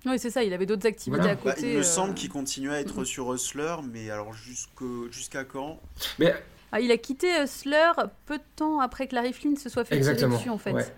Oui, 0.06 0.20
c'est 0.20 0.30
ça. 0.30 0.44
Il 0.44 0.54
avait 0.54 0.66
d'autres 0.66 0.88
activités 0.88 1.18
Voilà. 1.22 1.34
à 1.34 1.36
bah, 1.36 1.54
côté. 1.54 1.72
il 1.72 1.76
me 1.76 1.80
euh. 1.82 1.84
semble 1.84 2.14
qu'il 2.14 2.30
continuait 2.30 2.74
à 2.76 2.80
être 2.82 3.04
sur 3.04 3.34
Hustler, 3.34 3.76
mais 3.92 4.10
alors 4.10 4.34
jusqu'à 4.34 5.44
quand? 5.44 5.80
Mais 6.20 6.34
Ah, 6.72 6.80
il 6.82 6.92
a 6.92 6.98
quitté 6.98 7.28
Hustler 7.44 7.92
peu 8.26 8.38
de 8.38 8.44
temps 8.56 8.80
après 8.80 9.08
que 9.08 9.16
Larry 9.16 9.34
Flynn 9.34 9.56
se 9.58 9.70
soit 9.70 9.86
fait 9.86 9.96
exactement. 9.96 10.38
tirer 10.38 10.40
dessus, 10.40 10.50
en 10.50 10.58
fait. 10.58 10.72
ouais. 10.72 10.94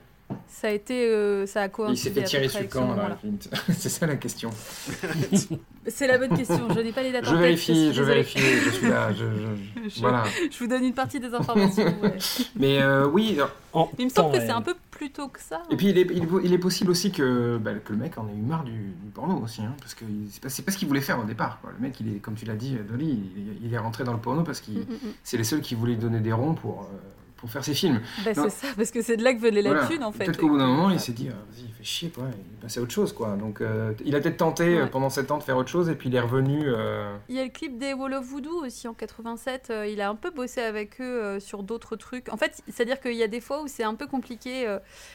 Ça 0.47 0.67
a 0.69 0.71
été, 0.71 1.07
euh, 1.09 1.45
ça 1.45 1.61
a 1.61 1.65
Il 1.65 1.67
s'est 1.67 1.71
coïncidé 1.71 2.21
fait 2.21 2.28
tirer 2.28 2.47
dessus 2.47 2.67
quand, 2.69 2.95
C'est 3.78 3.89
ça 3.89 4.07
la 4.07 4.15
question. 4.15 4.49
C'est 5.88 6.07
la 6.07 6.17
bonne 6.17 6.36
question. 6.36 6.67
Je 6.73 6.80
n'ai 6.80 6.91
pas 6.91 7.03
les 7.03 7.11
dates 7.11 7.26
Je 7.26 7.36
vérifie, 7.36 7.93
je 7.93 8.01
vérifie, 8.03 8.39
je 8.39 8.69
suis 8.71 8.88
là. 8.88 9.11
Je, 9.13 9.17
je- 9.84 9.89
Je- 9.89 9.99
Voilà. 10.01 10.23
Je 10.51 10.57
vous 10.57 10.67
donne 10.67 10.84
une 10.84 10.93
partie 10.93 11.19
des 11.19 11.34
informations. 11.34 11.84
ouais. 12.01 12.17
Mais 12.55 12.82
euh, 12.82 13.05
oui, 13.07 13.38
En 13.73 13.86
Mais 13.86 13.89
il 13.99 14.05
me 14.05 14.09
semble 14.09 14.34
que 14.34 14.39
c'est 14.39 14.49
un 14.49 14.61
peu 14.61 14.73
plus 14.89 15.11
tôt 15.11 15.28
que 15.28 15.39
ça. 15.41 15.61
et 15.69 15.76
puis 15.76 15.89
il 15.89 15.97
est, 15.97 16.07
il, 16.11 16.23
est- 16.23 16.28
il 16.45 16.53
est 16.53 16.57
possible 16.57 16.89
aussi 16.89 17.11
que, 17.11 17.57
bah, 17.61 17.73
que 17.76 17.91
le 17.93 17.99
mec 17.99 18.17
en 18.17 18.28
ait 18.28 18.32
eu 18.34 18.41
marre 18.41 18.63
du, 18.63 18.71
du 18.71 19.09
porno 19.13 19.36
aussi, 19.43 19.61
hein, 19.61 19.76
parce 19.80 19.93
que 19.93 20.05
c'est 20.32 20.41
pas, 20.41 20.47
pas 20.65 20.71
ce 20.71 20.78
qu'il 20.78 20.88
voulait 20.88 21.01
faire 21.01 21.19
au 21.19 21.23
départ. 21.26 21.59
Quoi. 21.61 21.71
Le 21.78 21.86
mec, 21.86 21.99
il 21.99 22.15
est, 22.15 22.19
comme 22.19 22.36
tu 22.36 22.45
l'as 22.45 22.55
dit, 22.55 22.78
Dolly, 22.89 23.19
il, 23.36 23.67
il 23.67 23.73
est 23.73 23.78
rentré 23.78 24.03
dans 24.05 24.13
le 24.13 24.19
porno 24.19 24.43
parce 24.43 24.61
qu'il 24.61 24.76
Mm, 24.80 24.80
mm, 24.89 24.93
mm. 24.93 25.13
c'est 25.23 25.38
les 25.38 25.43
seuls 25.43 25.61
qui 25.61 25.76
voulaient 25.76 25.95
donner 25.95 26.19
des 26.21 26.32
ronds 26.34 26.53
pour, 26.55 26.84
euh, 26.84 26.97
pour 27.45 27.51
faire 27.51 27.63
ses 27.63 27.75
films. 27.75 28.01
Bah, 28.23 28.31
c'est 28.33 28.49
ça, 28.49 28.67
parce 28.75 28.89
que 28.89 29.01
c'est 29.03 29.17
de 29.17 29.23
là 29.23 29.33
que 29.33 29.39
venait 29.39 29.61
la 29.61 29.69
Voilà. 29.71 29.87
thune 29.87 30.03
en 30.03 30.11
fait. 30.11 30.25
Peut-être 30.25 30.39
qu'au 30.39 30.49
bout 30.49 30.57
d'un 30.57 30.65
moment, 30.67 30.89
il 30.89 30.99
s'est 30.99 31.11
dit, 31.11 31.29
ah, 31.31 31.35
vas-y, 31.51 31.65
il 31.65 31.73
fait 31.73 31.83
chier, 31.83 32.09
quoi. 32.09 32.23
Il 32.33 32.57
passé 32.57 32.79
à 32.79 32.83
autre 32.83 32.91
chose, 32.91 33.13
quoi. 33.13 33.35
Donc, 33.35 33.61
euh, 33.61 33.93
il 34.03 34.15
a 34.15 34.19
peut-être 34.19 34.37
tenté 34.37 34.63
euh, 34.63 34.83
Ouais. 34.85 34.89
pendant 34.89 35.11
7 35.11 35.29
ans 35.29 35.37
de 35.37 35.43
faire 35.43 35.55
autre 35.57 35.69
chose, 35.69 35.87
et 35.89 35.93
puis 35.95 36.09
il 36.09 36.15
est 36.15 36.19
revenu. 36.19 36.63
euh, 36.65 37.15
Il 37.29 37.35
y 37.35 37.39
a 37.39 37.43
le 37.43 37.51
clip 37.51 37.77
des 37.77 37.93
Wall 37.93 38.13
of 38.15 38.25
Voodoo 38.25 38.65
aussi 38.65 38.87
en 38.87 38.93
87. 38.95 39.67
euh, 39.69 39.85
il 39.87 40.01
a 40.01 40.09
un 40.09 40.15
peu 40.15 40.31
bossé 40.31 40.61
avec 40.61 40.99
eux 40.99 41.39
sur 41.39 41.61
d'autres 41.61 41.95
trucs. 41.95 42.29
En 42.33 42.37
fait, 42.37 42.63
c'est-à-dire 42.67 42.99
qu'il 42.99 43.13
y 43.13 43.21
a 43.23 43.27
des 43.27 43.41
fois 43.41 43.61
où 43.61 43.67
c'est 43.67 43.83
un 43.83 43.93
peu 43.93 44.07
compliqué 44.07 44.65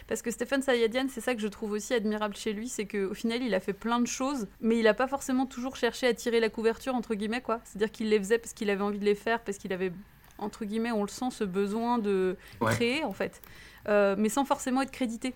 parce 0.06 0.22
que 0.22 0.30
Stephen 0.30 0.62
Sayadian, 0.62 1.06
c'est 1.08 1.20
ça 1.20 1.34
que 1.34 1.40
je 1.40 1.48
trouve 1.48 1.72
aussi 1.72 1.92
admirable 1.94 2.36
chez 2.36 2.52
lui, 2.52 2.68
c'est 2.68 2.86
qu'au 2.86 3.14
final, 3.14 3.42
il 3.42 3.54
a 3.54 3.60
fait 3.60 3.72
plein 3.72 3.98
de 4.00 4.06
choses, 4.06 4.46
mais 4.60 4.78
il 4.78 4.86
a 4.86 4.94
pas 4.94 5.08
forcément 5.08 5.46
toujours 5.46 5.74
cherché 5.76 6.06
à 6.06 6.14
tirer 6.14 6.38
la 6.38 6.48
couverture 6.48 6.94
entre 6.94 7.14
guillemets 7.14 7.40
quoi. 7.40 7.60
C'est-à-dire 7.64 7.90
qu'il 7.90 8.08
les 8.08 8.18
faisait 8.18 8.38
parce 8.38 8.52
qu'il 8.52 8.70
avait 8.70 8.82
envie 8.82 8.98
de 9.00 9.04
les 9.04 9.14
faire, 9.16 9.40
parce 9.40 9.58
qu'il 9.58 9.72
avait 9.72 9.92
entre 10.40 10.64
guillemets, 10.64 10.92
on 10.92 11.02
le 11.02 11.08
sent, 11.08 11.30
ce 11.30 11.44
besoin 11.44 11.98
de 11.98 12.36
Ouais. 12.60 12.72
créer 12.74 13.04
en 13.04 13.12
fait, 13.12 13.40
Euh, 13.88 14.14
mais 14.18 14.28
sans 14.28 14.44
forcément 14.44 14.82
être 14.82 14.90
crédité. 14.90 15.34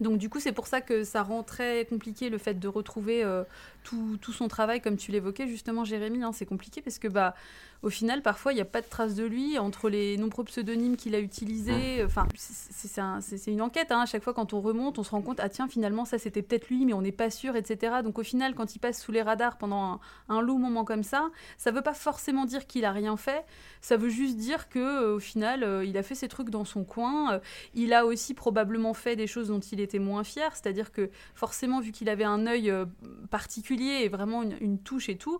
Donc 0.00 0.18
du 0.18 0.28
coup, 0.30 0.38
c'est 0.38 0.52
pour 0.52 0.68
ça 0.68 0.80
que 0.80 1.02
ça 1.02 1.24
rend 1.24 1.42
très 1.42 1.84
compliqué 1.86 2.28
le 2.30 2.38
fait 2.38 2.54
de 2.54 2.68
retrouver 2.68 3.24
euh, 3.24 3.42
tout, 3.82 4.16
tout 4.22 4.32
son 4.32 4.46
travail, 4.46 4.80
comme 4.80 4.96
tu 4.96 5.10
l'évoquais 5.10 5.48
justement, 5.48 5.84
Jérémy. 5.84 6.22
hein, 6.22 6.30
c'est 6.32 6.46
compliqué 6.46 6.80
parce 6.82 7.00
que 7.00 7.08
bah, 7.08 7.34
au 7.82 7.90
final, 7.90 8.22
parfois, 8.22 8.52
il 8.52 8.56
n'y 8.56 8.60
a 8.60 8.64
pas 8.64 8.80
de 8.80 8.88
trace 8.88 9.14
de 9.14 9.24
lui 9.24 9.56
entre 9.58 9.88
les 9.88 10.16
nombreux 10.16 10.42
pseudonymes 10.44 10.96
qu'il 10.96 11.14
a 11.14 11.20
utilisés. 11.20 12.02
Enfin, 12.04 12.26
c'est- 12.36 12.88
c'est 12.88 13.00
un- 13.00 13.20
c'est 13.20 13.38
c'est 13.38 13.52
une 13.52 13.62
enquête. 13.62 13.92
hein. 13.92 14.00
À 14.00 14.06
chaque 14.06 14.24
fois, 14.24 14.34
quand 14.34 14.52
on 14.52 14.60
remonte, 14.60 14.98
on 14.98 15.04
se 15.04 15.10
rend 15.10 15.22
compte, 15.22 15.38
ah 15.40 15.48
tiens, 15.48 15.68
finalement, 15.68 16.04
ça 16.04 16.18
c'était 16.18 16.42
peut-être 16.42 16.68
lui, 16.70 16.84
mais 16.84 16.92
on 16.92 17.02
n'est 17.02 17.12
pas 17.12 17.30
sûr, 17.30 17.54
etc. 17.54 18.02
Donc 18.02 18.18
au 18.18 18.24
final, 18.24 18.54
quand 18.56 18.74
il 18.74 18.78
passe 18.80 19.00
sous 19.00 19.12
les 19.12 19.22
radars 19.22 19.58
pendant 19.58 19.82
un, 19.84 20.00
un 20.28 20.40
long 20.40 20.58
moment 20.58 20.84
comme 20.84 21.04
ça, 21.04 21.30
ça 21.56 21.70
veut 21.70 21.82
pas 21.82 21.94
forcément 21.94 22.46
dire 22.46 22.66
qu'il 22.66 22.84
a 22.84 22.90
rien 22.92 23.16
fait. 23.16 23.44
Ça 23.80 23.96
veut 23.96 24.08
juste 24.08 24.36
dire 24.38 24.68
que 24.68 24.78
euh, 24.80 25.14
au 25.16 25.20
final, 25.20 25.62
euh, 25.62 25.84
il 25.84 25.96
a 25.96 26.02
fait 26.02 26.16
ses 26.16 26.26
trucs 26.28 26.50
dans 26.50 26.64
son 26.64 26.82
coin. 26.84 27.34
Euh, 27.34 27.38
il 27.74 27.92
a 27.94 28.04
aussi 28.06 28.34
probablement 28.34 28.92
fait 28.94 29.14
des 29.14 29.26
choses 29.28 29.48
dont 29.48 29.60
il 29.60 29.78
était 29.80 30.00
moins 30.00 30.24
fier. 30.24 30.50
C'est-à-dire 30.56 30.90
que 30.90 31.10
forcément, 31.34 31.80
vu 31.80 31.92
qu'il 31.92 32.08
avait 32.08 32.24
un 32.24 32.46
œil 32.48 32.70
euh, 32.70 32.86
particulier 33.30 34.00
et 34.02 34.08
vraiment 34.08 34.42
une, 34.42 34.56
une 34.60 34.78
touche 34.78 35.08
et 35.08 35.16
tout, 35.16 35.38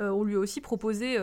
on 0.00 0.22
lui 0.22 0.36
a 0.36 0.38
aussi 0.38 0.60
proposé. 0.60 1.18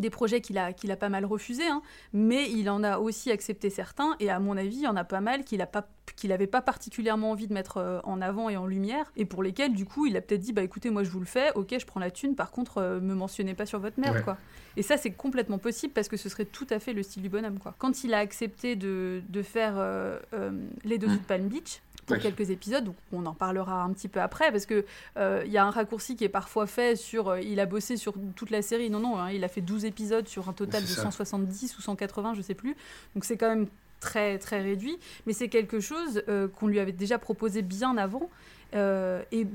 Des 0.00 0.10
projets 0.10 0.40
qu'il 0.40 0.58
a, 0.58 0.72
qu'il 0.72 0.90
a 0.90 0.96
pas 0.96 1.08
mal 1.08 1.24
refusés, 1.24 1.66
hein, 1.66 1.82
mais 2.12 2.50
il 2.50 2.68
en 2.70 2.82
a 2.82 2.98
aussi 2.98 3.30
accepté 3.30 3.70
certains, 3.70 4.16
et 4.20 4.30
à 4.30 4.38
mon 4.38 4.56
avis, 4.56 4.76
il 4.76 4.82
y 4.82 4.86
en 4.88 4.96
a 4.96 5.04
pas 5.04 5.20
mal 5.20 5.44
qu'il 5.44 5.60
a 5.62 5.66
pas 5.66 5.86
qu'il 6.16 6.32
avait 6.32 6.46
pas 6.46 6.60
particulièrement 6.60 7.30
envie 7.30 7.46
de 7.48 7.54
mettre 7.54 7.78
euh, 7.78 7.98
en 8.04 8.20
avant 8.20 8.48
et 8.50 8.56
en 8.58 8.66
lumière, 8.66 9.10
et 9.16 9.24
pour 9.24 9.42
lesquels, 9.42 9.72
du 9.72 9.86
coup, 9.86 10.06
il 10.06 10.16
a 10.16 10.20
peut-être 10.20 10.42
dit, 10.42 10.52
bah 10.52 10.62
écoutez, 10.62 10.90
moi 10.90 11.02
je 11.02 11.10
vous 11.10 11.18
le 11.18 11.24
fais, 11.26 11.50
ok, 11.54 11.74
je 11.78 11.86
prends 11.86 11.98
la 11.98 12.10
thune, 12.10 12.34
par 12.34 12.50
contre, 12.50 12.78
euh, 12.78 13.00
me 13.00 13.14
mentionnez 13.14 13.54
pas 13.54 13.64
sur 13.66 13.78
votre 13.80 13.98
merde, 13.98 14.16
Ouais. 14.16 14.22
quoi. 14.22 14.36
Et 14.76 14.82
ça, 14.82 14.96
c'est 14.96 15.10
complètement 15.12 15.58
possible, 15.58 15.92
parce 15.94 16.08
que 16.08 16.16
ce 16.16 16.28
serait 16.28 16.44
tout 16.44 16.66
à 16.70 16.78
fait 16.78 16.92
le 16.92 17.02
style 17.02 17.22
du 17.22 17.28
bonhomme, 17.30 17.58
quoi. 17.58 17.74
Quand 17.78 18.04
il 18.04 18.12
a 18.12 18.18
accepté 18.18 18.76
de, 18.76 19.22
de 19.28 19.42
faire 19.42 19.74
euh, 19.78 20.18
euh, 20.34 20.50
Les 20.84 20.98
Dessous 20.98 21.16
de 21.16 21.24
Palm 21.24 21.48
Beach, 21.48 21.80
pour 22.06 22.16
Oui. 22.16 22.22
quelques 22.22 22.50
épisodes, 22.50 22.84
donc 22.84 22.96
on 23.12 23.24
en 23.26 23.34
parlera 23.34 23.82
un 23.82 23.92
petit 23.92 24.08
peu 24.08 24.20
après, 24.20 24.50
parce 24.52 24.66
que 24.66 24.84
euh, 25.16 25.42
il 25.46 25.52
y 25.52 25.58
a 25.58 25.64
un 25.64 25.70
raccourci 25.70 26.16
qui 26.16 26.24
est 26.24 26.28
parfois 26.28 26.66
fait 26.66 26.96
sur. 26.96 27.28
euh, 27.28 27.40
il 27.40 27.60
a 27.60 27.66
bossé 27.66 27.96
sur 27.96 28.14
toute 28.36 28.50
la 28.50 28.62
série. 28.62 28.90
Non, 28.90 29.00
non, 29.00 29.18
hein, 29.18 29.30
il 29.30 29.42
a 29.44 29.48
fait 29.48 29.60
12 29.60 29.84
épisodes 29.84 30.26
sur 30.28 30.48
un 30.48 30.52
total 30.52 30.82
de 30.82 30.88
ça. 30.88 31.02
170 31.02 31.78
ou 31.78 31.82
180, 31.82 32.34
je 32.34 32.42
sais 32.42 32.54
plus. 32.54 32.76
Donc 33.14 33.24
c'est 33.24 33.36
quand 33.36 33.48
même 33.48 33.66
très 34.00 34.38
très 34.38 34.60
réduit, 34.60 34.98
mais 35.26 35.32
c'est 35.32 35.48
quelque 35.48 35.80
chose 35.80 36.22
euh, 36.28 36.46
qu'on 36.48 36.66
lui 36.66 36.78
avait 36.78 36.92
déjà 36.92 37.18
proposé 37.18 37.62
bien 37.62 37.96
avant. 37.96 38.28
euh, 38.74 39.22
et 39.32 39.46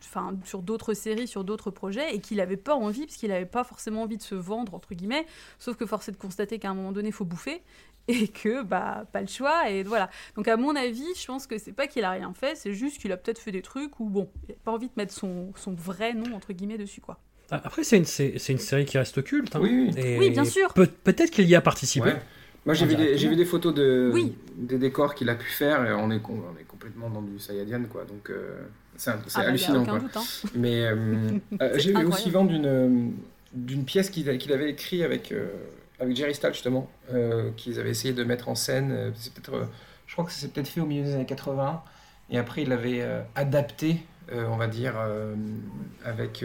enfin 0.00 0.34
sur 0.44 0.60
d'autres 0.60 0.92
séries, 0.92 1.28
sur 1.28 1.44
d'autres 1.44 1.70
projets, 1.70 2.14
et 2.14 2.20
qu'il 2.20 2.38
n'avait 2.38 2.56
pas 2.56 2.74
envie, 2.74 3.06
parce 3.06 3.16
qu'il 3.16 3.28
n'avait 3.30 3.46
pas 3.46 3.64
forcément 3.64 4.02
envie 4.02 4.16
de 4.16 4.22
se 4.22 4.34
vendre 4.34 4.74
entre 4.74 4.92
guillemets. 4.94 5.24
Sauf 5.58 5.76
que 5.76 5.86
force 5.86 6.08
est 6.08 6.12
de 6.12 6.16
constater 6.16 6.58
qu'à 6.58 6.68
un 6.70 6.74
moment 6.74 6.92
donné, 6.92 7.08
il 7.08 7.12
faut 7.12 7.24
bouffer, 7.24 7.62
et 8.08 8.28
que 8.28 8.62
bah 8.62 9.06
pas 9.12 9.20
le 9.20 9.26
choix. 9.26 9.68
Et 9.70 9.82
voilà. 9.82 10.10
Donc 10.36 10.48
à 10.48 10.56
mon 10.56 10.74
avis, 10.76 11.06
je 11.18 11.26
pense 11.26 11.46
que 11.46 11.58
c'est 11.58 11.72
pas 11.72 11.86
qu'il 11.86 12.04
a 12.04 12.10
rien 12.10 12.32
fait, 12.34 12.54
c'est 12.56 12.72
juste 12.72 12.98
qu'il 13.00 13.12
a 13.12 13.16
peut-être 13.16 13.38
fait 13.38 13.52
des 13.52 13.62
trucs 13.62 13.98
où 14.00 14.08
bon, 14.08 14.28
il 14.48 14.52
n'a 14.52 14.58
pas 14.64 14.72
envie 14.72 14.86
de 14.88 14.92
mettre 14.96 15.12
son, 15.14 15.52
son 15.56 15.72
vrai 15.74 16.14
nom 16.14 16.34
entre 16.34 16.52
guillemets 16.52 16.78
dessus 16.78 17.00
quoi. 17.00 17.18
Ah, 17.50 17.60
Après, 17.64 17.84
c'est 17.84 17.96
une, 17.96 18.02
une 18.48 18.58
série 18.58 18.84
qui 18.86 18.98
reste 18.98 19.22
culte. 19.22 19.54
hein. 19.54 19.60
Oui, 19.62 19.90
oui. 19.94 20.00
Et 20.04 20.18
Oui, 20.18 20.30
bien 20.30 20.44
sûr. 20.44 20.72
peut- 20.74 20.88
Peut-être 20.88 21.30
qu'il 21.30 21.46
y 21.46 21.54
a 21.54 21.60
participé. 21.60 22.08
Ouais. 22.08 22.16
Moi, 22.64 22.74
j'ai 22.74 22.86
vu, 22.86 22.96
vu 22.96 23.36
des 23.36 23.44
photos 23.44 23.72
de, 23.72 24.10
Oui. 24.12 24.34
des 24.56 24.78
décors 24.78 25.14
qu'il 25.14 25.28
a 25.30 25.36
pu 25.36 25.48
faire 25.48 25.84
et 25.86 25.92
on 25.92 26.10
est, 26.10 26.20
on 26.28 26.58
est 26.60 26.64
complètement 26.66 27.08
dans 27.08 27.22
du 27.22 27.38
Sayadian, 27.38 27.84
quoi. 27.84 28.04
Donc, 28.04 28.30
euh, 28.30 28.62
c'est 28.96 29.12
Ah 29.12 29.16
bah, 29.24 29.30
a 29.36 29.40
hallucinant, 29.42 29.84
quoi. 29.84 30.00
doute, 30.00 30.16
hein. 30.16 30.24
Mais 30.56 30.86
euh, 30.86 30.94
euh, 31.62 31.70
C'est 31.74 31.78
j'ai 31.80 31.92
eu 31.92 32.04
aussi 32.06 32.30
d'une 32.30 32.66
euh, 32.66 33.06
d'une 33.52 33.84
pièce 33.84 34.10
qu'il 34.10 34.28
a- 34.28 34.36
qu'il 34.36 34.52
avait 34.52 34.68
écrit 34.70 35.04
avec, 35.04 35.30
euh, 35.30 35.46
avec 35.98 36.14
Jerry 36.16 36.34
Stahl, 36.34 36.52
justement, 36.52 36.90
euh, 37.12 37.50
qu'ils 37.56 37.78
avaient 37.80 37.90
essayé 37.90 38.12
de 38.14 38.22
mettre 38.24 38.48
en 38.48 38.54
scène. 38.54 38.90
euh, 38.92 39.10
C'est 39.14 39.32
peut-être, 39.32 39.54
euh, 39.54 39.64
je 40.06 40.12
crois 40.12 40.24
que 40.24 40.32
c'est 40.32 40.52
peut-être 40.52 40.68
fait 40.68 40.80
au 40.80 40.86
milieu 40.86 41.04
des 41.04 41.14
années 41.14 41.26
80. 41.26 41.82
Et 42.30 42.38
après, 42.38 42.62
il 42.62 42.68
l'avait 42.68 43.06
adapté, 43.36 43.98
on 44.32 44.56
va 44.56 44.66
dire, 44.66 44.94
avec 46.04 46.44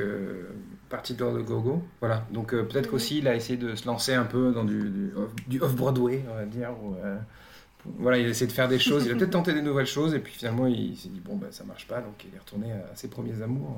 Party 0.90 1.16
Door 1.16 1.34
de 1.34 1.42
Gogo. 1.42 1.84
Voilà. 2.02 2.24
Donc, 2.32 2.52
peut-être 2.52 2.88
qu'aussi, 2.88 3.18
il 3.18 3.28
a 3.28 3.36
essayé 3.36 3.58
de 3.58 3.74
se 3.76 3.88
lancer 3.88 4.14
un 4.14 4.26
peu 4.26 4.52
dans 4.52 4.64
du, 4.64 4.90
du, 4.92 5.12
off- 5.16 5.36
du 5.48 5.60
off-Broadway, 5.60 6.24
on 6.30 6.36
va 6.36 6.46
dire. 6.46 6.70
où, 6.84 6.96
voilà, 7.98 8.20
il 8.20 8.28
a 8.28 8.30
essayé 8.30 8.46
de 8.46 8.52
faire 8.52 8.68
des 8.68 8.78
choses. 8.78 9.08
Il 9.08 9.12
a 9.12 9.16
peut-être 9.18 9.32
tenté 9.32 9.54
des 9.54 9.64
nouvelles 9.64 9.88
choses. 9.88 10.14
Et 10.14 10.20
puis, 10.20 10.34
finalement, 10.34 10.68
il 10.68 10.96
s'est 10.96 11.10
dit, 11.10 11.20
bon, 11.20 11.36
ben, 11.36 11.48
ça 11.52 11.64
marche 11.64 11.88
pas. 11.88 12.00
Donc, 12.02 12.14
il 12.30 12.36
est 12.36 12.40
retourné 12.40 12.72
à 12.72 12.96
ses 12.96 13.08
premiers 13.08 13.42
amours. 13.42 13.76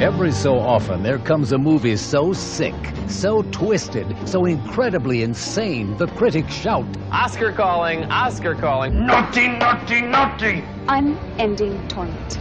Every 0.00 0.30
so 0.30 0.58
often, 0.58 1.02
there 1.02 1.18
comes 1.18 1.52
a 1.52 1.58
movie 1.58 1.96
so 1.96 2.34
sick, 2.34 2.74
so 3.08 3.40
twisted, 3.44 4.06
so 4.28 4.44
incredibly 4.44 5.22
insane, 5.22 5.96
the 5.96 6.06
critics 6.08 6.52
shout, 6.52 6.84
Oscar 7.10 7.50
calling, 7.50 8.04
Oscar 8.12 8.54
calling. 8.54 9.06
Naughty, 9.06 9.48
naughty, 9.48 10.02
naughty! 10.02 10.62
Unending 10.88 11.88
torment. 11.88 12.38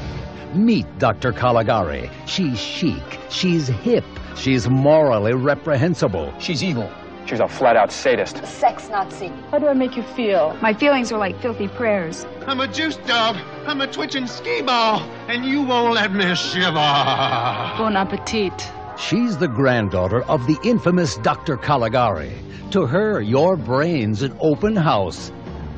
Meet 0.53 0.99
Dr. 0.99 1.32
Caligari. 1.32 2.11
She's 2.26 2.60
chic, 2.60 3.19
she's 3.30 3.69
hip, 3.69 4.03
she's 4.36 4.68
morally 4.69 5.34
reprehensible. 5.34 6.34
She's 6.40 6.61
evil. 6.61 6.91
She's 7.26 7.39
a 7.39 7.47
flat 7.47 7.76
out 7.76 7.91
sadist. 7.91 8.45
Sex 8.45 8.88
Nazi. 8.89 9.30
How 9.49 9.57
do 9.57 9.68
I 9.68 9.73
make 9.73 9.97
you 9.97 10.03
feel? 10.03 10.56
My 10.61 10.73
feelings 10.73 11.11
are 11.11 11.18
like 11.18 11.41
filthy 11.41 11.68
prayers. 11.68 12.26
I'm 12.45 12.60
a 12.60 12.68
juice 12.68 12.97
dog. 12.97 13.35
I'm 13.65 13.81
a 13.81 13.88
twitching 13.88 14.27
ski 14.27 14.61
ball. 14.61 14.99
And 15.27 15.43
you 15.43 15.64
won't 15.64 15.95
let 15.95 16.11
me 16.14 16.35
shiver. 16.35 16.73
Bon 16.73 17.95
appetit. 17.95 18.53
She's 18.97 19.38
the 19.38 19.47
granddaughter 19.47 20.23
of 20.23 20.45
the 20.45 20.57
infamous 20.64 21.18
Dr. 21.18 21.57
Caligari. 21.57 22.31
To 22.72 22.85
her, 22.85 23.22
your 23.22 23.57
brain's 23.57 24.22
an 24.22 24.38
open 24.39 24.76
house. 24.76 25.31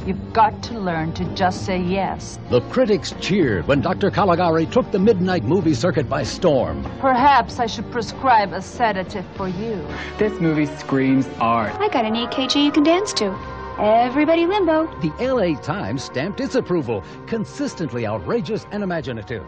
You've 0.08 0.32
got 0.32 0.64
to 0.64 0.80
learn 0.80 1.12
to 1.16 1.26
just 1.36 1.66
say 1.66 1.82
yes. 1.82 2.40
The 2.50 2.62
critics 2.70 3.14
cheered 3.20 3.68
when 3.68 3.82
Dr. 3.82 4.10
Caligari 4.10 4.66
took 4.66 4.90
the 4.90 5.00
midnight 5.00 5.44
movie 5.44 5.74
circuit 5.74 6.08
by 6.08 6.24
storm. 6.24 6.82
Perhaps 7.02 7.60
I 7.60 7.66
should 7.66 7.92
prescribe 7.92 8.54
a 8.54 8.62
sedative 8.62 9.26
for 9.36 9.50
you. 9.50 9.86
This 10.18 10.40
movie 10.40 10.66
screams 10.78 11.28
art. 11.42 11.76
I 11.76 11.90
got 11.90 12.06
an 12.06 12.14
EKG 12.14 12.64
you 12.64 12.72
can 12.72 12.84
dance 12.84 13.12
to. 13.16 13.38
Everybody 13.80 14.46
limbo. 14.46 14.88
The 15.02 15.12
LA 15.20 15.60
Times 15.60 16.06
stamped 16.06 16.40
its 16.40 16.56
approval, 16.56 17.04
consistently 17.26 18.08
outrageous 18.08 18.66
and 18.72 18.84
imaginative. 18.84 19.44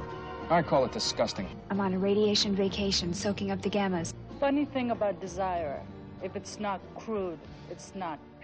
I 0.50 0.62
call 0.62 0.84
it 0.84 0.92
disgusting. 0.92 1.48
I'm 1.70 1.80
on 1.80 1.94
a 1.94 1.98
radiation 1.98 2.54
vacation, 2.54 3.14
soaking 3.14 3.52
up 3.52 3.62
the 3.62 3.70
gammas. 3.70 4.14
Funny 4.42 4.66
thing 4.66 4.92
about 4.92 5.22
desire, 5.22 5.82
if 6.22 6.36
it's 6.36 6.60
not 6.60 6.82
crude, 6.98 7.40
it's 7.72 7.94
not 7.96 8.20
pure. 8.20 8.39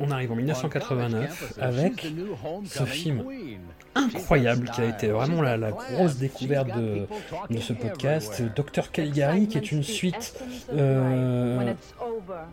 On 0.00 0.10
arrive 0.10 0.32
en 0.32 0.36
1989 0.36 1.54
avec 1.60 2.06
ce 2.66 2.84
film 2.84 3.24
incroyable 3.94 4.70
qui 4.74 4.80
a 4.80 4.86
été 4.86 5.08
vraiment 5.08 5.42
la, 5.42 5.56
la 5.56 5.70
grosse 5.70 6.16
découverte 6.16 6.68
de, 6.68 7.06
de 7.50 7.60
ce 7.60 7.72
podcast, 7.72 8.42
Dr 8.56 8.90
Caligari, 8.90 9.48
qui 9.48 9.58
est 9.58 9.72
une 9.72 9.82
suite 9.82 10.34
euh, 10.72 11.72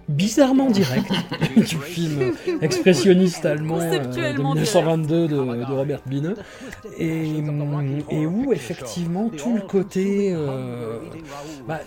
bizarrement 0.08 0.70
directe 0.70 1.12
du 1.56 1.78
film 1.78 2.34
expressionniste 2.62 3.46
allemand 3.46 3.80
euh, 3.80 3.90
de 3.90 3.98
Conceptuellement 3.98 4.54
1922 4.54 5.28
de, 5.28 5.36
de 5.66 5.74
Robert 5.74 6.02
Bineux, 6.06 6.36
et, 6.98 7.38
et 8.10 8.26
où 8.26 8.54
effectivement 8.54 9.30
tout 9.30 9.56
le 9.56 9.62
côté 9.62 10.34
euh, 10.34 11.00
bah, 11.68 11.80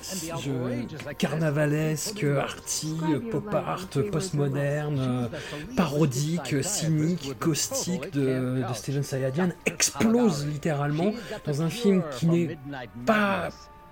carnavalesque, 1.18 2.24
arty, 2.24 2.96
pop 3.30 3.54
art, 3.54 3.88
postmoderne, 4.10 5.28
parodique, 5.76 6.62
cynique, 6.62 7.38
caustique 7.38 8.12
de, 8.12 8.62
de 8.68 8.74
Steven 8.74 9.02
Sayadian 9.02 9.43
explose 9.66 10.46
littéralement 10.46 11.12
dans 11.46 11.62
un 11.62 11.70
film 11.70 12.02
qui 12.18 12.26
n'est 12.26 12.58
pas 13.06 13.48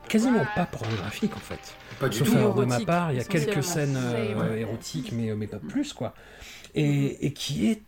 quasiment 0.09 0.45
pas 0.55 0.67
pornographique 0.67 1.37
en 1.37 1.41
fait. 1.41 1.75
Pas 2.01 2.09
du 2.09 2.19
Sauf 2.19 2.31
tout. 2.31 2.61
de 2.61 2.65
ma 2.65 2.81
part, 2.81 3.13
il 3.13 3.19
y 3.19 3.21
a 3.21 3.25
quelques 3.25 3.63
scènes 3.63 3.97
euh, 3.97 4.57
érotiques, 4.57 5.13
mais, 5.13 5.35
mais 5.35 5.47
pas 5.47 5.59
plus 5.59 5.93
quoi. 5.93 6.15
Et, 6.75 7.27
et 7.27 7.33
qui 7.33 7.71
est 7.71 7.83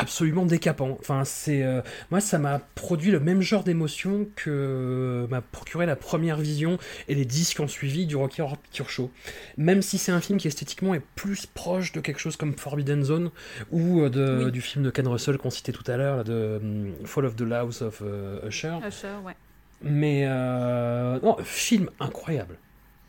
absolument 0.00 0.46
décapant. 0.46 0.96
Enfin, 1.00 1.24
c'est 1.24 1.62
euh, 1.62 1.82
moi, 2.10 2.20
ça 2.20 2.38
m'a 2.38 2.58
produit 2.74 3.10
le 3.10 3.20
même 3.20 3.42
genre 3.42 3.64
d'émotion 3.64 4.26
que 4.36 5.26
m'a 5.30 5.40
procuré 5.40 5.86
la 5.86 5.96
première 5.96 6.38
vision 6.38 6.78
et 7.08 7.14
les 7.14 7.24
dix 7.24 7.54
qui 7.54 7.60
ont 7.60 7.68
suivi 7.68 8.06
du 8.06 8.16
Rocky 8.16 8.42
Horror 8.42 8.58
Picture 8.58 8.88
Show. 8.88 9.10
Même 9.56 9.82
si 9.82 9.98
c'est 9.98 10.12
un 10.12 10.20
film 10.20 10.38
qui 10.38 10.48
esthétiquement 10.48 10.94
est 10.94 11.02
plus 11.14 11.46
proche 11.46 11.92
de 11.92 12.00
quelque 12.00 12.18
chose 12.18 12.36
comme 12.36 12.54
Forbidden 12.54 13.04
Zone 13.04 13.30
ou 13.70 14.00
euh, 14.00 14.10
de, 14.10 14.44
Oui. 14.46 14.52
du 14.52 14.60
film 14.60 14.84
de 14.84 14.90
Ken 14.90 15.06
Russell 15.06 15.38
qu'on 15.38 15.50
citait 15.50 15.72
tout 15.72 15.88
à 15.90 15.96
l'heure, 15.96 16.24
de 16.24 16.58
hum, 16.62 16.92
Fall 17.04 17.26
of 17.26 17.36
the 17.36 17.52
House 17.52 17.82
of 17.82 18.02
euh, 18.02 18.48
Usher. 18.48 18.78
Usher, 18.86 19.08
ouais. 19.24 19.34
Mais 19.82 20.26
non, 20.26 21.36
film 21.42 21.90
incroyable. 22.00 22.56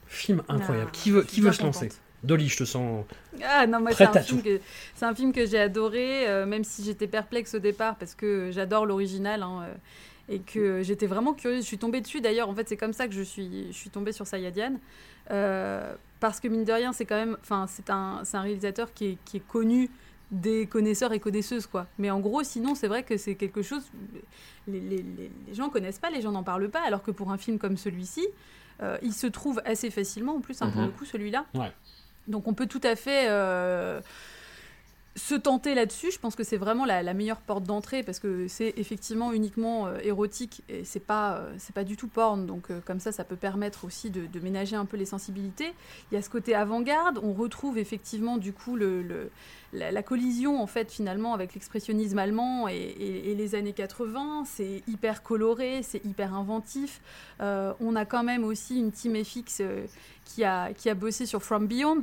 Film 0.08 0.42
incroyable. 0.48 0.92
Qui 0.92 1.12
veut, 1.12 1.24
qui 1.24 1.42
veut 1.42 1.52
se 1.52 1.64
lancer? 1.64 1.90
Dolly, 2.24 2.48
je 2.50 2.58
te 2.58 2.64
sens. 2.66 3.06
Ah 3.44 3.66
non, 3.68 3.80
moi 3.80 3.92
c'est 3.94 4.04
un, 4.06 4.14
film 4.22 4.42
que, 4.44 4.60
c'est 4.96 5.06
un 5.06 5.16
film 5.16 5.34
que 5.34 5.46
j'ai 5.46 5.60
adoré, 5.60 6.28
euh, 6.30 6.46
même 6.46 6.64
si 6.64 6.84
j'étais 6.84 7.08
perplexe 7.08 7.56
au 7.56 7.60
départ 7.60 7.96
parce 7.96 8.14
que 8.16 8.52
j'adore 8.52 8.86
l'original 8.86 9.42
hein, 9.44 9.64
euh, 9.64 9.74
et 10.30 10.40
que 10.40 10.84
j'étais 10.84 11.08
vraiment 11.08 11.34
curieuse. 11.34 11.62
Je 11.64 11.68
suis 11.68 11.78
tombée 11.80 12.02
dessus 12.02 12.22
d'ailleurs, 12.22 12.48
en 12.50 12.54
fait 12.54 12.70
c'est 12.70 12.78
comme 12.78 12.94
ça 12.94 13.08
que 13.08 13.14
je 13.14 13.24
suis, 13.24 13.68
je 13.72 13.78
suis 13.78 13.90
tombée 13.90 14.12
sur 14.12 14.28
Sayadian. 14.28 14.74
Euh, 15.32 15.94
parce 16.20 16.40
que 16.40 16.48
mine 16.48 16.64
de 16.66 16.72
rien, 16.74 16.94
c'est 16.94 17.06
quand 17.06 17.16
même, 17.16 17.38
enfin 17.42 17.66
c'est 17.68 17.90
un, 17.90 18.22
un 18.32 18.42
réalisateur 18.42 18.94
qui 18.94 19.06
est, 19.08 19.18
qui 19.26 19.38
est 19.38 19.48
connu 19.48 19.90
des 20.30 20.66
connaisseurs 20.68 21.14
et 21.14 21.20
connaisseuses 21.20 21.66
quoi. 21.68 21.88
Mais 21.98 22.12
en 22.12 22.20
gros, 22.20 22.44
sinon 22.44 22.76
c'est 22.76 22.88
vrai 22.88 23.04
que 23.04 23.18
c'est 23.18 23.36
quelque 23.36 23.62
chose, 23.64 23.84
les, 24.68 24.80
les, 24.80 25.04
les, 25.48 25.54
gens 25.54 25.70
connaissent 25.70 26.00
pas, 26.00 26.10
les 26.12 26.22
gens 26.22 26.32
n'en 26.32 26.44
parlent 26.44 26.70
pas, 26.70 26.82
alors 26.86 27.02
que 27.02 27.12
pour 27.12 27.32
un 27.32 27.38
film 27.38 27.58
comme 27.58 27.78
celui-ci, 27.78 28.26
euh, 28.82 28.98
il 29.02 29.14
se 29.14 29.28
trouve 29.28 29.62
assez 29.66 29.90
facilement 29.92 30.36
en 30.36 30.40
plus, 30.42 30.62
hein, 30.62 30.70
pour 30.72 30.82
Mhm. 30.82 30.88
le 30.88 30.94
coup 30.94 31.06
celui-là. 31.06 31.46
Ouais. 31.54 31.72
Donc 32.32 32.48
on 32.48 32.54
peut 32.54 32.66
tout 32.66 32.82
à 32.84 32.96
fait 32.96 33.28
euh, 33.30 34.02
se 35.16 35.36
tenter 35.36 35.76
là-dessus. 35.76 36.12
Je 36.12 36.18
pense 36.18 36.36
que 36.36 36.44
c'est 36.44 36.58
vraiment 36.58 36.86
la, 36.86 37.14
meilleure 37.14 37.42
porte 37.42 37.64
d'entrée 37.64 38.02
parce 38.02 38.20
que 38.20 38.48
c'est 38.48 38.74
effectivement 38.78 39.34
uniquement 39.34 39.88
euh, 39.88 40.00
érotique 40.02 40.64
et 40.70 40.84
c'est 40.84 41.00
pas 41.00 41.36
euh, 41.36 41.58
pas 41.76 41.84
du 41.84 41.98
tout 41.98 42.08
porn. 42.08 42.46
Donc 42.46 42.70
comme 42.86 43.00
ça, 43.00 43.12
ça 43.12 43.24
peut 43.24 43.36
permettre 43.36 43.86
aussi 43.86 44.10
de, 44.10 44.40
ménager 44.40 44.76
un 44.76 44.86
peu 44.86 44.98
les 44.98 45.06
sensibilités. 45.06 45.74
Il 46.12 46.16
y 46.16 46.18
a 46.18 46.22
ce 46.22 46.30
côté 46.30 46.56
avant-garde. 46.56 47.20
On 47.22 47.34
retrouve 47.34 47.78
effectivement 47.78 48.38
du 48.38 48.54
coup 48.54 48.76
le- 48.76 49.30
la, 49.74 49.92
la 49.92 50.04
collision 50.04 50.62
en 50.62 50.68
fait 50.68 50.92
finalement 50.92 51.34
avec 51.34 51.54
l'expressionnisme 51.54 52.20
allemand 52.20 52.68
et, 52.68 52.74
et- 52.76 53.32
et 53.32 53.36
les 53.36 53.56
années 53.56 53.74
80. 53.74 54.44
C'est 54.46 54.84
hyper 54.88 55.24
coloré, 55.24 55.82
c'est 55.84 56.04
hyper 56.06 56.34
inventif. 56.34 57.02
Euh, 57.42 57.74
on 57.80 57.96
a 57.96 58.06
quand 58.06 58.24
même 58.24 58.44
aussi 58.44 58.78
une 58.80 58.92
team 58.92 59.16
FX 59.24 59.60
euh, 59.62 59.86
qui 60.26 60.44
a, 60.44 60.72
qui 60.74 60.90
a 60.90 60.94
bossé 60.94 61.26
sur 61.26 61.42
From 61.44 61.68
Beyond, 61.68 62.02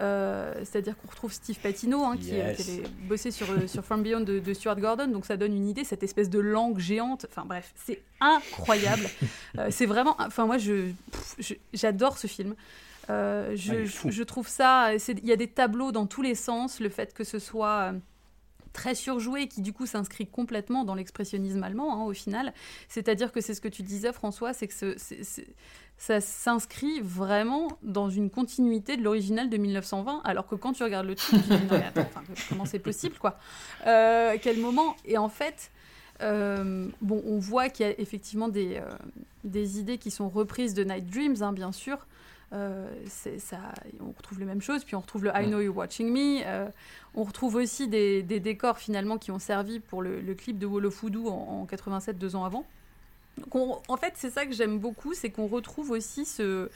euh, 0.00 0.52
c'est-à-dire 0.64 0.96
qu'on 0.98 1.08
retrouve 1.08 1.32
Steve 1.32 1.58
Patino 1.60 2.04
hein, 2.04 2.16
qui, 2.16 2.30
Yes. 2.30 2.56
qui 2.56 2.70
avait 2.80 2.88
bossé 3.08 3.30
sur, 3.30 3.46
sur 3.68 3.84
From 3.84 4.02
Beyond 4.02 4.20
de, 4.20 4.38
de 4.38 4.54
Stuart 4.54 4.76
Gordon, 4.80 5.06
donc 5.08 5.24
ça 5.26 5.36
donne 5.36 5.54
une 5.54 5.68
idée, 5.68 5.84
cette 5.84 6.02
espèce 6.02 6.28
de 6.30 6.38
langue 6.40 6.78
géante, 6.78 7.26
enfin 7.30 7.44
bref, 7.46 7.72
c'est 7.76 8.00
incroyable. 8.20 9.06
C'est 9.70 9.86
vraiment, 9.86 10.14
enfin 10.18 10.46
moi 10.46 10.58
je, 10.58 10.90
pff, 11.12 11.34
je- 11.38 11.54
j'adore 11.74 12.18
ce 12.18 12.26
film. 12.26 12.54
Euh, 13.08 13.52
je, 13.56 13.72
Ah, 14.06 14.10
je 14.10 14.22
trouve 14.22 14.48
ça, 14.48 14.94
il 14.94 15.26
y 15.26 15.32
a 15.32 15.36
des 15.36 15.48
tableaux 15.48 15.90
dans 15.92 16.06
tous 16.06 16.22
les 16.22 16.34
sens, 16.34 16.80
le 16.80 16.88
fait 16.90 17.14
que 17.14 17.24
ce 17.24 17.38
soit... 17.38 17.92
euh, 17.92 17.98
très 18.72 18.94
surjoué 18.94 19.48
qui 19.48 19.62
du 19.62 19.72
coup 19.72 19.84
s'inscrit 19.84 20.28
complètement 20.28 20.84
dans 20.84 20.94
l'expressionnisme 20.94 21.60
allemand 21.64 21.92
hein, 21.92 22.04
au 22.04 22.12
final. 22.12 22.52
C'est-à-dire 22.88 23.32
que 23.32 23.40
c'est 23.40 23.52
ce 23.52 23.60
que 23.60 23.66
tu 23.66 23.82
disais 23.82 24.12
François, 24.12 24.52
c'est 24.52 24.68
que 24.68 24.74
ce- 24.96 25.42
ça 25.98 26.20
s'inscrit 26.20 27.00
vraiment 27.00 27.66
dans 27.82 28.08
une 28.08 28.30
continuité 28.30 28.96
de 28.96 29.02
l'original 29.02 29.50
de 29.50 29.56
1920, 29.56 30.20
alors 30.24 30.46
que 30.46 30.54
quand 30.54 30.72
tu 30.72 30.84
regardes 30.84 31.06
le 31.06 31.16
truc, 31.16 31.42
tu 31.42 31.48
te 31.48 31.54
dis 31.54 31.64
non 31.64 31.78
mais 31.80 31.84
attends, 31.84 32.08
comment 32.48 32.64
c'est 32.64 32.78
possible 32.78 33.16
quoi 33.18 33.40
Euh, 33.88 34.36
Quel 34.40 34.60
moment? 34.60 34.94
Et 35.04 35.18
en 35.18 35.28
fait, 35.28 35.72
euh, 36.22 36.86
bon, 37.00 37.20
on 37.26 37.40
voit 37.40 37.70
qu'il 37.70 37.86
y 37.86 37.88
a 37.88 37.98
effectivement 38.00 38.46
des, 38.48 38.76
euh, 38.76 38.88
des 39.42 39.80
idées 39.80 39.98
qui 39.98 40.12
sont 40.12 40.28
reprises 40.28 40.74
de 40.74 40.84
Night 40.84 41.10
Dreams, 41.10 41.42
hein, 41.42 41.52
bien 41.52 41.72
sûr. 41.72 42.06
Euh, 42.52 42.88
ça, 43.38 43.58
on 44.00 44.10
retrouve 44.10 44.40
les 44.40 44.44
mêmes 44.44 44.60
choses, 44.60 44.82
puis 44.84 44.96
on 44.96 45.00
retrouve 45.00 45.24
le 45.24 45.30
I 45.34 45.46
Know 45.46 45.60
You're 45.60 45.76
Watching 45.76 46.10
Me. 46.12 46.42
euh, 46.44 46.68
on 47.14 47.22
retrouve 47.22 47.54
aussi 47.56 47.86
des, 47.86 48.22
des 48.22 48.40
décors 48.40 48.78
finalement 48.78 49.18
qui 49.18 49.30
ont 49.30 49.38
servi 49.38 49.78
pour 49.78 50.02
le, 50.02 50.20
le 50.20 50.34
clip 50.34 50.58
de 50.58 50.66
Wall 50.66 50.86
of 50.86 51.00
Voodoo 51.00 51.28
en, 51.28 51.60
en 51.62 51.66
87, 51.66 52.18
deux 52.18 52.34
ans 52.34 52.44
avant. 52.44 52.64
On- 53.52 53.78
en 53.88 53.96
fait, 53.96 54.14
c'est 54.16 54.30
ça 54.30 54.46
que 54.46 54.52
j'aime 54.52 54.78
beaucoup, 54.80 55.14
c'est 55.14 55.30
qu'on 55.30 55.46
retrouve 55.46 55.92
aussi 55.92 56.24
ce, 56.24 56.68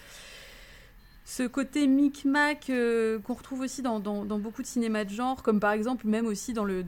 ce 1.26 1.42
côté 1.42 1.86
micmac 1.86 2.68
euh, 2.68 3.18
qu'on 3.18 3.32
retrouve 3.32 3.60
aussi 3.60 3.80
dans, 3.80 3.98
beaucoup 3.98 4.60
de 4.60 4.66
cinéma 4.66 5.04
de 5.04 5.10
genre, 5.10 5.42
comme 5.42 5.58
par 5.58 5.72
exemple 5.72 6.06
même 6.06 6.26
aussi 6.26 6.52
dans 6.52 6.64
le, 6.64 6.84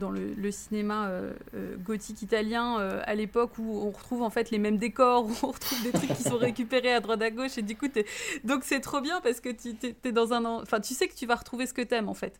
cinéma 0.51 1.07
euh, 1.07 1.33
euh, 1.55 1.75
gothique 1.77 2.21
italien 2.21 2.79
euh, 2.79 3.01
à 3.05 3.15
l'époque 3.15 3.57
où 3.57 3.63
on 3.63 3.89
retrouve 3.89 4.21
en 4.21 4.29
fait 4.29 4.51
les 4.51 4.59
mêmes 4.59 4.77
décors, 4.77 5.25
où 5.27 5.33
on 5.41 5.47
retrouve 5.47 5.81
des 5.81 5.91
trucs 5.91 6.13
qui 6.13 6.21
sont 6.23 6.37
récupérés 6.37 6.93
à 6.93 6.99
droite 6.99 7.21
à 7.23 7.31
gauche 7.31 7.57
et 7.57 7.63
du 7.63 7.75
coup 7.75 7.87
donc 8.43 8.63
c'est 8.63 8.79
trop 8.79 9.01
bien 9.01 9.21
parce 9.21 9.39
que 9.39 9.49
tu 9.49 9.73
t'es 9.75 10.11
dans 10.11 10.33
un 10.33 10.45
en- 10.45 10.61
enfin 10.61 10.79
tu 10.79 10.93
sais 10.93 11.07
que 11.07 11.15
tu 11.15 11.25
vas 11.25 11.35
retrouver 11.35 11.65
ce 11.65 11.73
que 11.73 11.81
t'aimes 11.81 12.09
en 12.09 12.13
fait. 12.13 12.39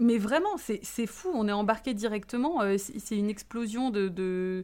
Mais 0.00 0.18
vraiment, 0.18 0.56
c'est 0.56 1.06
fou, 1.06 1.28
on 1.34 1.48
est 1.48 1.52
embarqué 1.52 1.92
directement. 1.92 2.60
c'est 2.78 3.16
une 3.16 3.28
explosion 3.28 3.90
de, 3.90 4.62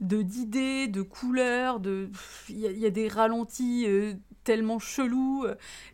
de- 0.00 0.22
d'idées, 0.22 0.86
de 0.88 1.02
couleurs, 1.02 1.80
de 1.80 2.10
il 2.48 2.58
y, 2.58 2.66
a- 2.66 2.70
il 2.70 2.78
y 2.78 2.86
a 2.86 2.90
des 2.90 3.08
ralentis 3.08 3.84
euh, 3.86 4.14
tellement 4.42 4.78
chelous. 4.78 5.46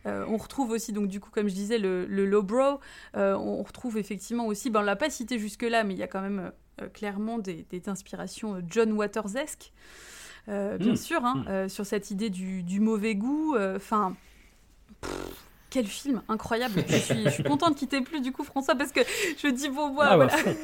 Euh, 0.05 0.25
on 0.27 0.37
retrouve 0.37 0.71
aussi 0.71 0.91
donc 0.91 1.07
du 1.07 1.19
coup 1.19 1.29
comme 1.31 1.47
je 1.47 1.53
disais 1.53 1.77
le, 1.77 2.05
le 2.05 2.25
lowbrow. 2.25 2.79
Euh, 3.15 3.35
on 3.35 3.63
retrouve 3.63 3.97
effectivement 3.97 4.47
aussi, 4.47 4.69
ben 4.69 4.81
on 4.81 4.83
l'a 4.83 4.95
pas 4.95 5.09
cité 5.09 5.39
jusque 5.39 5.63
là, 5.63 5.83
mais 5.83 5.93
il 5.93 5.99
y 5.99 6.03
a 6.03 6.07
quand 6.07 6.21
même 6.21 6.51
clairement 6.93 7.37
des, 7.37 7.65
des 7.69 7.87
inspirations 7.89 8.61
John 8.67 8.91
Watersesque. 8.93 9.71
Bien 10.47 10.77
Mm. 10.79 10.95
sûr, 10.97 11.23
hein, 11.23 11.43
Mm. 11.45 11.47
euh, 11.49 11.69
sur 11.69 11.85
cette 11.85 12.09
idée 12.11 12.29
du, 12.31 12.63
du 12.63 12.79
mauvais 12.79 13.13
goût. 13.15 13.55
Enfin, 13.75 14.15
quel 15.71 15.87
film 15.87 16.21
incroyable. 16.27 16.83
Je 16.87 16.95
suis, 16.97 17.23
je 17.23 17.29
suis 17.29 17.43
contente 17.43 17.75
qu'il 17.75 17.87
t'ait 17.87 18.01
plu 18.01 18.19
du 18.21 18.31
coup 18.31 18.43
François 18.43 18.75
parce 18.75 18.91
que 18.91 18.99
je 19.41 19.47
dis 19.47 19.69
bon 19.69 19.91
moi 19.93 20.05
Ah, 20.09 20.17
bah, 20.17 20.27
voilà. 20.27 20.37
fond. 20.37 20.55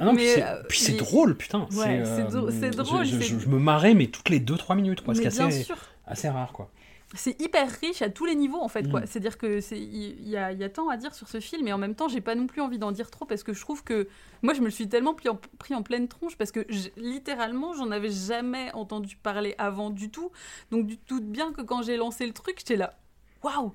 Ah 0.00 0.04
non, 0.06 0.12
Mais, 0.14 0.26
c'est, 0.34 0.42
euh, 0.42 0.62
puis 0.68 0.78
c'est 0.78 0.92
mais- 0.92 0.98
drôle, 0.98 1.36
putain. 1.36 1.60
Ouais, 1.60 1.68
c'est 1.72 1.88
euh, 2.00 2.50
c'est 2.50 2.72
je- 2.72 2.76
drôle, 2.78 3.04
Je, 3.04 3.16
c'est- 3.18 3.22
je- 3.24 3.38
je 3.38 3.48
me 3.48 3.58
marrais, 3.58 3.92
mais 3.94 4.06
toutes 4.06 4.30
les 4.30 4.40
2-3 4.40 4.74
minutes, 4.76 5.02
quoi. 5.02 5.14
Ce 5.14 5.20
qui 5.20 5.26
Mais 5.26 5.32
est 5.34 5.36
bien 5.36 5.46
assez, 5.48 5.66
assez 6.06 6.28
rare, 6.30 6.52
quoi. 6.52 6.70
C'est 7.14 7.40
hyper 7.40 7.68
riche 7.80 8.02
à 8.02 8.08
tous 8.08 8.24
les 8.24 8.36
niveaux 8.36 8.60
en 8.62 8.68
fait 8.68 8.88
quoi. 8.88 9.00
Mm. 9.00 9.06
C'est-à-dire 9.08 9.36
que 9.36 9.60
c'est 9.60 9.76
il 9.80 10.28
y, 10.28 10.36
a, 10.36 10.52
il 10.52 10.60
y 10.60 10.62
a 10.62 10.68
tant 10.68 10.88
à 10.90 10.96
dire 10.96 11.12
sur 11.12 11.26
ce 11.26 11.40
film 11.40 11.66
et 11.66 11.72
en 11.72 11.78
même 11.78 11.96
temps 11.96 12.06
j'ai 12.06 12.20
pas 12.20 12.36
non 12.36 12.46
plus 12.46 12.60
envie 12.60 12.78
d'en 12.78 12.92
dire 12.92 13.10
trop 13.10 13.24
parce 13.24 13.42
que 13.42 13.52
je 13.52 13.60
trouve 13.60 13.82
que 13.82 14.06
moi 14.42 14.54
je 14.54 14.60
me 14.60 14.66
le 14.66 14.70
suis 14.70 14.88
tellement 14.88 15.14
pris 15.14 15.28
en, 15.28 15.36
pris 15.58 15.74
en 15.74 15.82
pleine 15.82 16.06
tronche 16.06 16.36
parce 16.36 16.52
que 16.52 16.64
j- 16.68 16.92
littéralement 16.96 17.74
j'en 17.74 17.90
avais 17.90 18.12
jamais 18.12 18.70
entendu 18.74 19.16
parler 19.16 19.56
avant 19.58 19.90
du 19.90 20.08
tout. 20.12 20.30
Donc 20.70 20.86
du 20.86 20.98
tout 20.98 21.20
bien 21.20 21.52
que 21.52 21.62
quand 21.62 21.82
j'ai 21.82 21.96
lancé 21.96 22.24
le 22.28 22.32
truc 22.32 22.54
j'étais 22.60 22.76
là 22.76 22.96
waouh 23.42 23.72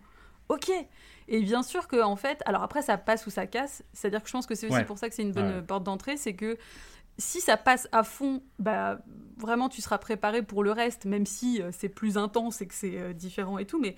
ok. 0.50 0.72
Et 1.28 1.42
bien 1.42 1.64
sûr 1.64 1.88
que 1.88 2.02
en 2.04 2.16
fait 2.16 2.42
alors 2.46 2.62
après 2.64 2.82
ça 2.82 2.98
passe 2.98 3.26
ou 3.26 3.30
ça 3.30 3.48
casse. 3.48 3.84
C'est-à-dire 3.94 4.22
que 4.22 4.28
je 4.28 4.34
pense 4.34 4.46
que 4.46 4.56
c'est 4.56 4.68
aussi 4.68 4.76
Ouais. 4.76 4.86
pour 4.86 4.98
ça 4.98 5.10
que 5.10 5.16
c'est 5.16 5.24
une 5.24 5.32
bonne 5.32 5.56
Ouais. 5.56 5.62
porte 5.62 5.84
d'entrée 5.84 6.18
c'est 6.18 6.34
que 6.36 6.58
si 7.18 7.40
ça 7.40 7.56
passe 7.58 7.88
à 7.94 8.04
fond, 8.04 8.44
bah 8.60 9.00
vraiment 9.38 9.70
tu 9.70 9.82
seras 9.82 9.98
préparé 9.98 10.42
pour 10.44 10.64
le 10.64 10.72
reste, 10.72 11.06
même 11.06 11.26
si 11.26 11.62
euh, 11.62 11.70
c'est 11.72 11.88
plus 11.90 12.18
intense 12.18 12.62
et 12.62 12.68
que 12.68 12.74
c'est 12.74 12.98
euh, 13.00 13.14
différent 13.14 13.58
et 13.58 13.66
tout, 13.66 13.80
mais 13.80 13.96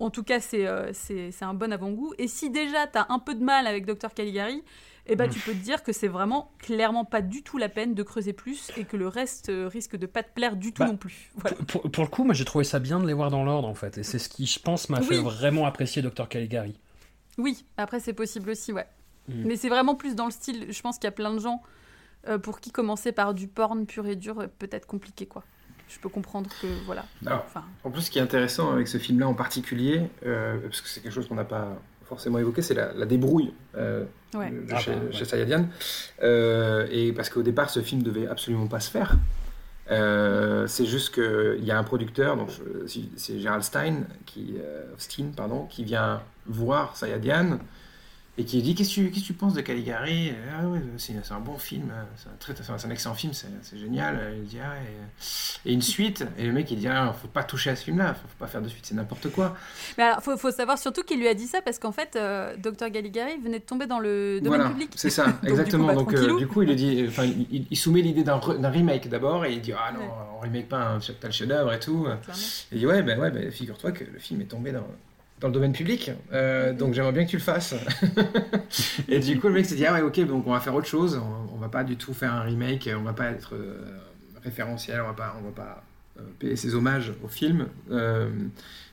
en 0.00 0.10
tout 0.10 0.24
cas 0.24 0.40
c'est 0.40 0.66
euh, 0.66 0.90
c'est 0.92 1.30
c'est 1.30 1.44
un 1.44 1.54
bon 1.54 1.72
avant-goût. 1.72 2.12
Et 2.18 2.26
si 2.26 2.50
déjà 2.50 2.86
t'as 2.88 3.06
un 3.08 3.20
peu 3.20 3.34
de 3.36 3.44
mal 3.44 3.66
avec 3.68 3.86
Dr 3.86 4.12
Caligari, 4.12 4.64
eh 5.12 5.16
ben 5.16 5.28
tu 5.28 5.38
peux 5.40 5.52
te 5.52 5.58
dire 5.58 5.82
que 5.82 5.92
c'est 5.92 6.08
vraiment 6.08 6.52
clairement 6.58 7.04
pas 7.04 7.20
du 7.22 7.42
tout 7.42 7.58
la 7.58 7.68
peine 7.68 7.94
de 7.94 8.02
creuser 8.02 8.32
plus 8.32 8.70
et 8.76 8.84
que 8.84 8.96
le 8.96 9.08
reste 9.08 9.48
euh, 9.48 9.68
risque 9.68 9.96
de 9.96 10.06
pas 10.06 10.22
te 10.22 10.32
plaire 10.32 10.56
du 10.56 10.72
tout 10.72 10.82
Bah, 10.82 10.88
non 10.88 10.96
plus. 10.96 11.30
Voilà. 11.36 11.56
Pour, 11.68 11.82
pour 11.90 12.04
le 12.04 12.08
coup, 12.10 12.24
moi 12.24 12.34
j'ai 12.34 12.44
trouvé 12.44 12.64
ça 12.64 12.78
bien 12.78 13.00
de 13.00 13.06
les 13.06 13.12
voir 13.12 13.30
dans 13.30 13.44
l'ordre, 13.44 13.68
en 13.68 13.74
fait. 13.74 13.98
Et 13.98 14.02
c'est 14.02 14.18
ce 14.18 14.28
qui, 14.28 14.46
je 14.46 14.58
pense, 14.58 14.88
m'a 14.88 15.00
Oui. 15.00 15.06
fait 15.06 15.18
vraiment 15.20 15.66
apprécier 15.66 16.02
Dr. 16.02 16.28
Caligari. 16.28 16.78
Oui, 17.38 17.64
après 17.76 18.00
c'est 18.00 18.12
possible 18.12 18.50
aussi, 18.50 18.72
ouais. 18.72 18.86
Mm. 19.28 19.42
Mais 19.46 19.56
c'est 19.56 19.68
vraiment 19.68 19.94
plus 19.94 20.14
dans 20.14 20.24
le 20.26 20.30
style, 20.32 20.66
je 20.70 20.80
pense 20.82 20.96
qu'il 20.96 21.04
y 21.04 21.08
a 21.08 21.12
plein 21.12 21.32
de 21.34 21.38
gens 21.40 21.62
euh, 22.28 22.38
pour 22.38 22.60
qui 22.60 22.70
commencer 22.70 23.12
par 23.12 23.32
du 23.34 23.48
porn 23.48 23.86
pur 23.86 24.06
et 24.06 24.16
dur 24.16 24.46
peut-être 24.58 24.86
compliqué 24.86 25.26
quoi. 25.26 25.42
Je 25.88 25.98
peux 25.98 26.08
comprendre 26.08 26.48
que 26.62 26.66
voilà. 26.86 27.04
Alors, 27.26 27.44
Enfin, 27.46 27.64
en 27.82 27.90
plus, 27.90 28.02
ce 28.02 28.10
qui 28.12 28.18
est 28.20 28.22
intéressant 28.22 28.70
avec 28.72 28.86
ce 28.86 28.98
film-là 28.98 29.26
en 29.26 29.34
particulier, 29.34 30.02
euh, 30.24 30.60
parce 30.60 30.80
que 30.82 30.88
c'est 30.88 31.00
quelque 31.00 31.12
chose 31.12 31.26
qu'on 31.26 31.34
n'a 31.34 31.44
pas 31.44 31.76
forcément 32.10 32.38
évoqué, 32.38 32.60
c'est 32.60 32.74
la, 32.74 32.92
la 32.92 33.06
débrouille 33.06 33.52
euh, 33.76 34.04
Ouais. 34.34 34.50
de- 34.50 34.66
de 34.66 34.72
Ah 34.72 34.78
chez, 34.78 34.90
bah, 34.90 34.98
ouais. 35.06 35.12
chez 35.12 35.24
Sayadian. 35.24 35.66
Euh, 36.22 36.86
et 36.90 37.12
parce 37.12 37.30
qu'au 37.30 37.42
départ, 37.42 37.70
ce 37.70 37.80
film 37.80 38.02
devait 38.02 38.26
absolument 38.26 38.66
pas 38.66 38.80
se 38.80 38.90
faire. 38.90 39.16
Euh, 39.90 40.66
c'est 40.66 40.86
juste 40.86 41.14
qu'il 41.14 41.64
y 41.64 41.70
a 41.70 41.78
un 41.78 41.82
producteur, 41.84 42.36
donc 42.36 42.50
je- 42.50 43.02
c'est- 43.16 43.38
Gerald 43.40 43.62
Stein, 43.64 44.02
qui, 44.26 44.56
euh, 44.60 44.84
Stein, 44.98 45.26
pardon, 45.36 45.66
qui 45.70 45.84
vient 45.84 46.20
voir 46.46 46.96
Sayadian 46.96 47.58
et 48.40 48.44
qui 48.44 48.62
dit 48.62 48.74
Qu'est-ce 48.74 49.00
que 49.00 49.20
tu, 49.20 49.32
penses 49.34 49.54
de 49.54 49.60
Caligari? 49.60 50.32
Ah 50.58 50.66
ouais, 50.66 50.80
c'est 50.96 51.14
un 51.30 51.40
bon 51.40 51.58
film, 51.58 51.92
c'est 52.16 52.70
un, 52.86 52.90
excellent 52.90 53.14
film, 53.14 53.32
c'est 53.34 53.78
génial. 53.78 54.34
Il 54.38 54.44
dit 54.46 54.58
Ah, 54.64 54.74
et, 55.66 55.70
et 55.70 55.72
une 55.74 55.82
suite. 55.82 56.24
Et 56.38 56.46
le 56.46 56.52
mec 56.52 56.70
il 56.70 56.78
dit 56.78 56.88
Ah, 56.88 57.14
faut 57.20 57.28
pas 57.28 57.44
toucher 57.44 57.70
à 57.70 57.76
ce 57.76 57.84
film-là, 57.84 58.14
faut, 58.14 58.26
faut 58.28 58.38
pas 58.38 58.46
faire 58.46 58.62
de 58.62 58.68
suite, 58.68 58.86
c'est 58.86 58.94
n'importe 58.94 59.30
quoi. 59.30 59.56
Mais 59.98 60.04
alors, 60.04 60.22
faut, 60.22 60.36
faut 60.38 60.50
savoir 60.50 60.78
surtout 60.78 61.02
qu'il 61.02 61.18
lui 61.20 61.28
a 61.28 61.34
dit 61.34 61.46
ça 61.46 61.60
parce 61.60 61.78
qu'en 61.78 61.92
fait, 61.92 62.16
euh, 62.16 62.56
Dr 62.56 62.90
Caligari 62.90 63.36
venait 63.38 63.58
de 63.58 63.64
tomber 63.64 63.86
dans 63.86 63.98
le 63.98 64.40
domaine 64.40 64.60
Voilà, 64.60 64.70
public. 64.74 64.92
c'est 64.96 65.10
ça, 65.10 65.24
Donc, 65.26 65.34
du 65.34 65.40
coup, 65.40 65.46
exactement. 65.48 65.86
bah, 65.88 65.94
Donc, 65.94 66.14
euh, 66.14 66.38
du 66.38 66.46
coup, 66.46 66.62
il 66.62 66.68
lui 66.68 66.76
dit, 66.76 67.04
enfin, 67.08 67.24
il, 67.50 67.76
soumet 67.76 68.00
l'idée 68.00 68.24
d'un 68.24 68.38
re- 68.38 68.58
d'un 68.58 68.70
remake 68.70 69.08
d'abord, 69.08 69.44
et 69.44 69.52
il 69.52 69.60
dit 69.60 69.72
ah 69.72 69.92
non, 69.92 70.00
Ouais. 70.00 70.06
on 70.36 70.40
remake 70.40 70.68
pas 70.68 70.78
un 70.94 70.98
tel 70.98 71.30
chef-d'œuvre 71.32 71.72
et 71.74 71.78
tout. 71.80 72.04
Clairement. 72.04 72.42
Il 72.72 72.78
dit 72.78 72.86
ouais, 72.86 73.02
ben 73.02 73.18
ouais, 73.18 73.30
ben, 73.30 73.50
figure-toi 73.50 73.92
que 73.92 74.04
le 74.04 74.18
film 74.18 74.40
est 74.40 74.44
tombé 74.46 74.72
dans, 74.72 74.86
dans 75.40 75.48
le 75.48 75.54
domaine 75.54 75.72
public, 75.72 76.10
euh, 76.32 76.72
donc 76.74 76.92
j'aimerais 76.94 77.12
bien 77.12 77.24
que 77.24 77.30
tu 77.30 77.36
le 77.36 77.42
fasses. 77.42 77.74
et 79.08 79.18
du 79.20 79.38
coup, 79.40 79.48
le 79.48 79.54
mec 79.54 79.66
s'est 79.66 79.74
dit 79.74 79.86
ah 79.86 79.94
ouais, 79.94 80.02
ok, 80.02 80.20
donc 80.26 80.46
on 80.46 80.52
va 80.52 80.60
faire 80.60 80.74
autre 80.74 80.86
chose, 80.86 81.20
on, 81.22 81.54
on 81.54 81.58
va 81.58 81.68
pas 81.68 81.84
du 81.84 81.96
tout 81.96 82.12
faire 82.14 82.32
un 82.34 82.42
remake, 82.42 82.88
on 82.98 83.02
va 83.02 83.12
pas 83.12 83.26
être 83.30 83.54
euh, 83.54 83.78
référentiel, 84.42 85.00
on 85.02 85.06
va 85.08 85.12
pas, 85.14 85.36
on 85.40 85.44
va 85.44 85.50
pas 85.52 85.84
euh, 86.18 86.22
payer 86.38 86.56
ses 86.56 86.74
hommages 86.74 87.12
au 87.24 87.28
film. 87.28 87.66
Euh, 87.90 88.28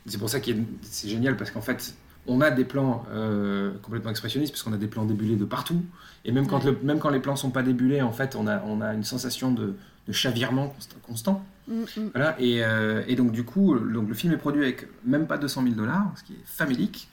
c'est 0.05 0.17
pour 0.17 0.29
ça 0.29 0.39
que 0.39 0.51
c'est 0.81 1.09
génial 1.09 1.35
parce 1.37 1.51
qu'en 1.51 1.61
fait, 1.61 1.93
on 2.27 2.41
a 2.41 2.51
des 2.51 2.65
plans 2.65 3.05
euh, 3.11 3.73
complètement 3.81 4.11
expressionnistes 4.11 4.53
parce 4.53 4.63
qu'on 4.63 4.73
a 4.73 4.77
des 4.77 4.87
plans 4.87 5.05
débulés 5.05 5.35
de 5.35 5.45
partout. 5.45 5.81
Et 6.25 6.31
même 6.31 6.47
quand, 6.47 6.63
Ouais. 6.63 6.71
le- 6.71 6.77
même 6.83 6.99
quand 6.99 7.09
les 7.09 7.19
plans 7.19 7.35
sont 7.35 7.51
pas 7.51 7.63
débulés, 7.63 8.01
en 8.01 8.11
fait, 8.11 8.35
on 8.35 8.47
a, 8.47 8.61
on 8.65 8.81
a 8.81 8.93
une 8.93 9.03
sensation 9.03 9.51
de, 9.51 9.75
de 10.07 10.11
chavirement 10.13 10.67
const- 10.77 10.95
constant. 11.03 11.45
Mm, 11.67 11.81
mm. 11.81 12.09
Voilà, 12.13 12.35
et, 12.39 12.63
euh, 12.63 13.03
et 13.07 13.15
donc 13.15 13.31
du 13.31 13.43
coup, 13.43 13.73
le- 13.73 13.91
donc, 13.93 14.07
le 14.07 14.13
film 14.15 14.33
est 14.33 14.37
produit 14.37 14.63
avec 14.63 14.87
même 15.05 15.27
pas 15.27 15.37
200 15.37 15.63
000 15.63 15.75
dollars, 15.75 16.11
ce 16.15 16.23
qui 16.23 16.33
est 16.33 16.45
famélique. 16.45 17.09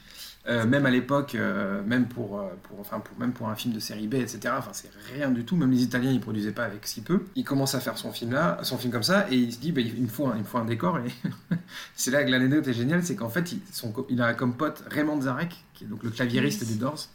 Euh, 0.47 0.67
même 0.67 0.85
à 0.85 0.91
l'époque, 0.91 1.37
euh, 1.37 1.83
même 1.85 2.07
pour, 2.07 2.39
pour, 2.65 2.79
enfin, 2.79 3.01
pour, 3.01 3.19
même 3.19 3.33
pour 3.33 3.49
un 3.49 3.55
film 3.55 3.73
de 3.73 3.81
série 3.81 4.07
B, 4.07 4.17
etc. 4.17 4.41
Enfin, 4.59 4.73
c'est 4.75 4.91
rien 5.15 5.31
du 5.31 5.43
tout. 5.47 5.57
Même 5.57 5.71
les 5.71 5.83
Italiens, 5.83 6.11
ils 6.11 6.21
produisaient 6.21 6.53
pas 6.53 6.65
avec 6.65 6.87
si 6.87 7.01
peu. 7.01 7.23
Il 7.35 7.45
commence 7.45 7.75
à 7.75 7.81
faire 7.81 7.97
son 7.97 8.13
film 8.13 8.33
là, 8.33 8.59
son 8.63 8.77
film 8.77 8.93
comme 8.93 9.03
ça, 9.03 9.27
et 9.31 9.37
il 9.37 9.53
se 9.55 9.59
dit, 9.59 9.73
bah, 9.73 9.81
il 9.81 10.03
me 10.03 10.07
faut 10.07 10.27
un, 10.27 10.35
il 10.35 10.41
me 10.41 10.45
faut 10.45 10.59
un 10.59 10.67
décor. 10.67 10.99
Et 10.99 11.11
c'est 11.97 12.11
là 12.11 12.23
que 12.25 12.31
l'anecdote 12.31 12.69
est 12.69 12.75
géniale, 12.75 13.03
c'est 13.03 13.17
qu'en 13.17 13.31
fait, 13.31 13.53
il, 13.53 13.61
son 13.73 13.95
il 14.11 14.21
a 14.21 14.35
comme 14.35 14.55
pote 14.55 14.85
Raymond 14.91 15.23
Zarek, 15.23 15.65
qui 15.73 15.85
est 15.85 15.87
donc 15.87 16.03
le 16.03 16.11
claviériste 16.11 16.61
Oui. 16.61 16.75
des 16.75 16.75
Doors, 16.75 17.07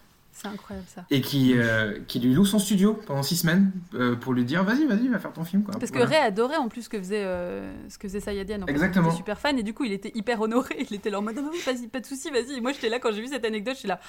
C'est 0.42 0.48
incroyable 0.48 0.88
ça. 0.88 1.04
et 1.12 1.20
qui, 1.20 1.54
euh, 1.58 2.00
qui 2.08 2.20
lui 2.20 2.34
loue 2.34 2.46
son 2.46 2.60
studio 2.60 2.98
pendant 3.06 3.24
six 3.24 3.36
semaines 3.36 3.72
euh, 3.94 4.16
pour 4.16 4.34
lui 4.34 4.46
dire, 4.46 4.64
vas-y, 4.64 4.86
vas-y, 4.86 5.10
va 5.10 5.20
faire 5.20 5.34
ton 5.34 5.44
film. 5.44 5.64
Quoi. 5.64 5.76
Parce 5.78 5.92
que. 5.92 6.00
Ray 6.00 6.18
adorait 6.20 6.56
en 6.56 6.70
plus 6.70 6.84
ce 6.84 6.90
que 6.90 6.98
faisait, 6.98 7.26
euh, 7.26 7.70
ce 7.90 7.98
que 7.98 8.08
faisait 8.08 8.22
Sayadian. 8.22 8.62
En 8.62 8.66
fait. 8.66 8.72
Exactement. 8.72 9.08
Il 9.08 9.10
était 9.10 9.18
super 9.18 9.38
fan 9.38 9.60
et 9.60 9.64
du 9.64 9.74
coup 9.74 9.84
il 9.84 9.92
était 9.92 10.12
hyper 10.16 10.40
honoré. 10.40 10.86
Il 10.90 10.96
était 10.96 11.10
là 11.10 11.20
en 11.20 11.22
mode 11.22 11.38
oui, 11.52 11.60
vas-y, 11.66 11.88
pas 11.88 12.00
de 12.00 12.06
souci, 12.06 12.30
vas-y. 12.32 12.54
Et 12.58 12.62
moi 12.62 12.72
j'étais 12.72 12.88
là 12.90 13.00
quand 13.00 13.12
j'ai 13.12 13.22
vu 13.22 13.28
cette 13.28 13.44
anecdote, 13.44 13.74
je 13.74 13.80
suis 13.80 13.88
là. 13.88 14.00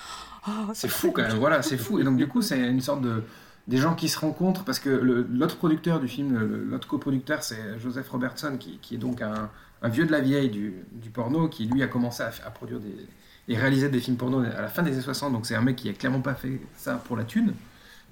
Oh, 0.46 0.70
C'est 0.72 0.88
fou 0.88 1.10
quand 1.10 1.22
même, 1.22 1.38
voilà, 1.38 1.62
c'est 1.62 1.76
fou. 1.76 1.98
Et 1.98 2.04
donc 2.04 2.16
du 2.16 2.28
coup, 2.28 2.42
c'est 2.42 2.60
une 2.60 2.80
sorte 2.80 3.02
de 3.02 3.24
des 3.66 3.76
gens 3.76 3.94
qui 3.94 4.08
se 4.08 4.18
rencontrent 4.18 4.64
parce 4.64 4.78
que 4.78 4.88
l'autre 4.88 5.56
producteur 5.56 6.00
du 6.00 6.08
film, 6.08 6.38
l'autre 6.70 6.88
coproducteur, 6.88 7.42
c'est 7.42 7.78
Joseph 7.78 8.08
Robertson, 8.08 8.56
qui, 8.58 8.78
qui 8.78 8.94
est 8.94 8.98
donc 8.98 9.22
un, 9.22 9.50
un 9.82 9.88
vieux 9.88 10.06
de 10.06 10.12
la 10.12 10.20
vieille 10.20 10.50
du, 10.50 10.74
du 10.92 11.10
porno, 11.10 11.48
qui 11.48 11.66
lui 11.66 11.82
a 11.82 11.86
commencé 11.86 12.22
à 12.22 12.50
produire 12.50 12.80
des 12.80 12.94
et 13.50 13.56
réaliser 13.58 13.88
des 13.90 14.00
films 14.00 14.16
porno 14.16 14.40
à 14.40 14.62
la 14.62 14.68
fin 14.68 14.82
des 14.82 14.92
années 14.92 15.02
60. 15.02 15.32
Donc 15.32 15.44
c'est 15.44 15.54
un 15.56 15.60
mec 15.60 15.76
qui 15.76 15.88
a 15.90 15.92
clairement 15.92 16.20
pas 16.20 16.34
fait 16.34 16.60
ça 16.76 16.94
pour 16.94 17.16
la 17.16 17.24
thune. 17.24 17.52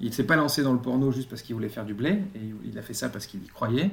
Il 0.01 0.09
ne 0.09 0.12
s'est 0.12 0.24
pas 0.24 0.36
lancé 0.36 0.62
dans 0.62 0.73
le 0.73 0.78
porno 0.81 1.10
juste 1.12 1.28
parce 1.31 1.43
qu'il 1.43 1.55
voulait 1.55 1.69
faire 1.69 1.85
du 1.85 1.94
blé, 1.94 2.10
et 2.35 2.52
il 2.65 2.78
a 2.78 2.82
fait 2.82 2.94
ça 2.94 3.09
parce 3.09 3.27
qu'il 3.27 3.43
y 3.43 3.47
croyait. 3.48 3.90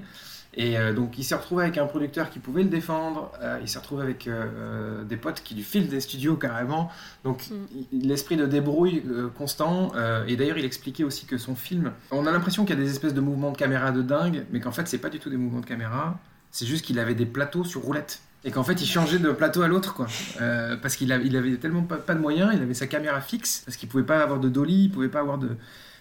Et 0.58 0.78
euh, 0.78 0.94
donc 0.94 1.18
il 1.18 1.24
s'est 1.24 1.36
retrouvé 1.36 1.64
avec 1.64 1.78
un 1.78 1.86
producteur 1.86 2.30
qui 2.30 2.40
pouvait 2.40 2.64
le 2.64 2.70
défendre, 2.70 3.32
euh, 3.42 3.60
il 3.62 3.68
s'est 3.68 3.80
retrouvé 3.80 4.04
avec 4.04 4.28
euh, 4.28 5.04
des 5.04 5.18
potes 5.18 5.42
qui 5.44 5.54
lui 5.56 5.64
filent 5.64 5.88
des 5.90 6.00
studios 6.00 6.36
carrément. 6.36 6.90
Donc 7.24 7.48
il- 7.92 8.08
l'esprit 8.08 8.38
de 8.38 8.46
débrouille 8.46 9.04
constant. 9.38 9.92
et 10.28 10.36
d'ailleurs 10.38 10.58
il 10.58 10.66
expliquait 10.66 11.04
aussi 11.04 11.26
que 11.26 11.38
son 11.38 11.56
film, 11.56 11.92
on 12.12 12.26
a 12.26 12.32
l'impression 12.32 12.66
qu'il 12.66 12.78
y 12.78 12.80
a 12.80 12.84
des 12.84 12.90
espèces 12.90 13.14
de 13.14 13.22
mouvements 13.22 13.52
de 13.52 13.58
caméra 13.58 13.92
de 13.92 14.02
dingue, 14.02 14.46
mais 14.52 14.60
qu'en 14.62 14.72
fait 14.72 14.88
c'est 14.88 14.98
pas 15.00 15.10
du 15.10 15.20
tout 15.20 15.30
des 15.30 15.38
mouvements 15.38 15.60
de 15.62 15.66
caméra, 15.66 16.18
c'est 16.52 16.66
juste 16.66 16.86
qu'il 16.86 17.00
avait 17.00 17.16
des 17.16 17.26
plateaux 17.26 17.64
sur 17.66 17.82
roulette. 17.82 18.22
Et 18.48 18.52
qu'en 18.52 18.64
fait, 18.64 18.80
il 18.82 18.86
changeait 18.86 19.18
de 19.20 19.32
plateau 19.32 19.64
à 19.64 19.68
l'autre, 19.68 19.94
quoi. 19.96 20.06
Euh, 20.40 20.78
parce 20.78 20.96
qu'il 20.96 21.12
avait, 21.12 21.26
il 21.26 21.36
avait 21.36 21.58
tellement 21.58 21.82
pas, 21.82 21.98
pas 21.98 22.14
de 22.14 22.20
moyens, 22.20 22.52
il 22.56 22.62
avait 22.62 22.76
sa 22.76 22.86
caméra 22.88 23.20
fixe, 23.20 23.64
parce 23.66 23.76
qu'il 23.76 23.90
pouvait 23.90 24.04
pas 24.04 24.22
avoir 24.22 24.40
de 24.40 24.48
dolly, 24.50 24.84
il 24.86 24.92
pouvait 24.92 25.10
pas 25.10 25.20
avoir 25.22 25.38
de. 25.40 25.50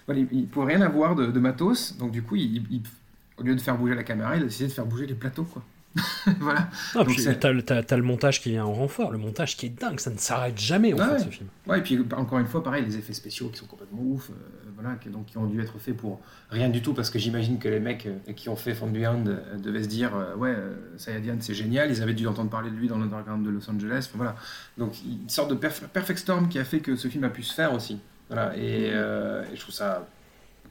Voilà, 0.05 0.21
il, 0.21 0.27
il 0.31 0.45
pouvait 0.47 0.75
rien 0.75 0.81
avoir 0.85 1.15
de, 1.15 1.25
de 1.25 1.39
matos, 1.39 1.97
donc 1.97 2.11
du 2.11 2.21
coup, 2.21 2.35
il, 2.35 2.63
il- 2.71 2.83
au 3.37 3.43
lieu 3.43 3.55
de 3.55 3.59
faire 3.61 3.75
bouger 3.77 3.95
la 3.95 4.03
caméra, 4.03 4.35
il 4.37 4.43
a 4.43 4.45
décidé 4.45 4.67
de 4.69 4.73
faire 4.73 4.85
bouger 4.85 5.07
les 5.07 5.15
plateaux, 5.15 5.43
quoi. 5.43 5.63
voilà. 6.39 6.69
Ah, 6.93 6.99
Donc 7.03 7.07
puis 7.07 7.25
t'as, 7.39 7.51
le- 7.51 7.63
t'as- 7.63 7.81
t'as 7.81 7.97
le 7.97 8.03
montage 8.03 8.41
qui 8.41 8.51
vient 8.51 8.65
en 8.65 8.73
renfort, 8.73 9.11
le 9.11 9.17
montage 9.17 9.57
qui 9.57 9.65
est 9.65 9.69
dingue, 9.81 9.99
ça 9.99 10.11
ne 10.11 10.17
s'arrête 10.17 10.59
jamais 10.59 10.93
en 10.93 10.97
Ouais, 10.97 11.05
fait 11.05 11.11
ouais. 11.13 11.19
ce 11.19 11.29
film. 11.29 11.49
Ouais, 11.67 11.79
et 11.79 11.81
puis 11.81 11.99
encore 12.15 12.37
une 12.39 12.45
fois, 12.47 12.61
pareil, 12.63 12.85
les 12.85 12.95
effets 12.97 13.13
spéciaux 13.13 13.49
qui 13.49 13.57
sont 13.57 13.65
complètement 13.65 14.01
ouf, 14.03 14.29
euh, 14.29 14.64
qui, 15.01 15.09
donc, 15.09 15.25
qui 15.25 15.37
ont 15.37 15.45
dû 15.45 15.61
être 15.61 15.77
faits 15.79 15.95
pour 15.95 16.21
rien 16.49 16.69
du 16.69 16.81
tout, 16.81 16.93
parce 16.93 17.09
que 17.09 17.19
j'imagine 17.19 17.59
que 17.59 17.67
les 17.67 17.79
mecs 17.79 18.05
euh, 18.05 18.33
qui 18.33 18.49
ont 18.49 18.55
fait 18.55 18.73
From 18.73 18.91
Beyond 18.91 19.25
euh, 19.27 19.57
devaient 19.57 19.83
se 19.83 19.87
dire, 19.87 20.15
euh, 20.15 20.35
ouais, 20.35 20.55
Sayadian 20.97 21.37
c'est 21.39 21.53
génial, 21.53 21.89
ils 21.89 22.01
avaient 22.01 22.13
dû 22.13 22.27
entendre 22.27 22.49
parler 22.49 22.69
de 22.69 22.75
lui 22.75 22.87
dans 22.87 22.97
l'underground 22.97 23.45
de 23.45 23.49
Los 23.49 23.69
Angeles, 23.69 24.07
enfin, 24.09 24.17
voilà. 24.17 24.35
Donc 24.77 24.93
une 25.05 25.29
sorte 25.29 25.49
de 25.49 25.55
perf- 25.55 25.87
perfect 25.87 26.19
storm 26.19 26.49
qui 26.49 26.59
a 26.59 26.63
fait 26.63 26.79
que 26.79 26.95
ce 26.95 27.07
film 27.07 27.23
a 27.23 27.29
pu 27.29 27.43
se 27.43 27.53
faire 27.53 27.73
aussi. 27.73 27.99
Et, 28.57 28.91
je 28.91 29.59
trouve 29.59 29.73
ça 29.73 30.07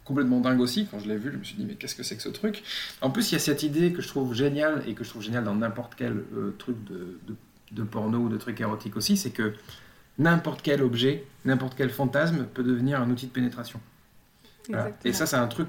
complètement 0.04 0.40
dingue 0.40 0.60
aussi. 0.60 0.86
Quand 0.90 0.98
je 0.98 1.08
l'ai 1.08 1.16
vu, 1.16 1.30
je 1.32 1.38
me 1.38 1.44
suis 1.44 1.56
dit, 1.56 1.64
mais 1.64 1.74
qu'est-ce 1.74 1.94
que 1.94 2.02
c'est 2.02 2.16
que 2.16 2.22
ce 2.22 2.28
truc? 2.28 2.62
En 3.00 3.10
plus, 3.10 3.30
il 3.30 3.34
y 3.34 3.36
a 3.36 3.40
cette 3.40 3.62
idée 3.62 3.92
que 3.92 4.02
je 4.02 4.08
trouve 4.08 4.34
géniale 4.34 4.82
et 4.86 4.94
que 4.94 5.04
je 5.04 5.10
trouve 5.10 5.22
géniale 5.22 5.44
dans 5.44 5.54
n'importe 5.54 5.94
quel 5.94 6.24
truc 6.58 6.76
de 7.70 7.82
porno 7.82 8.18
ou 8.18 8.28
de 8.28 8.36
truc 8.36 8.60
érotique 8.60 8.96
aussi, 8.96 9.16
c'est 9.16 9.30
que 9.30 9.54
n'importe 10.18 10.62
quel 10.62 10.82
objet, 10.82 11.24
n'importe 11.44 11.74
quel 11.76 11.90
fantasme 11.90 12.46
peut 12.52 12.62
devenir 12.62 13.00
un 13.00 13.10
outil 13.10 13.26
de 13.26 13.32
pénétration. 13.32 13.80
Voilà. 14.68 14.90
Et 15.04 15.12
ça, 15.12 15.26
c'est 15.26 15.36
un 15.36 15.46
truc 15.46 15.68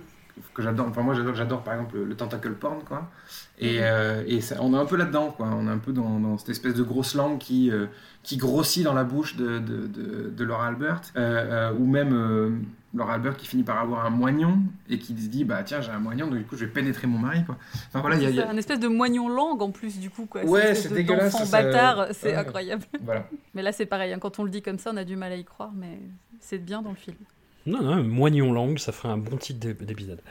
que 0.53 0.61
j'adore. 0.61 0.88
Enfin, 0.89 1.01
moi, 1.01 1.13
j'adore, 1.34 1.63
par 1.63 1.73
exemple 1.76 1.95
le, 1.97 2.05
le 2.05 2.15
tentacle 2.15 2.53
porn, 2.53 2.84
quoi. 2.84 3.09
Et, 3.57 3.77
euh, 3.81 4.23
et 4.27 4.41
ça- 4.41 4.57
on 4.61 4.73
est 4.73 4.77
un 4.77 4.85
peu 4.85 4.97
là-dedans, 4.97 5.31
quoi. 5.31 5.47
On 5.47 5.67
est 5.67 5.72
un 5.72 5.77
peu 5.77 5.93
dans, 5.93 6.19
dans 6.19 6.38
cette 6.38 6.49
espèce 6.49 6.73
de 6.73 6.84
grosse 6.84 7.15
langue 7.15 7.38
qui, 7.38 7.72
euh, 7.72 7.85
qui 8.23 8.35
grossit 8.38 8.84
dans 8.84 8.93
la 8.93 9.03
bouche 9.05 9.35
de, 9.38 9.59
de, 9.59 9.88
de, 9.88 10.30
de 10.35 10.43
Laura 10.43 10.67
Albert, 10.67 11.01
euh, 11.15 11.72
ou 11.77 11.85
même 11.85 12.65
Laura 12.93 13.13
Albert 13.13 13.38
qui 13.38 13.47
finit 13.47 13.63
par 13.63 13.80
avoir 13.80 14.05
un 14.05 14.09
moignon 14.09 14.59
et 14.89 14.99
qui 14.99 15.17
se 15.17 15.27
dit, 15.30 15.43
bah 15.45 15.63
tiens, 15.63 15.80
j'ai 15.81 15.91
un 15.91 15.99
moignon, 15.99 16.27
donc 16.27 16.38
du 16.39 16.43
coup, 16.45 16.55
je 16.57 16.65
vais 16.65 16.72
pénétrer 16.72 17.07
mon 17.07 17.19
mari, 17.19 17.43
quoi. 17.45 17.57
Enfin 17.88 18.01
voilà, 18.01 18.15
il 18.17 18.23
y 18.23 18.26
a- 18.26 18.30
y 18.30 18.39
a, 18.41 18.49
un 18.49 18.57
espèce 18.57 18.80
de 18.80 18.88
moignon 18.89 19.30
langue 19.30 19.61
en 19.61 19.72
plus 19.72 19.99
du 19.99 20.09
coup 20.09 20.26
quoi. 20.26 20.43
Ouais, 20.45 20.76
c'est 20.76 20.93
dégueulasse, 20.93 21.31
d'enfant 21.34 21.45
ça, 21.45 21.57
ça- 21.59 21.63
bâtard, 21.63 22.07
c'est 22.11 22.30
ouais. 22.30 22.35
incroyable. 22.35 22.84
Voilà. 23.01 23.27
Mais 23.53 23.61
là 23.61 23.72
c'est 23.72 23.85
pareil, 23.85 24.11
hein, 24.13 24.19
quand 24.19 24.39
on 24.39 24.43
le 24.43 24.49
dit 24.49 24.61
comme 24.61 24.80
ça, 24.80 24.91
on 24.93 24.97
a 24.97 25.03
du 25.05 25.15
mal 25.17 25.31
à 25.31 25.35
y 25.38 25.43
croire, 25.45 25.72
mais 25.76 25.99
c'est 26.39 26.57
bien 26.57 26.81
dans 26.81 26.89
le 26.91 26.95
film. 26.95 27.17
Non, 27.66 27.82
non, 27.82 28.04
Moignon 28.04 28.52
Langue, 28.54 28.78
ça 28.80 28.92
ferait 28.92 29.10
un 29.10 29.18
bon 29.18 29.38
titre 29.38 29.60
d'é- 29.60 29.74
d'épisode. 29.74 30.22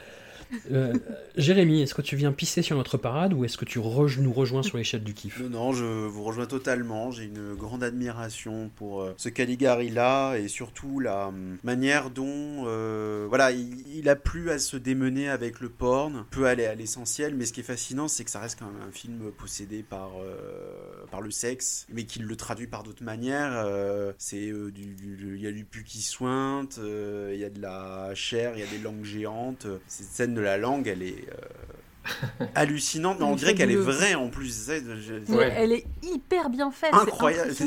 Euh, 0.71 0.93
Jérémy, 1.35 1.81
est-ce 1.81 1.93
que 1.93 2.01
tu 2.01 2.15
viens 2.15 2.31
pisser 2.31 2.61
sur 2.61 2.75
notre 2.77 2.97
parade 2.97 3.33
ou 3.33 3.45
est-ce 3.45 3.57
que 3.57 3.65
tu 3.65 3.79
nous 3.79 4.33
rejoins 4.33 4.63
sur 4.63 4.77
l'échelle 4.77 5.03
du 5.03 5.13
kiff 5.13 5.39
Non, 5.39 5.49
non, 5.49 5.73
je 5.73 5.85
vous 5.85 6.23
rejoins 6.23 6.45
totalement. 6.45 7.11
J'ai 7.11 7.25
une 7.25 7.55
grande 7.55 7.83
admiration 7.83 8.69
pour 8.75 9.01
euh, 9.01 9.13
ce 9.17 9.29
Caligari-là 9.29 10.35
et 10.35 10.47
surtout 10.47 10.99
la 10.99 11.27
hum, 11.27 11.57
manière 11.63 12.09
dont, 12.09 12.65
euh, 12.65 13.25
voilà, 13.27 13.51
il, 13.51 14.09
a 14.09 14.15
plus 14.15 14.49
à 14.49 14.59
se 14.59 14.77
démener 14.77 15.29
avec 15.29 15.59
le 15.59 15.69
porn, 15.69 16.25
peut 16.31 16.45
aller 16.45 16.65
à 16.65 16.75
l'essentiel. 16.75 17.35
Mais 17.35 17.45
ce 17.45 17.53
qui 17.53 17.61
est 17.61 17.63
fascinant, 17.63 18.07
c'est 18.07 18.23
que 18.23 18.31
ça 18.31 18.39
reste 18.39 18.59
quand 18.59 18.67
même 18.67 18.87
un 18.87 18.91
film 18.91 19.31
possédé 19.37 19.83
par 19.83 20.11
euh, 20.21 21.05
par 21.05 21.21
le 21.21 21.31
sexe, 21.31 21.85
mais 21.91 22.03
qu'il 22.03 22.23
le 22.23 22.35
traduit 22.35 22.67
par 22.67 22.83
d'autres 22.83 23.03
manières. 23.03 23.53
Euh, 23.65 24.13
c'est 24.17 24.49
euh, 24.49 24.71
du, 24.71 24.95
il 25.35 25.41
y 25.41 25.47
a 25.47 25.51
du 25.51 25.65
pu 25.65 25.83
qui 25.83 26.01
sointe, 26.01 26.77
euh, 26.79 27.31
il 27.33 27.39
y 27.39 27.45
a 27.45 27.49
de 27.49 27.61
la 27.61 28.13
chair, 28.15 28.53
il 28.55 28.59
y 28.59 28.63
a 28.63 28.69
des 28.69 28.79
langues 28.79 29.03
géantes. 29.03 29.67
Cette 29.87 30.07
de 30.35 30.41
la 30.41 30.57
langue, 30.57 30.87
elle 30.87 31.01
est 31.01 31.25
euh, 31.31 32.45
hallucinante, 32.55 33.17
mais 33.19 33.25
on 33.25 33.33
est 33.33 33.35
dirait 33.35 33.55
qu'elle 33.55 33.71
est 33.71 33.75
vraie 33.75 34.13
en 34.13 34.29
plus. 34.29 34.69
Elle 34.69 35.71
est 35.71 35.85
hyper 36.03 36.49
bien 36.51 36.69
faite. 36.69 36.93
incroyable. 36.93 37.51
Quoi. 37.55 37.65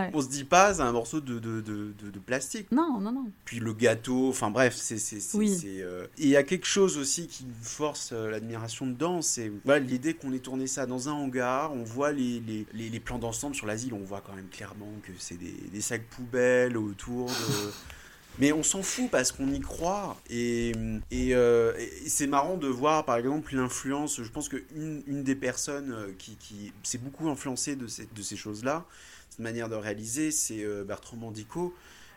Ouais. 0.00 0.10
On 0.12 0.20
se 0.20 0.28
dit 0.28 0.42
pas, 0.42 0.74
c'est 0.74 0.80
un 0.80 0.90
morceau 0.90 1.20
de, 1.20 1.38
de, 1.38 1.60
de, 1.60 1.92
de- 2.02 2.10
de 2.10 2.18
plastique. 2.18 2.72
Non, 2.72 2.98
non, 3.00 3.12
non. 3.12 3.26
Puis 3.44 3.60
le 3.60 3.72
gâteau, 3.72 4.28
enfin 4.28 4.50
bref, 4.50 4.74
c'est. 4.74 4.96
Oui. 5.34 5.56
euh, 5.66 6.06
Et 6.18 6.22
il 6.24 6.28
y 6.30 6.36
a 6.36 6.42
quelque 6.42 6.66
chose 6.66 6.98
aussi 6.98 7.28
qui 7.28 7.46
force 7.62 8.10
euh, 8.12 8.28
l'admiration 8.28 8.86
dedans, 8.88 9.22
c'est 9.22 9.52
voilà, 9.64 9.78
l'idée 9.84 10.14
qu'on 10.14 10.32
ait 10.32 10.40
tourné 10.40 10.66
ça 10.66 10.86
dans 10.86 11.08
un 11.08 11.12
hangar, 11.12 11.72
on 11.72 11.84
voit 11.84 12.10
les, 12.10 12.40
les, 12.40 12.66
les, 12.74 12.88
les 12.90 13.00
plans 13.00 13.18
d'ensemble 13.20 13.54
sur 13.54 13.66
l'asile, 13.68 13.94
on 13.94 14.02
voit 14.02 14.20
quand 14.26 14.34
même 14.34 14.48
clairement 14.50 14.90
que 15.04 15.12
c'est 15.20 15.36
des, 15.38 15.54
des 15.72 15.80
sacs 15.80 16.06
poubelles 16.10 16.76
autour 16.76 17.26
de. 17.26 17.32
Mais 18.38 18.52
on 18.52 18.62
s'en 18.62 18.82
fout 18.82 19.10
parce 19.10 19.30
qu'on 19.30 19.52
y 19.52 19.60
croit. 19.60 20.16
Euh, 20.32 20.98
et 21.10 22.08
c'est 22.08 22.26
marrant 22.26 22.56
de 22.56 22.66
voir, 22.66 23.04
par 23.04 23.16
exemple, 23.16 23.54
l'influence. 23.54 24.22
Je 24.22 24.30
pense 24.30 24.48
qu'une 24.48 25.02
une 25.06 25.22
des 25.22 25.36
personnes 25.36 25.92
euh, 25.92 26.12
qui, 26.18 26.36
qui 26.36 26.72
s'est 26.82 26.98
beaucoup 26.98 27.28
influencée 27.28 27.76
de 27.76 27.86
ces, 27.86 28.08
de 28.12 28.22
ces 28.22 28.36
choses-là, 28.36 28.84
cette 29.30 29.38
manière 29.38 29.68
de 29.68 29.76
réaliser, 29.76 30.30
c'est 30.30 30.64
euh, 30.64 30.84
Bertrand 30.84 31.16
Mandico. 31.16 31.74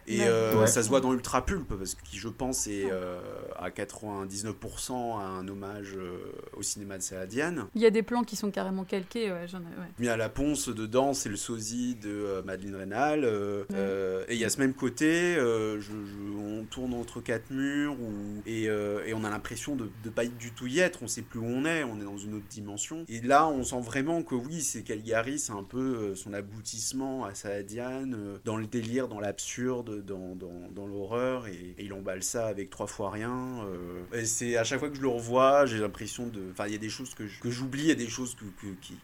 Et 0.07 0.19
Ouais. 0.19 0.25
euh, 0.27 0.59
Ouais. 0.61 0.67
ça 0.67 0.83
se 0.83 0.87
voit 0.89 1.01
dans 1.01 1.13
Ultra 1.13 1.45
Pulp, 1.45 1.67
parce 1.77 1.93
que 1.95 2.01
qui, 2.03 2.17
je 2.17 2.29
pense, 2.29 2.67
est 2.67 2.89
euh, 2.91 3.19
à 3.57 3.69
99% 3.71 5.19
un 5.19 5.47
hommage 5.47 5.95
euh, 5.97 6.17
au 6.55 6.61
cinéma 6.61 6.97
de 6.97 7.03
Saadian. 7.03 7.67
Il 7.75 7.81
y 7.81 7.85
a 7.85 7.89
des 7.89 8.03
plans 8.03 8.23
qui 8.23 8.35
sont 8.35 8.51
carrément 8.51 8.83
calqués. 8.85 9.31
Ouais, 9.31 9.47
j'en 9.47 9.59
ai- 9.59 9.63
ouais. 9.63 9.87
Il 9.99 10.05
y 10.05 10.09
a 10.09 10.17
la 10.17 10.29
ponce 10.29 10.69
dedans, 10.69 11.13
c'est 11.13 11.29
le 11.29 11.35
sosie 11.35 11.95
de 11.95 12.09
euh, 12.09 12.41
Madeleine 12.43 12.75
Rénal. 12.75 13.23
euh, 13.25 13.63
euh, 13.73 14.23
et 14.29 14.33
il 14.35 14.39
y 14.39 14.45
a 14.45 14.49
ce 14.49 14.59
même 14.59 14.73
côté, 14.73 15.35
euh, 15.37 15.79
je- 15.79 15.91
je- 15.91 16.37
on 16.39 16.63
tourne 16.65 16.93
entre 16.93 17.19
quatre 17.21 17.51
murs 17.51 17.93
ou- 17.99 18.41
et, 18.45 18.69
euh, 18.69 19.03
et 19.05 19.13
on 19.13 19.23
a 19.23 19.29
l'impression 19.29 19.75
de 19.75 19.89
ne 20.05 20.09
pas 20.09 20.25
du 20.25 20.51
tout 20.51 20.67
y 20.67 20.79
être. 20.79 20.99
On 21.03 21.07
sait 21.07 21.21
plus 21.21 21.39
où 21.39 21.45
on 21.45 21.65
est, 21.65 21.83
on 21.83 21.99
est 21.99 22.03
dans 22.05 22.17
une 22.17 22.35
autre 22.35 22.47
dimension. 22.49 23.03
Et 23.09 23.21
là, 23.21 23.47
on 23.47 23.63
sent 23.63 23.81
vraiment 23.81 24.23
que 24.23 24.35
oui, 24.35 24.61
c'est 24.61 24.83
Caligari, 24.83 25.39
c'est 25.39 25.51
un 25.53 25.63
peu 25.63 25.77
euh, 25.79 26.15
son 26.15 26.33
aboutissement 26.33 27.25
à 27.25 27.33
Saadian, 27.35 28.11
euh, 28.13 28.37
dans 28.45 28.57
le 28.57 28.65
délire, 28.67 29.07
dans 29.07 29.19
l'absurde, 29.19 29.96
dans, 30.01 30.87
l'horreur. 30.87 31.47
Et, 31.47 31.75
il 31.79 31.93
emballe 31.93 32.23
ça 32.23 32.47
avec 32.47 32.69
trois 32.69 32.87
fois 32.87 33.11
rien. 33.11 33.65
euh. 33.65 34.25
C'est 34.25 34.57
à 34.57 34.63
chaque 34.63 34.79
fois 34.79 34.89
que 34.89 34.95
je 34.95 35.01
le 35.01 35.07
revois, 35.07 35.65
j'ai 35.65 35.79
l'impression 35.79 36.27
de. 36.27 36.41
Enfin, 36.51 36.67
il 36.67 36.73
y 36.73 36.75
a 36.75 36.79
des 36.79 36.89
choses 36.89 37.13
que 37.13 37.49
j'oublie, 37.49 37.83
il 37.83 37.89
y 37.89 37.91
a 37.91 37.95
des 37.95 38.07
choses 38.07 38.35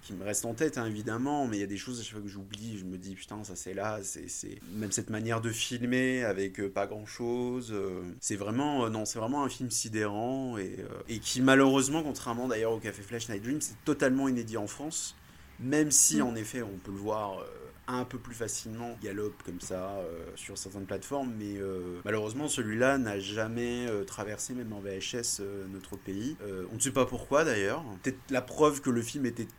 qui, 0.01 0.13
me 0.13 0.23
restent 0.23 0.45
en 0.45 0.53
tête, 0.53 0.77
hein, 0.77 0.85
évidemment, 0.85 1.47
mais 1.47 1.57
il 1.57 1.59
y 1.59 1.63
a 1.63 1.67
des 1.67 1.77
choses 1.77 1.99
à 1.99 2.03
chaque 2.03 2.13
fois 2.13 2.21
que 2.21 2.27
j'oublie, 2.27 2.77
je 2.77 2.85
me 2.85 2.97
dis 2.97 3.15
putain, 3.15 3.43
ça 3.43 3.55
c'est 3.55 3.73
là, 3.73 3.99
c'est 4.03 4.59
même 4.71 4.91
cette 4.91 5.09
manière 5.09 5.41
de 5.41 5.49
filmer 5.49 6.23
avec 6.23 6.59
euh, 6.59 6.69
pas 6.69 6.87
grand 6.87 7.05
chose. 7.05 7.73
c'est 8.19 8.35
vraiment, 8.35 8.85
euh, 8.85 8.89
non, 8.89 9.05
c'est 9.05 9.19
vraiment 9.19 9.43
un 9.43 9.49
film 9.49 9.69
sidérant 9.69 10.57
et, 10.57 10.77
euh, 10.79 11.03
et 11.09 11.19
qui 11.19 11.41
malheureusement, 11.41 12.03
contrairement 12.03 12.47
d'ailleurs 12.47 12.73
au 12.73 12.79
Café 12.79 13.01
Flash 13.01 13.29
Night 13.29 13.43
Dream, 13.43 13.61
c'est 13.61 13.75
totalement 13.85 14.27
inédit 14.27 14.57
en 14.57 14.67
France, 14.67 15.15
même 15.59 15.91
si 15.91 16.17
Mm. 16.17 16.21
en 16.23 16.35
effet 16.35 16.61
on 16.61 16.77
peut 16.77 16.91
le 16.91 16.97
voir. 16.97 17.39
euh, 17.39 17.45
un 17.85 18.05
peu 18.05 18.17
plus 18.17 18.33
facilement 18.33 18.97
galope 19.03 19.43
comme 19.43 19.59
ça 19.59 19.89
euh, 19.97 20.23
sur 20.35 20.57
certaines 20.57 20.85
plateformes 20.85 21.33
mais 21.37 21.57
euh, 21.57 21.99
malheureusement 22.05 22.47
celui-là 22.47 22.97
n'a 22.97 23.19
jamais 23.19 23.87
traversé 24.07 24.53
même 24.53 24.71
en 24.71 24.79
VHS 24.79 25.41
notre 25.69 25.97
pays 25.97 26.37
on 26.71 26.75
ne 26.75 26.79
sait 26.79 26.91
pas 26.91 27.05
pourquoi 27.05 27.43
d'ailleurs 27.43 27.83
peut-être 28.01 28.19
la 28.29 28.41
preuve 28.41 28.79
que 28.79 28.89
le 28.89 29.01
film 29.01 29.25
était 29.25 29.49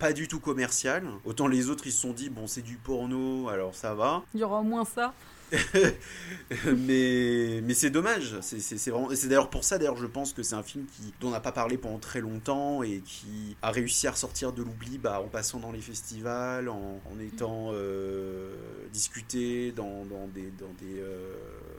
pas 0.00 0.12
du 0.12 0.26
tout 0.26 0.40
commercial 0.40 1.04
autant 1.24 1.46
les 1.46 1.70
autres 1.70 1.86
ils 1.86 1.92
se 1.92 2.00
sont 2.00 2.12
dit 2.12 2.30
bon 2.30 2.48
c'est 2.48 2.62
du 2.62 2.78
porno 2.78 3.48
alors 3.48 3.76
ça 3.76 3.94
va 3.94 4.24
Il 4.34 4.40
y 4.40 4.44
aura 4.44 4.58
au 4.58 4.64
moins 4.64 4.84
ça. 4.84 5.14
mais 6.76 7.60
mais 7.62 7.74
c'est 7.74 7.90
dommage. 7.90 8.38
C'est 8.40 9.28
d'ailleurs 9.28 9.50
pour 9.50 9.64
ça 9.64 9.78
d'ailleurs 9.78 9.96
je 9.96 10.06
pense 10.06 10.32
que 10.32 10.42
c'est 10.42 10.54
un 10.54 10.62
film 10.62 10.86
qui 10.86 11.12
dont 11.20 11.28
on 11.28 11.30
n'a 11.30 11.40
pas 11.40 11.52
parlé 11.52 11.76
pendant 11.76 11.98
très 11.98 12.20
longtemps 12.20 12.82
et 12.82 13.00
qui 13.00 13.56
a 13.62 13.70
réussi 13.70 14.06
à 14.06 14.12
ressortir 14.12 14.52
de 14.52 14.62
l'oubli 14.62 14.98
bah, 14.98 15.20
en 15.20 15.28
passant 15.28 15.60
dans 15.60 15.72
les 15.72 15.80
festivals, 15.80 16.68
en, 16.68 17.00
en 17.04 17.20
étant 17.20 17.70
euh, 17.72 18.54
discuté 18.92 19.72
dans, 19.72 20.04
dans 20.06 20.26
des 20.28 20.50
dans 20.58 20.72
des 20.80 21.00
euh, 21.00 21.34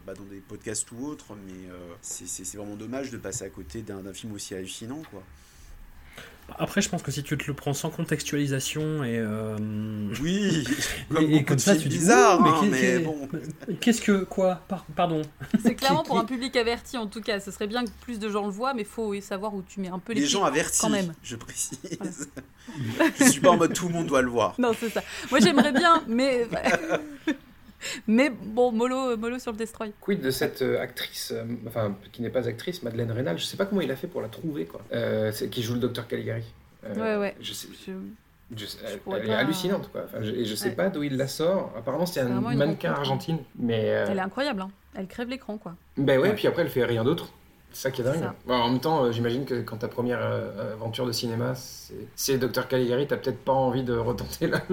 bah, 0.06 0.14
dans 0.14 0.26
des 0.26 0.40
podcasts 0.40 0.92
ou 0.92 1.06
autres. 1.06 1.36
Mais 1.48 1.70
euh, 1.70 1.96
c'est 2.02 2.56
vraiment 2.56 2.76
dommage 2.76 3.12
de 3.12 3.18
passer 3.18 3.46
à 3.46 3.50
côté 3.50 3.82
d'un 3.82 4.02
d'un 4.02 4.14
film 4.14 4.34
aussi 4.34 4.54
hallucinant 4.54 5.02
quoi. 5.10 5.24
Après, 6.60 6.82
je 6.82 6.90
pense 6.90 7.02
que 7.02 7.10
si 7.12 7.24
tu 7.24 7.38
te 7.38 7.46
le 7.48 7.54
prends 7.54 7.74
sans 7.74 7.90
contextualisation 7.90 9.04
et. 9.04 9.18
euh, 9.18 9.56
Oui, 10.22 10.64
et- 11.10 11.14
comme 11.14 11.24
et, 11.24 11.28
beaucoup 11.28 11.46
comme 11.46 11.60
ça, 11.60 11.76
tu 11.76 11.88
dis. 11.88 12.12
hein, 12.12 12.40
qu'est- 12.62 12.68
mais 12.70 12.80
qu'est- 12.82 13.00
bon. 13.00 13.28
Qu'est-ce 13.82 14.02
que. 14.02 14.24
Quoi 14.26 14.62
Par- 14.68 14.86
Pardon. 14.96 15.22
C'est 15.64 15.74
clairement 15.76 16.04
pour 16.04 16.20
un 16.20 16.26
public 16.26 16.56
averti 16.56 16.98
en 16.98 17.08
tout 17.08 17.22
cas. 17.22 17.40
Ce 17.40 17.50
serait 17.50 17.68
bien 17.68 17.84
que 17.86 17.90
plus 18.02 18.20
de 18.20 18.30
gens 18.30 18.46
le 18.46 18.52
voient, 18.52 18.74
mais 18.74 18.82
il 18.84 18.88
faut 18.88 19.20
savoir 19.22 19.54
où 19.56 19.64
tu 19.68 19.80
mets 19.80 19.88
un 19.90 20.00
peu 20.00 20.14
les, 20.14 20.20
Les 20.22 20.26
pieds, 20.28 20.32
gens 20.34 20.44
avertis, 20.44 20.80
quand 20.82 20.90
même. 20.90 21.14
je 21.24 21.36
précise. 21.36 21.80
je 23.20 23.24
suis 23.26 23.42
pas 23.42 23.50
en 23.52 23.58
mode 23.58 23.74
tout 23.74 23.88
le 23.88 23.94
monde 23.94 24.08
doit 24.08 24.22
le 24.22 24.30
voir. 24.30 24.54
Non, 24.60 24.72
c'est 24.80 24.90
ça. 24.90 25.02
Moi 25.32 25.40
j'aimerais 25.40 25.72
bien, 25.72 26.04
mais 26.08 26.48
Mais 28.08 28.30
bon, 28.30 28.72
mollo, 28.72 29.18
mollo 29.18 29.40
sur 29.40 29.52
le 29.52 29.58
Destroy. 29.58 29.92
Quid 30.02 30.22
de 30.22 30.32
cette 30.32 30.62
euh, 30.62 30.82
actrice, 30.82 31.32
euh, 31.36 31.44
enfin 31.68 31.96
qui 32.12 32.22
n'est 32.22 32.30
pas 32.30 32.48
actrice, 32.48 32.84
Madeleine 32.84 33.12
Rénal, 33.12 33.38
je 33.38 33.46
sais 33.46 33.58
pas 33.58 33.66
comment 33.66 33.82
il 33.82 33.92
a 33.92 33.96
fait 33.96 34.08
pour 34.08 34.22
la 34.22 34.28
trouver, 34.30 34.66
quoi. 34.66 34.82
Euh, 34.94 35.32
qui 35.32 35.62
joue 35.64 35.74
le 35.74 35.80
docteur 35.80 36.08
Caligari. 36.08 36.44
Euh, 36.86 36.94
Ouais, 36.96 37.20
ouais. 37.22 37.36
Je 37.42 37.54
sais, 37.54 37.68
Je- 37.88 37.92
je 38.56 38.66
sais- 38.66 38.78
je 38.86 38.94
elle, 38.94 39.00
pourrais 39.00 39.20
elle 39.22 39.28
pas- 39.28 39.34
est 39.34 39.36
hallucinante, 39.38 39.90
quoi. 39.92 40.02
Enfin, 40.06 40.20
je, 40.22 40.32
et 40.32 40.46
je 40.46 40.56
sais 40.56 40.70
Ouais. 40.70 40.76
pas 40.76 40.90
d'où 40.90 41.04
il 41.04 41.18
la 41.18 41.28
sort. 41.28 41.74
Apparemment, 41.78 42.06
c'est 42.06 42.20
un 42.20 42.42
mannequin 42.42 42.92
argentine, 42.92 43.40
mais. 43.58 43.90
euh, 43.90 44.06
Elle 44.10 44.18
est 44.18 44.22
incroyable, 44.22 44.62
hein. 44.62 44.70
Elle 44.96 45.08
crève 45.08 45.28
l'écran, 45.30 45.58
quoi. 45.58 45.76
Ben 45.98 46.20
ouais, 46.20 46.30
Ouais. 46.30 46.36
puis 46.36 46.48
après 46.48 46.62
elle 46.62 46.70
fait 46.70 46.84
rien 46.86 47.04
d'autre. 47.04 47.32
C'est 47.74 47.82
ça 47.84 47.92
qui 47.92 48.02
est 48.02 48.04
dingue. 48.04 48.30
Bon, 48.46 48.54
en 48.54 48.70
même 48.70 48.80
temps, 48.80 49.04
euh, 49.04 49.12
j'imagine 49.12 49.46
que 49.46 49.62
quand 49.62 49.78
ta 49.78 49.88
première 49.88 50.20
euh, 50.22 50.74
aventure 50.74 51.06
de 51.08 51.12
cinéma, 51.12 51.54
c'est- 52.16 52.38
Dr 52.38 52.68
Caligari, 52.68 53.08
t'as 53.08 53.18
peut-être 53.18 53.40
pas 53.44 53.52
envie 53.52 53.84
de 53.84 53.94
retenter 53.96 54.48
là. 54.48 54.62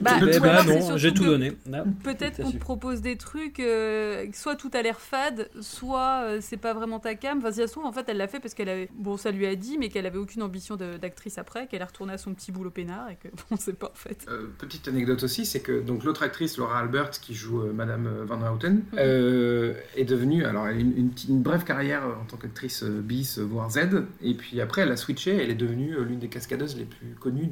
Bah, 0.00 0.12
ou 0.20 0.24
ben 0.26 0.62
c'est 0.66 0.80
non, 0.80 0.96
j'ai 0.96 1.14
tout 1.14 1.24
donné. 1.24 1.52
Là, 1.68 1.84
Peut-être 2.02 2.42
qu'on 2.42 2.50
te 2.50 2.56
propose 2.56 3.00
des 3.02 3.16
trucs, 3.16 3.60
euh, 3.60 4.26
soit 4.32 4.56
tout 4.56 4.70
a 4.74 4.82
l'air 4.82 4.98
fade, 4.98 5.48
soit 5.60 6.22
euh, 6.24 6.38
c'est 6.40 6.56
pas 6.56 6.74
vraiment 6.74 6.98
ta 6.98 7.14
cam. 7.14 7.38
Enfin, 7.38 7.52
si 7.52 7.58
ça 7.60 7.66
se 7.68 7.72
trouve, 7.72 7.84
en 7.84 7.92
fait, 7.92 8.04
elle 8.08 8.16
l'a 8.16 8.26
fait 8.26 8.40
parce 8.40 8.54
qu'elle 8.54 8.68
avait. 8.68 8.88
Bon, 8.94 9.16
ça 9.16 9.30
lui 9.30 9.46
a 9.46 9.54
dit, 9.54 9.78
mais 9.78 9.88
qu'elle 9.88 10.06
avait 10.06 10.18
aucune 10.18 10.42
ambition 10.42 10.74
d'actrice 10.76 11.38
après, 11.38 11.68
qu'elle 11.68 11.82
est 11.82 11.84
retournée 11.84 12.14
à 12.14 12.18
son 12.18 12.34
petit 12.34 12.50
boulot 12.50 12.70
peinard 12.70 13.10
et 13.10 13.16
que 13.16 13.28
on 13.52 13.56
sait 13.56 13.72
pas 13.74 13.90
en 13.92 13.96
fait. 13.96 14.26
Euh, 14.28 14.48
petite 14.58 14.88
anecdote 14.88 15.22
aussi, 15.22 15.46
c'est 15.46 15.60
que 15.60 15.80
donc 15.80 16.02
l'autre 16.02 16.24
actrice, 16.24 16.56
Laura 16.56 16.80
Albert, 16.80 17.10
qui 17.10 17.34
joue 17.34 17.60
euh, 17.62 17.72
Madame 17.72 18.08
Van 18.24 18.40
Houten, 18.52 18.82
est 18.96 20.04
devenue, 20.04 20.44
alors 20.44 20.66
elle 20.66 20.76
a 20.76 20.80
une, 20.80 20.96
une, 20.96 21.10
une 21.28 21.42
brève 21.42 21.62
carrière 21.64 22.02
en 22.20 22.24
tant 22.24 22.36
qu'actrice 22.36 22.82
euh, 22.82 23.00
bis, 23.02 23.38
euh, 23.38 23.42
voire 23.44 23.70
Z, 23.70 23.78
et 24.22 24.34
puis 24.34 24.60
après 24.60 24.82
elle 24.82 24.92
a 24.92 24.96
switché, 24.96 25.36
elle 25.42 25.50
est 25.50 25.54
devenue 25.54 25.94
euh, 25.94 26.04
l'une 26.04 26.18
des 26.18 26.28
cascadeuses 26.28 26.76
les 26.76 26.84
plus 26.84 27.14
connues 27.20 27.50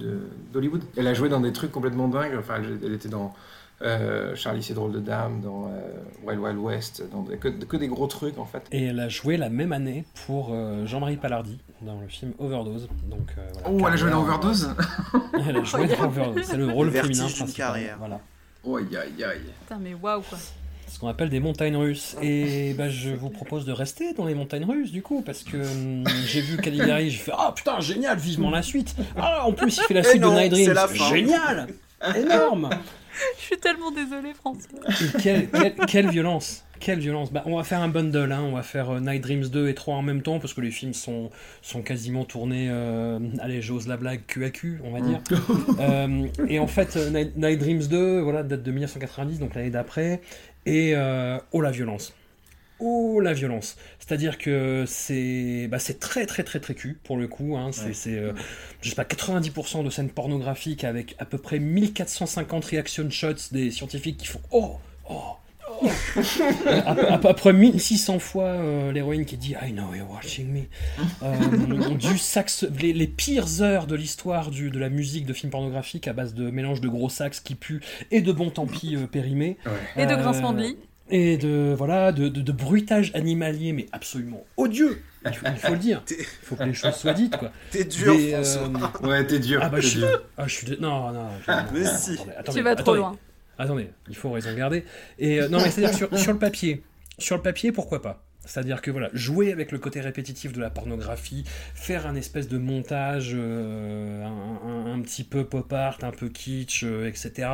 d'Hollywood. 0.53 0.83
Elle 0.97 1.07
a 1.07 1.15
joué 1.15 1.29
dans 1.29 1.41
des 1.41 1.53
trucs 1.53 1.73
complètement 1.73 2.09
dingues, 2.09 2.37
enfin 2.39 2.55
elle, 2.59 2.79
elle 2.85 2.93
était 2.95 3.09
dans 3.09 3.35
euh, 3.81 4.35
Charlie 4.35 4.63
c'est 4.63 4.75
drôle 4.75 4.91
de 4.91 4.99
dame, 4.99 5.41
dans 5.41 5.67
euh, 5.67 5.79
Wild 6.25 6.41
Wild 6.41 6.59
West, 6.59 7.05
dans 7.13 7.23
des- 7.23 7.37
que, 7.37 7.49
que 7.49 7.77
des 7.77 7.87
gros 7.87 8.09
trucs 8.09 8.37
en 8.39 8.45
fait. 8.45 8.63
Et 8.73 8.85
elle 8.87 8.99
a 8.99 9.09
joué 9.09 9.37
la 9.37 9.51
même 9.51 9.73
année 9.73 10.05
pour 10.27 10.49
euh, 10.53 10.85
Jean-Marie 10.85 11.17
Palardi 11.17 11.59
dans 11.83 12.01
le 12.01 12.09
film 12.09 12.33
Overdose. 12.41 12.89
Donc, 13.09 13.29
euh, 13.39 13.49
voilà, 13.53 13.69
Oh, 13.71 13.87
elle 13.87 13.93
a 13.93 13.97
joué 13.97 14.11
dans 14.11 14.23
Overdose 14.23 14.75
Elle 15.49 15.57
a 15.59 15.63
joué 15.63 15.87
dans 15.87 16.05
Overdose. 16.07 16.45
C'est 16.45 16.57
le 16.57 16.67
rôle 16.69 16.87
Le 16.87 16.93
vertige 16.93 17.13
féminin 17.17 17.27
d'une 17.29 17.37
principal. 17.37 17.67
carrière. 17.69 17.97
Voilà. 18.01 18.21
Oh, 18.65 18.77
aïe 18.79 18.97
aïe 18.97 19.23
aïe. 19.25 19.41
Putain, 19.61 19.79
mais 19.81 19.95
waouh 19.95 20.23
quoi. 20.23 20.39
Ce 20.89 20.98
qu'on 20.98 21.09
appelle 21.09 21.28
des 21.28 21.40
montagnes 21.40 21.77
russes. 21.77 22.16
Et 22.23 22.74
bah, 22.74 22.89
je 22.89 23.10
vous 23.10 23.31
propose 23.31 23.65
de 23.65 23.73
rester 23.73 24.15
dans 24.15 24.27
les 24.27 24.35
montagnes 24.35 24.65
russes, 24.65 24.90
du 24.90 25.02
coup, 25.02 25.23
parce 25.23 25.43
que 25.43 25.56
hum, 25.56 26.05
j'ai 26.27 26.40
vu 26.40 26.56
Caligari, 26.56 27.10
j'ai 27.10 27.19
fait 27.19 27.32
Ah 27.36 27.52
putain, 27.55 27.78
génial, 27.81 28.19
vivement 28.19 28.51
la 28.51 28.62
suite. 28.62 28.94
Ah, 29.16 29.47
en 29.47 29.52
plus, 29.52 29.77
il 29.77 29.82
fait 29.85 29.94
la 29.94 30.02
suite 30.02 30.23
non, 30.23 30.35
de 30.35 30.40
Night 30.40 30.55
c'est 30.55 30.65
Dreams. 30.65 30.74
la 30.74 30.89
fin. 30.89 31.15
Génial 31.15 31.66
Énorme 32.16 32.70
Je 33.39 33.43
suis 33.44 33.56
tellement 33.59 33.90
désolée, 33.90 34.32
François. 34.35 34.78
Quelle, 35.23 35.48
quelle- 35.51 35.74
quelle 35.86 36.09
violence 36.10 36.65
quelle 36.81 37.01
violence 37.01 37.32
bah, 37.32 37.43
On 37.47 37.56
va 37.56 37.65
faire 37.65 37.81
un 37.81 37.89
bundle, 37.89 38.31
hein. 38.31 38.40
on 38.44 38.52
va 38.52 38.62
faire 38.62 38.90
euh, 38.90 39.01
Night 39.01 39.20
Dreams 39.20 39.47
2 39.48 39.69
et 39.69 39.74
3 39.74 39.97
en 39.97 40.02
même 40.02 40.23
temps, 40.23 40.39
parce 40.39 40.55
que 40.55 40.60
les 40.60 40.70
films 40.70 40.94
sont, 40.94 41.28
sont 41.60 41.82
quasiment 41.82 42.24
tournés, 42.24 42.69
euh, 42.70 43.19
allez, 43.40 43.60
j'ose 43.60 43.89
la 43.89 43.97
blague, 43.97 44.20
cul 44.28 44.44
à 44.44 44.51
cul, 44.51 44.81
on 44.85 44.93
va 44.93 45.01
dire. 45.01 45.19
Euh, 45.81 46.27
et 46.48 46.59
en 46.59 46.66
fait, 46.66 46.97
Night, 47.12 47.36
Night 47.36 47.59
Dreams 47.59 47.82
2, 47.89 48.20
voilà, 48.20 48.43
date 48.43 48.62
de 48.62 48.70
1990, 48.70 49.39
donc 49.40 49.55
l'année 49.55 49.70
d'après, 49.70 50.20
et 50.67 50.95
euh, 50.95 51.39
oh 51.53 51.61
la 51.61 51.71
violence 51.71 52.15
Oh 52.81 53.21
la 53.21 53.33
violence 53.33 53.77
C'est-à-dire 53.99 54.39
que 54.39 54.85
c'est 54.87 55.67
bah, 55.69 55.79
c'est 55.81 55.99
très 55.99 56.27
très 56.27 56.45
très 56.45 56.61
très 56.61 56.75
cul 56.75 56.99
pour 57.03 57.17
le 57.17 57.27
coup. 57.27 57.57
Hein. 57.57 57.71
C'est 57.73 57.87
Ouais. 57.87 57.93
c'est, 57.93 58.17
euh, 58.19 58.33
je 58.81 58.91
sais 58.91 58.95
pas 58.95 59.05
90% 59.05 59.85
de 59.85 59.91
scènes 59.91 60.11
pornographiques 60.11 60.85
avec 60.85 61.17
à 61.19 61.25
peu 61.25 61.39
près 61.39 61.59
1450 61.59 62.65
reaction 62.65 63.11
shots 63.11 63.51
des 63.53 63.71
scientifiques 63.73 64.19
qui 64.19 64.27
font 64.27 64.41
oh 64.53 64.79
oh 65.11 65.33
oh 65.83 65.89
à, 66.67 66.91
à- 66.93 67.13
à 67.15 67.19
peu 67.19 67.33
près 67.35 67.53
1600 67.53 68.19
fois 68.19 68.45
euh, 68.45 68.93
l'héroïne 68.93 69.25
qui 69.25 69.37
dit 69.37 69.55
I 69.63 69.73
know 69.73 69.95
you're 69.95 70.11
watching 70.11 70.49
me. 70.53 70.61
Euh, 71.23 71.95
du 71.95 72.19
sax, 72.19 72.65
les, 72.81 72.93
les 72.93 73.07
pires 73.07 73.63
heures 73.63 73.87
de 73.87 73.95
l'histoire 73.97 74.51
de 74.51 74.79
la 74.79 74.89
musique 74.89 75.27
de 75.27 75.33
films 75.33 75.51
pornographiques 75.51 76.09
à 76.09 76.13
base 76.13 76.35
de 76.35 76.51
mélange 76.51 76.81
de 76.81 76.89
gros 76.89 77.09
sax 77.09 77.41
qui 77.41 77.55
puent 77.55 77.81
et 78.11 78.21
de 78.21 78.33
bons 78.33 78.51
tant 78.51 78.67
pis 78.67 78.97
euh, 78.97 79.07
périmés. 79.07 79.57
Et 79.97 80.07
de 80.07 80.13
Euh, 80.13 80.17
grincement 80.17 80.53
de 80.53 80.63
lit. 80.63 80.77
et 81.11 81.37
de 81.39 81.75
voilà 81.77 82.13
de, 82.13 82.29
de, 82.29 82.41
de 82.43 82.53
bruitage 82.53 83.11
animalier 83.15 83.73
mais 83.73 83.87
absolument 83.93 84.45
odieux 84.59 85.01
il 85.25 85.33
faut, 85.35 85.47
il 85.47 85.57
faut 85.59 85.73
le 85.73 85.79
dire 85.79 86.03
il 86.11 86.25
faut 86.25 86.55
que 86.57 86.65
les 86.65 86.75
choses 86.75 86.95
soient 86.95 87.13
dites 87.15 87.37
quoi 87.37 87.51
T'es 87.71 87.85
dur, 87.85 88.15
Des, 88.17 88.35
euh, 88.35 88.43
François. 88.45 88.93
Ouais, 89.09 89.27
t'es 89.27 89.39
dur. 89.39 89.61
ah 89.63 89.69
bah 89.71 89.81
je, 89.81 90.01
ah, 90.37 90.49
suis 90.49 90.67
dé- 90.67 90.77
non 90.81 91.11
non 91.13 91.29
je- 91.47 91.51
non, 91.51 91.59
Mais 91.73 91.81
non, 91.85 91.91
si. 91.99 92.13
attendez, 92.13 92.33
attendez, 92.39 92.59
Tu 92.59 92.63
vas 92.65 92.75
trop 92.77 92.83
attendez. 92.83 92.99
loin. 92.99 93.17
Attendez 93.59 93.91
il 94.09 94.17
faut 94.17 94.31
raison 94.31 94.55
garder. 94.55 94.85
Et 95.19 95.41
euh, 95.41 95.49
non 95.49 95.59
mais 95.59 95.71
c'est 95.71 95.85
à 95.85 95.89
dire 95.89 95.99
sur, 95.99 96.19
sur 96.19 96.33
le 96.33 96.39
papier. 96.39 96.83
Sur 97.19 97.37
le 97.37 97.43
papier 97.43 97.73
pourquoi 97.73 98.01
pas? 98.01 98.28
C'est-à-dire 98.49 98.83
que 98.83 98.91
voilà, 98.91 99.11
jouer 99.12 99.53
avec 99.53 99.70
le 99.73 99.79
côté 99.79 100.01
répétitif 100.01 100.53
de 100.53 100.61
la 100.61 100.70
pornographie, 100.70 101.45
faire 101.75 102.07
un 102.07 102.15
espèce 102.16 102.49
de 102.49 102.59
montage 102.59 103.33
euh, 103.35 104.25
un, 104.25 104.69
un- 104.69 104.95
un 104.95 105.01
petit 105.03 105.23
peu 105.25 105.45
pop 105.45 105.73
art, 105.73 105.99
un 106.03 106.11
peu 106.11 106.29
kitsch, 106.29 106.83
euh, 106.85 107.07
etc. 107.07 107.49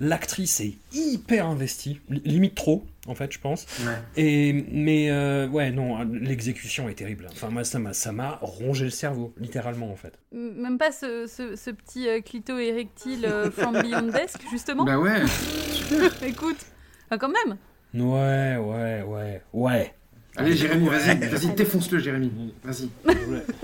L'actrice 0.00 0.60
est 0.60 0.74
hyper 0.92 1.46
investie, 1.46 2.00
li- 2.08 2.22
limite 2.24 2.54
trop, 2.54 2.84
en 3.06 3.14
fait, 3.14 3.32
je 3.32 3.38
pense. 3.38 3.66
Ouais. 3.80 3.94
Et 4.16 4.66
mais 4.70 5.10
euh, 5.10 5.48
ouais, 5.48 5.70
non, 5.70 6.02
l'exécution 6.04 6.88
est 6.88 6.94
terrible. 6.94 7.26
Enfin, 7.32 7.48
moi, 7.48 7.64
ça 7.64 7.78
m'a, 7.78 7.92
ça 7.94 8.12
m'a 8.12 8.38
rongé 8.42 8.84
le 8.84 8.90
cerveau, 8.90 9.32
littéralement, 9.38 9.90
en 9.90 9.96
fait. 9.96 10.18
Même 10.32 10.78
pas 10.78 10.92
ce, 10.92 11.26
ce, 11.26 11.56
ce 11.56 11.70
petit 11.70 12.08
euh, 12.08 12.20
clito 12.20 12.58
érectile 12.58 13.24
euh, 13.24 13.50
from 13.50 13.80
beyond 13.80 14.02
desk, 14.08 14.40
justement. 14.50 14.84
Bah 14.84 14.98
ouais. 14.98 15.22
Écoute, 16.26 16.58
ah, 17.10 17.16
quand 17.18 17.30
même. 17.30 17.56
Ouais, 17.94 18.56
ouais, 18.58 19.02
ouais, 19.02 19.42
ouais. 19.54 19.94
Allez, 20.38 20.56
Jérémy, 20.56 20.88
vas-y, 20.88 21.18
vas-y, 21.18 21.54
défonce-le, 21.54 21.98
Jérémy. 21.98 22.54
Vas-y. 22.62 22.88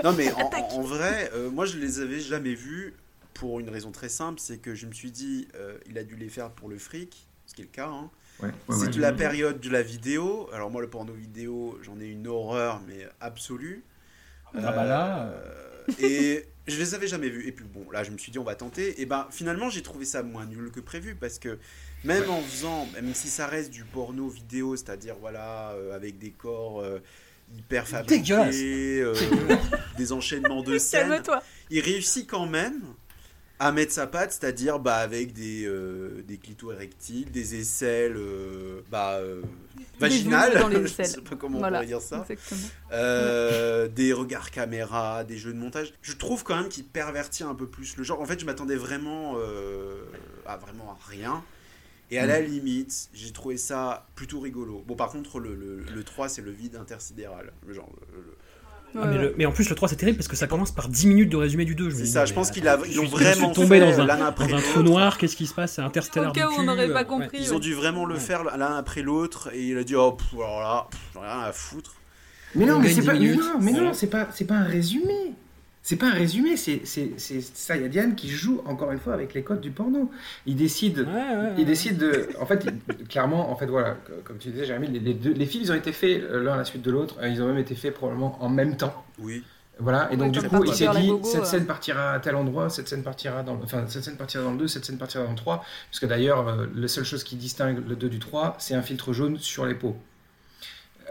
Non, 0.02 0.12
mais 0.12 0.30
en, 0.32 0.80
vrai, 0.82 1.30
euh, 1.34 1.50
moi 1.50 1.64
je 1.66 1.78
les 1.78 2.00
avais 2.00 2.20
jamais 2.20 2.54
vus 2.54 2.94
pour 3.32 3.60
une 3.60 3.68
raison 3.68 3.90
très 3.90 4.08
simple 4.08 4.38
c'est 4.40 4.58
que 4.58 4.74
je 4.74 4.86
me 4.86 4.92
suis 4.92 5.10
dit, 5.10 5.48
euh, 5.56 5.78
il 5.88 5.96
a 5.98 6.04
dû 6.04 6.16
les 6.16 6.28
faire 6.28 6.50
pour 6.50 6.68
le 6.68 6.78
fric, 6.78 7.26
ce 7.46 7.54
qui 7.54 7.62
est 7.62 7.64
le 7.64 7.70
cas. 7.70 7.88
hein. 7.88 8.10
Ouais, 8.40 8.48
ouais, 8.48 8.76
c'est 8.76 8.86
ouais. 8.86 8.88
de 8.88 9.00
la 9.00 9.12
période 9.12 9.60
de 9.60 9.70
la 9.70 9.82
vidéo. 9.82 10.48
Alors, 10.52 10.68
moi, 10.70 10.82
le 10.82 10.90
porno 10.90 11.12
vidéo, 11.12 11.78
j'en 11.82 12.00
ai 12.00 12.06
une 12.06 12.26
horreur, 12.26 12.80
mais 12.88 13.06
absolue. 13.20 13.84
Ah 14.56 14.72
bah 14.72 14.84
là, 14.84 15.32
Euh, 15.32 15.74
et 16.00 16.46
je 16.66 16.78
les 16.78 16.94
avais 16.94 17.06
jamais 17.06 17.28
vus. 17.28 17.46
Et 17.46 17.52
puis 17.52 17.64
bon, 17.64 17.88
là, 17.92 18.02
je 18.04 18.10
me 18.10 18.18
suis 18.18 18.32
dit, 18.32 18.38
on 18.38 18.44
va 18.44 18.54
tenter. 18.54 19.00
Et 19.00 19.06
ben, 19.06 19.26
finalement, 19.30 19.68
j'ai 19.70 19.82
trouvé 19.82 20.04
ça 20.04 20.22
moins 20.22 20.46
nul 20.46 20.70
que 20.72 20.80
prévu 20.80 21.14
parce 21.14 21.38
que 21.38 21.58
même 22.04 22.28
en 22.30 22.40
faisant, 22.42 22.86
même 22.94 23.14
si 23.14 23.28
ça 23.28 23.46
reste 23.46 23.70
du 23.70 23.84
porno 23.84 24.28
vidéo, 24.28 24.76
c'est-à-dire 24.76 25.16
voilà, 25.20 25.70
euh, 25.72 25.94
avec 25.94 26.18
des 26.18 26.30
corps 26.30 26.80
euh, 26.80 26.98
hyper 27.56 27.86
fabriqués, 27.88 29.00
euh, 29.00 29.14
des 29.96 30.12
enchaînements 30.12 30.62
de 30.62 30.78
scènes, 30.78 31.22
il 31.70 31.80
réussit 31.80 32.28
quand 32.28 32.46
même 32.46 32.80
à 33.60 33.70
mettre 33.70 33.92
sa 33.92 34.06
patte, 34.08 34.32
c'est-à-dire 34.32 34.80
bah, 34.80 34.96
avec 34.96 35.32
des, 35.32 35.64
euh, 35.64 36.22
des 36.26 36.38
clitos 36.38 36.72
érectiles, 36.72 37.30
des 37.30 37.54
aisselles 37.54 38.16
euh, 38.16 38.80
bah, 38.90 39.14
euh, 39.20 39.42
Des 39.76 39.84
vaginales, 40.00 40.50
vulves 40.50 40.60
dans 40.62 40.68
les 40.68 40.76
je 40.80 40.84
aisselles. 40.84 41.06
sais 41.06 41.20
pas 41.20 41.36
comment 41.36 41.60
Voilà, 41.60 41.78
on 41.78 41.82
pourrait 41.82 41.86
dire 41.86 42.00
ça. 42.02 42.26
Euh, 42.92 43.86
des 43.88 44.12
regards 44.12 44.50
caméra, 44.50 45.22
des 45.22 45.36
jeux 45.38 45.52
de 45.52 45.58
montage. 45.58 45.92
Je 46.02 46.14
trouve 46.14 46.42
quand 46.42 46.56
même 46.56 46.68
qu'il 46.68 46.84
pervertit 46.84 47.44
un 47.44 47.54
peu 47.54 47.68
plus 47.68 47.96
le 47.96 48.02
genre. 48.02 48.20
En 48.20 48.26
fait, 48.26 48.40
je 48.40 48.44
m'attendais 48.44 48.76
vraiment 48.76 49.34
euh, 49.38 50.02
à 50.46 50.56
vraiment 50.56 50.90
à 50.90 50.98
rien. 51.08 51.42
Et 52.14 52.18
à 52.18 52.26
la 52.26 52.40
Mm. 52.40 52.44
limite, 52.44 53.08
j'ai 53.12 53.32
trouvé 53.32 53.56
ça 53.56 54.06
plutôt 54.14 54.38
rigolo. 54.38 54.84
Bon, 54.86 54.94
par 54.94 55.08
contre, 55.10 55.40
le, 55.40 55.54
le, 55.56 55.84
le 55.92 56.04
3, 56.04 56.28
c'est 56.28 56.42
le 56.42 56.52
vide 56.52 56.76
intersidéral. 56.76 57.52
Le 57.66 57.74
genre, 57.74 57.90
le- 58.12 58.20
le- 58.22 58.36
Ah, 58.96 59.06
mais, 59.06 59.18
le- 59.18 59.34
mais 59.36 59.44
en 59.44 59.50
plus, 59.50 59.68
le 59.68 59.74
3, 59.74 59.88
c'est 59.88 59.96
terrible 59.96 60.18
parce 60.18 60.28
que 60.28 60.36
ça 60.36 60.46
commence 60.46 60.70
par 60.70 60.88
10 60.88 61.08
minutes 61.08 61.28
de 61.30 61.36
résumé 61.36 61.64
du 61.64 61.74
2. 61.74 61.90
C'est 61.90 62.06
ça, 62.06 62.24
je 62.26 62.32
pense 62.32 62.52
qu'ils 62.52 62.68
a- 62.68 62.78
ils 62.86 62.94
l'ont 62.94 63.06
vraiment 63.06 63.50
tombé 63.50 63.80
dans 63.80 63.98
un, 64.00 64.06
dans 64.06 64.54
un 64.54 64.60
trou 64.60 64.82
noir. 64.84 65.18
Qu'est-ce 65.18 65.34
qui 65.34 65.48
se 65.48 65.54
passe 65.54 65.72
C'est 65.74 65.82
interstellaire. 65.82 66.30
Au 66.30 66.32
cas 66.32 66.48
où 66.48 66.52
on 66.58 66.62
n'aurait 66.62 66.92
pas 66.92 67.00
euh, 67.00 67.04
compris. 67.04 67.38
Ils 67.40 67.52
ont 67.52 67.58
dû 67.58 67.74
vraiment 67.74 68.04
le 68.04 68.14
faire 68.20 68.44
l'un 68.44 68.76
après 68.76 69.02
l'autre. 69.02 69.50
Et 69.52 69.66
il 69.70 69.78
a 69.78 69.82
dit, 69.82 69.96
oh, 69.96 70.12
pff, 70.12 70.32
alors 70.34 70.60
là, 70.60 70.86
j'en 71.12 71.24
ai 71.24 71.26
rien 71.26 71.40
à 71.40 71.52
foutre. 71.52 71.96
Mais 72.54 72.66
non, 72.66 72.74
On 72.74 72.78
mais 72.78 72.84
gagne 72.86 72.94
c'est 72.94 73.00
10 73.00 73.06
pas, 73.08 73.12
mais 73.14 73.18
minutes. 73.18 73.40
non, 73.40 73.58
mais 73.60 73.72
non, 73.72 73.78
Voilà. 73.78 73.94
c'est 73.94 74.06
pas, 74.06 74.28
c'est 74.32 74.44
pas 74.44 74.54
un 74.54 74.64
résumé. 74.64 75.32
C'est 75.86 75.96
pas 75.96 76.06
un 76.06 76.14
résumé, 76.14 76.56
c'est, 76.56 76.80
Sayadian 76.86 78.12
qui 78.12 78.30
joue 78.30 78.62
encore 78.64 78.90
une 78.90 78.98
fois 78.98 79.12
avec 79.12 79.34
les 79.34 79.42
codes 79.42 79.60
du 79.60 79.70
porno. 79.70 80.10
Il 80.46 80.56
décide, 80.56 81.00
Ouais, 81.00 81.04
ouais, 81.36 81.52
il 81.58 81.66
décide 81.66 81.98
de, 81.98 82.30
en 82.40 82.46
fait, 82.46 82.66
il- 82.98 83.06
clairement, 83.06 83.50
en 83.52 83.56
fait, 83.56 83.66
voilà, 83.66 83.90
co- 84.06 84.12
comme 84.24 84.38
tu 84.38 84.48
disais, 84.48 84.64
Jérémy, 84.64 84.88
les, 84.88 84.98
les 84.98 85.12
deux, 85.12 85.34
les 85.34 85.44
films, 85.44 85.62
ils 85.64 85.70
ont 85.72 85.74
été 85.74 85.92
faits 85.92 86.22
euh, 86.22 86.42
l'un 86.42 86.54
à 86.54 86.56
la 86.56 86.64
suite 86.64 86.80
de 86.80 86.90
l'autre. 86.90 87.16
euh, 87.20 87.28
Ils 87.28 87.42
ont 87.42 87.46
même 87.48 87.58
été 87.58 87.74
faits 87.74 87.92
probablement 87.92 88.42
en 88.42 88.48
même 88.48 88.78
temps. 88.78 89.04
Oui. 89.18 89.42
Voilà, 89.78 90.10
et 90.10 90.16
donc 90.16 90.32
Ouais, 90.34 90.40
du 90.40 90.48
coup, 90.48 90.64
il 90.64 90.72
s'est 90.74 90.88
dit, 90.88 91.08
gogo, 91.08 91.28
cette 91.28 91.40
ouais. 91.40 91.46
scène 91.46 91.66
partira 91.66 92.12
à 92.12 92.18
tel 92.20 92.36
endroit, 92.36 92.70
cette 92.70 92.88
scène 92.88 93.02
partira 93.02 93.42
dans, 93.42 93.54
le- 93.54 93.64
enfin, 93.64 93.84
cette 93.86 94.04
scène 94.04 94.16
partira 94.16 94.42
dans 94.42 94.52
le 94.52 94.56
2, 94.58 94.68
cette 94.68 94.86
scène 94.86 94.96
partira 94.96 95.24
dans 95.24 95.30
le 95.32 95.36
3, 95.36 95.64
parce 95.90 96.00
que 96.00 96.06
d'ailleurs, 96.06 96.48
euh, 96.48 96.66
la 96.74 96.88
seule 96.88 97.04
chose 97.04 97.24
qui 97.24 97.36
distingue 97.36 97.86
le 97.86 97.94
2 97.94 98.08
du 98.08 98.20
3, 98.20 98.56
c'est 98.58 98.74
un 98.74 98.82
filtre 98.82 99.12
jaune 99.12 99.36
sur 99.38 99.66
les 99.66 99.74
peaux. 99.74 99.96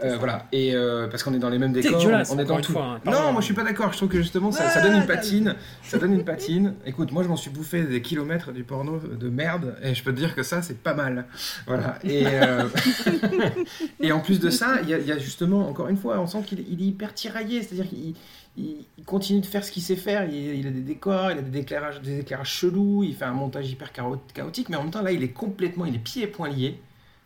Euh, 0.02 0.16
voilà, 0.18 0.46
et 0.50 0.74
euh, 0.74 1.06
parce 1.06 1.22
qu'on 1.22 1.32
est 1.34 1.38
dans 1.38 1.48
les 1.50 1.58
mêmes 1.58 1.72
décors, 1.72 2.02
on 2.04 2.08
est 2.10 2.24
dans 2.24 2.42
encore 2.42 2.58
une 2.58 2.64
tout. 2.64 2.72
fois, 2.72 2.84
hein, 3.04 3.10
non, 3.10 3.30
moi 3.32 3.40
je 3.40 3.44
suis 3.44 3.54
pas 3.54 3.62
d'accord. 3.62 3.92
Je 3.92 3.96
trouve 3.98 4.08
que 4.08 4.16
justement 4.20 4.50
ça, 4.50 4.68
ça 4.68 4.80
donne 4.80 4.96
une 4.96 5.06
patine, 5.06 5.54
ça 5.84 5.98
donne 5.98 6.12
une 6.14 6.24
patine. 6.24 6.74
Écoute, 6.84 7.12
moi 7.12 7.22
je 7.22 7.28
m'en 7.28 7.36
suis 7.36 7.50
bouffé 7.50 7.84
des 7.84 8.02
kilomètres 8.02 8.50
du 8.52 8.64
porno 8.64 8.98
de 8.98 9.28
merde, 9.28 9.76
et 9.82 9.94
je 9.94 10.02
peux 10.02 10.12
te 10.12 10.18
dire 10.18 10.34
que 10.34 10.42
ça 10.42 10.62
c'est 10.62 10.78
pas 10.78 10.94
mal. 10.94 11.26
Voilà. 11.66 11.98
Et 12.02 12.24
euh, 12.26 12.64
et 14.00 14.12
en 14.12 14.20
plus 14.20 14.40
de 14.40 14.50
ça, 14.50 14.78
il 14.82 14.88
y, 14.88 14.94
a- 14.94 14.98
il 14.98 15.06
y 15.06 15.12
a 15.12 15.18
justement 15.18 15.68
encore 15.68 15.88
une 15.88 15.96
fois, 15.96 16.18
on 16.20 16.26
sent 16.26 16.42
qu'il 16.46 16.60
est- 16.60 16.64
hyper 16.84 17.14
tiraillé, 17.14 17.62
c'est-à-dire 17.62 17.88
qu'il 17.88 18.14
il, 18.56 18.76
il 18.98 19.04
continue 19.04 19.40
de 19.40 19.46
faire 19.46 19.64
ce 19.64 19.70
qu'il 19.72 19.82
sait 19.82 19.96
faire. 19.96 20.28
Il, 20.28 20.34
il 20.58 20.66
a 20.66 20.70
des 20.70 20.80
décors, 20.80 21.30
il 21.30 21.38
a 21.38 21.42
des 21.42 21.58
éclairages, 21.60 22.00
des 22.02 22.20
éclairages 22.20 22.50
chelous, 22.50 23.02
il 23.04 23.14
fait 23.14 23.24
un 23.24 23.32
montage 23.32 23.70
hyper 23.70 23.90
chao- 23.94 24.20
chaotique, 24.34 24.68
mais 24.68 24.76
en 24.76 24.82
même 24.82 24.90
temps 24.90 25.02
là 25.02 25.12
il 25.12 25.22
est 25.22 25.28
complètement, 25.28 25.84
il 25.86 25.94
est 25.94 25.98
pieds 25.98 26.24
et 26.24 26.26
poings 26.26 26.48
liés 26.50 26.78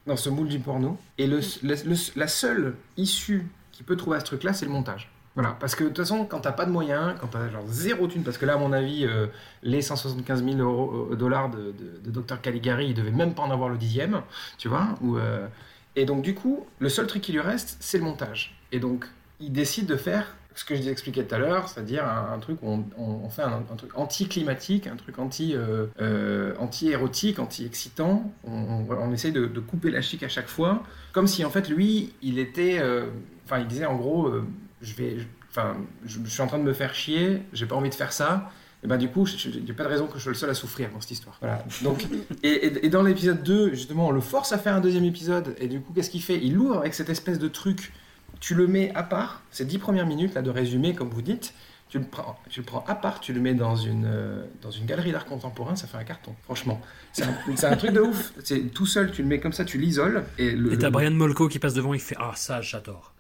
dans 0.08 0.16
ce 0.16 0.28
moule 0.30 0.48
du 0.48 0.58
porno. 0.58 0.98
Et 1.18 1.26
le, 1.28 1.40
le- 1.62 1.74
le- 1.86 2.16
la 2.20 2.26
seule 2.28 2.74
issue 2.96 3.46
qu'il 3.72 3.86
peut 3.86 3.96
trouver 3.96 4.16
à 4.16 4.20
ce 4.20 4.24
truc-là, 4.26 4.52
c'est 4.52 4.66
le 4.66 4.72
montage. 4.72 5.10
Voilà, 5.34 5.56
parce 5.60 5.76
que 5.76 5.84
de 5.84 5.88
toute 5.90 5.98
façon, 5.98 6.24
quand 6.24 6.40
t'as 6.40 6.50
pas 6.50 6.66
de 6.66 6.72
moyens, 6.72 7.14
quand 7.20 7.28
t'as 7.28 7.48
genre 7.48 7.62
zéro 7.68 8.08
thune, 8.08 8.24
parce 8.24 8.38
que 8.38 8.46
là, 8.46 8.54
à 8.54 8.56
mon 8.56 8.72
avis, 8.72 9.04
euh, 9.06 9.28
les 9.62 9.82
175 9.82 10.42
000 10.44 10.56
euros, 10.58 11.10
euh, 11.12 11.14
dollars 11.16 11.48
de, 11.50 11.72
de, 12.02 12.10
de 12.10 12.20
Dr 12.20 12.40
Caligari, 12.40 12.88
il 12.88 12.94
devait 12.94 13.12
même 13.12 13.34
pas 13.34 13.42
en 13.42 13.50
avoir 13.52 13.68
le 13.68 13.76
dixième, 13.76 14.22
tu 14.56 14.66
vois. 14.66 14.88
Ou, 15.00 15.16
euh, 15.16 15.46
Et 15.94 16.06
donc, 16.06 16.22
du 16.22 16.34
coup, 16.34 16.66
le 16.80 16.88
seul 16.88 17.06
truc 17.06 17.22
qui 17.22 17.30
lui 17.32 17.40
reste, 17.40 17.76
c'est 17.78 17.98
le 17.98 18.04
montage. 18.04 18.58
Et 18.72 18.80
donc, 18.80 19.04
il 19.38 19.52
décide 19.52 19.86
de 19.86 19.94
faire 19.96 20.34
ce 20.58 20.64
que 20.64 20.74
je 20.74 20.88
expliquais 20.90 21.24
tout 21.24 21.34
à 21.34 21.38
l'heure, 21.38 21.68
c'est-à-dire 21.68 22.04
un, 22.04 22.34
un 22.34 22.38
truc 22.38 22.58
où 22.62 22.68
on, 22.68 22.84
on- 22.98 23.20
on 23.24 23.28
fait 23.30 23.42
un, 23.42 23.62
un 23.72 23.76
truc 23.76 23.90
anti-climatique, 23.96 24.86
un 24.86 24.96
truc 24.96 25.14
euh, 25.18 25.86
euh, 26.00 26.54
anti-érotique, 26.58 27.38
anti-excitant. 27.38 28.32
On, 28.44 29.12
essaye 29.12 29.32
de, 29.32 29.46
de 29.46 29.60
couper 29.60 29.90
la 29.90 30.00
chic 30.02 30.22
à 30.22 30.28
chaque 30.28 30.48
fois, 30.48 30.82
comme 31.12 31.26
si 31.26 31.44
en 31.44 31.50
fait 31.50 31.68
lui, 31.68 32.12
il 32.22 32.38
était, 32.38 32.78
euh, 32.80 33.06
enfin, 33.44 33.58
il 33.60 33.66
disait 33.66 33.86
en 33.86 33.96
gros, 33.96 34.26
euh, 34.26 34.44
je 34.82 34.94
vais, 34.94 35.16
enfin, 35.50 35.76
je, 36.04 36.18
je 36.24 36.28
suis 36.30 36.42
en 36.42 36.46
train 36.46 36.58
de 36.58 36.64
me 36.64 36.72
faire 36.72 36.94
chier, 36.94 37.42
j'ai 37.52 37.66
pas 37.66 37.76
envie 37.76 37.90
de 37.90 37.94
faire 37.94 38.12
ça. 38.12 38.50
Et 38.84 38.86
ben 38.86 38.96
du 38.96 39.08
coup, 39.08 39.26
il 39.26 39.64
n'y 39.64 39.70
a 39.72 39.74
pas 39.74 39.82
de 39.84 39.88
raison 39.88 40.06
que 40.06 40.18
je 40.18 40.22
sois 40.22 40.30
le 40.32 40.38
seul 40.38 40.50
à 40.50 40.54
souffrir 40.54 40.88
dans 40.92 41.00
cette 41.00 41.10
histoire. 41.10 41.36
Voilà. 41.40 41.64
Donc, 41.82 42.06
et, 42.44 42.48
et- 42.48 42.86
et 42.86 42.88
dans 42.88 43.02
l'épisode 43.02 43.42
2, 43.42 43.70
justement, 43.70 44.06
on 44.06 44.10
le 44.12 44.20
force 44.20 44.52
à 44.52 44.58
faire 44.58 44.74
un 44.74 44.80
deuxième 44.80 45.04
épisode. 45.04 45.56
Et 45.58 45.66
du 45.66 45.80
coup, 45.80 45.92
qu'est-ce 45.92 46.10
qu'il 46.10 46.22
fait? 46.22 46.38
Il 46.40 46.56
ouvre 46.58 46.78
avec 46.78 46.94
cette 46.94 47.08
espèce 47.10 47.38
de 47.40 47.48
truc. 47.48 47.92
Tu 48.40 48.54
le 48.54 48.66
mets 48.66 48.92
à 48.94 49.02
part, 49.02 49.42
ces 49.50 49.64
dix 49.64 49.78
premières 49.78 50.06
minutes 50.06 50.34
là 50.34 50.42
de 50.42 50.50
résumé, 50.50 50.94
comme 50.94 51.10
vous 51.10 51.22
dites. 51.22 51.54
Tu 51.88 51.98
le 51.98 52.04
prends, 52.04 52.38
tu 52.50 52.60
le 52.60 52.66
prends 52.66 52.84
à 52.86 52.94
part, 52.94 53.18
tu 53.20 53.32
le 53.32 53.40
mets 53.40 53.54
dans 53.54 53.74
une, 53.76 54.04
euh, 54.06 54.44
dans 54.60 54.70
une 54.70 54.84
galerie 54.84 55.10
d'art 55.12 55.24
contemporain, 55.24 55.74
ça 55.74 55.86
fait 55.86 55.96
un 55.96 56.04
carton, 56.04 56.34
franchement. 56.44 56.80
C'est 57.12 57.64
un, 57.66 57.76
truc 57.76 57.92
de 57.92 58.00
ouf. 58.00 58.32
C'est 58.44 58.60
tout 58.74 58.84
seul, 58.86 59.10
tu 59.10 59.22
le 59.22 59.28
mets 59.28 59.40
comme 59.40 59.54
ça, 59.54 59.64
tu 59.64 59.78
l'isoles. 59.78 60.22
Et, 60.36 60.50
le, 60.52 60.72
Et 60.74 60.78
t'as 60.78 60.86
le- 60.88 60.92
Brian 60.92 61.10
Molko 61.10 61.48
qui 61.48 61.58
passe 61.58 61.72
devant, 61.74 61.94
il 61.94 62.00
fait 62.00 62.14
Ah, 62.20 62.32
ça, 62.36 62.60
j'adore. 62.60 63.14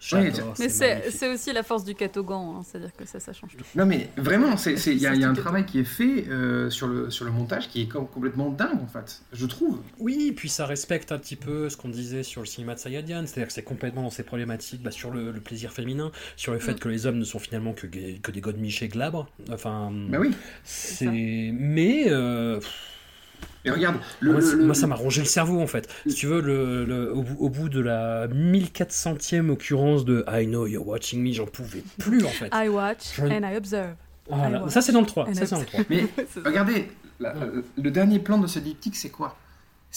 Mais 0.58 0.68
c'est 0.68 1.32
aussi 1.32 1.52
la 1.52 1.62
force 1.62 1.84
du 1.84 1.94
catogan, 1.94 2.56
hein, 2.58 2.62
c'est-à-dire 2.64 2.94
que 2.96 3.04
ça, 3.06 3.18
ça 3.20 3.32
change 3.32 3.56
tout. 3.56 3.64
Non 3.74 3.86
mais 3.86 4.10
vraiment, 4.16 4.56
c'est- 4.56 4.76
c'est- 4.76 4.92
il 4.94 4.98
y, 5.00 5.06
a- 5.06 5.14
il 5.14 5.20
y 5.20 5.24
a 5.24 5.30
un 5.30 5.34
travail 5.34 5.64
qui 5.64 5.80
est 5.80 5.84
fait 5.84 6.26
euh, 6.28 6.70
sur, 6.70 6.86
le, 6.88 7.10
sur 7.10 7.24
le 7.24 7.30
montage 7.30 7.68
qui 7.68 7.82
est 7.82 7.86
com- 7.88 8.06
complètement 8.12 8.50
dingue 8.50 8.80
en 8.82 8.86
fait, 8.86 9.22
je 9.32 9.46
trouve. 9.46 9.80
Oui, 9.98 10.32
puis 10.36 10.48
ça 10.48 10.66
respecte 10.66 11.10
un 11.10 11.18
petit 11.18 11.36
peu 11.36 11.68
ce 11.70 11.76
qu'on 11.76 11.88
disait 11.88 12.22
sur 12.22 12.42
le 12.42 12.46
cinéma 12.46 12.74
de 12.74 12.80
Sayadian, 12.80 13.24
c'est-à-dire 13.26 13.46
que 13.48 13.52
c'est 13.52 13.62
complètement 13.62 14.02
dans 14.02 14.10
ses 14.10 14.22
problématiques 14.22 14.82
bah, 14.82 14.90
sur 14.90 15.10
le, 15.10 15.32
le 15.32 15.40
plaisir 15.40 15.72
féminin, 15.72 16.12
sur 16.36 16.52
le 16.52 16.58
fait 16.58 16.74
Mm. 16.74 16.78
que 16.80 16.88
les 16.88 17.06
hommes 17.06 17.18
ne 17.18 17.24
sont 17.24 17.38
finalement 17.38 17.72
que, 17.72 17.86
que 17.86 18.30
des 18.30 18.40
godemichés 18.58 18.88
glabres. 18.88 19.26
Enfin, 19.52 19.90
Bah 20.08 20.18
oui. 20.20 20.30
c'est. 20.64 21.06
Mais. 21.52 22.06
euh, 22.08 22.60
Et 23.64 23.70
regarde, 23.70 23.96
le, 24.20 24.32
moi, 24.32 24.40
le- 24.40 24.46
c'est- 24.46 24.56
le- 24.56 24.64
moi, 24.66 24.74
ça 24.74 24.86
m'a 24.86 24.94
rongé 24.94 25.20
le 25.20 25.26
cerveau 25.26 25.60
en 25.60 25.66
fait. 25.66 25.88
Si 26.06 26.14
tu 26.14 26.26
veux, 26.26 26.40
le, 26.40 26.84
le- 26.84 27.12
au, 27.14 27.22
bout, 27.22 27.36
au 27.44 27.48
bout 27.48 27.68
de 27.68 27.80
la 27.80 28.26
1400e 28.28 29.48
occurrence 29.50 30.04
de 30.04 30.24
I 30.28 30.46
know 30.46 30.66
you're 30.66 30.86
watching 30.86 31.22
me, 31.22 31.32
j'en 31.32 31.46
pouvais 31.46 31.82
plus 31.98 32.24
en 32.24 32.28
fait. 32.30 32.50
I 32.52 32.68
watch 32.68 33.14
Je- 33.16 33.22
and 33.22 33.42
I 33.50 33.56
observe. 33.56 33.94
Voilà. 34.28 34.64
I 34.66 34.70
Ça, 34.70 34.82
c'est 34.82 34.92
dans 34.92 35.00
le 35.00 35.06
3, 35.06 35.28
and 35.28 35.34
ça, 35.34 35.46
dans 35.46 35.56
le 35.58 35.62
observe. 35.62 35.84
3. 35.84 35.84
Mais 35.90 36.04
regardez, 36.44 36.88
la- 37.20 37.34
le 37.76 37.90
dernier 37.90 38.18
plan 38.18 38.38
de 38.38 38.46
ce 38.46 38.58
diptyque 38.58 38.96
c'est 38.96 39.08
quoi? 39.10 39.36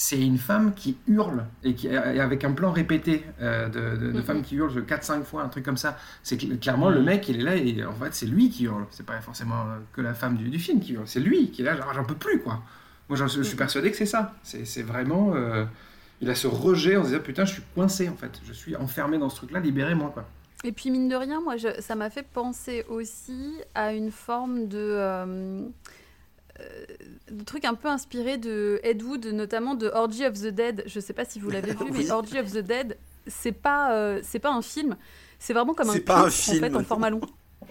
C'est 0.04 0.20
une 0.20 0.36
femme 0.38 0.74
qui 0.74 0.96
hurle 1.06 1.44
et, 1.62 1.74
qui, 1.74 1.86
et 1.86 1.96
avec 1.96 2.42
un 2.42 2.50
plan 2.52 2.72
répété 2.72 3.24
euh, 3.40 3.68
de, 3.68 3.96
de, 4.04 4.06
de 4.10 4.18
Mhm. 4.18 4.22
femmes 4.24 4.42
qui 4.42 4.56
hurlent 4.56 4.82
4-5 4.84 5.22
fois, 5.22 5.44
un 5.44 5.48
truc 5.48 5.64
comme 5.64 5.76
ça. 5.76 5.96
C'est 6.24 6.34
cl- 6.40 6.58
clairement 6.58 6.90
le 6.90 7.00
mec, 7.02 7.28
il 7.28 7.38
est 7.38 7.44
là 7.44 7.54
et 7.54 7.84
en 7.84 7.92
fait 7.92 8.12
c'est 8.12 8.26
lui 8.26 8.50
qui 8.50 8.64
hurle. 8.64 8.84
C'est 8.90 9.06
pas 9.06 9.20
forcément 9.20 9.60
euh, 9.62 9.78
que 9.92 10.00
la 10.00 10.12
femme 10.12 10.36
du, 10.36 10.48
du 10.50 10.58
film 10.58 10.80
qui 10.80 10.94
hurle, 10.94 11.06
c'est 11.06 11.20
lui 11.20 11.52
qui 11.52 11.62
est 11.62 11.64
là, 11.64 11.76
genre 11.76 11.94
j'en 11.94 12.04
peux 12.04 12.16
plus 12.16 12.40
quoi. 12.40 12.60
Moi 13.08 13.16
je 13.16 13.42
suis 13.44 13.56
persuadé 13.56 13.92
que 13.92 13.96
c'est 13.96 14.06
ça. 14.06 14.34
C'est 14.42 14.64
c'est 14.64 14.82
vraiment. 14.82 15.34
euh, 15.36 15.64
il 16.20 16.28
a 16.30 16.34
ce 16.34 16.48
rejet 16.48 16.96
en 16.96 17.02
se 17.04 17.10
disant 17.10 17.20
putain, 17.22 17.44
je 17.44 17.52
suis 17.54 17.62
coincé 17.74 18.08
en 18.08 18.16
fait. 18.16 18.40
Je 18.44 18.52
suis 18.52 18.74
enfermé 18.74 19.18
dans 19.18 19.28
ce 19.28 19.36
truc-là, 19.36 19.60
libérez-moi 19.60 20.10
quoi. 20.12 20.24
Et 20.64 20.70
puis 20.70 20.90
mine 20.92 21.08
de 21.08 21.16
rien, 21.16 21.40
moi, 21.40 21.56
je- 21.56 21.80
ça 21.80 21.96
m'a 21.96 22.08
fait 22.08 22.22
penser 22.22 22.84
aussi 22.88 23.54
à 23.74 23.92
une 23.92 24.12
forme 24.12 24.68
de, 24.68 24.78
euh, 24.78 25.62
de 27.30 27.44
truc 27.44 27.64
un 27.64 27.74
peu 27.74 27.88
inspiré 27.88 28.36
de 28.38 28.80
Ed 28.82 29.02
Wood, 29.02 29.26
notamment 29.26 29.74
de 29.74 29.88
Orgy 29.88 30.26
of 30.26 30.34
the 30.34 30.48
Dead. 30.48 30.82
Je 30.86 31.00
sais 31.00 31.12
pas 31.12 31.24
si 31.24 31.40
vous 31.40 31.50
l'avez 31.50 31.72
vu, 31.72 31.86
mais 31.92 32.10
Orgy 32.10 32.38
of 32.38 32.50
the 32.52 32.58
Dead, 32.58 32.96
c'est 33.26 33.52
pas, 33.52 33.92
euh, 33.94 34.20
c'est 34.22 34.38
pas 34.38 34.50
un 34.50 34.62
film. 34.62 34.96
C'est 35.38 35.52
vraiment 35.54 35.74
comme 35.74 35.90
un 35.90 35.94
C'est 35.94 36.00
pas 36.00 36.20
un 36.20 36.28
clip, 36.30 36.30
en 36.30 36.52
fait, 36.54 36.60
film. 36.68 36.76
en 36.76 36.84
format 36.84 37.10
long. 37.10 37.20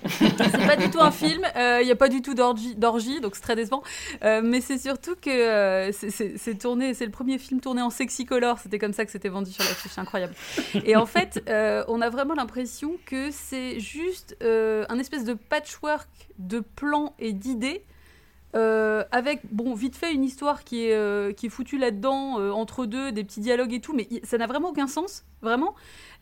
c'est 0.07 0.65
pas 0.67 0.77
du 0.77 0.89
tout 0.89 0.99
un 0.99 1.11
film, 1.11 1.45
il 1.55 1.85
n'y 1.85 1.91
a 1.91 1.95
pas 1.95 2.09
du 2.09 2.21
tout 2.23 2.33
d'orgie, 2.33 3.19
donc 3.21 3.35
c'est 3.35 3.41
très 3.41 3.55
décevant. 3.55 3.83
Euh, 4.23 4.41
mais 4.43 4.59
c'est 4.61 4.77
surtout 4.79 5.15
que 5.15 5.29
euh, 5.29 5.91
c'est- 5.91 6.57
tourné, 6.57 6.93
c'est 6.95 7.05
le 7.05 7.11
premier 7.11 7.37
film 7.37 7.59
tourné 7.61 7.81
en 7.83 7.89
sexy 7.91 8.25
color, 8.25 8.57
c'était 8.57 8.79
comme 8.79 8.93
ça 8.93 9.05
que 9.05 9.11
c'était 9.11 9.29
vendu 9.29 9.51
sur 9.51 9.63
l'affiche, 9.63 9.91
c'est 9.93 10.01
incroyable. 10.01 10.33
Et 10.85 10.95
en 10.95 11.05
fait, 11.05 11.43
euh, 11.49 11.83
on 11.87 12.01
a 12.01 12.09
vraiment 12.09 12.33
l'impression 12.33 12.97
que 13.05 13.29
c'est 13.31 13.79
juste 13.79 14.35
euh, 14.41 14.85
un 14.89 14.97
espèce 14.97 15.23
de 15.23 15.33
patchwork 15.33 16.07
de 16.39 16.61
plans 16.61 17.13
et 17.19 17.31
d'idées. 17.33 17.83
Euh, 18.55 19.03
avec, 19.11 19.41
bon, 19.51 19.73
vite 19.73 19.95
fait, 19.95 20.13
une 20.13 20.23
histoire 20.23 20.63
qui 20.63 20.85
est, 20.85 20.93
euh, 20.93 21.31
qui 21.31 21.47
est 21.47 21.49
foutue 21.49 21.77
là-dedans, 21.77 22.39
euh, 22.39 22.51
entre 22.51 22.85
deux, 22.85 23.11
des 23.11 23.23
petits 23.23 23.39
dialogues 23.39 23.73
et 23.73 23.79
tout, 23.79 23.93
mais 23.93 24.07
ça 24.23 24.37
n'a 24.37 24.47
vraiment 24.47 24.69
aucun 24.69 24.87
sens, 24.87 25.25
vraiment. 25.41 25.75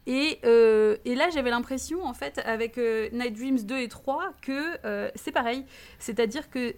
Et, 0.07 0.39
euh, 0.45 0.97
et 1.05 1.15
là, 1.15 1.29
j'avais 1.29 1.49
l'impression, 1.49 2.03
en 2.03 2.13
fait, 2.13 2.39
avec 2.45 2.77
Night 2.77 3.33
Dreams 3.33 3.59
2 3.59 3.77
et 3.77 3.87
3, 3.87 4.33
que 4.41 5.11
c'est 5.15 5.31
pareil. 5.31 5.65
C'est-à-dire 5.99 6.49
que, 6.49 6.75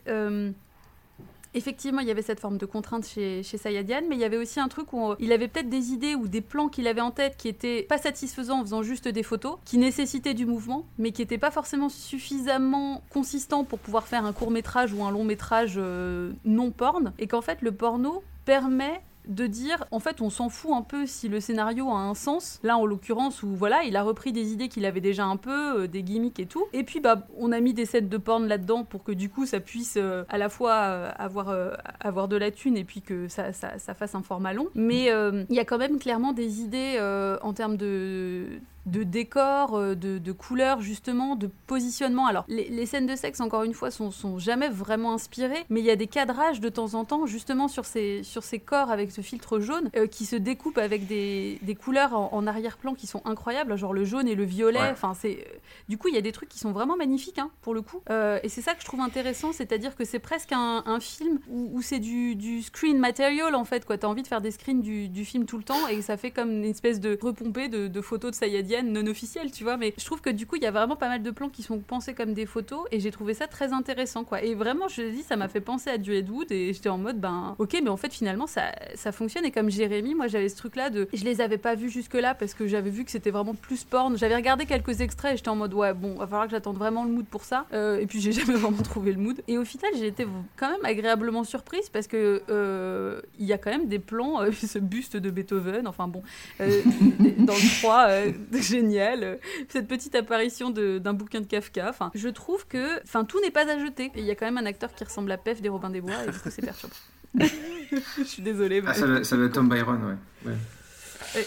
effectivement, 1.53 2.01
il 2.01 2.07
y 2.07 2.11
avait 2.11 2.21
cette 2.21 2.39
forme 2.39 2.57
de 2.57 2.65
contrainte 2.65 3.05
chez, 3.05 3.43
chez 3.43 3.57
Sayadian, 3.57 4.01
mais 4.09 4.15
il 4.15 4.21
y 4.21 4.23
avait 4.23 4.37
aussi 4.37 4.59
un 4.59 4.67
truc 4.67 4.93
où 4.93 5.13
il 5.19 5.31
avait 5.31 5.47
peut-être 5.47 5.69
des 5.69 5.91
idées 5.91 6.15
ou 6.15 6.27
des 6.27 6.41
plans 6.41 6.69
qu'il 6.69 6.87
avait 6.87 7.01
en 7.01 7.11
tête 7.11 7.37
qui 7.37 7.47
étaient 7.47 7.83
pas 7.83 7.97
satisfaisants 7.97 8.59
en 8.59 8.63
faisant 8.63 8.83
juste 8.83 9.07
des 9.07 9.23
photos, 9.23 9.57
qui 9.65 9.77
nécessitaient 9.77 10.33
du 10.33 10.45
mouvement, 10.45 10.85
mais 10.97 11.11
qui 11.11 11.21
n'étaient 11.21 11.37
pas 11.37 11.51
forcément 11.51 11.89
suffisamment 11.89 13.03
consistants 13.09 13.63
pour 13.63 13.79
pouvoir 13.79 14.07
faire 14.07 14.25
un 14.25 14.33
court 14.33 14.51
métrage 14.51 14.93
ou 14.93 15.03
un 15.03 15.11
long 15.11 15.23
métrage 15.23 15.75
euh, 15.77 16.31
non 16.45 16.71
porn, 16.71 17.13
et 17.19 17.27
qu'en 17.27 17.41
fait, 17.41 17.61
le 17.61 17.71
porno 17.71 18.23
permet 18.45 19.01
de 19.27 19.47
dire 19.47 19.85
en 19.91 19.99
fait 19.99 20.21
on 20.21 20.29
s'en 20.29 20.49
fout 20.49 20.71
un 20.73 20.81
peu 20.81 21.05
si 21.05 21.29
le 21.29 21.39
scénario 21.39 21.89
a 21.89 21.97
un 21.97 22.13
sens. 22.13 22.59
Là 22.63 22.77
en 22.77 22.85
l'occurrence 22.85 23.43
où 23.43 23.47
voilà 23.55 23.83
il 23.83 23.95
a 23.95 24.03
repris 24.03 24.31
des 24.31 24.53
idées 24.53 24.67
qu'il 24.67 24.85
avait 24.85 25.01
déjà 25.01 25.25
un 25.25 25.37
peu 25.37 25.81
euh, 25.81 25.87
des 25.87 26.03
gimmicks 26.03 26.39
et 26.39 26.45
tout. 26.45 26.65
Et 26.73 26.83
puis 26.83 26.99
bah 26.99 27.27
on 27.37 27.51
a 27.51 27.59
mis 27.59 27.73
des 27.73 27.85
scènes 27.85 28.09
de 28.09 28.17
porn 28.17 28.47
là-dedans 28.47 28.83
pour 28.83 29.03
que 29.03 29.11
du 29.11 29.29
coup 29.29 29.45
ça 29.45 29.59
puisse 29.59 29.97
euh, 29.97 30.23
à 30.29 30.37
la 30.37 30.49
fois 30.49 30.73
euh, 30.73 31.11
avoir 31.17 31.53
avoir 31.99 32.27
de 32.27 32.35
la 32.35 32.51
thune 32.51 32.77
et 32.77 32.83
puis 32.83 33.01
que 33.01 33.27
ça, 33.27 33.53
ça, 33.53 33.93
fasse 33.93 34.15
un 34.15 34.21
format 34.21 34.53
long. 34.53 34.67
Mais 34.75 35.07
il 35.49 35.55
y 35.55 35.59
a 35.59 35.65
quand 35.65 35.77
même 35.77 35.99
clairement 35.99 36.33
des 36.33 36.61
idées 36.61 36.99
en 37.41 37.53
termes 37.53 37.77
de 37.77 38.59
de 38.85 39.03
décor, 39.03 39.75
euh, 39.75 39.95
de, 39.95 40.17
de 40.17 40.31
couleurs 40.31 40.81
justement, 40.81 41.35
de 41.35 41.49
positionnement. 41.67 42.25
Alors 42.25 42.45
les, 42.47 42.69
les 42.69 42.85
scènes 42.85 43.05
de 43.05 43.15
sexe 43.15 43.39
encore 43.39 43.63
une 43.63 43.73
fois 43.73 43.91
sont, 43.91 44.11
sont 44.11 44.39
jamais 44.39 44.69
vraiment 44.69 45.13
inspirées, 45.13 45.65
mais 45.69 45.81
il 45.81 45.85
y 45.85 45.91
a 45.91 45.95
des 45.95 46.07
cadrages 46.07 46.59
de 46.59 46.69
temps 46.69 46.93
en 46.95 47.05
temps 47.05 47.25
justement 47.25 47.67
sur 47.67 47.85
ces, 47.85 48.23
sur 48.23 48.43
ces 48.43 48.59
corps 48.59 48.89
avec 48.89 49.11
ce 49.11 49.21
filtre 49.21 49.59
jaune 49.59 49.89
euh, 49.95 50.07
qui 50.07 50.25
se 50.25 50.35
découpent 50.35 50.79
avec 50.79 51.07
des, 51.07 51.59
des 51.61 51.75
couleurs 51.75 52.13
en, 52.13 52.29
en 52.33 52.47
arrière-plan 52.47 52.95
qui 52.95 53.07
sont 53.07 53.21
incroyables, 53.25 53.75
genre 53.77 53.93
le 53.93 54.03
jaune 54.03 54.27
et 54.27 54.35
le 54.35 54.43
violet. 54.45 54.79
Ouais. 54.79 54.89
Enfin 54.91 55.13
c'est 55.13 55.45
du 55.87 55.97
coup 55.97 56.07
il 56.07 56.15
y 56.15 56.17
a 56.17 56.21
des 56.21 56.31
trucs 56.31 56.49
qui 56.49 56.59
sont 56.59 56.71
vraiment 56.71 56.97
magnifiques 56.97 57.39
hein, 57.39 57.51
pour 57.61 57.73
le 57.73 57.81
coup. 57.81 58.01
Euh, 58.09 58.39
et 58.43 58.49
c'est 58.49 58.61
ça 58.61 58.73
que 58.73 58.81
je 58.81 58.85
trouve 58.85 59.01
intéressant, 59.01 59.51
c'est-à-dire 59.53 59.95
que 59.95 60.05
c'est 60.05 60.19
presque 60.19 60.51
un, 60.53 60.83
un 60.85 60.99
film 60.99 61.39
où, 61.49 61.69
où 61.73 61.81
c'est 61.81 61.99
du, 61.99 62.35
du 62.35 62.61
screen 62.63 62.97
material 62.97 63.53
en 63.55 63.65
fait 63.65 63.85
quoi. 63.85 63.97
T'as 63.97 64.07
envie 64.07 64.23
de 64.23 64.27
faire 64.27 64.41
des 64.41 64.51
screens 64.51 64.81
du, 64.81 65.07
du 65.07 65.23
film 65.23 65.45
tout 65.45 65.57
le 65.57 65.63
temps 65.63 65.87
et 65.87 66.01
ça 66.01 66.17
fait 66.17 66.31
comme 66.31 66.49
une 66.49 66.65
espèce 66.65 66.99
de 66.99 67.17
repompé 67.21 67.67
de, 67.67 67.87
de 67.87 68.01
photos 68.01 68.31
de 68.31 68.35
Non 68.83 69.05
officielles, 69.07 69.51
tu 69.51 69.63
vois. 69.63 69.77
Mais 69.77 69.93
je 69.97 70.05
trouve 70.05 70.21
que 70.21 70.29
du 70.29 70.47
coup 70.47 70.55
il 70.55 70.63
y 70.63 70.65
a 70.65 70.71
vraiment 70.71 70.95
pas 70.95 71.07
mal 71.09 71.21
de 71.21 71.31
plans 71.31 71.49
qui 71.49 71.61
sont 71.63 71.79
pensés 71.79 72.13
comme 72.13 72.33
des 72.33 72.45
photos 72.45 72.85
et 72.91 72.99
j'ai 72.99 73.11
trouvé 73.11 73.33
ça 73.33 73.47
très 73.47 73.73
intéressant 73.73 74.23
quoi. 74.23 74.41
Et 74.41 74.55
vraiment 74.55 74.87
je 74.87 75.01
dis 75.01 75.23
ça 75.23 75.35
m'a 75.35 75.47
fait 75.47 75.61
penser 75.61 75.89
à 75.89 75.97
du 75.97 76.13
Ed 76.13 76.29
Wood 76.29 76.51
et 76.51 76.73
j'étais 76.73 76.89
en 76.89 76.97
mode 76.97 77.19
ben 77.19 77.55
ok 77.59 77.77
mais 77.83 77.89
en 77.89 77.97
fait 77.97 78.13
finalement 78.13 78.47
ça, 78.47 78.71
ça 78.95 79.11
fonctionne 79.11 79.45
et 79.45 79.51
comme 79.51 79.69
Jérémy 79.69 80.15
moi 80.15 80.27
j'avais 80.27 80.49
ce 80.49 80.55
truc 80.55 80.75
là 80.75 80.89
de 80.89 81.07
je 81.13 81.23
les 81.25 81.41
avais 81.41 81.57
pas 81.57 81.75
vus 81.75 81.89
jusque 81.89 82.13
là 82.13 82.33
parce 82.33 82.53
que 82.53 82.67
j'avais 82.67 82.89
vu 82.89 83.03
que 83.03 83.11
c'était 83.11 83.31
vraiment 83.31 83.53
plus 83.55 83.83
porn. 83.83 84.17
J'avais 84.17 84.35
regardé 84.35 84.65
quelques 84.65 85.01
extraits 85.01 85.33
et 85.33 85.37
j'étais 85.37 85.49
en 85.49 85.55
mode 85.55 85.73
ouais 85.73 85.93
bon 85.93 86.15
va 86.15 86.25
falloir 86.27 86.45
que 86.45 86.51
j'attende 86.51 86.77
vraiment 86.77 87.03
le 87.03 87.11
mood 87.11 87.25
pour 87.25 87.43
ça 87.43 87.65
Euh, 87.73 87.99
et 87.99 88.05
puis 88.07 88.21
j'ai 88.21 88.31
jamais 88.39 88.53
vraiment 88.53 88.81
trouvé 88.81 89.11
le 89.11 89.19
mood 89.19 89.41
et 89.47 89.57
au 89.57 89.65
final 89.65 89.91
j'ai 89.97 90.07
été 90.07 90.25
quand 90.57 90.69
même 90.69 90.83
agréablement 90.85 91.43
surprise 91.43 91.89
parce 91.89 92.07
que 92.07 92.41
euh, 92.49 93.21
il 93.39 93.45
y 93.45 93.53
a 93.53 93.57
quand 93.57 93.71
même 93.71 93.87
des 93.87 93.99
plans 93.99 94.41
euh, 94.41 94.51
ce 94.67 94.79
buste 94.79 95.17
de 95.17 95.29
Beethoven 95.29 95.87
enfin 95.87 96.07
bon 96.07 96.21
dans 96.59 97.53
le 97.53 97.79
3 97.81 98.05
euh, 98.07 98.31
génial. 98.67 99.39
Cette 99.69 99.87
petite 99.87 100.15
apparition 100.15 100.69
de- 100.69 100.97
d'un 100.99 101.13
bouquin 101.13 101.41
de 101.41 101.45
Kafka. 101.45 101.89
Enfin, 101.89 102.11
je 102.15 102.29
trouve 102.29 102.65
que, 102.67 103.01
enfin, 103.03 103.25
tout 103.25 103.39
n'est 103.41 103.51
pas 103.51 103.69
à 103.69 103.77
jeter. 103.79 104.05
Et 104.15 104.19
il 104.19 104.25
y 104.25 104.31
a 104.31 104.35
quand 104.35 104.45
même 104.45 104.57
un 104.57 104.65
acteur 104.65 104.93
qui 104.93 105.03
ressemble 105.03 105.31
à 105.31 105.37
Pef 105.37 105.61
des 105.61 105.69
Robins 105.69 105.89
des 105.89 106.01
Bois, 106.01 106.13
et 106.27 106.31
du 106.31 106.37
coup, 106.39 106.49
c'est 106.49 106.61
perturbant. 106.61 106.95
je 107.39 108.23
suis 108.23 108.41
désolée. 108.43 108.81
Ah, 108.85 108.89
mais- 108.89 108.99
ça, 108.99 109.07
doit- 109.07 109.23
ça 109.23 109.35
doit 109.37 109.45
être 109.45 109.53
Tom 109.53 109.69
Byron, 109.69 110.17
ouais. 110.45 110.51
ouais. 110.51 111.45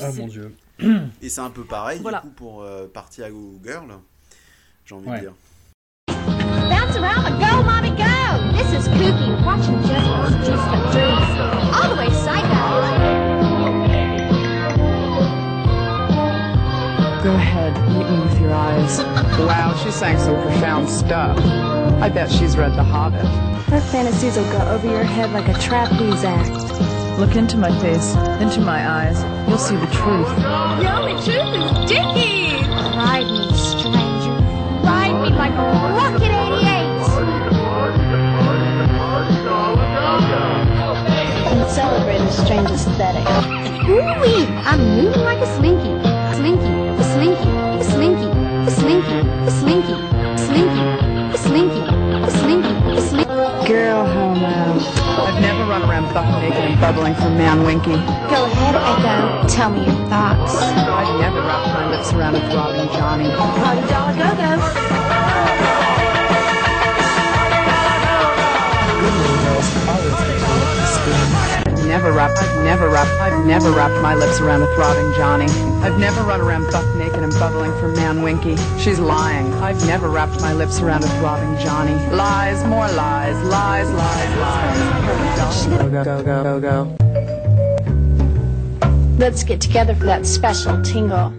Ah 0.00 0.10
mon 0.16 0.26
dieu. 0.26 0.54
Et 1.20 1.28
c'est 1.28 1.40
un 1.40 1.50
peu 1.50 1.64
pareil 1.64 1.98
Voilà. 2.02 2.20
du 2.20 2.28
coup 2.28 2.34
pour 2.34 2.62
euh, 2.62 2.86
Party 2.86 3.22
à 3.22 3.30
Go 3.30 3.60
Girl, 3.64 3.86
j'ai 4.84 4.94
envie 4.94 5.08
Ouais. 5.08 5.16
de 5.16 5.20
dire. 5.22 5.34
Bounce 6.08 6.96
around 6.96 7.26
and 7.26 7.38
go, 7.38 7.62
mommy, 7.64 7.90
go! 7.90 8.04
This 8.56 8.72
is 8.72 8.88
Kooky, 8.88 9.44
watching 9.44 9.78
for 9.82 10.92
Dreams. 10.92 11.38
All 11.74 11.96
Go 17.22 17.34
ahead, 17.34 17.72
meet 17.88 18.08
me 18.10 18.20
with 18.20 18.40
your 18.40 18.52
eyes. 18.52 18.98
Wow, 19.42 19.74
she's 19.82 19.94
saying 19.94 20.18
some 20.18 20.40
profound 20.42 20.88
stuff. 20.88 21.38
I 22.02 22.08
bet 22.08 22.30
she's 22.30 22.56
read 22.56 22.72
The 22.76 22.82
Hobbit. 22.82 23.24
Her 23.70 23.80
fantasies 23.80 24.36
will 24.36 24.50
go 24.52 24.58
over 24.70 24.86
your 24.86 25.04
head 25.04 25.30
like 25.32 25.48
a 25.48 25.54
trapeze 25.60 26.24
act. 26.24 26.50
Look 27.20 27.36
into 27.36 27.56
my 27.56 27.70
face, 27.80 28.14
into 28.42 28.60
my 28.60 28.88
eyes. 28.88 29.22
You'll 29.48 29.58
see 29.58 29.76
the 29.76 29.86
truth. 29.86 30.28
The 30.36 30.92
only 30.92 31.12
truth 31.22 31.54
is 31.54 31.88
Dickie! 31.88 32.58
Ride 32.98 33.26
me, 33.30 33.52
stranger. 33.54 34.36
Ride 34.82 35.16
me 35.22 35.30
like 35.30 35.52
a 35.52 35.66
rocket 35.94 36.22
88! 36.22 36.62
And 41.52 41.70
celebrate 41.70 42.18
the 42.18 42.30
strange 42.32 42.70
aesthetic. 42.70 43.26
Ooh-wee! 43.88 44.46
I'm 44.66 44.80
moving 44.96 45.22
like 45.22 45.38
a 45.38 45.46
slinky. 45.56 45.92
Slinky, 46.34 46.88
a 46.88 46.91
slinky, 47.22 47.48
a 47.78 47.84
slinky, 47.84 48.26
a 48.66 48.70
slinky, 48.70 49.14
a 49.46 49.50
slinky, 49.50 49.92
a 49.94 50.38
slinky, 50.38 50.82
a 51.32 51.38
slinky, 51.38 51.80
a 52.18 52.30
slinky, 52.30 52.74
a 52.90 53.00
slinky. 53.00 53.68
Girl, 53.68 54.04
homo. 54.04 54.80
I've 55.22 55.40
never 55.40 55.64
run 55.70 55.82
around 55.88 56.12
buck 56.12 56.26
naked 56.42 56.58
and 56.58 56.80
bubbling 56.80 57.14
for 57.14 57.30
man 57.30 57.62
winky. 57.62 57.92
Go 57.92 58.44
ahead, 58.46 58.74
Echo. 58.74 59.46
Tell 59.46 59.70
me 59.70 59.84
your 59.84 60.08
thoughts. 60.08 60.56
I've 60.56 61.20
never 61.20 61.40
wrapped 61.42 61.68
my 61.68 61.90
lips 61.90 62.12
around 62.12 62.34
a 62.34 62.40
throbbing 62.50 62.88
Johnny. 62.92 63.30
Party 63.30 63.82
dollar 63.88 64.14
go-go. 64.18 65.52
I've 69.84 70.31
never 71.92 72.10
wrapped, 72.10 72.38
I've 72.38 72.64
never 72.64 72.88
wrapped, 72.88 73.10
I've 73.20 73.44
never 73.44 73.70
wrapped 73.70 74.00
my 74.02 74.14
lips 74.14 74.40
around 74.40 74.62
a 74.62 74.74
throbbing 74.74 75.12
Johnny. 75.12 75.44
I've 75.84 75.98
never 76.00 76.22
run 76.22 76.40
around 76.40 76.70
buck 76.70 76.86
naked 76.96 77.22
and 77.22 77.30
bubbling 77.34 77.70
for 77.78 77.88
man 77.88 78.22
winky. 78.22 78.56
She's 78.78 78.98
lying. 78.98 79.52
I've 79.54 79.86
never 79.86 80.08
wrapped 80.08 80.40
my 80.40 80.54
lips 80.54 80.80
around 80.80 81.04
a 81.04 81.08
throbbing 81.18 81.54
Johnny. 81.62 81.94
Lies, 82.16 82.64
more 82.64 82.88
lies, 82.92 83.36
lies, 83.44 83.90
lies, 83.90 84.36
lies. 84.38 85.66
Go, 85.66 85.90
go, 85.90 86.04
go, 86.04 86.22
go, 86.22 86.42
go, 86.42 86.60
go. 86.60 86.96
Let's 89.18 89.44
get 89.44 89.60
together 89.60 89.94
for 89.94 90.06
that 90.06 90.24
special 90.24 90.80
tingle. 90.80 91.30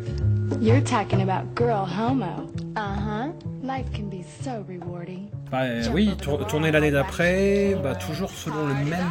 You're 0.59 0.81
talking 0.81 1.23
about 1.23 1.55
girl 1.55 1.84
homo. 1.84 2.47
Uh-huh. 2.75 3.31
Life 3.34 3.52
can 3.68 4.03
be 4.10 4.23
so 4.44 4.52
rewarding. 4.68 5.30
Bah, 5.52 5.61
euh, 5.61 5.84
oui, 5.94 6.11
tour- 6.22 6.45
tourné 6.48 6.72
l'année 6.72 6.91
d'après, 6.91 7.77
bah, 7.81 7.95
toujours 7.95 8.30
selon 8.31 8.68
le 8.68 8.73
même 8.73 9.06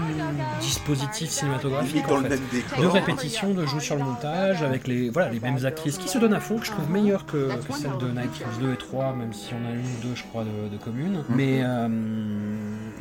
dispositif 0.61 1.31
cinématographique. 1.31 2.05
En 2.11 2.21
fait. 2.23 2.41
De 2.81 2.87
répétition, 2.87 3.55
de 3.55 3.65
jeu 3.67 3.81
sur 3.81 3.97
le 3.97 4.03
montage, 4.05 4.63
avec 4.63 4.87
les, 4.87 5.09
voilà, 5.11 5.31
les 5.31 5.41
mêmes 5.41 5.65
actrices 5.65 5.97
qui 5.99 6.09
se 6.09 6.19
donnent 6.19 6.35
à 6.35 6.41
fond, 6.41 6.59
que 6.59 6.67
je 6.67 6.71
trouve 6.73 6.91
meilleures 6.91 7.25
que, 7.27 7.55
que 7.67 7.73
celles 7.73 7.97
de 7.99 8.09
Night 8.11 8.33
Kills 8.33 8.47
2 8.61 8.73
et 8.73 8.77
3, 8.77 9.15
même 9.15 9.33
si 9.33 9.53
on 9.55 9.67
a 9.67 9.71
une 9.73 9.81
ou 9.81 10.03
deux, 10.09 10.15
je 10.15 10.25
crois, 10.25 10.45
de, 10.45 10.69
de 10.69 10.77
communes. 10.83 11.25
Mais 11.31 11.63
euh, 11.63 11.89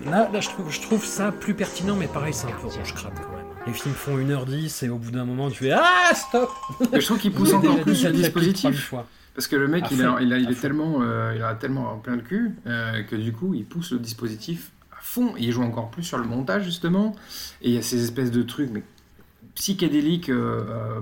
là, 0.09 0.29
là 0.31 0.39
je, 0.39 0.49
trouve, 0.49 0.71
je 0.71 0.81
trouve 0.81 1.03
ça 1.05 1.31
plus 1.31 1.53
pertinent, 1.53 1.95
mais 1.95 2.07
pareil, 2.07 2.33
c'est 2.33 2.47
un 2.47 2.51
peu 2.51 2.67
ronge-crade 2.67 3.13
quand 3.15 3.35
même. 3.35 3.45
Les 3.67 3.73
films 3.73 3.93
font 3.93 4.17
1h10 4.17 4.85
et 4.85 4.89
au 4.89 4.97
bout 4.97 5.11
d'un 5.11 5.25
moment, 5.25 5.49
tu 5.51 5.65
fais 5.65 5.71
Ah, 5.71 6.11
stop 6.15 6.49
Mais 6.91 6.99
je 7.01 7.05
trouve 7.05 7.19
qu'il 7.19 7.31
pousse 7.31 7.49
J'ai 7.51 7.55
encore 7.55 7.75
déjà 7.85 8.09
plus 8.09 8.17
le 8.17 8.23
dispositif. 8.23 8.87
fois. 8.87 9.05
Parce 9.33 9.47
que 9.47 9.55
le 9.55 9.67
mec, 9.67 9.85
il, 9.91 9.97
fond, 9.97 10.15
a, 10.15 10.21
il, 10.21 10.33
a- 10.33 10.37
il 10.37 10.47
à 10.47 10.49
est 10.49 10.53
fond. 10.53 10.61
tellement, 10.61 10.97
euh, 11.01 11.33
il 11.35 11.41
a 11.41 11.55
tellement 11.55 11.97
plein 11.99 12.17
de 12.17 12.21
cul 12.21 12.51
euh, 12.67 13.03
que 13.03 13.15
du 13.15 13.31
coup, 13.31 13.53
il 13.53 13.65
pousse 13.65 13.91
le 13.91 13.99
dispositif 13.99 14.71
à 14.91 15.01
fond. 15.01 15.35
Et 15.37 15.41
il 15.43 15.51
joue 15.51 15.63
encore 15.63 15.89
plus 15.89 16.03
sur 16.03 16.17
le 16.17 16.25
montage, 16.25 16.63
justement. 16.65 17.15
Et 17.61 17.69
il 17.69 17.75
y 17.75 17.77
a 17.77 17.81
ces 17.81 18.03
espèces 18.03 18.31
de 18.31 18.43
trucs 18.43 18.69
mais 18.71 18.83
psychédéliques. 19.55 20.29
euh, 20.29 20.65
euh, 20.69 20.99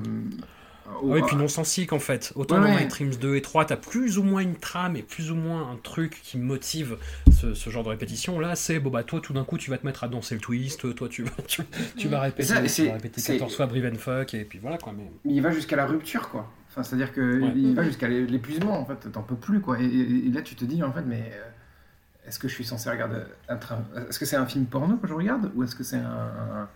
Oui, 1.03 1.21
puis 1.25 1.35
non 1.35 1.47
sensique 1.47 1.93
en 1.93 1.99
fait. 1.99 2.31
Autant 2.35 2.55
Ouais, 2.55 2.61
dans 2.61 2.67
ouais. 2.67 2.79
Night 2.81 2.89
Dreams 2.89 3.15
2 3.15 3.35
et 3.35 3.41
3, 3.41 3.65
t'as 3.65 3.77
plus 3.77 4.17
ou 4.17 4.23
moins 4.23 4.41
une 4.41 4.55
trame 4.55 4.95
et 4.95 5.03
plus 5.03 5.31
ou 5.31 5.35
moins 5.35 5.71
un 5.71 5.75
truc 5.77 6.19
qui 6.23 6.37
motive 6.37 6.97
ce, 7.31 7.53
ce 7.53 7.69
genre 7.69 7.83
de 7.83 7.89
répétition. 7.89 8.39
Là, 8.39 8.55
c'est 8.55 8.79
bon 8.79 8.89
bah 8.89 9.03
toi 9.03 9.19
tout 9.21 9.33
d'un 9.33 9.43
coup 9.43 9.57
tu 9.57 9.69
vas 9.69 9.77
te 9.77 9.85
mettre 9.85 10.03
à 10.03 10.07
danser 10.07 10.33
le 10.35 10.41
twist, 10.41 10.93
toi 10.95 11.07
tu 11.07 11.23
vas, 11.23 11.31
tu, 11.47 11.61
tu 11.95 12.07
vas 12.07 12.21
répéter, 12.21 12.43
ça, 12.47 12.61
tu 12.61 12.85
vas 12.87 12.93
répéter 12.93 13.21
c'est- 13.21 13.33
14 13.33 13.55
fois 13.55 13.67
Brive 13.67 13.85
and 13.93 13.97
Fuck 13.99 14.33
et 14.33 14.45
puis 14.45 14.57
voilà 14.59 14.77
quoi. 14.79 14.93
Mais 14.97 15.09
il 15.25 15.41
va 15.41 15.51
jusqu'à 15.51 15.75
la 15.75 15.85
rupture, 15.85 16.29
quoi. 16.29 16.51
Enfin, 16.79 16.83
c'est-à-dire 16.87 17.11
que 17.13 17.41
Ouais. 17.41 17.51
il 17.55 17.75
va 17.75 17.83
jusqu'à 17.83 18.07
l'é- 18.07 18.25
l'épuisement, 18.25 18.79
en 18.79 18.85
fait. 18.85 19.11
T'en 19.11 19.21
peux 19.21 19.35
plus, 19.35 19.59
quoi. 19.59 19.79
Et, 19.79 19.85
et- 19.85 20.27
et 20.27 20.31
là, 20.31 20.41
tu 20.41 20.55
te 20.55 20.63
dis, 20.63 20.81
en 20.81 20.91
fait, 20.93 21.01
mais 21.05 21.31
euh, 21.33 22.27
est-ce 22.27 22.39
que 22.39 22.47
je 22.47 22.53
suis 22.53 22.63
censé 22.63 22.89
regarder 22.89 23.17
un 23.49 23.57
train 23.57 23.83
Est-ce 24.09 24.17
que 24.19 24.25
c'est 24.25 24.35
un 24.37 24.45
film 24.45 24.65
porno 24.65 24.95
que 24.97 25.07
je 25.07 25.13
regarde 25.13 25.51
ou 25.55 25.63
est-ce 25.63 25.75
que 25.75 25.83
c'est 25.83 25.97
un, 25.97 26.67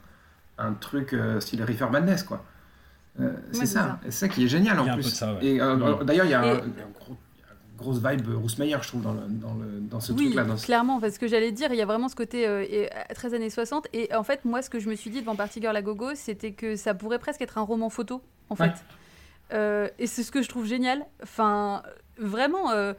un, 0.59 0.65
un 0.65 0.73
truc 0.73 1.13
euh, 1.13 1.39
style 1.39 1.63
Reefer 1.63 1.87
Madness, 1.89 2.23
quoi? 2.23 2.43
Euh, 3.21 3.31
C'est 3.51 3.59
c'est 3.61 3.65
ça. 3.67 3.99
c'est 4.05 4.11
ça 4.11 4.27
qui 4.27 4.43
est 4.43 4.47
génial, 4.47 4.77
en 4.79 4.93
plus. 4.93 5.03
ça, 5.03 5.35
ouais. 5.35 5.45
Et 5.45 5.57
d'ailleurs, 6.05 6.25
il 6.25 6.31
y 6.31 6.33
a, 6.33 6.41
un- 6.41 6.55
gros- 6.55 6.65
une 6.65 7.77
grosse 7.77 7.97
vibe 8.03 8.21
Bruce 8.23 8.57
Meyer, 8.57 8.77
je 8.81 8.87
trouve, 8.89 9.03
dans, 9.03 9.13
le, 9.13 9.21
dans, 9.29 9.53
le, 9.53 9.79
dans 9.81 9.99
ce 9.99 10.11
Oui, 10.13 10.33
truc-là. 10.33 10.57
Ce- 10.57 10.65
clairement, 10.65 10.99
parce 10.99 11.17
que 11.17 11.27
j'allais 11.27 11.51
dire, 11.51 11.71
il 11.71 11.77
y 11.77 11.81
a 11.81 11.85
vraiment 11.85 12.09
ce 12.09 12.15
côté 12.15 12.47
euh, 12.47 12.65
euh, 12.71 12.87
13 13.13 13.33
années 13.35 13.49
60. 13.49 13.87
Et 13.93 14.13
en 14.15 14.23
fait, 14.23 14.43
moi, 14.45 14.61
ce 14.61 14.69
que 14.69 14.79
je 14.79 14.89
me 14.89 14.95
suis 14.95 15.09
dit 15.11 15.21
devant 15.21 15.35
Party 15.35 15.61
Girl 15.61 15.75
à 15.77 15.81
Gogo, 15.81 16.15
c'était 16.15 16.51
que 16.51 16.75
ça 16.75 16.93
pourrait 16.93 17.19
presque 17.19 17.41
être 17.41 17.57
un 17.57 17.61
roman 17.63 17.89
photo, 17.89 18.21
en 18.49 18.55
fait. 18.55 18.71
Euh, 19.53 19.87
et 19.99 20.07
c'est 20.07 20.23
ce 20.23 20.31
que 20.31 20.41
je 20.41 20.49
trouve 20.49 20.65
génial. 20.65 21.05
Enfin, 21.21 21.83
vraiment. 22.17 22.71
euh, 22.71 22.93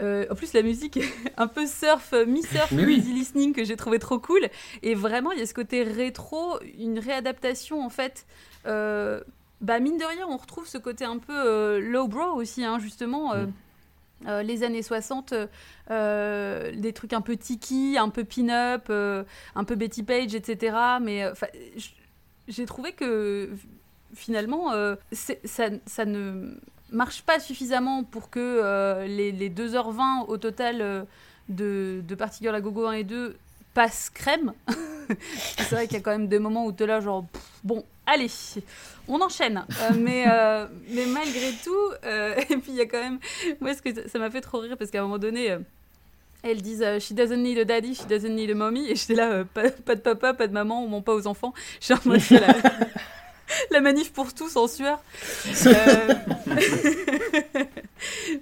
euh, 0.00 0.26
en 0.30 0.34
plus, 0.34 0.52
la 0.54 0.62
musique 0.62 0.96
est 0.96 1.12
un 1.36 1.46
peu 1.46 1.66
surf, 1.66 2.14
mi-surf, 2.26 2.72
oui. 2.72 2.96
easy 2.96 3.12
listening 3.12 3.52
que 3.54 3.64
j'ai 3.64 3.76
trouvé 3.76 3.98
trop 3.98 4.18
cool. 4.18 4.48
Et 4.82 4.94
vraiment, 4.94 5.32
il 5.32 5.38
y 5.38 5.42
a 5.42 5.46
ce 5.46 5.54
côté 5.54 5.82
rétro, 5.82 6.58
une 6.78 6.98
réadaptation 6.98 7.84
en 7.84 7.90
fait. 7.90 8.26
bah, 8.64 9.78
mine 9.80 9.98
de 9.98 10.04
rien, 10.04 10.26
on 10.28 10.36
retrouve 10.38 10.66
ce 10.66 10.78
côté 10.78 11.04
un 11.04 11.18
peu 11.18 11.78
lowbrow 11.80 12.34
aussi, 12.34 12.64
hein, 12.64 12.78
justement. 12.78 13.34
euh, 14.26 14.42
les 14.42 14.62
années 14.62 14.82
60, 14.82 15.32
euh, 15.32 15.46
euh, 15.90 16.72
des 16.76 16.92
trucs 16.92 17.12
un 17.12 17.20
peu 17.22 17.36
tiki, 17.36 17.96
un 17.98 18.10
peu 18.10 18.24
pin-up, 18.24 18.86
euh, 18.90 19.24
un 19.54 19.64
peu 19.64 19.76
Betty 19.76 20.02
Page, 20.02 20.34
etc. 20.34 20.76
Mais 21.00 21.24
j'ai 22.48 22.66
trouvé 22.66 22.92
que 22.92 23.50
finalement, 24.14 24.72
euh, 24.72 24.96
ça, 25.12 26.04
ne 26.06 26.54
marche 26.92 27.22
pas 27.22 27.38
suffisamment 27.38 28.04
pour 28.04 28.30
que 28.30 28.40
euh, 28.40 29.06
les, 29.06 29.32
les 29.32 29.50
2h20 29.50 30.26
au 30.28 30.36
total 30.36 30.80
euh, 30.80 31.02
de, 31.48 32.02
de 32.06 32.14
Party 32.14 32.42
Girl 32.42 32.54
à 32.54 32.60
Gogo 32.60 32.86
1 32.86 32.92
et 32.92 33.04
2 33.04 33.36
passent 33.74 34.10
crème. 34.10 34.52
c'est 35.56 35.70
vrai 35.70 35.86
qu'il 35.86 35.96
y 35.96 36.00
a 36.00 36.02
quand 36.02 36.10
même 36.10 36.28
des 36.28 36.38
moments 36.38 36.66
où 36.66 36.72
tu 36.72 36.82
es 36.82 36.86
là, 36.86 37.00
genre, 37.00 37.24
bon, 37.62 37.84
allez, 38.06 38.30
on 39.06 39.20
enchaîne. 39.20 39.64
Mais, 39.96 40.24
mais 40.88 41.06
malgré 41.06 41.52
tout, 41.64 41.92
et 42.50 42.56
puis 42.56 42.72
il 42.72 42.76
y 42.76 42.80
a 42.80 42.86
quand 42.86 43.00
même. 43.00 43.18
Moi, 43.60 43.74
ce 43.74 43.82
que 43.82 44.08
ça- 44.08 44.18
m'a 44.18 44.30
fait 44.30 44.40
trop 44.40 44.58
rire 44.58 44.76
parce 44.76 44.90
qu'à 44.90 44.98
un 44.98 45.02
moment 45.02 45.18
donné. 45.18 45.56
elles 46.42 46.62
disent 46.62 46.84
She 46.98 47.12
doesn't 47.12 47.40
need 47.40 47.58
a 47.58 47.64
daddy, 47.64 47.94
she 47.94 48.06
doesn't 48.08 48.34
need 48.34 48.50
a 48.50 48.54
mommy. 48.54 48.90
Et 48.90 48.96
j'étais 48.96 49.14
là, 49.14 49.44
pas, 49.44 49.68
de 49.70 50.00
papa, 50.00 50.34
pas 50.34 50.48
de 50.48 50.52
maman, 50.52 50.82
on 50.84 50.88
ment 50.88 51.02
pas 51.02 51.14
aux 51.14 51.28
enfants. 51.28 51.54
J'ai 51.80 51.94
en 51.94 51.98
mode, 52.04 52.20
la, 53.70 53.80
manif 53.80 54.12
pour 54.12 54.34
tous 54.34 54.56
en 54.56 54.66
sueur. 54.68 55.02
Euh, 55.66 56.14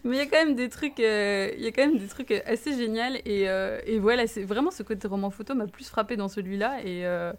Mais 0.04 0.16
il 0.16 0.18
y 0.18 0.20
a 0.20 0.26
quand 0.26 0.44
même 0.44 0.54
des 0.54 0.68
trucs, 0.68 1.00
euh, 1.00 1.50
il 1.56 1.62
y 1.64 1.66
a 1.66 1.72
quand 1.72 1.86
même 1.86 1.98
des 1.98 2.06
trucs 2.06 2.30
assez 2.30 2.76
géniaux. 2.76 3.02
Et, 3.24 3.48
euh, 3.48 3.80
et 3.86 3.98
voilà, 3.98 4.26
c'est 4.26 4.44
vraiment 4.44 4.70
ce 4.70 4.82
côté 4.82 5.08
roman 5.08 5.30
photo 5.30 5.54
m'a 5.54 5.66
plus 5.66 5.88
frappé 5.88 6.16
dans 6.16 6.28
celui-là. 6.28 6.80
Et, 6.82 7.04
euh, 7.06 7.32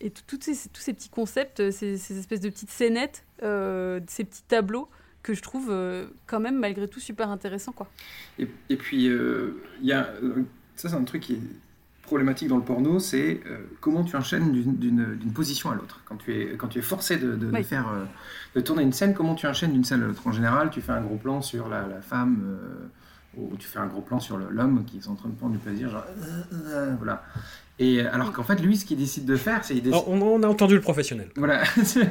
et 0.00 0.10
tout- 0.10 0.38
ces, 0.40 0.68
tous 0.68 0.80
ces 0.80 0.92
petits 0.94 1.08
concepts, 1.08 1.70
ces, 1.70 1.98
ces 1.98 2.18
espèces 2.18 2.40
de 2.40 2.48
petites 2.48 2.70
scénettes, 2.70 3.24
euh, 3.42 4.00
ces 4.08 4.24
petits 4.24 4.42
tableaux 4.44 4.88
que 5.22 5.34
je 5.34 5.42
trouve 5.42 5.68
euh, 5.70 6.06
quand 6.26 6.40
même 6.40 6.58
malgré 6.58 6.88
tout 6.88 7.00
super 7.00 7.30
intéressants. 7.30 7.72
Quoi. 7.72 7.88
Et, 8.38 8.48
et 8.70 8.76
puis, 8.76 9.08
euh, 9.08 9.62
il 9.80 9.88
y 9.88 9.92
a, 9.92 10.08
ça, 10.76 10.88
c'est 10.88 10.94
un 10.96 11.04
truc 11.04 11.22
qui 11.22 11.34
est 11.34 11.40
problématique 12.10 12.48
dans 12.48 12.56
le 12.56 12.62
porno, 12.64 12.98
c'est 12.98 13.40
euh, 13.46 13.58
comment 13.80 14.02
tu 14.02 14.16
enchaînes 14.16 14.50
d'une- 14.52 15.32
position 15.32 15.70
à 15.70 15.74
l'autre. 15.76 16.00
Quand, 16.06 16.16
tu 16.16 16.34
es- 16.34 16.56
quand 16.56 16.66
tu 16.68 16.80
es 16.80 16.82
forcé 16.82 17.16
de, 17.18 17.36
de- 17.36 17.46
de 17.46 17.52
Oui. 17.56 17.62
faire, 17.64 17.86
euh, 17.88 18.04
de 18.56 18.60
tourner 18.60 18.82
une 18.82 18.92
scène, 18.92 19.14
comment 19.14 19.36
tu 19.36 19.46
enchaînes 19.46 19.72
d'une 19.72 19.84
scène 19.84 20.02
à 20.02 20.06
l'autre? 20.06 20.26
En 20.26 20.32
général, 20.32 20.70
tu 20.70 20.80
fais 20.80 20.92
un 20.92 21.02
gros 21.02 21.16
plan 21.16 21.40
sur 21.40 21.68
la, 21.68 21.86
la 21.86 22.00
femme 22.00 22.42
où 23.36 23.56
tu 23.56 23.68
fais 23.68 23.78
un 23.78 23.86
gros 23.86 24.00
plan 24.00 24.18
sur 24.18 24.36
l'homme 24.38 24.84
qui 24.84 24.98
est 24.98 25.06
en 25.06 25.14
train 25.14 25.28
de 25.28 25.34
prendre 25.36 25.52
du 25.52 25.58
plaisir, 25.58 25.88
genre 25.88 26.04
euh, 26.08 26.42
euh, 26.66 26.94
voilà. 26.98 27.22
Et 27.78 28.00
alors 28.02 28.32
qu'en 28.32 28.42
fait, 28.42 28.56
lui, 28.60 28.76
ce 28.76 28.84
qu'il 28.84 28.98
décide 28.98 29.24
de 29.24 29.36
faire, 29.36 29.64
c'est 29.64 29.74
décide. 29.74 29.94
On, 30.06 30.20
on 30.20 30.42
a 30.42 30.46
entendu 30.48 30.74
le 30.74 30.80
professionnel. 30.82 31.28
Voilà, 31.36 31.62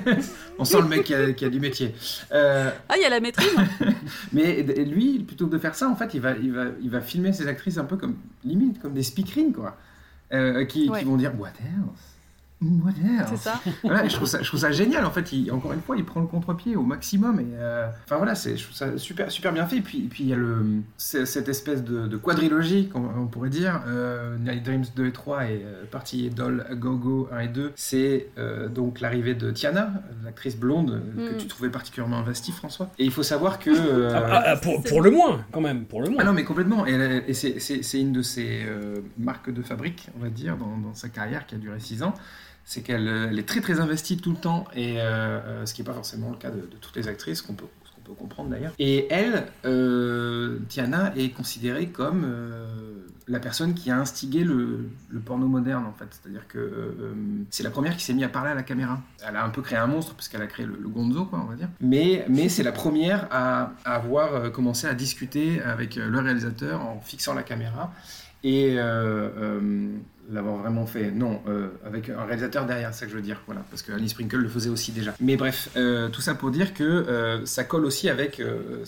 on 0.57 0.63
sent 0.65 0.81
le 0.81 0.88
mec 0.88 1.03
qui 1.03 1.13
a, 1.13 1.31
qui 1.34 1.45
a 1.45 1.49
du 1.49 1.59
métier. 1.59 1.93
Euh, 2.31 2.71
Ah, 2.88 2.95
il 2.97 3.01
y 3.03 3.05
a 3.05 3.09
la 3.09 3.19
maîtrise. 3.19 3.53
mais 4.34 4.63
lui, 4.63 5.19
plutôt 5.19 5.45
que 5.47 5.51
de 5.51 5.59
faire 5.59 5.76
ça, 5.76 5.88
en 5.89 5.95
fait, 5.95 6.13
il 6.15 6.21
va, 6.21 6.31
il 6.38 6.51
va, 6.53 6.63
il 6.81 6.89
va 6.89 7.01
filmer 7.01 7.34
ses 7.34 7.47
actrices 7.47 7.77
un 7.77 7.84
peu 7.85 7.97
comme, 7.97 8.15
limite, 8.43 8.81
comme 8.81 8.93
des 8.93 9.03
speakerines, 9.03 9.53
quoi. 9.53 9.77
Euh, 10.31 10.65
qui, 10.65 10.89
Ouais. 10.89 10.99
qui 10.99 11.06
vont 11.06 11.18
dire 11.18 11.34
What 11.39 11.47
else 11.47 11.49
What 11.49 11.51
else? 11.65 12.19
C'est 13.30 13.38
ça. 13.38 13.61
Voilà, 13.84 14.07
je, 14.07 14.14
trouve 14.15 14.27
ça, 14.27 14.41
je 14.41 14.48
trouve 14.48 14.60
ça 14.60 14.72
génial, 14.72 15.06
en 15.06 15.11
fait. 15.11 15.31
Il, 15.31 15.52
encore 15.52 15.72
une 15.73 15.81
fois, 15.81 15.95
il 15.98 16.03
prend 16.03 16.19
le 16.19 16.27
contre-pied 16.27 16.76
au 16.76 16.84
maximum. 16.84 17.40
Et, 17.40 17.45
euh, 17.53 17.88
enfin, 18.06 18.18
voilà, 18.18 18.36
c'est, 18.36 18.57
je 18.57 18.64
trouve 18.64 18.76
ça 18.76 18.98
super, 18.98 19.31
super 19.31 19.53
bien 19.53 19.65
fait. 19.65 19.77
Et 19.77 19.81
puis, 19.81 19.99
et 19.99 20.07
puis 20.07 20.23
il 20.26 20.30
y 20.30 20.34
a 20.34 20.36
le, 20.36 20.65
cette 20.98 21.48
espèce 21.48 21.84
de, 21.84 22.07
de 22.07 22.18
quadrilogie, 22.18 22.90
on, 22.94 23.27
pourrait 23.27 23.49
dire. 23.49 23.81
Euh, 23.88 24.38
Night 24.38 24.64
Dreams 24.64 24.86
2 24.95 25.06
et 25.07 25.11
3 25.11 25.45
et 25.45 25.61
euh, 25.64 25.86
partie 25.90 26.30
Doll 26.30 26.65
A 26.69 26.76
Go 26.76 26.95
Go 26.98 27.30
1 27.31 27.40
et 27.40 27.48
2. 27.48 27.72
C'est 27.76 28.27
euh, 28.38 28.68
donc 28.68 28.99
l'arrivée 28.99 29.36
de 29.36 29.52
Tiana, 29.52 29.91
l'actrice 30.23 30.57
blonde 30.57 31.02
euh, 31.18 31.30
que 31.30 31.36
Mm. 31.36 31.38
tu 31.38 31.48
trouvais 31.48 31.69
particulièrement 31.69 32.18
investie, 32.18 32.52
François. 32.52 32.90
Et 32.99 33.06
il 33.06 33.11
faut 33.11 33.23
savoir 33.23 33.60
que. 33.60 33.69
euh, 33.73 34.11
Ah, 34.14 34.44
ah, 34.48 34.57
pour, 34.57 34.84
pour 34.84 35.02
le 35.02 35.11
moins, 35.11 35.45
quand 35.52 35.61
même, 35.61 35.86
pour 35.86 36.02
le 36.02 36.10
moins. 36.10 36.18
ah 36.22 36.26
non, 36.26 36.34
mais 36.34 36.44
complètement. 36.44 36.86
Et, 36.86 37.34
c'est- 37.34 37.99
une 37.99 38.11
de 38.14 38.22
ses 38.22 38.64
euh, 38.65 38.98
marques 39.18 39.52
de 39.52 39.61
fabrique, 39.61 40.07
on 40.18 40.23
va 40.23 40.30
dire, 40.30 40.56
dans, 40.57 40.77
dans 40.77 40.94
sa 40.94 41.10
carrière 41.10 41.45
qui 41.45 41.56
a 41.56 41.57
duré 41.57 41.80
6 41.80 42.03
ans. 42.03 42.14
C'est 42.70 42.82
qu'elle 42.82 43.08
euh, 43.08 43.36
est 43.36 43.48
très 43.48 43.62
très 43.62 43.80
investie 43.80 44.18
tout 44.18 44.30
le 44.30 44.38
temps, 44.38 44.66
et 44.76 45.02
euh, 45.02 45.40
euh, 45.44 45.66
ce 45.66 45.74
qui 45.74 45.82
n'est 45.82 45.88
pas 45.88 45.94
forcément 45.96 46.30
le 46.30 46.38
cas 46.38 46.52
de, 46.52 46.70
toutes 46.80 46.96
les 46.96 47.08
actrices, 47.08 47.41
qu'on 47.41 47.56
peut, 47.56 47.66
qu'on 47.96 48.02
peut 48.02 48.14
comprendre 48.14 48.52
d'ailleurs. 48.52 48.74
Et 48.78 49.08
elle, 49.10 49.48
euh, 49.66 50.60
Tiana, 50.70 51.12
est 51.18 51.30
considérée 51.30 51.88
comme 51.88 52.32
la 53.28 53.40
personne 53.40 53.74
qui 53.74 53.90
a 53.90 53.98
instigé 53.98 54.44
le, 54.44 54.88
porno 55.26 55.48
moderne, 55.48 55.86
en 55.88 55.94
fait. 55.94 56.10
C'est-à-dire 56.12 56.48
que 56.48 57.16
c'est 57.50 57.64
la 57.64 57.72
première 57.72 57.98
qui 57.98 58.04
s'est 58.04 58.14
mise 58.14 58.26
à 58.26 58.30
parler 58.30 58.52
à 58.52 58.56
la 58.56 58.62
caméra. 58.62 59.02
Elle 59.28 59.36
a 59.36 59.44
un 59.44 59.50
peu 59.50 59.64
créé 59.64 59.80
un 59.80 59.88
monstre, 59.88 60.14
puisqu'elle 60.14 60.44
a 60.44 60.48
créé 60.48 60.68
le, 60.68 60.78
le 60.80 60.90
gonzo, 60.90 61.26
quoi, 61.26 61.41
on 61.44 61.50
va 61.50 61.56
dire. 61.56 61.70
Mais, 61.82 62.24
mais 62.30 62.50
c'est 62.50 62.62
la 62.62 62.72
première 62.72 63.28
à, 63.32 63.72
à 63.84 63.96
avoir 63.96 64.52
commencé 64.52 64.86
à 64.86 64.94
discuter 64.94 65.60
avec 65.64 65.96
le 65.96 66.20
réalisateur 66.20 66.82
en 66.82 67.00
fixant 67.00 67.34
la 67.34 67.41
caméra 67.41 67.91
et 68.44 68.78
l'avoir 70.31 70.57
vraiment 70.57 70.85
fait. 70.85 71.11
Non, 71.11 71.41
euh, 71.47 71.69
avec 71.85 72.10
un 72.10 72.23
réalisateur 72.26 72.65
derrière, 72.65 72.93
c'est 72.93 73.01
ça 73.01 73.06
que 73.06 73.11
je 73.11 73.18
veux 73.18 73.22
dire. 73.23 73.41
Voilà, 73.45 73.61
parce 73.69 73.81
que 73.81 73.91
Alice 73.91 74.11
Sprinkle 74.11 74.38
le 74.38 74.49
faisait 74.49 74.69
aussi 74.69 74.91
déjà. 74.91 75.14
Mais 75.19 75.35
bref, 75.38 75.69
euh, 75.76 76.10
tout 76.10 76.22
ça 76.22 76.35
pour 76.35 76.51
dire 76.51 76.73
que 76.73 76.84
euh, 76.84 77.45
ça 77.45 77.64
colle 77.64 77.85
aussi 77.85 78.10
avec 78.10 78.41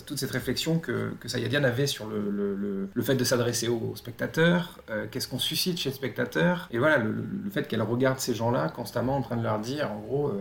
toute 0.06 0.18
cette 0.18 0.30
réflexion 0.30 0.78
que, 0.78 1.10
que 1.20 1.28
Sayadian 1.28 1.64
avait 1.64 1.86
sur 1.86 2.06
le, 2.06 2.20
le, 2.30 2.54
le- 2.54 2.88
le 2.92 3.02
fait 3.02 3.14
de 3.14 3.24
s'adresser 3.24 3.68
aux 3.68 3.94
spectateurs, 3.96 4.78
qu'est-ce 5.10 5.28
qu'on 5.28 5.38
suscite 5.38 5.78
chez 5.78 5.90
le 5.90 5.94
spectateur, 5.94 6.68
et 6.70 6.78
voilà, 6.78 6.98
le, 6.98 7.14
fait 7.50 7.66
qu'elle 7.68 7.82
regarde 7.82 8.18
ces 8.18 8.34
gens-là 8.34 8.68
constamment 8.68 9.16
en 9.16 9.22
train 9.22 9.36
de 9.36 9.42
leur 9.42 9.58
dire, 9.58 9.90
en 9.90 9.98
gros, 10.00 10.32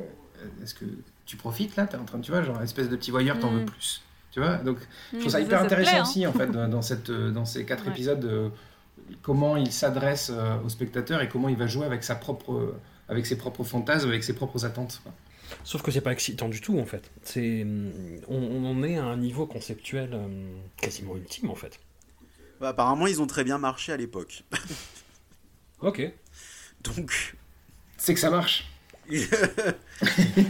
est-ce 0.63 0.73
que 0.75 0.85
tu 1.25 1.35
profites 1.37 1.75
là? 1.75 1.85
T'es 1.87 1.97
en 1.97 2.03
train 2.05 2.17
de, 2.19 2.23
tu 2.23 2.31
vois, 2.31 2.41
genre, 2.43 2.61
espèce 2.61 2.89
de 2.89 2.95
petit 2.95 3.11
voyeur, 3.11 3.39
t'en 3.39 3.51
Mm. 3.51 3.59
veux 3.59 3.65
plus. 3.65 4.01
Tu 4.31 4.39
vois? 4.39 4.55
Donc, 4.55 4.77
je 5.11 5.17
Mm, 5.17 5.19
trouve 5.19 5.31
ça 5.31 5.39
hyper 5.41 5.61
intéressant 5.61 5.91
plaît, 5.91 5.99
hein. 5.99 6.03
aussi, 6.03 6.25
en 6.27 6.31
fait, 6.33 6.47
dans, 6.51 6.81
cette, 6.81 7.11
dans 7.11 7.43
ces 7.45 7.65
quatre 7.65 7.85
Ouais. 7.85 7.91
épisodes, 7.91 8.51
comment 9.21 9.57
il 9.57 9.71
s'adresse 9.71 10.31
euh, 10.33 10.57
au 10.65 10.69
spectateur 10.69 11.21
et 11.21 11.29
comment 11.29 11.49
il 11.49 11.57
va 11.57 11.67
jouer 11.67 11.85
avec, 11.85 12.03
sa 12.03 12.15
propre, 12.15 12.75
avec 13.09 13.25
ses 13.25 13.37
propres 13.37 13.63
fantasmes, 13.63 14.09
avec 14.09 14.23
ses 14.23 14.33
propres 14.33 14.65
attentes. 14.65 15.01
quoi. 15.03 15.13
Sauf 15.63 15.81
que 15.81 15.91
c'est 15.91 16.01
pas 16.01 16.11
excitant 16.11 16.49
du 16.49 16.61
tout 16.61 16.79
en 16.79 16.85
fait. 16.85 17.11
C'est, 17.23 17.65
on, 18.27 18.83
est 18.83 18.97
à 18.97 19.03
un 19.03 19.17
niveau 19.17 19.45
conceptuel 19.45 20.11
euh, 20.13 20.27
quasiment 20.77 21.15
ultime 21.15 21.49
en 21.49 21.55
fait. 21.55 21.79
Bah, 22.59 22.69
apparemment, 22.69 23.07
ils 23.07 23.21
ont 23.21 23.27
très 23.27 23.43
bien 23.43 23.57
marché 23.57 23.91
à 23.91 23.97
l'époque. 23.97 24.43
Ok. 25.81 25.99
Donc, 26.83 27.35
C'est 27.97 28.13
que 28.13 28.19
ça 28.19 28.29
marche. 28.29 28.69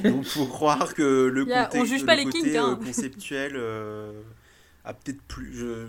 donc 0.04 0.26
faut 0.26 0.46
croire 0.46 0.94
que 0.94 1.28
le 1.28 1.48
on 1.74 1.86
juge 1.86 2.02
le 2.02 2.06
pas 2.06 2.16
les 2.18 2.26
côté, 2.26 2.42
kinks, 2.42 2.56
hein. 2.58 2.78
euh, 2.78 2.86
conceptuel 2.86 3.54
euh, 3.56 4.12
a 4.84 4.94
peut-être 4.94 5.22
plus. 5.22 5.54
Je... 5.54 5.88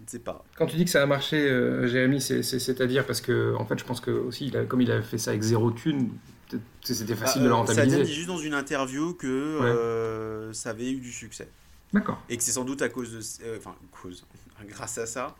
je 0.00 0.04
ne 0.04 0.08
sais 0.10 0.18
pas. 0.18 0.44
Quand 0.56 0.66
tu 0.66 0.76
dis 0.76 0.84
que 0.84 0.90
ça 0.90 1.02
a 1.02 1.06
marché, 1.06 1.36
euh, 1.48 1.86
Jérémy, 1.86 2.20
c'est- 2.20 2.42
c'est- 2.42 2.58
c'est-à-dire 2.58 3.06
parce 3.06 3.20
que, 3.20 3.54
en 3.56 3.64
fait, 3.66 3.78
je 3.78 3.84
pense 3.84 4.00
que 4.00 4.10
aussi, 4.10 4.46
il 4.46 4.56
a- 4.56 4.64
comme 4.64 4.80
il 4.80 4.90
avait 4.90 5.02
fait 5.02 5.18
ça 5.18 5.30
avec 5.30 5.42
zéro 5.42 5.70
thune, 5.70 6.10
c'était 6.82 7.14
facile 7.14 7.42
Bah, 7.42 7.48
de 7.48 7.50
le 7.50 7.54
euh, 7.54 7.66
Sadia 7.66 7.82
rentabiliser. 7.84 8.02
dit 8.04 8.14
juste 8.14 8.26
dans 8.28 8.38
une 8.38 8.54
interview 8.54 9.14
que 9.14 9.26
euh, 9.28 10.52
ça 10.52 10.70
avait 10.70 10.90
eu 10.90 10.98
du 11.00 11.12
succès. 11.12 11.48
D'accord. 11.92 12.20
Et 12.28 12.36
que 12.36 12.42
c'est 12.42 12.52
sans 12.52 12.64
doute 12.64 12.82
à 12.82 12.88
cause 12.88 13.12
de. 13.12 13.46
euh, 13.46 13.58
Enfin, 13.58 13.74
cause. 14.02 14.24
Grâce 14.68 14.98
à 14.98 15.06
ça, 15.06 15.36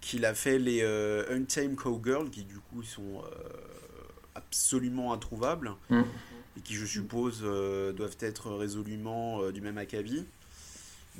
qu'il 0.00 0.24
a 0.24 0.34
fait 0.34 0.58
les 0.58 0.80
euh, 0.82 1.24
Untamed 1.34 1.74
Cowgirls, 1.76 2.30
qui 2.30 2.44
du 2.44 2.58
coup 2.58 2.82
sont 2.82 3.22
euh, 3.24 3.28
absolument 4.34 5.12
introuvables. 5.12 5.72
Mm. 5.90 6.02
Et 6.56 6.60
qui, 6.60 6.74
je 6.74 6.86
suppose, 6.86 7.40
euh, 7.44 7.92
doivent 7.92 8.16
être 8.20 8.50
résolument 8.52 9.40
euh, 9.42 9.52
du 9.52 9.60
même 9.60 9.78
acabit. 9.78 10.24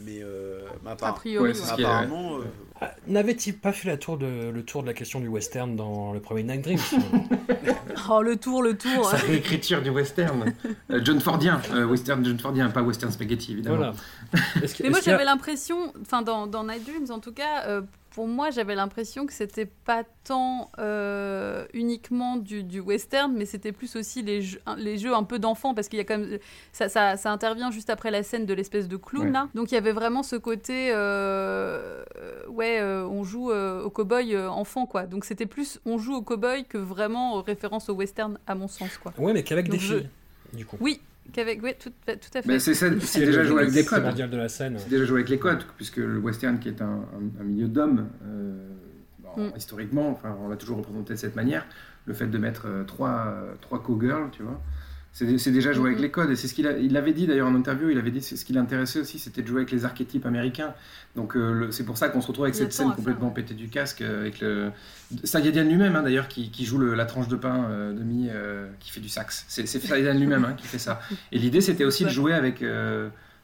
Mais 0.05 0.21
euh, 0.23 0.61
appara- 0.87 1.15
priori, 1.15 1.51
Ouais, 1.53 1.59
est- 1.59 1.71
apparemment. 1.73 2.39
euh, 2.39 2.43
Ah, 2.81 2.93
N'avait-il 3.09 3.59
pas 3.59 3.73
fait 3.73 3.89
la 3.89 3.97
tour 3.97 4.17
de, 4.19 4.51
le 4.55 4.63
tour 4.63 4.83
de 4.83 4.87
la 4.87 4.95
question 4.95 5.19
du 5.19 5.27
western 5.27 5.75
dans 5.75 6.13
le 6.13 6.21
premier 6.21 6.45
Night 6.45 6.63
Dreams 6.63 6.79
Oh, 8.11 8.23
le 8.23 8.37
tour, 8.37 8.63
le 8.63 8.77
tour. 8.79 9.05
Sa 9.11 9.17
réécriture 9.17 9.83
du 9.83 9.91
western. 9.91 10.55
Euh, 10.91 11.01
John 11.05 11.21
Fordien. 11.21 11.61
euh, 11.73 11.85
western 11.87 12.25
John 12.25 12.39
Fordien, 12.39 12.71
pas 12.71 12.83
western 12.83 13.11
spaghetti, 13.11 13.53
évidemment. 13.53 13.77
Voilà. 13.77 13.93
Est-ce 14.63 14.75
que- 14.77 14.85
Mais 14.85 14.91
moi 14.91 14.99
a- 14.99 15.03
j'avais 15.03 15.25
l'impression, 15.25 15.93
enfin 16.01 16.23
dans, 16.23 16.47
dans 16.47 16.65
Night 16.65 16.85
Dreams 16.87 17.11
en 17.11 17.19
tout 17.19 17.33
cas, 17.33 17.65
euh, 17.67 17.83
pour 18.19 18.27
moi 18.27 18.51
j'avais 18.51 18.75
l'impression 18.75 19.27
que 19.27 19.33
c'était 19.33 19.65
pas 19.65 20.03
tant 20.25 20.73
euh, 20.81 21.65
uniquement 21.73 22.37
du, 22.37 22.65
du 22.65 22.81
western, 22.81 23.33
mais 23.33 23.45
c'était 23.45 23.71
plus 23.71 23.95
aussi 23.95 24.23
les 24.23 24.43
jeux, 24.43 24.61
les 24.77 24.99
jeux 24.99 25.15
un 25.15 25.23
peu 25.23 25.39
d'enfants 25.39 25.73
parce 25.73 25.87
qu'il 25.89 25.99
y 25.99 26.03
a 26.03 26.05
quand 26.05 26.19
même 26.19 26.39
ça, 26.73 26.89
ça, 26.89 27.17
ça 27.17 27.31
intervient 27.31 27.71
juste 27.71 27.91
après 27.91 28.11
la 28.11 28.25
scène 28.25 28.45
de 28.45 28.53
l'espèce 28.55 28.89
de 28.89 28.97
clown 28.97 29.27
Ouais. 29.27 29.31
là, 29.31 29.49
donc 29.55 29.71
il 29.71 29.77
y 29.77 29.79
avait 29.79 29.93
vraiment 29.93 30.25
ce 30.25 30.35
côté 30.35 30.91
euh, 30.93 32.03
ouais 32.49 32.81
euh, 32.81 33.07
on 33.07 33.23
joue 33.23 33.53
au 33.53 33.91
cowboy 33.91 34.37
enfant 34.37 34.85
quoi, 34.87 35.07
donc 35.07 35.25
c'était 35.25 35.47
plus 35.47 35.79
on 35.87 35.97
joue 35.97 36.15
au 36.17 36.23
cowboy 36.23 36.65
que 36.65 36.77
vraiment 36.79 37.41
référence 37.41 37.89
au 37.89 37.95
western 37.95 38.37
à 38.49 38.57
mon 38.57 38.67
sens 38.67 38.99
quoi. 38.99 39.13
Ouais, 39.17 39.33
mais 39.33 39.45
qu'avec 39.45 39.67
Donc 39.69 39.79
des 39.79 39.79
je- 39.87 39.95
filles, 39.99 40.09
du 40.55 40.67
coup. 40.67 40.77
Oui, 40.81 41.01
qu'avec 41.33 41.63
ouais 41.63 41.75
tout, 41.75 41.91
tout 42.07 42.15
à 42.39 42.43
fait. 42.43 42.49
Mais 42.49 42.59
c'est 42.59 43.21
déjà 43.21 43.45
joué 43.45 43.61
avec 43.63 43.73
des 43.73 43.83
c'est 43.83 43.89
codes. 43.89 44.05
mondial 44.05 44.31
de 44.31 44.37
la 44.37 44.49
scène. 44.49 44.77
C'est 44.79 44.89
déjà 44.91 45.05
joué 45.05 45.19
avec 45.19 45.29
les 45.29 45.39
codes, 45.39 45.63
puisque 45.77 45.97
le 45.99 46.19
western, 46.19 46.59
qui 46.59 46.69
est 46.69 46.83
un, 46.83 46.87
un- 46.87 47.41
un 47.41 47.45
milieu 47.45 47.69
d'hommes, 47.69 48.09
euh, 48.25 48.69
bon, 49.21 49.49
Mm. 49.49 49.53
historiquement, 49.57 50.11
enfin, 50.11 50.37
on 50.43 50.49
l'a 50.49 50.57
toujours 50.57 50.79
représenté 50.79 51.15
de 51.15 51.19
cette 51.19 51.37
manière, 51.37 51.67
le 52.07 52.15
fait 52.15 52.27
de 52.27 52.39
mettre 52.39 52.67
euh, 52.67 52.85
trois, 52.85 53.27
euh, 53.29 53.53
trois 53.61 53.83
cowgirls, 53.83 54.31
tu 54.33 54.43
vois, 54.43 54.61
c'est 55.13 55.51
déjà 55.51 55.73
joué 55.73 55.87
avec 55.89 55.99
Mhm. 55.99 56.03
les 56.05 56.11
codes. 56.11 56.31
Et 56.31 56.37
c'est 56.37 56.47
ce 56.47 56.55
qu'il 56.55 56.67
a- 56.69 56.79
il 56.79 56.93
l'avait 56.93 57.13
dit 57.13 57.27
d'ailleurs 57.27 57.49
en 57.49 57.55
interview, 57.55 57.91
il 57.91 57.99
avait 57.99 58.11
dit 58.13 58.23
ce 58.23 58.45
qui 58.45 58.53
l'intéressait 58.53 59.01
aussi, 59.01 59.19
c'était 59.19 59.43
de 59.43 59.47
jouer 59.49 59.59
avec 59.63 59.73
les 59.73 59.85
archétypes 59.85 60.25
américains. 60.27 60.75
Donc 61.17 61.37
euh, 61.37 61.53
le- 61.53 61.71
c'est 61.73 61.85
pour 61.85 61.99
ça 61.99 62.09
qu'on 62.09 62.21
se 62.21 62.29
retrouve 62.29 62.45
avec 62.45 62.55
cette 62.55 62.73
scène 62.73 62.93
complètement 62.95 63.31
pétée 63.31 63.55
du 63.55 63.69
casque, 63.69 64.03
euh, 64.03 64.21
avec 64.21 64.41
le. 64.41 64.71
Sayadian 65.25 65.65
lui-même, 65.65 65.97
hein, 65.97 66.03
d'ailleurs, 66.03 66.29
qui, 66.29 66.51
qui 66.51 66.65
joue 66.65 66.79
le- 66.79 66.95
la 66.95 67.07
tranche 67.07 67.27
de 67.29 67.37
pain 67.37 67.65
euh, 67.71 67.93
demi, 67.93 68.29
euh, 68.31 68.69
qui 68.79 68.91
fait 68.93 69.01
du 69.01 69.09
sax. 69.09 69.45
C'est 69.49 69.67
Sayadian 69.67 70.15
lui-même 70.15 70.45
hein, 70.45 70.55
qui 70.57 70.67
fait 70.67 70.79
ça. 70.79 71.01
Et 71.33 71.39
l'idée, 71.39 71.61
c'était 71.63 71.85
aussi 71.85 72.05
de 72.05 72.11
jouer 72.11 72.35
avec 72.35 72.63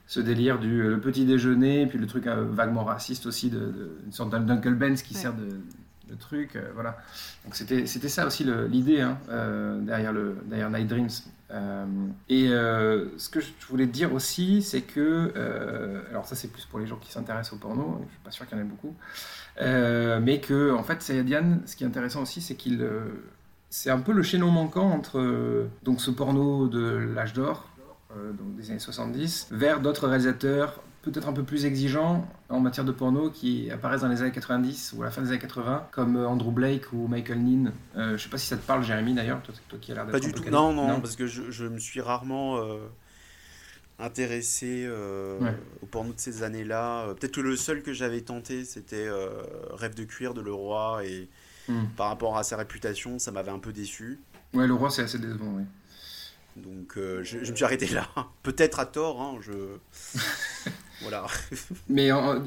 ce 0.06 0.20
délire 0.20 0.58
du 0.58 0.82
le 0.82 1.00
petit 1.00 1.24
déjeuner, 1.24 1.86
puis 1.86 1.98
le 1.98 2.06
truc 2.06 2.26
vaguement 2.26 2.84
raciste 2.84 3.24
aussi, 3.26 3.48
de, 3.50 3.58
de- 3.58 3.96
une 4.06 4.12
sorte 4.12 4.30
d'Uncle 4.30 4.74
Ben's 4.74 5.00
qui 5.02 5.14
Ouais. 5.14 5.20
sert 5.20 5.32
de, 5.32 5.48
de 6.10 6.14
truc. 6.20 6.56
euh, 6.56 6.60
voilà. 6.74 6.98
Donc 7.44 7.54
c'était 7.56 7.86
c'était 7.86 8.10
ça 8.10 8.26
aussi 8.26 8.44
le- 8.44 8.66
l'idée 8.66 9.00
hein, 9.00 9.16
euh, 9.30 9.80
derrière, 9.80 10.12
le, 10.12 10.36
derrière 10.46 10.68
Night 10.70 10.86
Dreams. 10.86 11.08
Euh, 11.50 11.86
et 12.28 12.48
euh, 12.48 13.16
ce 13.18 13.28
que 13.28 13.40
je 13.40 13.50
voulais 13.68 13.86
dire 13.86 14.12
aussi, 14.12 14.62
c'est 14.62 14.82
que. 14.82 15.32
euh, 15.36 16.02
alors, 16.10 16.26
ça, 16.26 16.34
c'est 16.36 16.48
plus 16.48 16.64
pour 16.64 16.78
les 16.78 16.86
gens 16.86 16.96
qui 16.96 17.12
s'intéressent 17.12 17.54
au 17.54 17.58
porno, 17.58 18.00
je 18.06 18.10
suis 18.10 18.22
pas 18.24 18.30
sûr 18.30 18.46
qu'il 18.46 18.56
y 18.56 18.60
en 18.60 18.64
ait 18.64 18.68
beaucoup. 18.68 18.94
Mais 19.60 20.40
que, 20.40 20.72
en 20.72 20.82
fait, 20.82 21.02
Sayadian, 21.02 21.60
ce 21.66 21.76
qui 21.76 21.84
est 21.84 21.86
intéressant 21.86 22.22
aussi, 22.22 22.40
c'est 22.40 22.54
qu'il. 22.54 22.86
c'est 23.70 23.90
un 23.90 24.00
peu 24.00 24.12
le 24.12 24.22
chaînon 24.22 24.50
manquant 24.50 24.90
entre 24.90 25.68
donc 25.82 26.00
ce 26.00 26.10
porno 26.10 26.68
de 26.68 27.10
l'âge 27.14 27.34
d'or, 27.34 27.68
donc 28.10 28.56
des 28.56 28.70
années 28.70 28.78
70, 28.78 29.48
vers 29.50 29.80
d'autres 29.80 30.08
réalisateurs 30.08 30.82
peut-être 31.10 31.28
un 31.28 31.32
peu 31.32 31.42
plus 31.44 31.64
exigeants 31.64 32.26
en 32.48 32.60
matière 32.60 32.84
de 32.84 32.92
porno 32.92 33.30
qui 33.30 33.70
apparaissent 33.70 34.00
dans 34.02 34.08
les 34.08 34.22
années 34.22 34.32
90 34.32 34.94
ou 34.96 35.02
à 35.02 35.06
la 35.06 35.10
fin 35.10 35.22
des 35.22 35.28
années 35.28 35.38
80, 35.38 35.88
comme 35.92 36.16
euh, 36.16 36.26
Andrew 36.28 36.50
Blake 36.52 36.92
ou 36.92 37.06
Michael 37.08 37.38
Ninn. 37.40 37.72
Euh, 37.96 38.16
je 38.16 38.22
sais 38.22 38.28
pas 38.28 38.38
si 38.38 38.46
ça 38.46 38.56
te 38.56 38.66
parle, 38.66 38.82
Jérémy, 38.82 39.14
d'ailleurs, 39.14 39.42
toi, 39.42 39.54
toi 39.68 39.78
qui 39.80 39.92
as 39.92 39.94
l'air 39.94 40.04
d'être 40.06 40.12
Pas 40.12 40.20
du 40.20 40.32
tout. 40.32 40.48
Non, 40.50 40.72
non, 40.72 41.00
parce 41.00 41.16
que 41.16 41.26
je, 41.26 41.50
je 41.50 41.64
me 41.66 41.78
suis 41.78 42.00
rarement 42.00 42.56
euh, 42.58 42.78
intéressé 43.98 44.84
euh, 44.86 45.38
Ouais. 45.40 45.54
au 45.82 45.86
porno 45.86 46.12
de 46.12 46.18
ces 46.20 46.42
années-là. 46.42 47.14
Peut-être 47.14 47.32
que 47.34 47.40
le 47.40 47.56
seul 47.56 47.82
que 47.82 47.92
j'avais 47.92 48.20
tenté, 48.22 48.64
c'était 48.64 49.08
Rêve 49.72 49.94
de 49.94 50.04
cuir 50.04 50.34
de 50.34 50.40
Leroy. 50.40 51.04
Et 51.06 51.28
Hmm. 51.66 51.86
par 51.96 52.08
rapport 52.08 52.36
à 52.36 52.42
sa 52.42 52.58
réputation, 52.58 53.18
ça 53.18 53.30
m'avait 53.30 53.50
un 53.50 53.58
peu 53.58 53.72
déçu. 53.72 54.20
Ouais, 54.52 54.66
le 54.66 54.74
roi, 54.74 54.90
c'est 54.90 55.00
assez 55.00 55.18
décevant, 55.18 55.50
oui. 55.56 55.62
Donc 56.56 56.98
euh, 56.98 57.22
je, 57.24 57.42
je 57.42 57.50
me 57.52 57.56
suis 57.56 57.64
arrêté 57.64 57.86
là. 57.86 58.06
Peut-être 58.42 58.80
à 58.80 58.84
tort. 58.84 59.22
hein, 59.22 59.38
je... 59.40 59.52
Mais 61.88 62.12
en, 62.12 62.40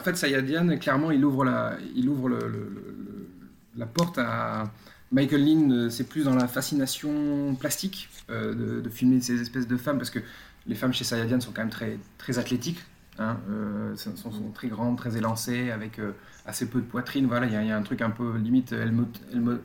fait, 0.00 0.16
Sayadian, 0.16 0.76
clairement, 0.78 1.10
il 1.10 1.24
ouvre 1.24 1.44
la, 1.44 1.76
il 1.96 2.08
ouvre 2.08 2.28
le- 2.28 3.28
la 3.76 3.86
porte 3.86 4.18
à. 4.18 4.70
Michael 5.10 5.42
Lynn, 5.42 5.72
euh, 5.72 5.88
c'est 5.90 6.04
plus 6.04 6.24
dans 6.24 6.34
la 6.34 6.46
fascination 6.46 7.54
plastique 7.54 8.10
euh, 8.28 8.52
de, 8.54 8.80
de 8.82 8.88
filmer 8.90 9.22
ces 9.22 9.40
espèces 9.40 9.66
de 9.66 9.76
femmes, 9.78 9.96
parce 9.96 10.10
que 10.10 10.18
les 10.66 10.74
femmes 10.74 10.92
chez 10.92 11.04
Sayadian 11.04 11.40
sont 11.40 11.50
quand 11.52 11.62
même 11.62 11.70
très, 11.70 11.98
très 12.18 12.38
athlétiques. 12.38 12.80
Hein, 13.20 13.36
euh, 13.50 13.96
sont, 13.96 14.30
très 14.54 14.68
grandes, 14.68 14.96
très 14.96 15.16
élancées, 15.16 15.72
avec 15.72 15.98
euh, 15.98 16.12
assez 16.46 16.68
peu 16.68 16.78
de 16.80 16.84
poitrine. 16.84 17.26
Voilà, 17.26 17.46
il 17.46 17.52
y, 17.52 17.70
a- 17.70 17.76
un 17.76 17.82
truc 17.82 18.00
un 18.00 18.10
peu 18.10 18.36
limite 18.36 18.70
Helmut, 18.72 19.08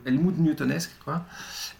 Helmut, 0.04 0.38
Newtonesque. 0.38 0.90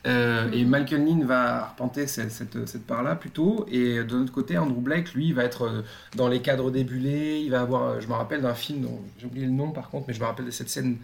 Euh, 0.06 0.50
et 0.52 0.64
Michael 0.64 1.04
Lynn 1.04 1.24
va 1.24 1.62
arpenter 1.64 2.06
cette, 2.06 2.30
cette, 2.30 2.86
part-là 2.86 3.16
plutôt. 3.16 3.66
Et 3.68 4.04
de 4.04 4.18
notre 4.18 4.32
côté, 4.32 4.56
Andrew 4.56 4.80
Blake, 4.80 5.14
lui, 5.14 5.32
va 5.32 5.42
être 5.42 5.82
dans 6.14 6.28
les 6.28 6.40
cadres 6.42 6.70
débulés. 6.70 7.40
Il 7.44 7.50
va 7.50 7.62
avoir, 7.62 8.00
je 8.00 8.06
me 8.06 8.12
rappelle 8.12 8.42
d'un 8.42 8.54
film 8.54 8.82
dont 8.82 9.00
j'ai 9.18 9.26
oublié 9.26 9.46
le 9.46 9.52
nom 9.52 9.72
par 9.72 9.90
contre, 9.90 10.04
mais 10.06 10.14
je 10.14 10.20
me 10.20 10.26
rappelle 10.26 10.46
de 10.46 10.52
cette 10.52 10.70
scène 10.70 10.98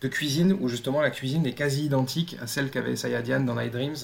de 0.00 0.08
cuisine 0.08 0.56
où 0.60 0.68
justement 0.68 1.00
la 1.00 1.10
cuisine 1.10 1.46
est 1.46 1.54
quasi 1.54 1.86
identique 1.86 2.36
à 2.42 2.46
celle 2.48 2.70
qu'avait 2.70 2.96
Sayadian 2.96 3.40
dans 3.40 3.54
Night 3.54 3.72
Dreams. 3.72 3.96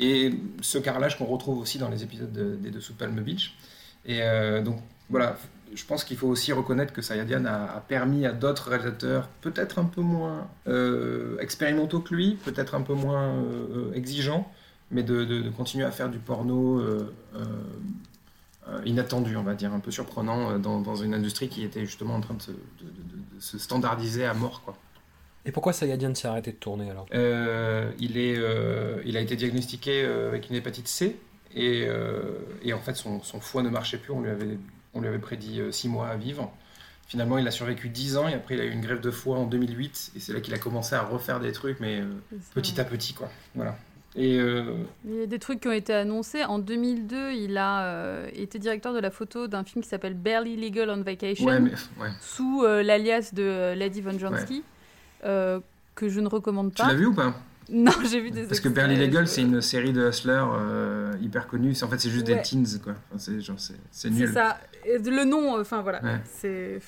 Et, 0.00 0.30
ce 0.62 0.78
carrelage 0.78 1.18
qu'on 1.18 1.26
retrouve 1.26 1.58
aussi 1.58 1.78
dans 1.78 1.90
les 1.90 2.02
épisodes 2.02 2.32
de- 2.32 2.56
des 2.56 2.70
Dessous 2.70 2.94
de 2.94 2.98
Palm 2.98 3.14
Beach. 3.20 3.54
Et 4.06 4.22
euh, 4.22 4.62
donc 4.62 4.78
voilà, 5.10 5.36
je 5.74 5.84
pense 5.84 6.04
qu'il 6.04 6.16
faut 6.16 6.28
aussi 6.28 6.52
reconnaître 6.52 6.92
que 6.92 7.02
Sayadian 7.02 7.44
a, 7.44 7.82
permis 7.88 8.24
à 8.24 8.32
d'autres 8.32 8.70
réalisateurs, 8.70 9.28
peut-être 9.40 9.78
un 9.78 9.84
peu 9.84 10.00
moins 10.00 10.48
euh, 10.68 11.36
expérimentaux 11.40 12.00
que 12.00 12.14
lui, 12.14 12.38
peut-être 12.44 12.74
un 12.74 12.82
peu 12.82 12.94
moins 12.94 13.34
euh, 13.34 13.92
exigeants, 13.94 14.50
mais 14.90 15.02
de, 15.02 15.24
de- 15.24 15.42
de 15.42 15.50
continuer 15.50 15.84
à 15.84 15.90
faire 15.90 16.08
du 16.08 16.18
porno 16.18 16.78
euh, 16.80 17.10
inattendu, 18.84 19.36
on 19.36 19.42
va 19.42 19.54
dire, 19.54 19.72
un 19.72 19.80
peu 19.80 19.90
surprenant 19.90 20.58
dans, 20.58 20.80
dans 20.80 20.96
une 20.96 21.14
industrie 21.14 21.48
qui 21.48 21.62
était 21.64 21.84
justement 21.84 22.14
en 22.14 22.20
train 22.20 22.34
de 22.34 22.42
se, 22.42 22.50
de- 22.50 23.58
standardiser 23.58 24.24
à 24.24 24.34
mort. 24.34 24.62
Quoi. 24.64 24.76
Et 25.44 25.52
pourquoi 25.52 25.72
Sayadian 25.72 26.14
s'est 26.14 26.26
arrêté 26.26 26.50
de 26.52 26.56
tourner 26.56 26.90
alors? 26.90 27.06
Il, 27.12 28.16
est, 28.18 28.40
il 29.04 29.16
a 29.16 29.20
été 29.20 29.36
diagnostiqué 29.36 30.04
avec 30.04 30.50
une 30.50 30.56
hépatite 30.56 30.88
C 30.88 31.16
et, 31.56 31.86
euh, 31.88 32.20
et 32.62 32.72
en 32.72 32.78
fait 32.80 32.94
son, 32.94 33.20
son 33.22 33.40
foie 33.40 33.62
ne 33.62 33.68
marchait 33.70 33.98
plus. 33.98 34.12
On 34.12 34.20
lui 34.20 34.30
avait, 34.30 34.58
on 34.94 35.00
lui 35.00 35.08
avait 35.08 35.18
prédit 35.18 35.60
6 35.70 35.88
mois 35.88 36.06
à 36.08 36.16
vivre. 36.16 36.52
Finalement, 37.08 37.38
il 37.38 37.46
a 37.46 37.50
survécu 37.52 37.88
10 37.88 38.16
ans 38.16 38.28
et 38.28 38.34
après, 38.34 38.54
il 38.56 38.60
a 38.60 38.64
eu 38.64 38.70
une 38.72 38.80
grève 38.80 39.00
de 39.00 39.10
foie 39.12 39.38
en 39.38 39.46
2008 39.46 40.12
et 40.16 40.20
c'est 40.20 40.32
là 40.32 40.40
qu'il 40.40 40.52
a 40.54 40.58
commencé 40.58 40.94
à 40.96 41.02
refaire 41.02 41.38
des 41.40 41.52
trucs, 41.52 41.78
mais 41.80 42.00
euh, 42.00 42.06
petit 42.54 42.80
à 42.80 42.84
petit, 42.84 43.14
quoi. 43.14 43.28
Voilà. 43.54 43.76
Et 44.16 44.38
euh, 44.40 44.74
Il 45.04 45.14
y 45.14 45.22
a 45.22 45.26
des 45.26 45.38
trucs 45.38 45.60
qui 45.60 45.68
ont 45.68 45.72
été 45.72 45.92
annoncés. 45.92 46.42
En 46.42 46.58
2002, 46.58 47.32
il 47.32 47.56
a 47.58 47.82
euh, 47.84 48.28
été 48.34 48.58
directeur 48.58 48.92
de 48.94 48.98
la 48.98 49.10
photo 49.10 49.46
d'un 49.46 49.62
film 49.62 49.82
qui 49.84 49.88
s'appelle 49.90 50.14
Barely 50.14 50.56
Legal 50.56 50.90
on 50.90 51.02
Vacation, 51.02 51.46
Ouais, 51.46 51.60
mais- 51.60 51.70
ouais. 52.00 52.08
sous 52.20 52.62
euh, 52.64 52.82
l'alias 52.82 53.30
de 53.34 53.42
euh, 53.42 53.74
Lady 53.76 54.00
Von 54.00 54.18
Jansky, 54.18 54.64
euh, 55.24 55.60
que 55.94 56.08
je 56.08 56.18
ne 56.20 56.28
recommande 56.28 56.74
tu 56.74 56.82
pas. 56.82 56.88
l'as 56.88 56.94
vu 56.94 57.06
ou 57.06 57.14
pas? 57.14 57.34
Non, 57.70 57.92
j'ai 58.08 58.20
vu 58.20 58.30
des 58.30 58.44
Parce 58.44 58.60
que 58.60 58.68
Barely 58.68 58.96
Legal, 58.96 59.26
je- 59.26 59.30
c'est 59.32 59.42
une 59.42 59.60
série 59.60 59.92
de 59.92 60.08
hustlers 60.08 60.44
euh, 60.52 61.12
hyper 61.20 61.46
connue. 61.48 61.74
En 61.82 61.88
fait, 61.88 61.98
c'est 61.98 62.10
juste 62.10 62.28
Ouais. 62.28 62.36
des 62.36 62.42
teens, 62.42 62.78
quoi. 62.82 62.92
Enfin, 63.10 63.18
c'est 63.18 63.40
genre, 63.40 63.58
c'est 63.58 63.74
c'est 63.90 64.08
C'est 64.08 64.10
nul. 64.14 64.32
ça. 64.32 64.58
Le 64.86 65.24
nom, 65.24 65.56
euh, 65.56 65.62
enfin 65.62 65.82
voilà, 65.82 66.00
Ouais. 66.02 66.20
c'est 66.38 66.80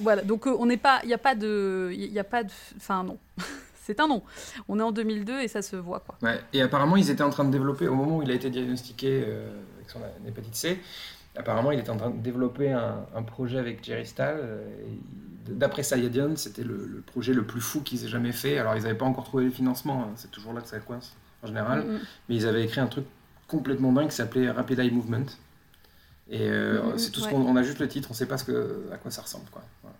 voilà. 0.00 0.22
Donc 0.22 0.46
euh, 0.46 0.54
on 0.58 0.66
n'est 0.66 0.76
pas, 0.76 1.00
il 1.02 1.08
n'y 1.08 1.14
a 1.14 1.18
pas 1.18 1.34
de, 1.34 1.90
il 1.92 2.12
y 2.12 2.18
a 2.20 2.24
pas 2.24 2.44
de, 2.44 2.50
enfin 2.76 3.02
non, 3.02 3.18
c'est 3.84 3.98
un 3.98 4.06
nom. 4.06 4.22
On 4.68 4.78
est 4.78 4.82
en 4.82 4.92
2002 4.92 5.40
et 5.40 5.48
ça 5.48 5.60
se 5.60 5.74
voit 5.74 5.98
quoi. 6.00 6.16
Ouais, 6.22 6.38
et 6.52 6.62
apparemment, 6.62 6.96
ils 6.96 7.10
étaient 7.10 7.24
en 7.24 7.30
train 7.30 7.44
de 7.44 7.50
développer, 7.50 7.88
au 7.88 7.94
moment 7.96 8.18
où 8.18 8.22
il 8.22 8.30
a 8.30 8.34
été 8.34 8.48
diagnostiqué 8.48 9.24
euh, 9.26 9.50
avec 9.76 9.90
son 9.90 9.98
hépatite 10.26 10.54
C, 10.54 10.78
apparemment, 11.36 11.70
il 11.72 11.80
était 11.80 11.90
en 11.90 11.96
train 11.96 12.10
de 12.10 12.18
développer 12.22 12.72
un, 12.72 13.06
un 13.14 13.22
projet 13.22 13.58
avec 13.58 13.84
Jerry 13.84 14.06
Stahl. 14.06 14.36
euh, 14.40 14.64
D'après 15.48 15.82
Sayadian, 15.82 16.36
c'était 16.36 16.62
le, 16.62 16.86
le 16.86 17.00
projet 17.00 17.32
le 17.34 17.44
plus 17.44 17.60
fou 17.60 17.80
qu'ils 17.80 18.04
aient 18.04 18.08
jamais 18.08 18.32
fait. 18.32 18.58
Alors, 18.58 18.76
ils 18.76 18.82
n'avaient 18.82 18.94
pas 18.96 19.04
encore 19.06 19.24
trouvé 19.24 19.44
les 19.46 19.50
financements, 19.50 20.04
hein, 20.04 20.12
c'est 20.16 20.30
toujours 20.30 20.52
là 20.52 20.60
que 20.60 20.68
ça 20.68 20.78
coince 20.78 21.16
en 21.42 21.48
général. 21.48 21.84
Mhm. 21.84 21.98
Mais 22.28 22.36
ils 22.36 22.46
avaient 22.46 22.62
écrit 22.64 22.80
un 22.80 22.86
truc 22.86 23.06
complètement 23.48 23.92
dingue 23.92 24.08
qui 24.08 24.16
s'appelait 24.16 24.50
Rapid 24.50 24.78
Eye 24.78 24.90
Movement. 24.92 25.26
Et 26.30 26.48
euh, 26.50 26.92
Mhm, 26.92 26.98
c'est 26.98 27.10
tout 27.10 27.20
ce 27.20 27.28
qu'on 27.28 27.40
on 27.42 27.56
a 27.56 27.62
juste 27.62 27.80
le 27.80 27.88
titre, 27.88 28.08
on 28.10 28.14
sait 28.14 28.26
pas 28.26 28.38
ce 28.38 28.44
que, 28.44 28.88
à 28.92 28.96
quoi 28.98 29.10
ça 29.10 29.22
ressemble. 29.22 29.46
Quoi. 29.50 29.62
Voilà. 29.82 29.96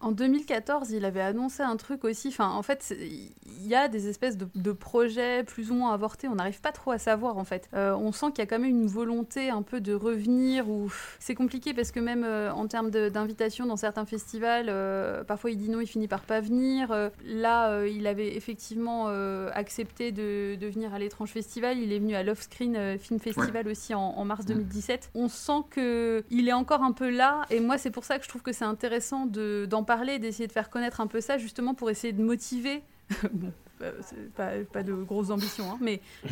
En 0.00 0.12
2014, 0.12 0.90
il 0.92 1.04
avait 1.04 1.20
annoncé 1.20 1.62
un 1.62 1.76
truc 1.76 2.04
aussi. 2.04 2.28
Enfin, 2.28 2.48
en 2.50 2.62
fait, 2.62 2.94
il 2.98 3.66
y 3.66 3.74
a 3.74 3.88
des 3.88 4.08
espèces 4.08 4.38
de, 4.38 4.48
de 4.54 4.72
projets 4.72 5.44
plus 5.44 5.70
ou 5.70 5.74
moins 5.74 5.92
avortés. 5.92 6.26
On 6.26 6.36
n'arrive 6.36 6.60
pas 6.62 6.72
trop 6.72 6.90
à 6.92 6.98
savoir, 6.98 7.36
en 7.36 7.44
fait. 7.44 7.68
Euh, 7.74 7.94
on 7.94 8.10
sent 8.10 8.26
qu'il 8.28 8.38
y 8.38 8.42
a 8.42 8.46
quand 8.46 8.58
même 8.58 8.70
une 8.70 8.86
volonté 8.86 9.50
un 9.50 9.60
peu 9.60 9.80
de 9.82 9.92
revenir. 9.92 10.70
Ou 10.70 10.90
c'est 11.18 11.34
compliqué 11.34 11.74
parce 11.74 11.90
que 11.90 12.00
même 12.00 12.24
euh, 12.24 12.50
en 12.52 12.66
termes 12.66 12.90
d'invitation 12.90 13.66
dans 13.66 13.76
certains 13.76 14.06
festivals, 14.06 14.66
euh, 14.70 15.22
parfois 15.22 15.50
il 15.50 15.58
dit 15.58 15.68
non, 15.68 15.80
il 15.80 15.86
finit 15.86 16.08
par 16.08 16.22
pas 16.22 16.40
venir. 16.40 17.10
Là, 17.26 17.84
il 17.86 18.06
avait 18.06 18.34
effectivement 18.36 19.08
accepté 19.52 20.12
de, 20.12 20.54
de 20.54 20.66
venir 20.66 20.94
à 20.94 20.98
l'étrange 20.98 21.30
festival. 21.30 21.78
Il 21.78 21.92
est 21.92 21.98
venu 21.98 22.14
à 22.14 22.22
Love 22.22 22.40
Screen 22.40 22.98
Film 22.98 23.20
Festival 23.20 23.68
aussi 23.68 23.94
en, 23.94 24.00
en 24.00 24.24
mars 24.24 24.46
2017. 24.46 25.10
On 25.14 25.28
sent 25.28 25.62
que 25.70 26.24
il 26.30 26.48
est 26.48 26.52
encore 26.54 26.82
un 26.82 26.92
peu 26.92 27.10
là. 27.10 27.42
Et 27.50 27.60
moi, 27.60 27.76
c'est 27.78 27.90
pour 27.90 28.04
ça 28.04 28.18
que 28.18 28.24
je 28.24 28.28
trouve 28.30 28.42
que 28.42 28.52
c'est 28.52 28.64
intéressant 28.64 29.26
de- 29.26 29.66
d'en 29.68 29.84
parler, 29.90 30.20
d'essayer 30.20 30.46
de 30.46 30.52
faire 30.52 30.70
connaître 30.70 31.00
un 31.00 31.08
peu 31.08 31.20
ça, 31.20 31.36
justement 31.36 31.74
pour 31.74 31.90
essayer 31.90 32.12
de 32.12 32.22
motiver. 32.22 32.84
euh, 33.82 33.92
pas, 34.36 34.50
pas 34.72 34.82
de 34.82 34.92
grosses 34.92 35.30
ambitions, 35.30 35.64
hein, 35.72 35.78
mais 35.80 36.00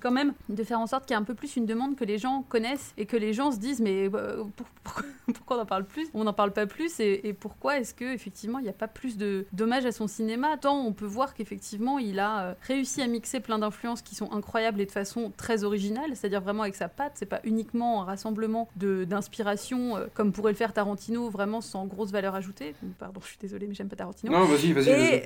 quand 0.00 0.10
même 0.10 0.32
de 0.48 0.62
faire 0.64 0.80
en 0.80 0.86
sorte 0.86 1.06
qu'il 1.06 1.14
y 1.14 1.18
ait 1.18 1.20
un 1.22 1.24
peu 1.24 1.34
plus 1.34 1.56
une 1.56 1.66
demande 1.66 1.96
que 1.96 2.04
les 2.04 2.18
gens 2.18 2.44
connaissent 2.48 2.92
et 2.98 3.06
que 3.06 3.16
les 3.16 3.32
gens 3.32 3.52
se 3.52 3.58
disent 3.58 3.80
mais 3.80 4.08
euh, 4.14 4.44
pour- 4.56 4.66
pourquoi, 4.84 5.04
pourquoi 5.34 5.56
on 5.56 5.60
n'en 5.60 5.66
parle 5.66 5.84
plus? 5.84 6.08
On 6.14 6.24
n'en 6.24 6.32
parle 6.32 6.52
pas 6.52 6.66
plus 6.66 6.98
et, 7.00 7.28
et 7.28 7.32
pourquoi 7.32 7.78
est-ce 7.78 7.94
que 7.94 8.04
effectivement 8.14 8.58
il 8.58 8.62
n'y 8.62 8.68
a 8.68 8.72
pas 8.74 8.88
plus 8.88 9.16
de 9.16 9.46
d'hommage 9.52 9.86
à 9.86 9.92
son 9.92 10.06
cinéma? 10.08 10.56
Tant 10.56 10.76
on 10.84 10.92
peut 10.92 11.04
voir 11.06 11.34
qu'effectivement 11.34 11.98
il 11.98 12.18
a 12.18 12.40
euh, 12.40 12.54
réussi 12.62 13.02
à 13.02 13.06
mixer 13.06 13.40
plein 13.40 13.58
d'influences 13.58 14.02
qui 14.02 14.14
sont 14.14 14.32
incroyables 14.32 14.80
et 14.80 14.86
de 14.86 14.90
façon 14.90 15.32
très 15.36 15.64
originale, 15.64 16.10
c'est-à-dire 16.14 16.40
vraiment 16.40 16.62
avec 16.62 16.74
sa 16.74 16.88
patte. 16.88 17.12
C'est 17.14 17.26
pas 17.26 17.40
uniquement 17.44 18.02
un 18.02 18.04
rassemblement 18.04 18.68
d'inspiration 18.76 19.96
euh, 19.96 20.06
comme 20.14 20.32
pourrait 20.32 20.52
le 20.52 20.56
faire 20.56 20.72
Tarantino, 20.72 21.28
vraiment 21.30 21.60
sans 21.60 21.86
grosse 21.86 22.10
valeur 22.10 22.34
ajoutée. 22.34 22.74
Pardon, 22.98 23.20
je 23.22 23.28
suis 23.28 23.38
désolée, 23.40 23.66
mais 23.66 23.74
j'aime 23.74 23.88
pas 23.88 23.96
Tarantino. 23.96 24.32
Non, 24.32 24.44
vas-y, 24.44 24.72
vas-y, 24.72 25.22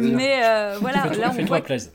mais 0.00 0.40
voilà, 0.80 1.09
là 1.18 1.30
on 1.30 1.46
voit 1.46 1.56
plaisir. 1.62 1.90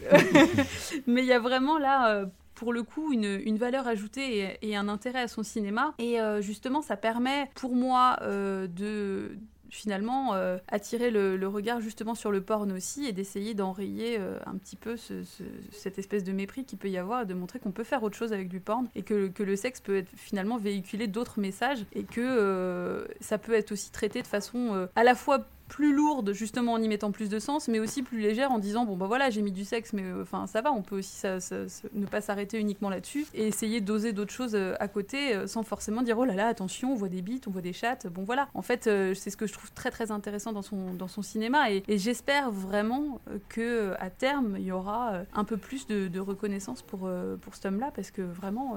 mais 1.06 1.22
il 1.22 1.26
y 1.26 1.32
a 1.32 1.38
vraiment 1.38 1.78
là, 1.78 2.10
euh, 2.14 2.26
pour 2.54 2.72
le 2.72 2.82
coup, 2.82 3.12
une, 3.12 3.40
une 3.44 3.56
valeur 3.58 3.86
ajoutée 3.86 4.38
et, 4.62 4.70
et 4.70 4.76
un 4.76 4.88
intérêt 4.88 5.22
à 5.22 5.28
son 5.28 5.42
cinéma. 5.42 5.94
Et 5.98 6.20
euh, 6.20 6.40
justement, 6.40 6.82
ça 6.82 6.96
permet 6.96 7.48
pour 7.54 7.74
moi 7.74 8.16
euh, 8.22 8.66
de 8.66 9.36
finalement 9.70 10.34
euh, 10.34 10.58
attirer 10.68 11.10
le, 11.10 11.36
le 11.36 11.48
regard 11.48 11.80
justement 11.80 12.14
sur 12.14 12.30
le 12.30 12.40
porn 12.40 12.70
aussi 12.70 13.06
et 13.06 13.12
d'essayer 13.12 13.54
d'enrayer 13.54 14.20
un 14.46 14.54
petit 14.56 14.76
peu 14.76 14.96
ce- 14.96 15.24
ce- 15.24 15.42
cette 15.72 15.98
espèce 15.98 16.22
de 16.22 16.30
mépris 16.30 16.64
qu'il 16.64 16.78
peut 16.78 16.88
y 16.90 16.96
avoir 16.96 17.22
et 17.22 17.26
de 17.26 17.34
montrer 17.34 17.58
qu'on 17.58 17.72
peut 17.72 17.82
faire 17.82 18.04
autre 18.04 18.16
chose 18.16 18.32
avec 18.32 18.48
du 18.48 18.60
porn 18.60 18.86
et 18.94 19.02
que, 19.02 19.26
que 19.26 19.42
le 19.42 19.56
sexe 19.56 19.80
peut 19.80 19.96
être 19.96 20.10
finalement 20.14 20.58
véhiculer 20.58 21.08
d'autres 21.08 21.40
messages 21.40 21.84
et 21.92 22.04
que 22.04 23.04
ça 23.20 23.36
peut 23.36 23.54
être 23.54 23.72
aussi 23.72 23.90
traité 23.90 24.22
de 24.22 24.28
façon 24.28 24.86
à 24.94 25.02
la 25.02 25.16
fois 25.16 25.40
plus 25.68 25.94
lourde 25.94 26.32
justement 26.32 26.74
en 26.74 26.82
y 26.82 26.88
mettant 26.88 27.10
plus 27.10 27.28
de 27.28 27.38
sens 27.38 27.68
mais 27.68 27.80
aussi 27.80 28.02
plus 28.02 28.20
légère 28.20 28.52
en 28.52 28.58
disant 28.58 28.84
bon 28.84 28.96
bah 28.96 29.06
voilà 29.06 29.30
j'ai 29.30 29.42
mis 29.42 29.52
du 29.52 29.64
sexe 29.64 29.92
mais 29.92 30.02
euh, 30.02 30.22
enfin 30.22 30.46
ça 30.46 30.60
va 30.60 30.72
on 30.72 30.82
peut 30.82 30.98
aussi 30.98 31.26
ne 31.26 32.06
pas 32.06 32.20
s'arrêter 32.20 32.58
uniquement 32.58 32.90
là-dessus 32.90 33.26
et 33.34 33.46
essayer 33.46 33.80
d'oser 33.80 34.12
d'autres 34.12 34.32
choses 34.32 34.54
euh, 34.54 34.74
à 34.78 34.88
côté 34.88 35.34
euh, 35.34 35.46
sans 35.46 35.62
forcément 35.62 36.02
dire 36.02 36.18
oh 36.18 36.24
là 36.24 36.34
là 36.34 36.48
attention 36.48 36.92
on 36.92 36.94
voit 36.94 37.08
des 37.08 37.22
bites 37.22 37.48
on 37.48 37.50
voit 37.50 37.62
des 37.62 37.72
chattes 37.72 38.06
bon 38.06 38.24
voilà. 38.24 38.48
En 38.54 38.62
fait 38.62 38.84
c'est 38.84 39.30
ce 39.30 39.36
que 39.36 39.46
je 39.46 39.52
trouve 39.52 39.72
très 39.72 39.90
très 39.90 40.10
intéressant 40.10 40.52
dans 40.52 40.62
son 40.62 40.94
dans 40.94 41.08
son 41.08 41.22
cinéma 41.22 41.70
et, 41.70 41.82
j'espère 41.88 42.50
vraiment 42.50 43.20
que 43.48 43.94
à 43.98 44.10
terme 44.10 44.56
il 44.58 44.64
y 44.64 44.72
aura 44.72 45.22
un 45.34 45.44
peu 45.44 45.56
plus 45.56 45.86
de, 45.86 46.20
reconnaissance 46.20 46.82
pour 46.82 47.08
pour 47.40 47.54
cet 47.54 47.66
homme 47.66 47.78
là 47.78 47.90
parce 47.94 48.10
que 48.10 48.22
vraiment 48.22 48.76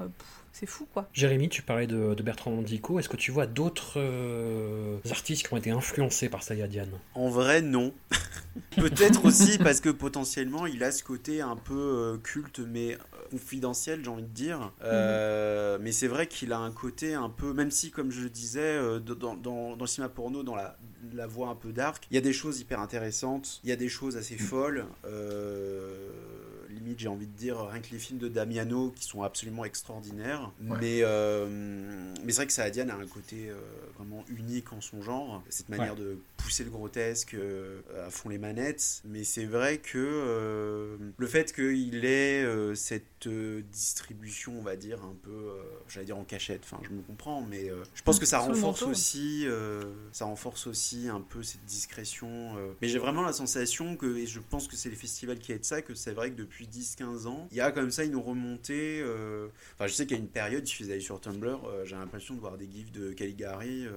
c'est 0.58 0.66
fou 0.66 0.88
quoi 0.92 1.08
Jérémy, 1.12 1.48
tu 1.48 1.62
parlais 1.62 1.86
de, 1.86 2.14
de 2.14 2.22
Bertrand 2.22 2.50
Mandico. 2.50 2.98
Est-ce 2.98 3.08
que 3.08 3.16
tu 3.16 3.30
vois 3.30 3.46
d'autres 3.46 3.94
euh, 3.96 4.98
artistes 5.10 5.46
qui 5.46 5.54
ont 5.54 5.56
été 5.56 5.70
influencés 5.70 6.28
par 6.28 6.42
Sayadian 6.42 6.88
En 7.14 7.28
vrai, 7.28 7.62
non. 7.62 7.92
Peut-être 8.76 9.24
aussi 9.24 9.58
parce 9.58 9.80
que 9.80 9.88
potentiellement 9.88 10.66
il 10.66 10.82
a 10.82 10.90
ce 10.90 11.04
côté 11.04 11.40
un 11.40 11.54
peu 11.54 11.74
euh, 11.74 12.16
culte 12.18 12.58
mais 12.58 12.94
euh, 12.94 12.96
confidentiel, 13.30 14.00
j'ai 14.02 14.10
envie 14.10 14.22
de 14.22 14.28
dire. 14.28 14.72
Euh, 14.82 15.78
Mais 15.80 15.92
c'est 15.92 16.08
vrai 16.08 16.26
qu'il 16.26 16.52
a 16.52 16.58
un 16.58 16.72
côté 16.72 17.14
un 17.14 17.30
peu, 17.30 17.52
même 17.52 17.70
si, 17.70 17.90
comme 17.90 18.10
je 18.10 18.22
le 18.22 18.30
disais, 18.30 18.60
euh, 18.60 18.98
dans, 18.98 19.36
dans, 19.36 19.76
dans 19.76 19.84
le 19.84 19.86
cinéma 19.86 20.08
porno, 20.08 20.42
dans 20.42 20.56
la, 20.56 20.76
la 21.12 21.26
voie 21.26 21.48
un 21.48 21.54
peu 21.54 21.72
dark, 21.72 22.06
il 22.10 22.14
y 22.14 22.18
a 22.18 22.20
des 22.22 22.32
choses 22.32 22.60
hyper 22.60 22.80
intéressantes, 22.80 23.60
il 23.64 23.70
y 23.70 23.72
a 23.72 23.76
des 23.76 23.88
choses 23.88 24.16
assez 24.16 24.36
folles. 24.36 24.86
Euh, 25.04 26.08
limite, 26.88 27.00
j'ai 27.00 27.08
envie 27.08 27.26
de 27.26 27.36
dire, 27.36 27.60
rien 27.60 27.80
que 27.80 27.90
les 27.92 27.98
films 27.98 28.18
de 28.18 28.28
Damiano 28.28 28.90
qui 28.90 29.04
sont 29.04 29.22
absolument 29.22 29.64
extraordinaires. 29.64 30.50
Ouais. 30.62 30.78
Mais, 30.80 30.98
euh, 31.02 31.46
mais 32.24 32.32
c'est 32.32 32.36
vrai 32.36 32.46
que 32.46 32.52
Saadian 32.52 32.88
a 32.88 32.94
un 32.94 33.06
côté 33.06 33.48
euh, 33.50 33.56
vraiment 33.96 34.24
unique 34.28 34.72
en 34.72 34.80
son 34.80 35.02
genre. 35.02 35.42
Cette 35.48 35.68
manière 35.68 35.94
Ouais. 35.94 36.00
de 36.00 36.18
pousser 36.36 36.64
le 36.64 36.70
grotesque 36.70 37.34
euh, 37.34 37.80
à 38.06 38.10
fond 38.10 38.28
les 38.28 38.38
manettes, 38.38 39.02
mais 39.04 39.24
c'est 39.24 39.44
vrai 39.44 39.78
que 39.78 40.98
le 41.16 41.26
fait 41.26 41.52
qu'il 41.54 42.04
ait 42.04 42.44
cette 42.74 43.28
distribution, 43.28 44.58
on 44.58 44.62
va 44.62 44.76
dire, 44.76 45.02
un 45.02 45.14
peu, 45.22 45.52
j'allais 45.88 46.06
dire 46.06 46.18
en 46.18 46.24
cachette, 46.24 46.62
enfin 46.64 46.80
je 46.82 46.90
me 46.90 47.02
comprends, 47.02 47.42
mais 47.42 47.70
je 47.94 48.02
pense 48.02 48.18
que 48.18 48.26
ça 48.26 48.38
renforce 48.38 48.82
aussi, 48.82 49.46
ça 50.12 50.24
renforce 50.26 50.66
aussi 50.66 51.08
un 51.08 51.20
peu 51.20 51.42
cette 51.42 51.64
discrétion. 51.64 52.54
Mais 52.80 52.88
j'ai 52.88 52.98
vraiment 52.98 53.22
la 53.22 53.32
sensation 53.32 53.96
que, 53.96 54.16
et 54.16 54.26
je 54.26 54.40
pense 54.40 54.68
que 54.68 54.76
c'est 54.76 54.90
les 54.90 54.96
festivals 54.96 55.38
qui 55.38 55.52
aident 55.52 55.64
ça, 55.64 55.82
que 55.82 55.94
c'est 55.94 56.12
vrai 56.12 56.30
que 56.30 56.36
depuis 56.36 56.66
10-15 56.78 57.26
ans, 57.26 57.48
il 57.50 57.56
y 57.56 57.60
a 57.60 57.70
comme 57.72 57.90
ça 57.90 58.04
une 58.04 58.16
remontée. 58.16 59.00
euh, 59.02 59.48
Enfin, 59.74 59.86
je 59.86 59.92
sais 59.92 60.06
qu'il 60.06 60.16
y 60.16 60.20
a 60.20 60.22
une 60.22 60.28
période, 60.28 60.62
il 60.66 60.70
suffit 60.70 60.86
d'aller 60.88 61.00
sur 61.00 61.20
Tumblr, 61.20 61.48
euh, 61.66 61.84
j'ai 61.84 61.96
l'impression 61.96 62.34
de 62.34 62.40
voir 62.40 62.56
des 62.56 62.68
gifs 62.70 62.92
de 62.92 63.12
Caligari, 63.12 63.86
euh, 63.86 63.92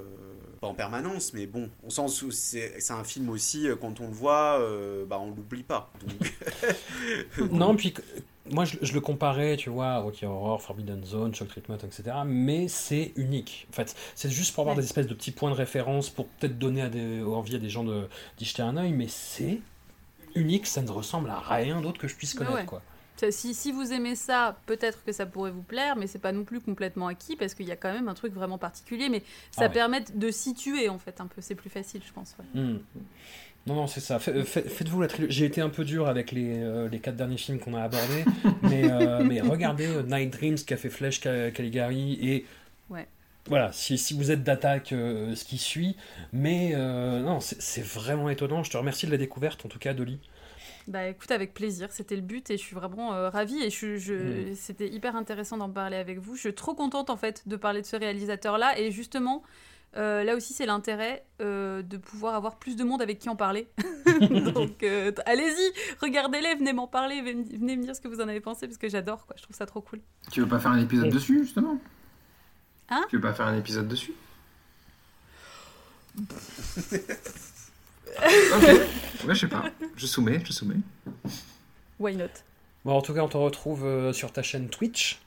pas 0.59 0.67
en 0.67 0.73
permanence, 0.73 1.33
mais 1.33 1.45
bon, 1.47 1.69
on 1.83 1.89
sent 1.89 2.25
que 2.27 2.31
c'est 2.31 2.79
c'est 2.79 2.93
un 2.93 3.03
film 3.03 3.29
aussi, 3.29 3.67
euh, 3.67 3.75
quand 3.75 3.99
on 3.99 4.07
le 4.07 4.13
voit, 4.13 4.59
euh, 4.59 5.05
bah, 5.05 5.19
on 5.19 5.27
l'oublie 5.27 5.63
pas. 5.63 5.91
Donc... 6.05 6.33
Non, 7.51 7.75
puis 7.75 7.93
moi 8.49 8.65
je, 8.65 8.77
je 8.81 8.93
le 8.93 9.01
comparais, 9.01 9.55
tu 9.57 9.69
vois, 9.69 9.87
à 9.89 9.99
Rocky 9.99 10.25
Horror, 10.25 10.61
Forbidden 10.61 11.03
Zone, 11.05 11.33
Shock 11.33 11.49
Treatment, 11.49 11.77
etc. 11.77 12.03
Mais 12.25 12.67
c'est 12.67 13.11
unique. 13.15 13.67
En 13.69 13.73
fait, 13.73 13.95
c'est 14.15 14.29
juste 14.29 14.53
pour 14.53 14.61
avoir 14.63 14.75
Ouais. 14.75 14.81
des 14.81 14.87
espèces 14.87 15.07
de 15.07 15.13
petits 15.13 15.31
points 15.31 15.49
de 15.51 15.55
référence, 15.55 16.09
pour 16.09 16.27
peut-être 16.27 16.57
donner 16.57 16.81
à 16.81 16.89
des, 16.89 17.21
envie 17.21 17.55
à 17.55 17.59
des 17.59 17.69
gens 17.69 17.83
de- 17.83 18.07
d'y 18.37 18.45
jeter 18.45 18.61
un 18.61 18.77
œil, 18.77 18.91
mais 18.93 19.07
c'est 19.07 19.59
unique, 20.35 20.67
ça 20.67 20.81
ne 20.81 20.89
ressemble 20.91 21.29
à 21.29 21.39
rien 21.39 21.81
d'autre 21.81 21.99
que 21.99 22.07
je 22.07 22.15
puisse 22.15 22.33
Mais 22.35 22.45
connaître, 22.45 22.57
ouais. 22.61 22.65
quoi. 22.65 22.81
Si, 23.29 23.53
si 23.53 23.71
vous 23.71 23.93
aimez 23.93 24.15
ça, 24.15 24.57
peut-être 24.65 25.03
que 25.03 25.11
ça 25.11 25.27
pourrait 25.27 25.51
vous 25.51 25.61
plaire, 25.61 25.95
mais 25.95 26.07
c'est 26.07 26.17
pas 26.17 26.31
non 26.31 26.43
plus 26.43 26.59
complètement 26.59 27.05
acquis 27.05 27.35
parce 27.35 27.53
qu'il 27.53 27.67
y 27.67 27.71
a 27.71 27.75
quand 27.75 27.93
même 27.93 28.07
un 28.07 28.15
truc 28.15 28.33
vraiment 28.33 28.57
particulier. 28.57 29.09
Mais 29.09 29.19
ça 29.51 29.57
Ah 29.57 29.61
ouais. 29.67 29.69
permet 29.69 30.01
de 30.15 30.31
situer 30.31 30.89
en 30.89 30.97
fait 30.97 31.21
un 31.21 31.27
peu. 31.27 31.39
C'est 31.39 31.53
plus 31.53 31.69
facile, 31.69 32.01
je 32.03 32.11
pense. 32.13 32.35
ouais. 32.39 32.59
Hmm. 32.61 32.79
Non, 33.67 33.75
non, 33.75 33.85
c'est 33.85 33.99
ça. 33.99 34.15
Euh, 34.29 34.43
fait- 34.43 34.67
Faites-vous 34.67 35.01
la 35.01 35.07
trilogie. 35.07 35.31
J'ai 35.37 35.45
été 35.45 35.61
un 35.61 35.69
peu 35.69 35.85
dur 35.85 36.07
avec 36.07 36.31
les, 36.31 36.63
euh, 36.63 36.89
les 36.89 36.99
quatre 36.99 37.15
derniers 37.15 37.37
films 37.37 37.59
qu'on 37.59 37.75
a 37.75 37.83
abordés, 37.83 38.25
mais, 38.63 38.91
euh, 38.91 39.23
mais 39.23 39.39
regardez 39.39 39.85
euh, 39.85 40.01
Night 40.01 40.31
Dreams, 40.33 40.57
Café 40.65 40.89
Flèche, 40.89 41.21
Ca- 41.21 41.51
Caligari, 41.51 42.13
et 42.27 42.45
Ouais. 42.89 43.07
Voilà, 43.47 43.71
si, 43.71 43.97
si 43.97 44.13
vous 44.13 44.31
êtes 44.31 44.43
d'attaque, 44.43 44.91
euh, 44.93 45.35
ce 45.35 45.43
qui 45.45 45.57
suit. 45.57 45.95
Mais 46.33 46.71
euh, 46.75 47.21
non, 47.21 47.39
c'est 47.39 47.83
vraiment 47.83 48.29
étonnant. 48.29 48.63
Je 48.63 48.71
te 48.71 48.77
remercie 48.77 49.05
de 49.07 49.11
la 49.11 49.17
découverte, 49.17 49.65
en 49.65 49.69
tout 49.69 49.79
cas, 49.79 49.93
Dolly. 49.93 50.19
Bah 50.87 51.07
écoute, 51.07 51.29
avec 51.31 51.53
plaisir, 51.53 51.89
c'était 51.91 52.15
le 52.15 52.21
but 52.23 52.49
et 52.49 52.57
je 52.57 52.61
suis 52.61 52.75
vraiment 52.75 53.13
euh, 53.13 53.29
ravie 53.29 53.61
et 53.61 53.69
je, 53.69 53.97
je- 53.97 54.51
Mm. 54.51 54.55
c'était 54.55 54.87
hyper 54.89 55.15
intéressant 55.15 55.57
d'en 55.57 55.69
parler 55.69 55.95
avec 55.97 56.17
vous. 56.19 56.35
Je 56.35 56.41
suis 56.41 56.55
trop 56.55 56.73
contente 56.73 57.09
en 57.11 57.17
fait 57.17 57.47
de 57.47 57.55
parler 57.55 57.81
de 57.81 57.85
ce 57.85 57.95
réalisateur-là 57.95 58.79
et 58.79 58.89
justement, 58.89 59.43
euh, 59.95 60.23
là 60.23 60.35
aussi 60.35 60.53
c'est 60.53 60.65
l'intérêt 60.65 61.23
euh, 61.39 61.83
de 61.83 61.97
pouvoir 61.97 62.33
avoir 62.33 62.57
plus 62.57 62.75
de 62.75 62.83
monde 62.83 63.01
avec 63.01 63.19
qui 63.19 63.29
en 63.29 63.35
parler. 63.35 63.67
Donc 64.55 64.81
euh, 64.81 65.11
allez-y, 65.27 65.71
regardez-les, 66.01 66.55
venez 66.55 66.73
m'en 66.73 66.87
parler, 66.87 67.21
venez, 67.21 67.43
venez 67.57 67.77
me 67.77 67.83
dire 67.83 67.95
ce 67.95 68.01
que 68.01 68.07
vous 68.07 68.19
en 68.19 68.27
avez 68.27 68.41
pensé 68.41 68.67
parce 68.67 68.79
que 68.79 68.89
j'adore 68.89 69.27
quoi, 69.27 69.35
je 69.37 69.43
trouve 69.43 69.55
ça 69.55 69.67
trop 69.67 69.81
cool. 69.81 69.99
Tu 70.31 70.41
veux 70.41 70.47
pas 70.47 70.59
faire 70.59 70.71
un 70.71 70.81
épisode 70.81 71.09
dessus, 71.09 71.43
justement? 71.43 71.77
Hein 72.91 73.05
Tu 73.09 73.15
veux 73.15 73.21
pas 73.21 73.33
faire 73.33 73.47
un 73.47 73.57
épisode 73.57 73.87
dessus? 73.87 74.13
Ok, 78.17 78.63
ouais, 79.25 79.33
je 79.33 79.39
sais 79.39 79.47
pas. 79.47 79.63
Je 79.95 80.05
soumets, 80.05 80.41
je 80.43 80.51
soumets. 80.51 80.75
Why 81.97 82.15
not? 82.15 82.25
Bon, 82.83 82.91
en 82.97 83.01
tout 83.01 83.13
cas, 83.13 83.21
on 83.21 83.29
te 83.29 83.37
retrouve 83.37 83.85
euh, 83.85 84.11
sur 84.11 84.33
ta 84.33 84.43
chaîne 84.43 84.67
Twitch. 84.67 85.19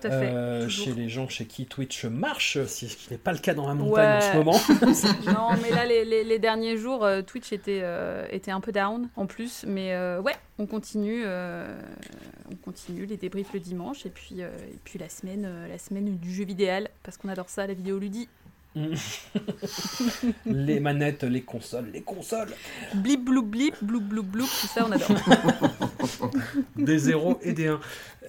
Tout 0.00 0.06
à 0.08 0.10
fait, 0.10 0.26
Euh, 0.26 0.68
chez 0.68 0.92
les 0.92 1.08
gens 1.08 1.28
chez 1.28 1.46
qui 1.46 1.66
Twitch 1.66 2.04
marche, 2.04 2.58
ce 2.64 2.84
qui 2.86 3.08
n'est 3.10 3.18
pas 3.18 3.32
le 3.32 3.38
cas 3.38 3.54
dans 3.54 3.66
la 3.66 3.74
montagne 3.74 4.18
en 4.18 4.20
ce 4.20 4.36
moment. 4.36 4.60
non, 5.26 5.56
mais 5.62 5.70
là, 5.70 5.84
les, 5.86 6.04
les- 6.04 6.24
les 6.24 6.38
derniers 6.38 6.76
jours, 6.76 7.04
euh, 7.04 7.22
Twitch 7.22 7.52
était, 7.52 7.80
euh, 7.82 8.26
était 8.30 8.50
un 8.50 8.60
peu 8.60 8.72
down 8.72 9.08
en 9.16 9.26
plus. 9.26 9.64
Mais 9.66 9.92
euh, 9.94 10.20
ouais, 10.20 10.34
on 10.58 10.66
continue, 10.66 11.24
on 11.26 12.54
continue 12.64 13.06
les 13.06 13.16
débriefs 13.16 13.52
le 13.52 13.60
dimanche 13.60 14.06
et 14.06 14.10
puis, 14.10 14.40
et 14.40 14.78
puis 14.84 14.98
la, 14.98 15.08
semaine, 15.08 15.48
la 15.68 15.78
semaine 15.78 16.16
du 16.18 16.32
jeu 16.32 16.44
vidéo, 16.44 16.66
parce 17.02 17.16
qu'on 17.16 17.28
adore 17.28 17.48
ça, 17.48 17.66
la 17.66 17.74
vidéoludie. 17.74 18.28
les 20.46 20.80
manettes, 20.80 21.22
les 21.24 21.42
consoles, 21.42 21.88
les 21.92 22.02
consoles. 22.02 22.50
Blip, 22.94 23.24
bloup, 23.24 23.42
blip, 23.42 23.74
bloup, 23.82 24.00
bloup, 24.00 24.22
bloup, 24.22 24.44
tout 24.44 24.66
ça, 24.66 24.86
on 24.86 24.92
adore. 24.92 25.08
Des 26.76 26.98
0 26.98 27.38
et 27.42 27.52
des 27.52 27.68
1. 27.68 27.80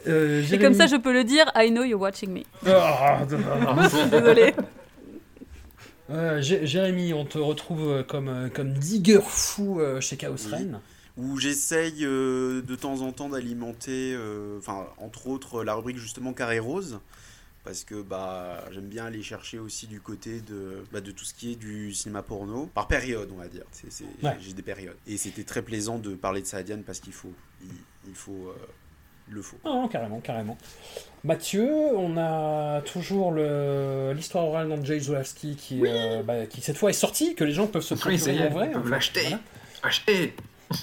Euh, 0.08 0.44
et 0.52 0.60
comme 0.60 0.74
ça, 0.74 0.88
je 0.88 0.96
peux 0.96 1.12
le 1.12 1.24
dire, 1.24 1.52
I 1.56 1.70
know 1.70 1.84
you're 1.84 2.00
watching 2.02 2.32
me. 2.32 2.42
Ah, 2.66 3.20
Désolée. 4.12 4.54
Euh, 6.10 6.42
Jé- 6.42 6.66
Jérémy, 6.66 7.14
on 7.14 7.26
te 7.26 7.38
retrouve 7.38 7.90
euh, 7.90 8.04
comme, 8.04 8.30
euh, 8.30 8.48
comme 8.50 8.72
digger 8.72 9.20
fou 9.22 9.82
euh, 9.82 10.00
chez 10.00 10.16
Chaos 10.16 10.36
Reign. 10.50 10.80
où 11.18 11.38
j'essaye 11.38 12.06
euh, 12.06 12.62
de 12.62 12.76
temps 12.76 13.02
en 13.02 13.12
temps 13.12 13.28
d'alimenter, 13.28 14.14
euh, 14.16 14.58
enfin 14.60 14.86
entre 15.00 15.28
autres 15.28 15.66
la 15.66 15.74
rubrique 15.74 15.98
justement 15.98 16.32
carré 16.32 16.60
rose, 16.60 17.00
parce 17.68 17.84
que 17.84 18.02
bah 18.02 18.64
j'aime 18.72 18.88
bien 18.88 19.06
aller 19.08 19.22
chercher 19.22 19.60
aussi 19.60 19.88
du 19.88 20.00
côté 20.00 20.40
de, 20.40 20.86
bah, 20.94 21.02
de 21.02 21.12
tout 21.12 21.26
ce 21.26 21.34
qui 21.34 21.52
est 21.52 21.56
du 21.58 21.94
cinéma 21.94 22.22
porno, 22.24 22.68
par 22.68 22.88
période 22.88 23.30
on 23.34 23.36
va 23.38 23.50
dire. 23.50 23.66
C'est, 23.72 23.92
c'est- 23.92 24.06
j'ai- 24.22 24.26
Ouais. 24.28 24.38
J'ai 24.40 24.54
des 24.54 24.62
périodes. 24.62 24.96
Et 25.06 25.18
c'était 25.18 25.44
très 25.44 25.62
plaisant 25.62 26.00
de 26.00 26.16
parler 26.16 26.42
de 26.42 26.46
ça 26.48 26.58
à 26.58 26.64
Diane 26.64 26.84
parce 26.84 27.02
qu'il 27.02 27.12
faut, 27.12 27.34
il, 27.62 27.68
il 28.08 28.16
faut, 28.16 28.48
euh, 28.48 28.56
il 29.28 29.34
le 29.34 29.42
faut. 29.42 29.58
Ah, 29.66 29.70
non, 29.70 29.88
carrément, 29.90 30.22
carrément. 30.22 30.58
Mathieu, 31.26 31.70
on 31.98 32.16
a 32.18 32.80
toujours 32.84 33.34
le- 33.34 34.14
l'histoire 34.16 34.46
orale 34.46 34.70
d'Andrzej 34.70 35.00
Zulawski 35.02 35.58
qui, 35.58 35.82
euh, 35.86 36.24
bah, 36.24 36.46
qui 36.46 36.62
cette 36.62 36.78
fois 36.78 36.90
est 36.90 36.94
sortie, 36.94 37.36
que 37.36 37.44
les 37.44 37.52
gens 37.52 37.68
peuvent 37.68 37.82
se 37.82 37.96
procurer 37.96 38.48
en 38.48 38.50
vrai. 38.50 38.68
ils 38.68 38.72
peuvent 38.72 38.90
l'acheter. 38.90 39.22
Voilà. 39.24 39.40
Acheter 39.84 40.34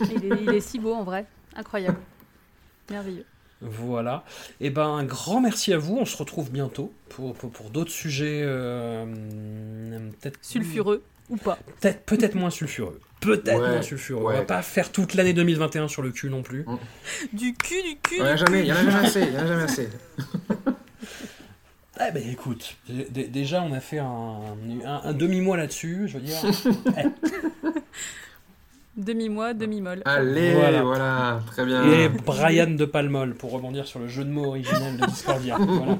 Il 0.02 0.24
est, 0.32 0.42
il 0.42 0.48
est 0.50 0.60
si 0.60 0.78
beau 0.78 0.92
en 0.92 1.02
vrai. 1.04 1.24
Incroyable. 1.56 1.98
Merveilleux. 2.90 3.24
Voilà. 3.64 4.24
Et 4.60 4.70
ben 4.70 4.86
un 4.86 5.04
grand 5.04 5.40
merci 5.40 5.72
à 5.72 5.78
vous. 5.78 5.96
On 5.98 6.04
se 6.04 6.16
retrouve 6.16 6.50
bientôt 6.50 6.92
pour, 7.08 7.34
pour, 7.34 7.50
pour 7.50 7.70
d'autres 7.70 7.90
sujets 7.90 8.42
euh, 8.44 9.04
peut-être 10.20 10.38
Sulfureux 10.42 11.02
ou 11.30 11.36
pas. 11.36 11.58
Peut-être 11.80 12.04
peut-être 12.04 12.34
moins 12.34 12.50
sulfureux. 12.50 13.00
Peut-être 13.20 13.60
Ouais, 13.62 13.68
moins 13.70 13.82
sulfureux. 13.82 14.22
On 14.24 14.28
va 14.32 14.40
ouais. 14.40 14.44
pas 14.44 14.60
faire 14.62 14.92
toute 14.92 15.14
l'année 15.14 15.32
2021 15.32 15.88
sur 15.88 16.02
le 16.02 16.10
cul 16.10 16.28
non 16.28 16.42
plus. 16.42 16.66
Du 17.32 17.54
cul, 17.54 17.82
du 17.82 17.96
cul. 18.02 18.16
Il 18.16 18.18
y 18.18 18.22
en 18.22 18.26
a 18.26 18.32
du 18.34 18.38
jamais, 18.44 18.60
cul. 18.60 18.66
il 18.66 18.68
y 18.68 18.72
en 18.72 18.76
a 18.76 18.84
jamais 18.90 19.06
assez, 19.06 19.20
il 19.22 19.32
y 19.32 19.36
en 19.38 19.40
a 19.40 19.46
jamais 19.46 19.62
assez. 19.62 19.88
Eh 22.08 22.10
ben 22.10 22.28
écoute, 22.28 22.76
déjà 22.88 23.62
on 23.62 23.72
a 23.72 23.78
fait 23.78 24.00
un, 24.00 24.56
un- 24.84 25.00
un 25.04 25.12
demi-mois 25.12 25.56
là-dessus, 25.56 26.08
je 26.08 26.18
veux 26.18 26.24
dire. 26.24 26.36
Eh, 26.98 27.04
Demi-mois, 28.96 29.54
demi-molle. 29.54 30.02
Allez, 30.04 30.54
Voilà. 30.54 30.82
voilà, 30.82 31.40
très 31.46 31.64
bien. 31.64 31.84
Et 31.92 32.08
Brian 32.08 32.70
de 32.70 32.84
Palmol, 32.84 33.34
pour 33.34 33.50
rebondir 33.50 33.86
sur 33.86 33.98
le 33.98 34.06
jeu 34.08 34.24
de 34.24 34.30
mots 34.30 34.46
originel 34.46 34.96
de 34.96 35.06
Discordia. 35.06 35.56
Voilà. 35.58 35.98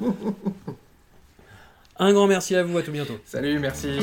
Un 1.99 2.12
grand 2.12 2.27
merci 2.27 2.57
à 2.57 2.62
vous, 2.65 2.77
à 2.79 2.83
tout 2.83 2.91
bientôt. 2.93 3.15
Salut, 3.25 3.59
merci. 3.61 3.99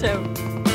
Ciao. 0.00 0.71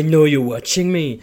I 0.00 0.02
know 0.02 0.24
you're 0.24 0.40
watching 0.40 0.90
me. 0.90 1.18